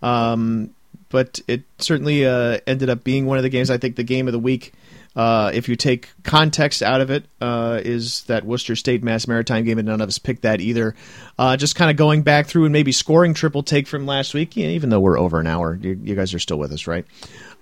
Um, 0.02 0.75
but 1.10 1.40
it 1.48 1.64
certainly 1.80 2.26
uh, 2.26 2.60
ended 2.68 2.90
up 2.90 3.04
being 3.04 3.26
one 3.26 3.38
of 3.38 3.44
the 3.44 3.50
games. 3.50 3.70
I 3.70 3.78
think 3.78 3.96
the 3.96 4.04
game 4.04 4.28
of 4.28 4.34
the 4.34 4.40
week 4.40 4.74
uh, 5.16 5.52
if 5.54 5.70
you 5.70 5.76
take 5.78 6.10
context 6.24 6.84
out 6.84 7.00
of 7.00 7.10
it, 7.10 7.26
uh, 7.40 7.80
is 7.84 8.24
that 8.24 8.46
Worcester 8.46 8.76
State 8.76 9.02
Mass 9.02 9.28
Maritime 9.28 9.64
game, 9.64 9.78
and 9.78 9.88
none 9.88 10.02
of 10.02 10.10
us 10.10 10.18
picked 10.18 10.42
that 10.42 10.60
either. 10.60 10.94
Uh, 11.40 11.56
just 11.56 11.76
kind 11.76 11.90
of 11.90 11.96
going 11.96 12.22
back 12.22 12.48
through 12.48 12.66
and 12.66 12.74
maybe 12.74 12.92
scoring 12.92 13.34
triple 13.34 13.64
take 13.64 13.88
from 13.88 14.06
last 14.06 14.34
week, 14.34 14.58
even 14.58 14.90
though 14.90 15.00
we're 15.00 15.18
over 15.18 15.40
an 15.40 15.48
hour. 15.48 15.80
You, 15.82 15.98
you 16.04 16.16
guys 16.16 16.34
are 16.34 16.40
still 16.40 16.58
with 16.58 16.74
us, 16.74 16.86
right? 16.86 17.06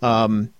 Um, 0.01 0.51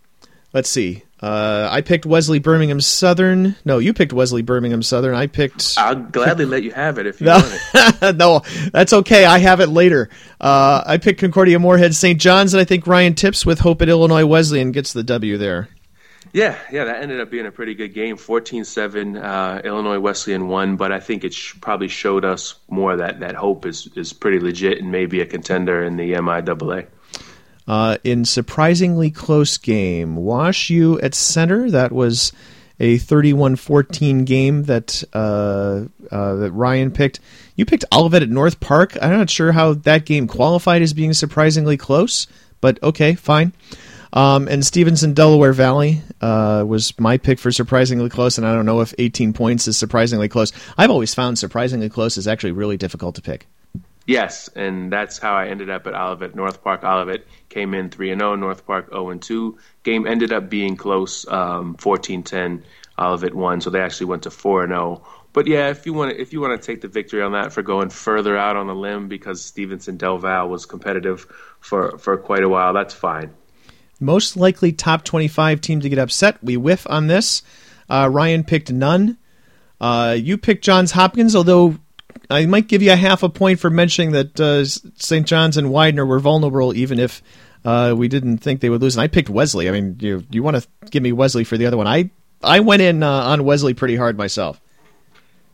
let's 0.54 0.70
see. 0.70 1.04
Uh, 1.24 1.70
I 1.72 1.80
picked 1.80 2.06
Wesley 2.06 2.40
Birmingham 2.40 2.82
Southern. 2.82 3.56
No, 3.64 3.78
you 3.78 3.94
picked 3.94 4.12
Wesley 4.12 4.42
Birmingham 4.42 4.84
Southern. 4.84 5.16
I 5.16 5.28
picked. 5.28 5.76
I'll 5.78 5.96
gladly 5.96 6.44
let 6.44 6.64
you 6.64 6.72
have 6.74 6.98
it 6.98 7.08
if 7.08 7.22
you 7.22 7.28
no, 7.28 7.36
want 7.36 7.62
it. 8.04 8.16
no, 8.18 8.42
that's 8.74 8.92
okay. 8.92 9.24
I 9.24 9.40
have 9.40 9.62
it 9.62 9.70
later. 9.70 10.10
Uh, 10.42 10.84
I 10.86 10.98
picked 10.98 11.22
Concordia 11.22 11.60
Moorhead 11.60 11.96
St. 11.96 12.20
John's, 12.20 12.54
and 12.54 12.60
I 12.60 12.66
think 12.66 12.86
Ryan 12.88 13.16
Tipps 13.16 13.46
with 13.46 13.60
Hope 13.60 13.82
at 13.82 13.88
Illinois 13.88 14.26
Wesleyan 14.26 14.74
gets 14.74 14.92
the 14.92 15.02
W 15.02 15.38
there. 15.38 15.70
Yeah, 16.34 16.58
yeah, 16.70 16.84
that 16.84 17.02
ended 17.02 17.22
up 17.22 17.32
being 17.32 17.46
a 17.46 17.52
pretty 17.52 17.76
good 17.76 17.94
game. 17.94 18.18
14-7, 18.18 19.24
uh, 19.24 19.62
Illinois 19.64 20.00
Wesleyan 20.00 20.50
won, 20.50 20.76
but 20.76 20.92
I 20.92 21.00
think 21.00 21.24
it 21.24 21.34
sh- 21.34 21.54
probably 21.62 21.88
showed 21.88 22.26
us 22.26 22.56
more 22.70 22.98
that 22.98 23.22
that 23.22 23.36
Hope 23.36 23.66
is 23.66 23.88
is 23.96 24.12
pretty 24.12 24.40
legit 24.40 24.80
and 24.80 24.92
maybe 24.92 25.22
a 25.22 25.26
contender 25.26 25.86
in 25.86 25.96
the 25.96 26.12
MIAA. 26.14 26.88
Uh, 27.68 27.98
in 28.04 28.26
surprisingly 28.26 29.10
close 29.10 29.58
game, 29.58 30.18
Wash 30.18 30.70
U 30.70 31.00
at 31.00 31.16
Centre. 31.16 31.72
That 31.72 31.92
was 31.92 32.34
a 32.80 32.98
31-14 32.98 34.26
game 34.26 34.64
that 34.64 35.04
uh, 35.14 35.86
uh, 36.12 36.36
that 36.36 36.52
Ryan 36.52 36.92
picked. 36.92 37.20
You 37.56 37.66
picked 37.66 37.86
Olivet 37.94 38.24
at 38.24 38.30
North 38.30 38.60
Park. 38.60 38.98
I'm 39.02 39.12
not 39.12 39.30
sure 39.30 39.52
how 39.52 39.74
that 39.74 40.06
game 40.06 40.28
qualified 40.28 40.82
as 40.82 40.94
being 40.94 41.14
surprisingly 41.14 41.78
close, 41.78 42.28
but 42.60 42.82
okay, 42.84 43.16
fine. 43.16 43.54
Um, 44.12 44.48
and 44.48 44.64
Stevenson 44.64 45.14
Delaware 45.14 45.54
Valley 45.54 46.02
uh, 46.22 46.64
was 46.68 46.98
my 47.00 47.18
pick 47.18 47.40
for 47.40 47.52
surprisingly 47.52 48.10
close, 48.10 48.38
and 48.38 48.46
I 48.46 48.54
don't 48.54 48.66
know 48.66 48.82
if 48.82 48.94
18 48.98 49.34
points 49.34 49.68
is 49.68 49.76
surprisingly 49.76 50.30
close. 50.30 50.52
I've 50.78 50.92
always 50.92 51.16
found 51.16 51.40
surprisingly 51.40 51.90
close 51.90 52.18
is 52.18 52.28
actually 52.28 52.52
really 52.52 52.78
difficult 52.78 53.16
to 53.16 53.22
pick. 53.22 53.48
Yes, 54.06 54.50
and 54.50 54.92
that's 54.92 55.18
how 55.18 55.34
I 55.34 55.48
ended 55.48 55.70
up 55.70 55.88
at 55.88 55.94
Olivet. 55.94 56.36
North 56.36 56.62
Park 56.64 56.84
Olivet 56.84 57.26
came 57.50 57.74
in 57.74 57.90
3 57.90 58.12
and 58.12 58.22
0, 58.22 58.36
North 58.36 58.66
Park 58.66 58.90
0 58.90 59.10
and 59.12 59.22
2. 59.22 59.58
Game 59.84 60.06
ended 60.06 60.34
up 60.34 60.50
being 60.50 60.76
close, 60.76 61.28
um, 61.28 61.76
14-10. 61.78 62.64
Olivet 63.00 63.34
won, 63.34 63.62
so 63.62 63.70
they 63.70 63.82
actually 63.82 64.08
went 64.08 64.24
to 64.24 64.32
4 64.32 64.64
and 64.64 64.74
0. 64.74 65.02
But 65.32 65.48
yeah, 65.48 65.70
if 65.70 65.86
you 65.86 65.94
want 65.94 66.12
to, 66.12 66.22
if 66.22 66.32
you 66.32 66.42
want 66.42 66.62
to 66.62 66.66
take 66.66 66.82
the 66.82 66.88
victory 66.88 67.22
on 67.22 67.32
that 67.32 67.54
for 67.54 67.64
going 67.64 67.90
further 67.90 68.38
out 68.38 68.56
on 68.56 68.68
the 68.68 68.76
limb 68.76 69.08
because 69.08 69.44
Stevenson 69.44 69.98
Del 69.98 70.20
Val 70.20 70.48
was 70.48 70.66
competitive 70.66 71.26
for 71.60 71.98
for 71.98 72.18
quite 72.18 72.44
a 72.44 72.50
while, 72.50 72.74
that's 72.74 72.94
fine 72.94 73.34
most 74.04 74.36
likely 74.36 74.72
top 74.72 75.04
25 75.04 75.62
team 75.62 75.80
to 75.80 75.90
get 75.90 75.98
upset. 75.98 76.44
We 76.44 76.58
whiff 76.58 76.86
on 76.90 77.08
this. 77.08 77.42
Uh, 77.90 78.10
Ryan 78.12 78.44
picked 78.44 78.72
none. 78.72 79.18
Uh, 79.82 80.16
you 80.18 80.38
picked 80.38 80.64
Johns 80.64 80.92
Hopkins, 80.92 81.36
although 81.36 81.78
I 82.34 82.46
might 82.46 82.68
give 82.68 82.82
you 82.82 82.92
a 82.92 82.96
half 82.96 83.24
a 83.24 83.30
point 83.30 83.60
for 83.60 83.70
mentioning 83.70 84.12
that 84.12 84.40
uh, 84.40 84.66
St. 84.66 85.26
John's 85.26 85.58
and 85.58 85.72
Widener 85.72 86.06
were 86.06 86.20
vulnerable, 86.20 86.74
even 86.76 87.00
if 87.00 87.22
uh, 87.64 87.94
we 87.96 88.08
didn't 88.08 88.40
think 88.40 88.62
they 88.62 88.70
would 88.70 88.82
lose. 88.82 88.96
And 88.96 89.02
I 89.02 89.08
picked 89.08 89.30
Wesley. 89.30 89.70
I 89.70 89.72
mean, 89.72 89.98
you 90.00 90.26
you 90.32 90.44
want 90.44 90.58
to 90.58 90.68
give 90.90 91.04
me 91.04 91.12
Wesley 91.12 91.44
for 91.44 91.58
the 91.58 91.66
other 91.66 91.78
one? 91.78 91.88
I 91.88 92.10
I 92.42 92.60
went 92.60 92.82
in 92.82 93.04
uh, 93.04 93.10
on 93.10 93.44
Wesley 93.44 93.74
pretty 93.74 93.96
hard 93.96 94.18
myself. 94.18 94.60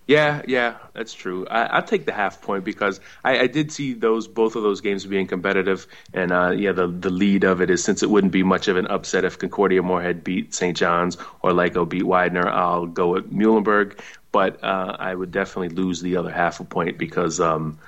Yeah, 0.09 0.41
yeah, 0.47 0.77
that's 0.95 1.13
true. 1.13 1.45
I, 1.45 1.75
will 1.75 1.85
take 1.85 2.07
the 2.07 2.11
half 2.11 2.41
point 2.41 2.63
because 2.63 2.99
I, 3.23 3.41
I, 3.41 3.45
did 3.45 3.71
see 3.71 3.93
those 3.93 4.27
both 4.27 4.55
of 4.55 4.63
those 4.63 4.81
games 4.81 5.05
being 5.05 5.27
competitive, 5.27 5.85
and 6.15 6.31
uh, 6.31 6.49
yeah, 6.49 6.71
the 6.71 6.87
the 6.87 7.11
lead 7.11 7.43
of 7.43 7.61
it 7.61 7.69
is 7.69 7.83
since 7.83 8.01
it 8.01 8.09
wouldn't 8.09 8.33
be 8.33 8.41
much 8.41 8.67
of 8.67 8.75
an 8.75 8.87
upset 8.87 9.23
if 9.23 9.37
Concordia 9.37 9.83
Moorhead 9.83 10.23
beat 10.23 10.51
St. 10.55 10.75
John's 10.75 11.15
or 11.43 11.51
Lyco 11.51 11.87
beat 11.87 12.07
Widener. 12.07 12.49
I'll 12.49 12.87
go 12.87 13.09
with 13.09 13.31
Muhlenberg, 13.31 13.99
but 14.31 14.63
uh, 14.63 14.95
I 14.99 15.13
would 15.13 15.31
definitely 15.31 15.69
lose 15.69 16.01
the 16.01 16.17
other 16.17 16.31
half 16.31 16.59
a 16.59 16.63
point 16.63 16.97
because 16.97 17.39
um, 17.39 17.79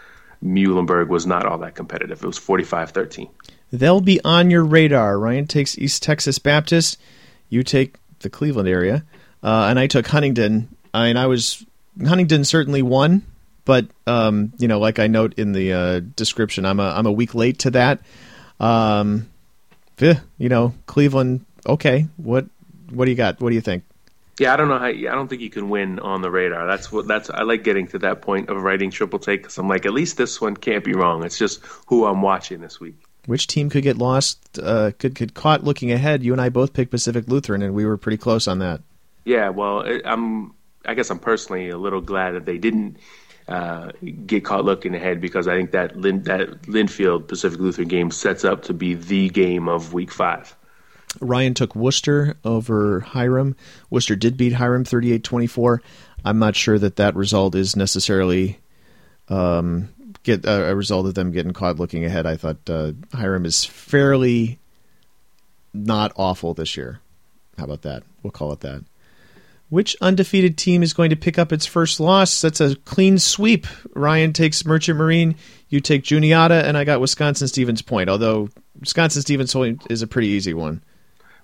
Muhlenberg 0.44 1.08
was 1.08 1.26
not 1.26 1.46
all 1.46 1.60
that 1.60 1.76
competitive. 1.76 2.24
It 2.24 2.28
was 2.28 2.40
45-13. 2.40 3.30
They'll 3.72 4.02
be 4.02 4.20
on 4.24 4.52
your 4.52 4.66
radar. 4.66 5.18
Ryan 5.18 5.48
takes 5.48 5.78
East 5.78 6.04
Texas 6.04 6.40
Baptist. 6.40 7.00
You 7.50 7.64
take 7.64 7.96
the 8.20 8.30
Cleveland 8.30 8.68
area, 8.68 9.06
uh, 9.44 9.68
and 9.70 9.80
I 9.80 9.88
took 9.88 10.08
Huntingdon. 10.08 10.76
I 10.94 11.08
mean, 11.08 11.18
I 11.18 11.28
was 11.28 11.66
Huntingdon 12.00 12.44
certainly 12.44 12.82
won, 12.82 13.26
but 13.64 13.88
um, 14.08 14.52
you 14.58 14.68
know, 14.68 14.80
like 14.80 15.00
I 15.00 15.08
note 15.08 15.36
in 15.36 15.54
the 15.54 15.74
uh, 15.74 16.00
description, 16.16 16.66
I'm 16.66 16.80
a 16.80 16.90
I'm 16.90 17.06
a 17.06 17.12
week 17.12 17.34
late 17.34 17.60
to 17.60 17.72
that. 17.72 18.02
Um, 18.60 19.30
you 20.00 20.50
know, 20.50 20.74
Cleveland. 20.86 21.46
Okay, 21.66 22.08
what 22.18 22.46
what 22.90 23.06
do 23.06 23.12
you 23.12 23.18
got? 23.18 23.40
What 23.40 23.50
do 23.50 23.56
you 23.56 23.62
think? 23.62 23.84
Yeah, 24.40 24.54
I 24.54 24.58
don't 24.58 24.70
know 24.70 24.80
how. 24.80 24.86
I 24.86 24.94
don't 24.94 25.28
think 25.28 25.42
you 25.42 25.50
can 25.50 25.70
win 25.70 26.00
on 26.00 26.22
the 26.22 26.32
radar. 26.32 26.66
That's 26.66 26.92
what. 26.92 27.08
That's. 27.08 27.30
I 27.30 27.44
like 27.44 27.64
getting 27.64 27.88
to 27.88 28.00
that 28.00 28.22
point 28.22 28.50
of 28.50 28.62
writing 28.62 28.90
triple 28.90 29.20
take 29.20 29.42
because 29.42 29.58
I'm 29.58 29.68
like, 29.68 29.86
at 29.86 29.94
least 29.94 30.18
this 30.18 30.40
one 30.40 30.56
can't 30.56 30.84
be 30.84 30.94
wrong. 30.94 31.24
It's 31.24 31.38
just 31.38 31.62
who 31.88 32.06
I'm 32.06 32.22
watching 32.22 32.62
this 32.62 32.80
week. 32.80 32.96
Which 33.28 33.46
team 33.48 33.70
could 33.70 33.84
get 33.84 33.98
lost? 33.98 34.58
Uh, 34.58 34.92
could 34.98 35.14
get 35.14 35.34
caught 35.34 35.64
looking 35.64 35.92
ahead? 35.92 36.24
You 36.24 36.32
and 36.32 36.42
I 36.42 36.50
both 36.50 36.74
picked 36.74 36.92
Pacific 36.92 37.28
Lutheran, 37.28 37.62
and 37.62 37.74
we 37.74 37.86
were 37.86 37.98
pretty 37.98 38.18
close 38.18 38.48
on 38.48 38.60
that. 38.60 38.82
Yeah, 39.26 39.50
well, 39.50 39.86
I'm 40.06 40.54
I 40.86 40.94
guess 40.96 41.10
I'm 41.10 41.20
personally 41.20 41.70
a 41.70 41.78
little 41.78 42.02
glad 42.02 42.32
that 42.32 42.46
they 42.46 42.58
didn't 42.58 42.98
uh, 43.48 43.92
get 44.26 44.46
caught 44.46 44.66
looking 44.66 44.96
ahead 44.96 45.22
because 45.22 45.48
I 45.48 45.56
think 45.56 45.72
that 45.72 45.96
Lin- 45.96 46.24
that 46.24 46.64
Linfield 46.64 47.28
Pacific 47.28 47.60
Lutheran 47.60 47.88
game 47.88 48.12
sets 48.12 48.44
up 48.44 48.64
to 48.64 48.74
be 48.74 48.94
the 48.96 49.30
game 49.30 49.68
of 49.68 49.94
Week 49.94 50.12
Five. 50.12 50.56
Ryan 51.20 51.54
took 51.54 51.76
Wooster 51.76 52.38
over 52.46 53.02
Hiram. 53.02 53.56
Wooster 53.90 54.16
did 54.16 54.38
beat 54.38 54.54
Hiram 54.54 54.84
38-24. 54.84 55.80
I'm 56.24 56.40
not 56.40 56.56
sure 56.56 56.80
that 56.80 56.96
that 56.96 57.16
result 57.16 57.56
is 57.56 57.76
necessarily 57.76 58.60
um, 59.28 59.90
get 60.24 60.46
a 60.46 60.74
result 60.76 61.08
of 61.08 61.16
them 61.16 61.32
getting 61.32 61.54
caught 61.54 61.80
looking 61.80 62.06
ahead. 62.06 62.26
I 62.26 62.38
thought 62.38 62.70
uh, 62.70 62.94
Hiram 63.14 63.46
is 63.46 63.66
fairly 63.66 64.60
not 65.74 66.12
awful 66.16 66.54
this 66.54 66.78
year. 66.78 67.00
How 67.58 67.66
about 67.66 67.82
that? 67.84 68.04
We'll 68.24 68.32
call 68.32 68.52
it 68.54 68.62
that. 68.62 68.84
Which 69.70 69.96
undefeated 70.02 70.58
team 70.58 70.84
is 70.84 70.94
going 70.94 71.12
to 71.12 71.16
pick 71.16 71.40
up 71.40 71.54
its 71.54 71.66
first 71.66 72.00
loss? 72.02 72.42
That's 72.42 72.60
a 72.60 72.76
clean 72.76 73.18
sweep. 73.18 73.68
Ryan 73.96 74.34
takes 74.34 74.66
Merchant 74.66 74.98
Marine, 74.98 75.36
you 75.70 75.80
take 75.80 76.04
Juniata, 76.04 76.66
and 76.68 76.78
I 76.78 76.84
got 76.84 77.00
Wisconsin 77.00 77.48
Stevens 77.48 77.82
Point. 77.82 78.10
Although 78.10 78.50
Wisconsin 78.80 79.22
Stevens 79.22 79.54
Point 79.54 79.88
is 79.90 80.02
a 80.02 80.08
pretty 80.08 80.28
easy 80.28 80.54
one. 80.54 80.84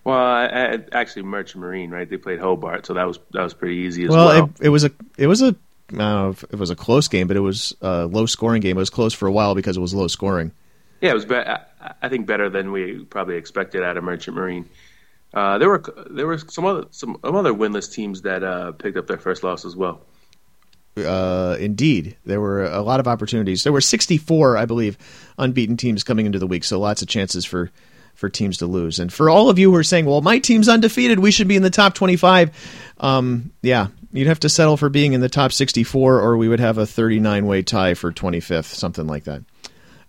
Well, 0.07 0.15
I, 0.15 0.45
I, 0.45 0.79
actually, 0.93 1.23
Merchant 1.23 1.61
Marine, 1.61 1.89
right? 1.91 2.09
They 2.09 2.15
played 2.15 2.39
Hobart, 2.39 2.85
so 2.85 2.93
that 2.93 3.05
was 3.05 3.19
that 3.33 3.43
was 3.43 3.53
pretty 3.53 3.75
easy 3.75 4.05
as 4.05 4.09
well. 4.09 4.27
Well, 4.27 4.45
it, 4.45 4.67
it 4.67 4.69
was 4.69 4.85
a 4.85 4.91
it 5.17 5.27
was 5.27 5.41
a 5.41 5.47
I 5.47 5.51
don't 5.89 5.97
know 5.97 6.29
if 6.29 6.43
it 6.43 6.55
was 6.55 6.69
a 6.69 6.77
close 6.77 7.09
game, 7.09 7.27
but 7.27 7.35
it 7.35 7.41
was 7.41 7.75
a 7.81 8.05
low 8.05 8.25
scoring 8.25 8.61
game. 8.61 8.77
It 8.77 8.79
was 8.79 8.89
close 8.89 9.13
for 9.13 9.27
a 9.27 9.31
while 9.33 9.53
because 9.53 9.75
it 9.75 9.81
was 9.81 9.93
low 9.93 10.07
scoring. 10.07 10.53
Yeah, 11.01 11.11
it 11.11 11.13
was. 11.13 11.25
Be- 11.25 11.35
I 11.35 12.07
think 12.07 12.25
better 12.25 12.49
than 12.49 12.71
we 12.71 13.03
probably 13.03 13.35
expected 13.35 13.83
out 13.83 13.97
of 13.97 14.05
Merchant 14.05 14.37
Marine. 14.37 14.69
Uh, 15.33 15.57
there 15.57 15.67
were 15.67 15.83
there 16.09 16.25
were 16.25 16.37
some 16.37 16.63
other 16.63 16.85
some 16.91 17.17
other 17.21 17.51
winless 17.51 17.91
teams 17.91 18.21
that 18.21 18.45
uh, 18.45 18.71
picked 18.71 18.95
up 18.95 19.07
their 19.07 19.17
first 19.17 19.43
loss 19.43 19.65
as 19.65 19.75
well. 19.75 19.99
Uh, 20.95 21.57
indeed, 21.59 22.15
there 22.25 22.39
were 22.39 22.63
a 22.63 22.81
lot 22.81 23.01
of 23.01 23.09
opportunities. 23.09 23.63
There 23.63 23.73
were 23.73 23.81
64, 23.81 24.55
I 24.55 24.65
believe, 24.65 24.97
unbeaten 25.37 25.75
teams 25.75 26.05
coming 26.05 26.25
into 26.25 26.39
the 26.39 26.47
week, 26.47 26.63
so 26.63 26.79
lots 26.79 27.01
of 27.01 27.09
chances 27.09 27.43
for 27.43 27.71
for 28.17 28.29
teams 28.29 28.57
to 28.57 28.65
lose. 28.65 28.99
And 28.99 29.13
for 29.13 29.29
all 29.29 29.49
of 29.49 29.57
you 29.57 29.71
who 29.71 29.77
are 29.77 29.83
saying, 29.83 30.05
"Well, 30.05 30.21
my 30.21 30.39
team's 30.39 30.67
undefeated, 30.67 31.19
we 31.19 31.31
should 31.31 31.47
be 31.47 31.55
in 31.55 31.63
the 31.63 31.69
top 31.69 31.93
25," 31.93 32.51
um, 32.99 33.51
yeah, 33.61 33.87
you'd 34.11 34.27
have 34.27 34.39
to 34.41 34.49
settle 34.49 34.75
for 34.75 34.89
being 34.89 35.13
in 35.13 35.21
the 35.21 35.29
top 35.29 35.53
64, 35.53 36.19
or 36.19 36.35
we 36.35 36.49
would 36.49 36.59
have 36.59 36.77
a 36.77 36.83
39-way 36.83 37.61
tie 37.61 37.93
for 37.93 38.11
25th, 38.11 38.73
something 38.73 39.07
like 39.07 39.25
that. 39.25 39.43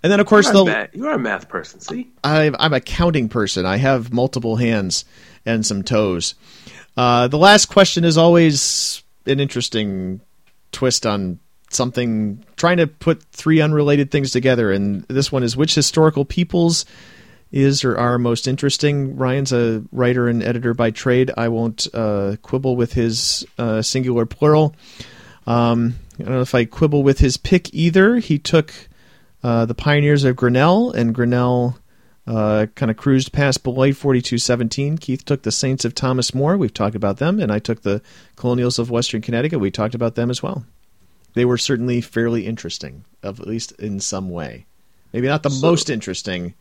And 0.02 0.12
then, 0.12 0.20
of 0.20 0.26
course, 0.26 0.46
you 0.46 0.52
the 0.52 0.88
you 0.92 1.06
are 1.06 1.14
a 1.14 1.18
math 1.18 1.48
person. 1.48 1.80
See, 1.80 2.08
I, 2.24 2.52
I'm 2.58 2.72
a 2.72 2.80
counting 2.80 3.28
person. 3.28 3.66
I 3.66 3.76
have 3.76 4.12
multiple 4.12 4.56
hands 4.56 5.04
and 5.44 5.66
some 5.66 5.82
toes. 5.82 6.34
Uh, 6.96 7.28
the 7.28 7.38
last 7.38 7.66
question 7.66 8.04
is 8.04 8.16
always 8.16 9.02
an 9.26 9.40
interesting 9.40 10.20
twist 10.72 11.04
on 11.04 11.40
something, 11.70 12.44
trying 12.56 12.78
to 12.78 12.86
put 12.86 13.22
three 13.24 13.60
unrelated 13.60 14.10
things 14.10 14.30
together. 14.30 14.72
And 14.72 15.02
this 15.04 15.30
one 15.30 15.42
is 15.42 15.56
which 15.56 15.74
historical 15.74 16.24
peoples 16.24 16.84
is 17.50 17.84
or 17.84 17.96
are 17.96 18.18
most 18.18 18.46
interesting. 18.46 19.16
Ryan's 19.16 19.52
a 19.52 19.82
writer 19.92 20.28
and 20.28 20.42
editor 20.42 20.74
by 20.74 20.90
trade. 20.90 21.30
I 21.36 21.48
won't 21.48 21.86
uh, 21.94 22.36
quibble 22.42 22.76
with 22.76 22.92
his 22.92 23.46
uh, 23.58 23.82
singular 23.82 24.26
plural. 24.26 24.74
Um, 25.46 25.94
I 26.18 26.24
don't 26.24 26.34
know 26.34 26.40
if 26.40 26.54
I 26.54 26.64
quibble 26.64 27.02
with 27.02 27.20
his 27.20 27.36
pick 27.36 27.72
either. 27.72 28.16
He 28.16 28.38
took 28.38 28.74
uh, 29.42 29.64
the 29.64 29.74
Pioneers 29.74 30.24
of 30.24 30.36
Grinnell, 30.36 30.92
and 30.92 31.14
Grinnell 31.14 31.78
uh, 32.26 32.66
kind 32.74 32.90
of 32.90 32.96
cruised 32.96 33.32
past 33.32 33.62
Beloit 33.62 33.94
42-17. 33.94 35.00
Keith 35.00 35.24
took 35.24 35.42
the 35.42 35.52
Saints 35.52 35.84
of 35.84 35.94
Thomas 35.94 36.34
More. 36.34 36.56
We've 36.56 36.74
talked 36.74 36.96
about 36.96 37.16
them, 37.16 37.40
and 37.40 37.50
I 37.50 37.58
took 37.58 37.82
the 37.82 38.02
Colonials 38.36 38.78
of 38.78 38.90
Western 38.90 39.22
Connecticut. 39.22 39.60
We 39.60 39.70
talked 39.70 39.94
about 39.94 40.14
them 40.14 40.28
as 40.28 40.42
well. 40.42 40.66
They 41.34 41.44
were 41.44 41.56
certainly 41.56 42.00
fairly 42.00 42.46
interesting, 42.46 43.04
at 43.22 43.38
least 43.38 43.72
in 43.72 44.00
some 44.00 44.28
way. 44.28 44.66
Maybe 45.12 45.28
not 45.28 45.42
the 45.42 45.50
so, 45.50 45.66
most 45.66 45.88
interesting, 45.88 46.54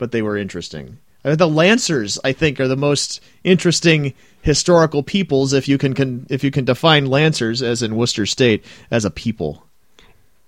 but 0.00 0.10
they 0.10 0.22
were 0.22 0.36
interesting. 0.36 0.98
Uh, 1.24 1.36
the 1.36 1.46
Lancers, 1.46 2.18
I 2.24 2.32
think, 2.32 2.58
are 2.58 2.66
the 2.66 2.76
most 2.76 3.20
interesting 3.44 4.14
historical 4.40 5.02
peoples 5.02 5.52
if 5.52 5.68
you 5.68 5.76
can, 5.76 5.92
can 5.92 6.26
if 6.30 6.42
you 6.42 6.50
can 6.50 6.64
define 6.64 7.06
Lancers 7.06 7.62
as 7.62 7.82
in 7.82 7.94
Worcester 7.94 8.24
State 8.24 8.64
as 8.90 9.04
a 9.04 9.10
people. 9.10 9.62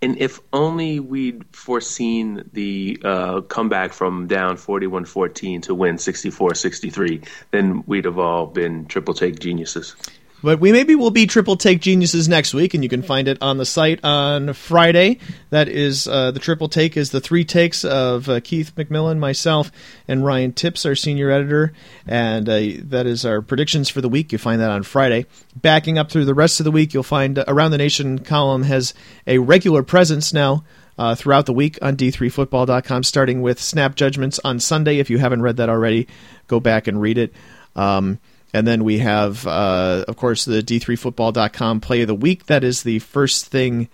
And 0.00 0.18
if 0.18 0.40
only 0.52 0.98
we'd 0.98 1.44
foreseen 1.54 2.48
the 2.54 2.98
uh, 3.04 3.42
comeback 3.42 3.92
from 3.92 4.26
down 4.26 4.56
41 4.56 5.04
14 5.04 5.60
to 5.60 5.74
win 5.74 5.98
64 5.98 6.54
63, 6.54 7.20
then 7.50 7.84
we'd 7.86 8.06
have 8.06 8.18
all 8.18 8.46
been 8.46 8.86
triple 8.86 9.14
take 9.14 9.38
geniuses. 9.38 9.94
But 10.42 10.58
we 10.58 10.72
maybe 10.72 10.96
will 10.96 11.12
be 11.12 11.26
triple 11.26 11.56
take 11.56 11.80
geniuses 11.80 12.28
next 12.28 12.52
week, 12.52 12.74
and 12.74 12.82
you 12.82 12.90
can 12.90 13.02
find 13.02 13.28
it 13.28 13.38
on 13.40 13.58
the 13.58 13.64
site 13.64 14.00
on 14.04 14.52
Friday. 14.54 15.18
That 15.50 15.68
is 15.68 16.08
uh, 16.08 16.32
the 16.32 16.40
triple 16.40 16.68
take 16.68 16.96
is 16.96 17.10
the 17.10 17.20
three 17.20 17.44
takes 17.44 17.84
of 17.84 18.28
uh, 18.28 18.40
Keith 18.40 18.72
McMillan, 18.74 19.20
myself, 19.20 19.70
and 20.08 20.24
Ryan 20.24 20.52
Tipps, 20.52 20.84
our 20.84 20.96
senior 20.96 21.30
editor, 21.30 21.72
and 22.08 22.48
uh, 22.48 22.60
that 22.88 23.06
is 23.06 23.24
our 23.24 23.40
predictions 23.40 23.88
for 23.88 24.00
the 24.00 24.08
week. 24.08 24.32
You 24.32 24.38
find 24.38 24.60
that 24.60 24.72
on 24.72 24.82
Friday. 24.82 25.26
Backing 25.54 25.96
up 25.96 26.10
through 26.10 26.24
the 26.24 26.34
rest 26.34 26.58
of 26.58 26.64
the 26.64 26.72
week, 26.72 26.92
you'll 26.92 27.04
find 27.04 27.38
uh, 27.38 27.44
Around 27.46 27.70
the 27.70 27.78
Nation 27.78 28.18
column 28.18 28.64
has 28.64 28.94
a 29.28 29.38
regular 29.38 29.82
presence 29.82 30.32
now. 30.32 30.64
Uh, 30.98 31.14
throughout 31.14 31.46
the 31.46 31.54
week 31.54 31.78
on 31.80 31.96
d3football.com, 31.96 33.02
starting 33.02 33.40
with 33.40 33.58
snap 33.58 33.94
judgments 33.94 34.38
on 34.44 34.60
Sunday. 34.60 34.98
If 34.98 35.08
you 35.08 35.16
haven't 35.16 35.40
read 35.40 35.56
that 35.56 35.70
already, 35.70 36.06
go 36.48 36.60
back 36.60 36.86
and 36.86 37.00
read 37.00 37.16
it. 37.16 37.32
Um, 37.74 38.20
and 38.52 38.66
then 38.66 38.84
we 38.84 38.98
have, 38.98 39.46
uh, 39.46 40.04
of 40.06 40.16
course, 40.16 40.44
the 40.44 40.62
D3Football.com 40.62 41.80
play 41.80 42.02
of 42.02 42.08
the 42.08 42.14
week. 42.14 42.46
That 42.46 42.64
is 42.64 42.82
the 42.82 42.98
first 42.98 43.46
thing 43.46 43.88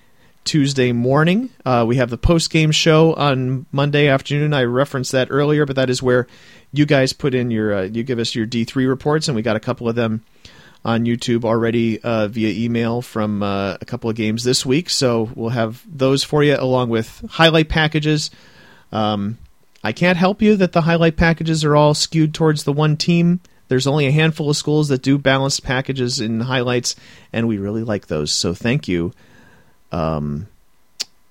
Tuesday 0.45 0.93
morning. 0.93 1.51
Uh, 1.65 1.85
we 1.87 1.97
have 1.97 2.11
the 2.11 2.19
post 2.19 2.51
game 2.51 2.73
show 2.73 3.15
on 3.15 3.67
Monday 3.71 4.09
afternoon. 4.09 4.53
I 4.53 4.65
referenced 4.65 5.13
that 5.13 5.29
earlier, 5.31 5.67
but 5.67 5.77
that 5.77 5.91
is 5.91 6.03
where 6.03 6.27
you 6.73 6.87
guys 6.87 7.13
put 7.13 7.35
in 7.35 7.51
your, 7.51 7.75
uh, 7.75 7.83
you 7.83 8.03
give 8.03 8.19
us 8.19 8.35
your 8.35 8.47
D3 8.47 8.89
reports, 8.89 9.29
and 9.29 9.37
we 9.37 9.43
got 9.43 9.57
a 9.57 9.61
couple 9.61 9.89
of 9.89 9.95
them 9.95 10.25
on 10.85 11.05
YouTube 11.05 11.45
already 11.45 12.01
uh, 12.01 12.29
via 12.29 12.51
email 12.51 13.03
from 13.03 13.43
uh, 13.43 13.77
a 13.81 13.85
couple 13.85 14.09
of 14.11 14.17
games 14.17 14.43
this 14.45 14.65
week. 14.65 14.91
So 14.91 15.31
we'll 15.35 15.51
have 15.51 15.83
those 15.87 16.25
for 16.25 16.43
you 16.43 16.57
along 16.59 16.89
with 16.89 17.25
highlight 17.31 17.69
packages. 17.69 18.31
Um, 18.91 19.39
I 19.85 19.93
can't 19.93 20.19
help 20.19 20.43
you 20.43 20.57
that 20.57 20.73
the 20.73 20.83
highlight 20.83 21.17
packages 21.17 21.65
are 21.65 21.77
all 21.77 21.95
skewed 21.95 22.35
towards 22.35 22.65
the 22.65 22.73
one 22.73 22.97
team 22.97 23.41
there's 23.69 23.87
only 23.87 24.07
a 24.07 24.11
handful 24.11 24.51
of 24.51 24.57
schools 24.57 24.89
that 24.89 25.03
do 25.03 25.19
balanced 25.19 25.63
packages 25.63 26.21
and 26.21 26.43
highlights, 26.43 26.97
and 27.33 27.47
we 27.47 27.59
really 27.59 27.83
like 27.83 28.07
those. 28.07 28.33
So 28.33 28.55
thank 28.55 28.89
you, 28.89 29.13
um, 29.93 30.49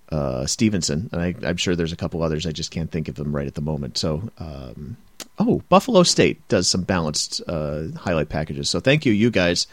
uh, 0.09 0.45
Stevenson. 0.45 1.09
And 1.11 1.21
I, 1.21 1.49
am 1.49 1.57
sure 1.57 1.75
there's 1.75 1.93
a 1.93 1.97
couple 1.97 2.23
others. 2.23 2.45
I 2.45 2.51
just 2.51 2.71
can't 2.71 2.91
think 2.91 3.07
of 3.07 3.15
them 3.15 3.35
right 3.35 3.47
at 3.47 3.55
the 3.55 3.61
moment. 3.61 3.97
So, 3.97 4.29
um, 4.37 4.97
oh, 5.39 5.61
Buffalo 5.69 6.03
State 6.03 6.47
does 6.47 6.67
some 6.67 6.83
balanced 6.83 7.41
uh, 7.47 7.87
highlight 7.97 8.29
packages. 8.29 8.69
So 8.69 8.79
thank 8.79 9.05
you, 9.05 9.11
you 9.11 9.31
guys, 9.31 9.67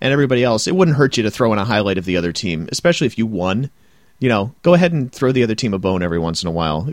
and 0.00 0.12
everybody 0.12 0.44
else. 0.44 0.66
It 0.66 0.74
wouldn't 0.74 0.96
hurt 0.96 1.16
you 1.16 1.22
to 1.22 1.30
throw 1.30 1.52
in 1.52 1.58
a 1.58 1.64
highlight 1.64 1.98
of 1.98 2.04
the 2.04 2.16
other 2.16 2.32
team, 2.32 2.68
especially 2.70 3.06
if 3.06 3.18
you 3.18 3.26
won. 3.26 3.70
You 4.18 4.28
know, 4.28 4.54
go 4.62 4.74
ahead 4.74 4.92
and 4.92 5.12
throw 5.12 5.30
the 5.30 5.44
other 5.44 5.54
team 5.54 5.74
a 5.74 5.78
bone 5.78 6.02
every 6.02 6.18
once 6.18 6.42
in 6.42 6.48
a 6.48 6.52
while. 6.52 6.88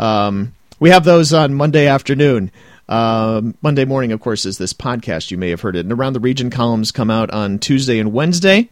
Um, 0.00 0.52
we 0.80 0.90
have 0.90 1.04
those 1.04 1.32
on 1.32 1.54
Monday 1.54 1.86
afternoon. 1.86 2.50
Um, 2.88 3.54
Monday 3.62 3.84
morning, 3.84 4.12
of 4.12 4.20
course, 4.20 4.44
is 4.44 4.58
this 4.58 4.72
podcast. 4.72 5.30
You 5.30 5.38
may 5.38 5.50
have 5.50 5.60
heard 5.60 5.76
it. 5.76 5.80
And 5.80 5.92
Around 5.92 6.12
the 6.12 6.20
Region 6.20 6.50
columns 6.50 6.92
come 6.92 7.10
out 7.10 7.30
on 7.30 7.58
Tuesday 7.58 7.98
and 7.98 8.12
Wednesday. 8.12 8.68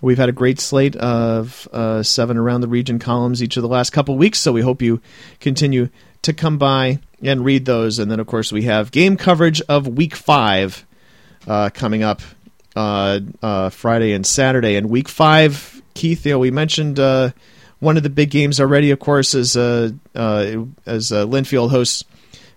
We've 0.00 0.18
had 0.18 0.28
a 0.28 0.32
great 0.32 0.60
slate 0.60 0.94
of 0.96 1.66
uh, 1.72 2.02
seven 2.02 2.36
Around 2.36 2.60
the 2.60 2.68
Region 2.68 2.98
columns 2.98 3.42
each 3.42 3.56
of 3.56 3.62
the 3.62 3.68
last 3.68 3.90
couple 3.90 4.16
weeks, 4.16 4.38
so 4.38 4.52
we 4.52 4.60
hope 4.60 4.82
you 4.82 5.00
continue 5.40 5.88
to 6.22 6.32
come 6.32 6.58
by 6.58 7.00
and 7.22 7.44
read 7.44 7.64
those. 7.64 7.98
And 7.98 8.10
then, 8.10 8.20
of 8.20 8.26
course, 8.26 8.52
we 8.52 8.62
have 8.62 8.90
game 8.90 9.16
coverage 9.16 9.60
of 9.62 9.88
Week 9.88 10.14
5 10.14 10.86
uh, 11.46 11.70
coming 11.70 12.02
up 12.02 12.20
uh, 12.74 13.20
uh 13.42 13.70
Friday 13.70 14.12
and 14.12 14.26
Saturday. 14.26 14.76
And 14.76 14.90
Week 14.90 15.08
5, 15.08 15.82
Keith, 15.94 16.26
you 16.26 16.32
know, 16.32 16.38
we 16.38 16.50
mentioned 16.50 17.00
uh, 17.00 17.30
one 17.78 17.96
of 17.96 18.02
the 18.02 18.10
big 18.10 18.30
games 18.30 18.60
already, 18.60 18.90
of 18.90 18.98
course, 18.98 19.34
uh, 19.34 19.90
as 20.14 21.10
Linfield 21.10 21.70
hosts 21.70 22.04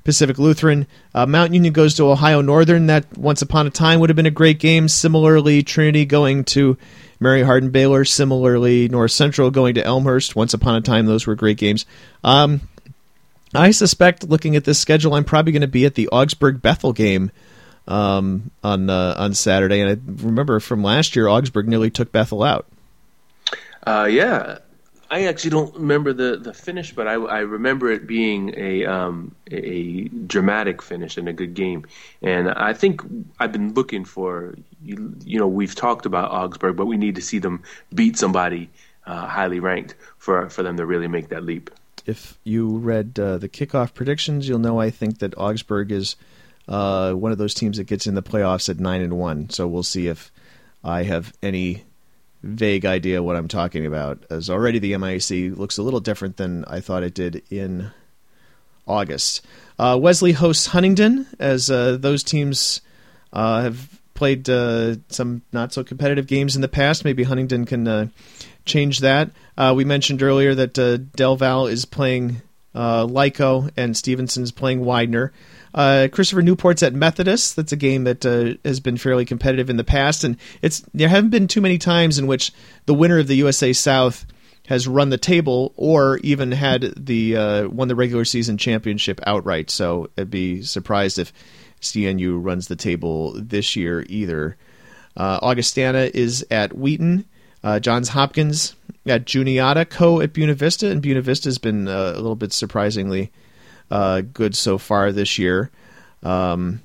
Pacific 0.03 0.37
Lutheran. 0.39 0.87
Uh, 1.13 1.25
Mount 1.25 1.53
Union 1.53 1.73
goes 1.73 1.95
to 1.95 2.09
Ohio 2.09 2.41
Northern. 2.41 2.87
That 2.87 3.17
once 3.17 3.41
upon 3.41 3.67
a 3.67 3.69
time 3.69 3.99
would 3.99 4.09
have 4.09 4.15
been 4.15 4.25
a 4.25 4.31
great 4.31 4.59
game. 4.59 4.87
Similarly, 4.87 5.63
Trinity 5.63 6.05
going 6.05 6.43
to 6.45 6.77
Mary 7.19 7.43
Hardin 7.43 7.69
Baylor. 7.69 8.05
Similarly, 8.05 8.87
North 8.87 9.11
Central 9.11 9.51
going 9.51 9.75
to 9.75 9.83
Elmhurst. 9.83 10.35
Once 10.35 10.53
upon 10.53 10.75
a 10.75 10.81
time, 10.81 11.05
those 11.05 11.27
were 11.27 11.35
great 11.35 11.57
games. 11.57 11.85
Um, 12.23 12.61
I 13.53 13.71
suspect, 13.71 14.29
looking 14.29 14.55
at 14.55 14.63
this 14.63 14.79
schedule, 14.79 15.15
I'm 15.15 15.25
probably 15.25 15.51
going 15.51 15.61
to 15.61 15.67
be 15.67 15.85
at 15.85 15.95
the 15.95 16.07
Augsburg 16.09 16.61
Bethel 16.61 16.93
game 16.93 17.31
um, 17.87 18.51
on 18.63 18.89
uh, 18.89 19.15
on 19.17 19.33
Saturday. 19.33 19.81
And 19.81 19.89
I 19.91 20.23
remember 20.23 20.59
from 20.59 20.83
last 20.83 21.15
year, 21.15 21.27
Augsburg 21.27 21.67
nearly 21.67 21.89
took 21.89 22.11
Bethel 22.11 22.43
out. 22.43 22.67
Uh, 23.85 24.07
yeah, 24.09 24.59
I 25.11 25.25
actually 25.25 25.49
don't 25.51 25.73
remember 25.75 26.13
the, 26.13 26.37
the 26.37 26.53
finish, 26.53 26.93
but 26.93 27.07
I, 27.07 27.13
I 27.13 27.39
remember 27.39 27.89
it 27.89 28.05
being 28.05 28.53
a 28.55 28.85
um, 28.85 29.35
a 29.49 30.03
dramatic 30.03 30.81
finish 30.81 31.17
and 31.17 31.27
a 31.27 31.33
good 31.33 31.55
game. 31.55 31.85
And 32.21 32.49
I 32.49 32.73
think 32.73 33.01
I've 33.39 33.51
been 33.51 33.73
looking 33.73 34.05
for 34.05 34.55
you. 34.83 35.15
You 35.25 35.39
know, 35.39 35.47
we've 35.47 35.73
talked 35.73 36.05
about 36.05 36.31
Augsburg, 36.31 36.75
but 36.75 36.85
we 36.85 36.97
need 36.97 37.15
to 37.15 37.21
see 37.21 37.39
them 37.39 37.63
beat 37.93 38.17
somebody 38.17 38.69
uh, 39.07 39.25
highly 39.25 39.59
ranked 39.59 39.95
for 40.17 40.49
for 40.49 40.61
them 40.61 40.77
to 40.77 40.85
really 40.85 41.07
make 41.07 41.29
that 41.29 41.43
leap. 41.43 41.71
If 42.05 42.37
you 42.43 42.77
read 42.77 43.19
uh, 43.19 43.37
the 43.39 43.49
kickoff 43.49 43.93
predictions, 43.93 44.47
you'll 44.47 44.59
know 44.59 44.79
I 44.79 44.91
think 44.91 45.19
that 45.19 45.37
Augsburg 45.37 45.91
is 45.91 46.15
uh, 46.67 47.13
one 47.13 47.31
of 47.31 47.39
those 47.39 47.53
teams 47.53 47.77
that 47.77 47.85
gets 47.85 48.05
in 48.05 48.13
the 48.13 48.23
playoffs 48.23 48.69
at 48.69 48.79
nine 48.79 49.01
and 49.01 49.17
one. 49.17 49.49
So 49.49 49.67
we'll 49.67 49.83
see 49.83 50.07
if 50.07 50.31
I 50.83 51.03
have 51.03 51.33
any 51.41 51.83
vague 52.43 52.85
idea 52.85 53.21
what 53.21 53.35
I'm 53.35 53.47
talking 53.47 53.85
about, 53.85 54.23
as 54.29 54.49
already 54.49 54.79
the 54.79 54.97
MIC 54.97 55.57
looks 55.57 55.77
a 55.77 55.83
little 55.83 55.99
different 55.99 56.37
than 56.37 56.65
I 56.65 56.79
thought 56.79 57.03
it 57.03 57.13
did 57.13 57.43
in 57.49 57.91
August. 58.87 59.45
Uh, 59.77 59.97
Wesley 60.01 60.31
hosts 60.33 60.67
Huntingdon, 60.67 61.27
as 61.39 61.69
uh, 61.69 61.97
those 61.97 62.23
teams 62.23 62.81
uh, 63.31 63.61
have 63.61 63.99
played 64.13 64.49
uh, 64.49 64.95
some 65.09 65.41
not 65.53 65.71
so 65.71 65.83
competitive 65.83 66.27
games 66.27 66.55
in 66.55 66.61
the 66.61 66.67
past. 66.67 67.05
Maybe 67.05 67.23
Huntingdon 67.23 67.65
can 67.65 67.87
uh, 67.87 68.07
change 68.65 68.99
that. 68.99 69.31
Uh, 69.57 69.73
we 69.75 69.85
mentioned 69.85 70.21
earlier 70.21 70.55
that 70.55 70.73
Del 71.15 71.35
Val 71.35 71.67
is 71.67 71.85
playing 71.85 72.41
Lyco 72.73 73.69
and 73.77 73.95
Stevenson's 73.95 74.51
playing 74.51 74.81
Widener. 74.83 75.31
Uh, 75.73 76.07
Christopher 76.11 76.41
Newport's 76.41 76.83
at 76.83 76.93
Methodist. 76.93 77.55
That's 77.55 77.71
a 77.71 77.77
game 77.77 78.03
that 78.05 78.25
uh, 78.25 78.55
has 78.65 78.79
been 78.79 78.97
fairly 78.97 79.25
competitive 79.25 79.69
in 79.69 79.77
the 79.77 79.83
past, 79.83 80.23
and 80.23 80.37
it's 80.61 80.83
there 80.93 81.09
haven't 81.09 81.29
been 81.29 81.47
too 81.47 81.61
many 81.61 81.77
times 81.77 82.17
in 82.17 82.27
which 82.27 82.51
the 82.85 82.93
winner 82.93 83.19
of 83.19 83.27
the 83.27 83.35
USA 83.35 83.73
South 83.73 84.25
has 84.67 84.87
run 84.87 85.09
the 85.09 85.17
table 85.17 85.73
or 85.75 86.17
even 86.19 86.51
had 86.51 86.93
the 86.95 87.35
uh, 87.35 87.67
won 87.69 87.87
the 87.87 87.95
regular 87.95 88.25
season 88.25 88.57
championship 88.57 89.19
outright. 89.25 89.69
So 89.69 90.09
I'd 90.17 90.29
be 90.29 90.61
surprised 90.61 91.17
if 91.17 91.33
CNU 91.81 92.43
runs 92.43 92.67
the 92.67 92.75
table 92.75 93.33
this 93.35 93.75
year 93.75 94.05
either. 94.09 94.57
Uh, 95.17 95.39
Augustana 95.41 96.09
is 96.13 96.45
at 96.51 96.77
Wheaton. 96.77 97.25
Uh, 97.63 97.79
Johns 97.79 98.09
Hopkins 98.09 98.75
at 99.05 99.25
Juniata, 99.25 99.85
Coe 99.85 100.21
at 100.21 100.33
Buena 100.33 100.53
Vista, 100.53 100.89
and 100.89 101.01
Buena 101.01 101.21
Vista 101.21 101.49
has 101.49 101.57
been 101.57 101.87
uh, 101.87 102.11
a 102.13 102.21
little 102.21 102.35
bit 102.35 102.53
surprisingly 102.53 103.31
uh, 103.91 104.21
good 104.21 104.55
so 104.55 104.77
far 104.77 105.11
this 105.11 105.37
year. 105.37 105.71
Um, 106.23 106.81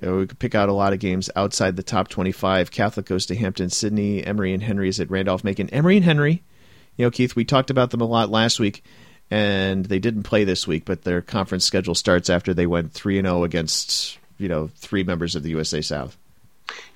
we 0.00 0.26
could 0.26 0.38
pick 0.38 0.54
out 0.54 0.68
a 0.68 0.74
lot 0.74 0.92
of 0.92 0.98
games 0.98 1.28
outside 1.36 1.76
the 1.76 1.82
top 1.82 2.08
25. 2.08 2.70
Catholic 2.70 3.06
goes 3.06 3.26
to 3.26 3.36
Hampden 3.36 3.70
Sydney. 3.70 4.24
Emory 4.24 4.54
and 4.54 4.62
Henry 4.62 4.88
is 4.88 4.98
at 4.98 5.10
Randolph 5.10 5.44
Macon. 5.44 5.68
Emory 5.70 5.96
and 5.96 6.04
Henry, 6.04 6.42
you 6.96 7.04
know, 7.04 7.10
Keith, 7.10 7.36
we 7.36 7.44
talked 7.44 7.70
about 7.70 7.90
them 7.90 8.00
a 8.00 8.06
lot 8.06 8.30
last 8.30 8.58
week, 8.58 8.82
and 9.30 9.84
they 9.84 9.98
didn't 9.98 10.22
play 10.22 10.44
this 10.44 10.66
week, 10.66 10.84
but 10.84 11.02
their 11.02 11.20
conference 11.20 11.64
schedule 11.64 11.94
starts 11.94 12.30
after 12.30 12.54
they 12.54 12.66
went 12.66 12.92
3 12.92 13.18
and 13.18 13.26
0 13.26 13.44
against, 13.44 14.18
you 14.38 14.48
know, 14.48 14.70
three 14.76 15.04
members 15.04 15.34
of 15.34 15.42
the 15.42 15.50
USA 15.50 15.82
South. 15.82 16.16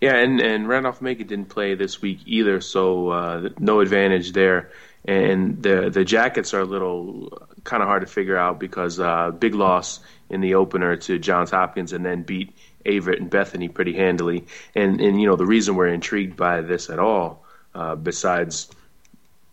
Yeah, 0.00 0.16
and, 0.16 0.40
and 0.40 0.68
Randolph 0.68 1.02
Macon 1.02 1.26
didn't 1.26 1.48
play 1.48 1.74
this 1.74 2.00
week 2.00 2.20
either, 2.26 2.60
so 2.60 3.08
uh, 3.10 3.48
no 3.58 3.80
advantage 3.80 4.32
there. 4.32 4.70
And 5.06 5.62
the 5.62 5.90
the 5.90 6.02
Jackets 6.02 6.54
are 6.54 6.60
a 6.60 6.64
little 6.64 7.46
kind 7.64 7.82
of 7.82 7.88
hard 7.88 8.02
to 8.02 8.06
figure 8.06 8.36
out 8.36 8.60
because 8.60 9.00
uh, 9.00 9.30
big 9.30 9.54
loss 9.54 10.00
in 10.30 10.40
the 10.40 10.54
opener 10.54 10.96
to 10.96 11.18
Johns 11.18 11.50
Hopkins, 11.50 11.92
and 11.92 12.04
then 12.04 12.22
beat 12.22 12.54
Averett 12.86 13.18
and 13.18 13.30
Bethany 13.30 13.68
pretty 13.68 13.94
handily. 13.94 14.46
And 14.74 15.00
and 15.00 15.20
you 15.20 15.26
know 15.26 15.36
the 15.36 15.46
reason 15.46 15.74
we're 15.74 15.88
intrigued 15.88 16.36
by 16.36 16.60
this 16.60 16.90
at 16.90 16.98
all, 16.98 17.44
uh, 17.74 17.96
besides 17.96 18.70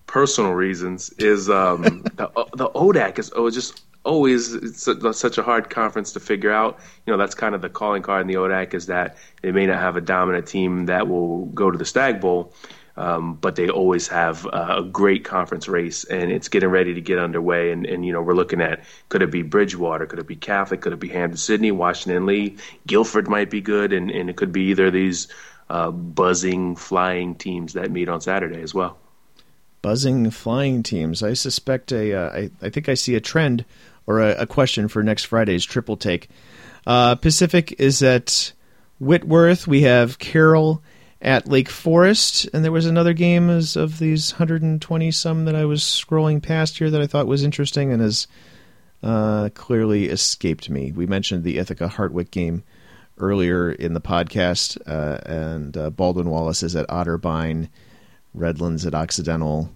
personal 0.07 0.51
reasons, 0.51 1.11
is 1.17 1.49
um, 1.49 1.81
the 2.15 2.29
the 2.53 2.69
ODAC 2.69 3.19
is 3.19 3.31
oh, 3.35 3.49
just 3.49 3.81
always 4.03 4.53
it's 4.53 4.89
such 5.11 5.37
a 5.37 5.43
hard 5.43 5.69
conference 5.69 6.13
to 6.13 6.19
figure 6.19 6.51
out. 6.51 6.79
You 7.05 7.13
know, 7.13 7.17
that's 7.17 7.35
kind 7.35 7.55
of 7.55 7.61
the 7.61 7.69
calling 7.69 8.01
card 8.01 8.21
in 8.21 8.27
the 8.27 8.35
ODAC 8.35 8.73
is 8.73 8.87
that 8.87 9.17
they 9.41 9.51
may 9.51 9.65
not 9.65 9.79
have 9.79 9.95
a 9.95 10.01
dominant 10.01 10.47
team 10.47 10.87
that 10.87 11.07
will 11.07 11.45
go 11.47 11.71
to 11.71 11.77
the 11.77 11.85
Stagg 11.85 12.19
Bowl, 12.19 12.53
um, 12.97 13.35
but 13.35 13.55
they 13.55 13.69
always 13.69 14.07
have 14.09 14.45
a 14.45 14.83
great 14.83 15.23
conference 15.23 15.67
race, 15.67 16.03
and 16.03 16.31
it's 16.31 16.49
getting 16.49 16.69
ready 16.69 16.93
to 16.93 17.01
get 17.01 17.19
underway. 17.19 17.71
And, 17.71 17.85
and, 17.85 18.05
you 18.05 18.13
know, 18.13 18.21
we're 18.21 18.33
looking 18.33 18.61
at 18.61 18.83
could 19.09 19.21
it 19.21 19.31
be 19.31 19.41
Bridgewater, 19.41 20.05
could 20.05 20.19
it 20.19 20.27
be 20.27 20.35
Catholic, 20.35 20.81
could 20.81 20.93
it 20.93 20.99
be 20.99 21.09
Hampden 21.09 21.37
Sydney, 21.37 21.71
Washington 21.71 22.25
Lee, 22.25 22.57
Guilford 22.85 23.27
might 23.27 23.49
be 23.49 23.61
good, 23.61 23.93
and, 23.93 24.11
and 24.11 24.29
it 24.29 24.35
could 24.35 24.51
be 24.51 24.69
either 24.71 24.87
of 24.87 24.93
these 24.93 25.27
uh, 25.69 25.89
buzzing, 25.91 26.75
flying 26.75 27.35
teams 27.35 27.73
that 27.73 27.91
meet 27.91 28.09
on 28.09 28.21
Saturday 28.21 28.61
as 28.61 28.73
well. 28.73 28.97
Buzzing, 29.81 30.29
flying 30.29 30.83
teams. 30.83 31.23
I 31.23 31.33
suspect 31.33 31.91
a. 31.91 32.13
Uh, 32.13 32.29
I, 32.29 32.51
I 32.61 32.69
think 32.69 32.87
I 32.87 32.93
see 32.93 33.15
a 33.15 33.21
trend 33.21 33.65
or 34.05 34.19
a, 34.19 34.41
a 34.41 34.45
question 34.45 34.87
for 34.87 35.01
next 35.01 35.23
Friday's 35.23 35.65
triple 35.65 35.97
take. 35.97 36.29
Uh, 36.85 37.15
Pacific 37.15 37.79
is 37.79 38.03
at 38.03 38.53
Whitworth. 38.99 39.67
We 39.67 39.83
have 39.83 40.19
Carroll 40.19 40.83
at 41.21 41.47
Lake 41.47 41.69
Forest, 41.69 42.49
and 42.53 42.63
there 42.63 42.71
was 42.71 42.85
another 42.85 43.13
game 43.13 43.49
as 43.49 43.75
of 43.75 43.99
these 43.99 44.33
120 44.33 45.11
some 45.11 45.45
that 45.45 45.55
I 45.55 45.65
was 45.65 45.81
scrolling 45.81 46.41
past 46.41 46.77
here 46.77 46.89
that 46.89 47.01
I 47.01 47.07
thought 47.07 47.27
was 47.27 47.43
interesting 47.43 47.91
and 47.91 48.01
has 48.01 48.27
uh, 49.03 49.49
clearly 49.53 50.09
escaped 50.09 50.69
me. 50.69 50.91
We 50.91 51.05
mentioned 51.05 51.43
the 51.43 51.57
Ithaca 51.57 51.87
Hartwick 51.87 52.31
game 52.31 52.63
earlier 53.17 53.71
in 53.71 53.93
the 53.93 54.01
podcast, 54.01 54.77
uh, 54.87 55.19
and 55.25 55.77
uh, 55.77 55.89
Baldwin 55.91 56.29
Wallace 56.29 56.63
is 56.63 56.75
at 56.75 56.87
Otterbein, 56.87 57.69
Redlands 58.33 58.85
at 58.85 58.95
Occidental, 58.95 59.71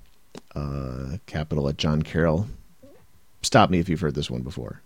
uh, 0.55 1.17
Capital 1.27 1.69
at 1.69 1.77
John 1.77 2.01
Carroll 2.01 2.47
stop 3.45 3.69
me 3.69 3.79
if 3.79 3.87
you've 3.87 4.01
heard 4.01 4.15
this 4.15 4.29
one 4.29 4.41
before. 4.41 4.81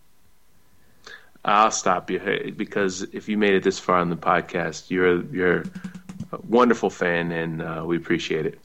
I'll 1.45 1.71
stop 1.71 2.11
you 2.11 2.53
because 2.55 3.01
if 3.13 3.29
you 3.29 3.37
made 3.37 3.53
it 3.53 3.63
this 3.63 3.79
far 3.79 3.97
on 3.97 4.09
the 4.09 4.17
podcast, 4.17 4.89
you're 4.89 5.23
you're 5.33 5.63
wonderful 6.37 6.89
fan, 6.89 7.31
and 7.31 7.61
uh, 7.61 7.83
we 7.85 7.97
appreciate 7.97 8.45
it. 8.45 8.59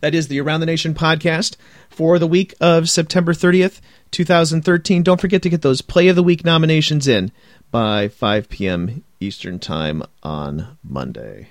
That 0.00 0.14
is 0.14 0.28
the 0.28 0.40
Around 0.40 0.60
the 0.60 0.66
Nation 0.66 0.94
podcast 0.94 1.56
for 1.90 2.18
the 2.18 2.26
week 2.26 2.54
of 2.60 2.88
September 2.88 3.32
30th, 3.32 3.80
2013. 4.10 5.02
Don't 5.02 5.20
forget 5.20 5.42
to 5.42 5.50
get 5.50 5.62
those 5.62 5.82
Play 5.82 6.08
of 6.08 6.16
the 6.16 6.22
Week 6.22 6.44
nominations 6.44 7.08
in 7.08 7.32
by 7.70 8.08
5 8.08 8.48
p.m. 8.48 9.02
Eastern 9.20 9.58
Time 9.58 10.02
on 10.22 10.78
Monday. 10.82 11.48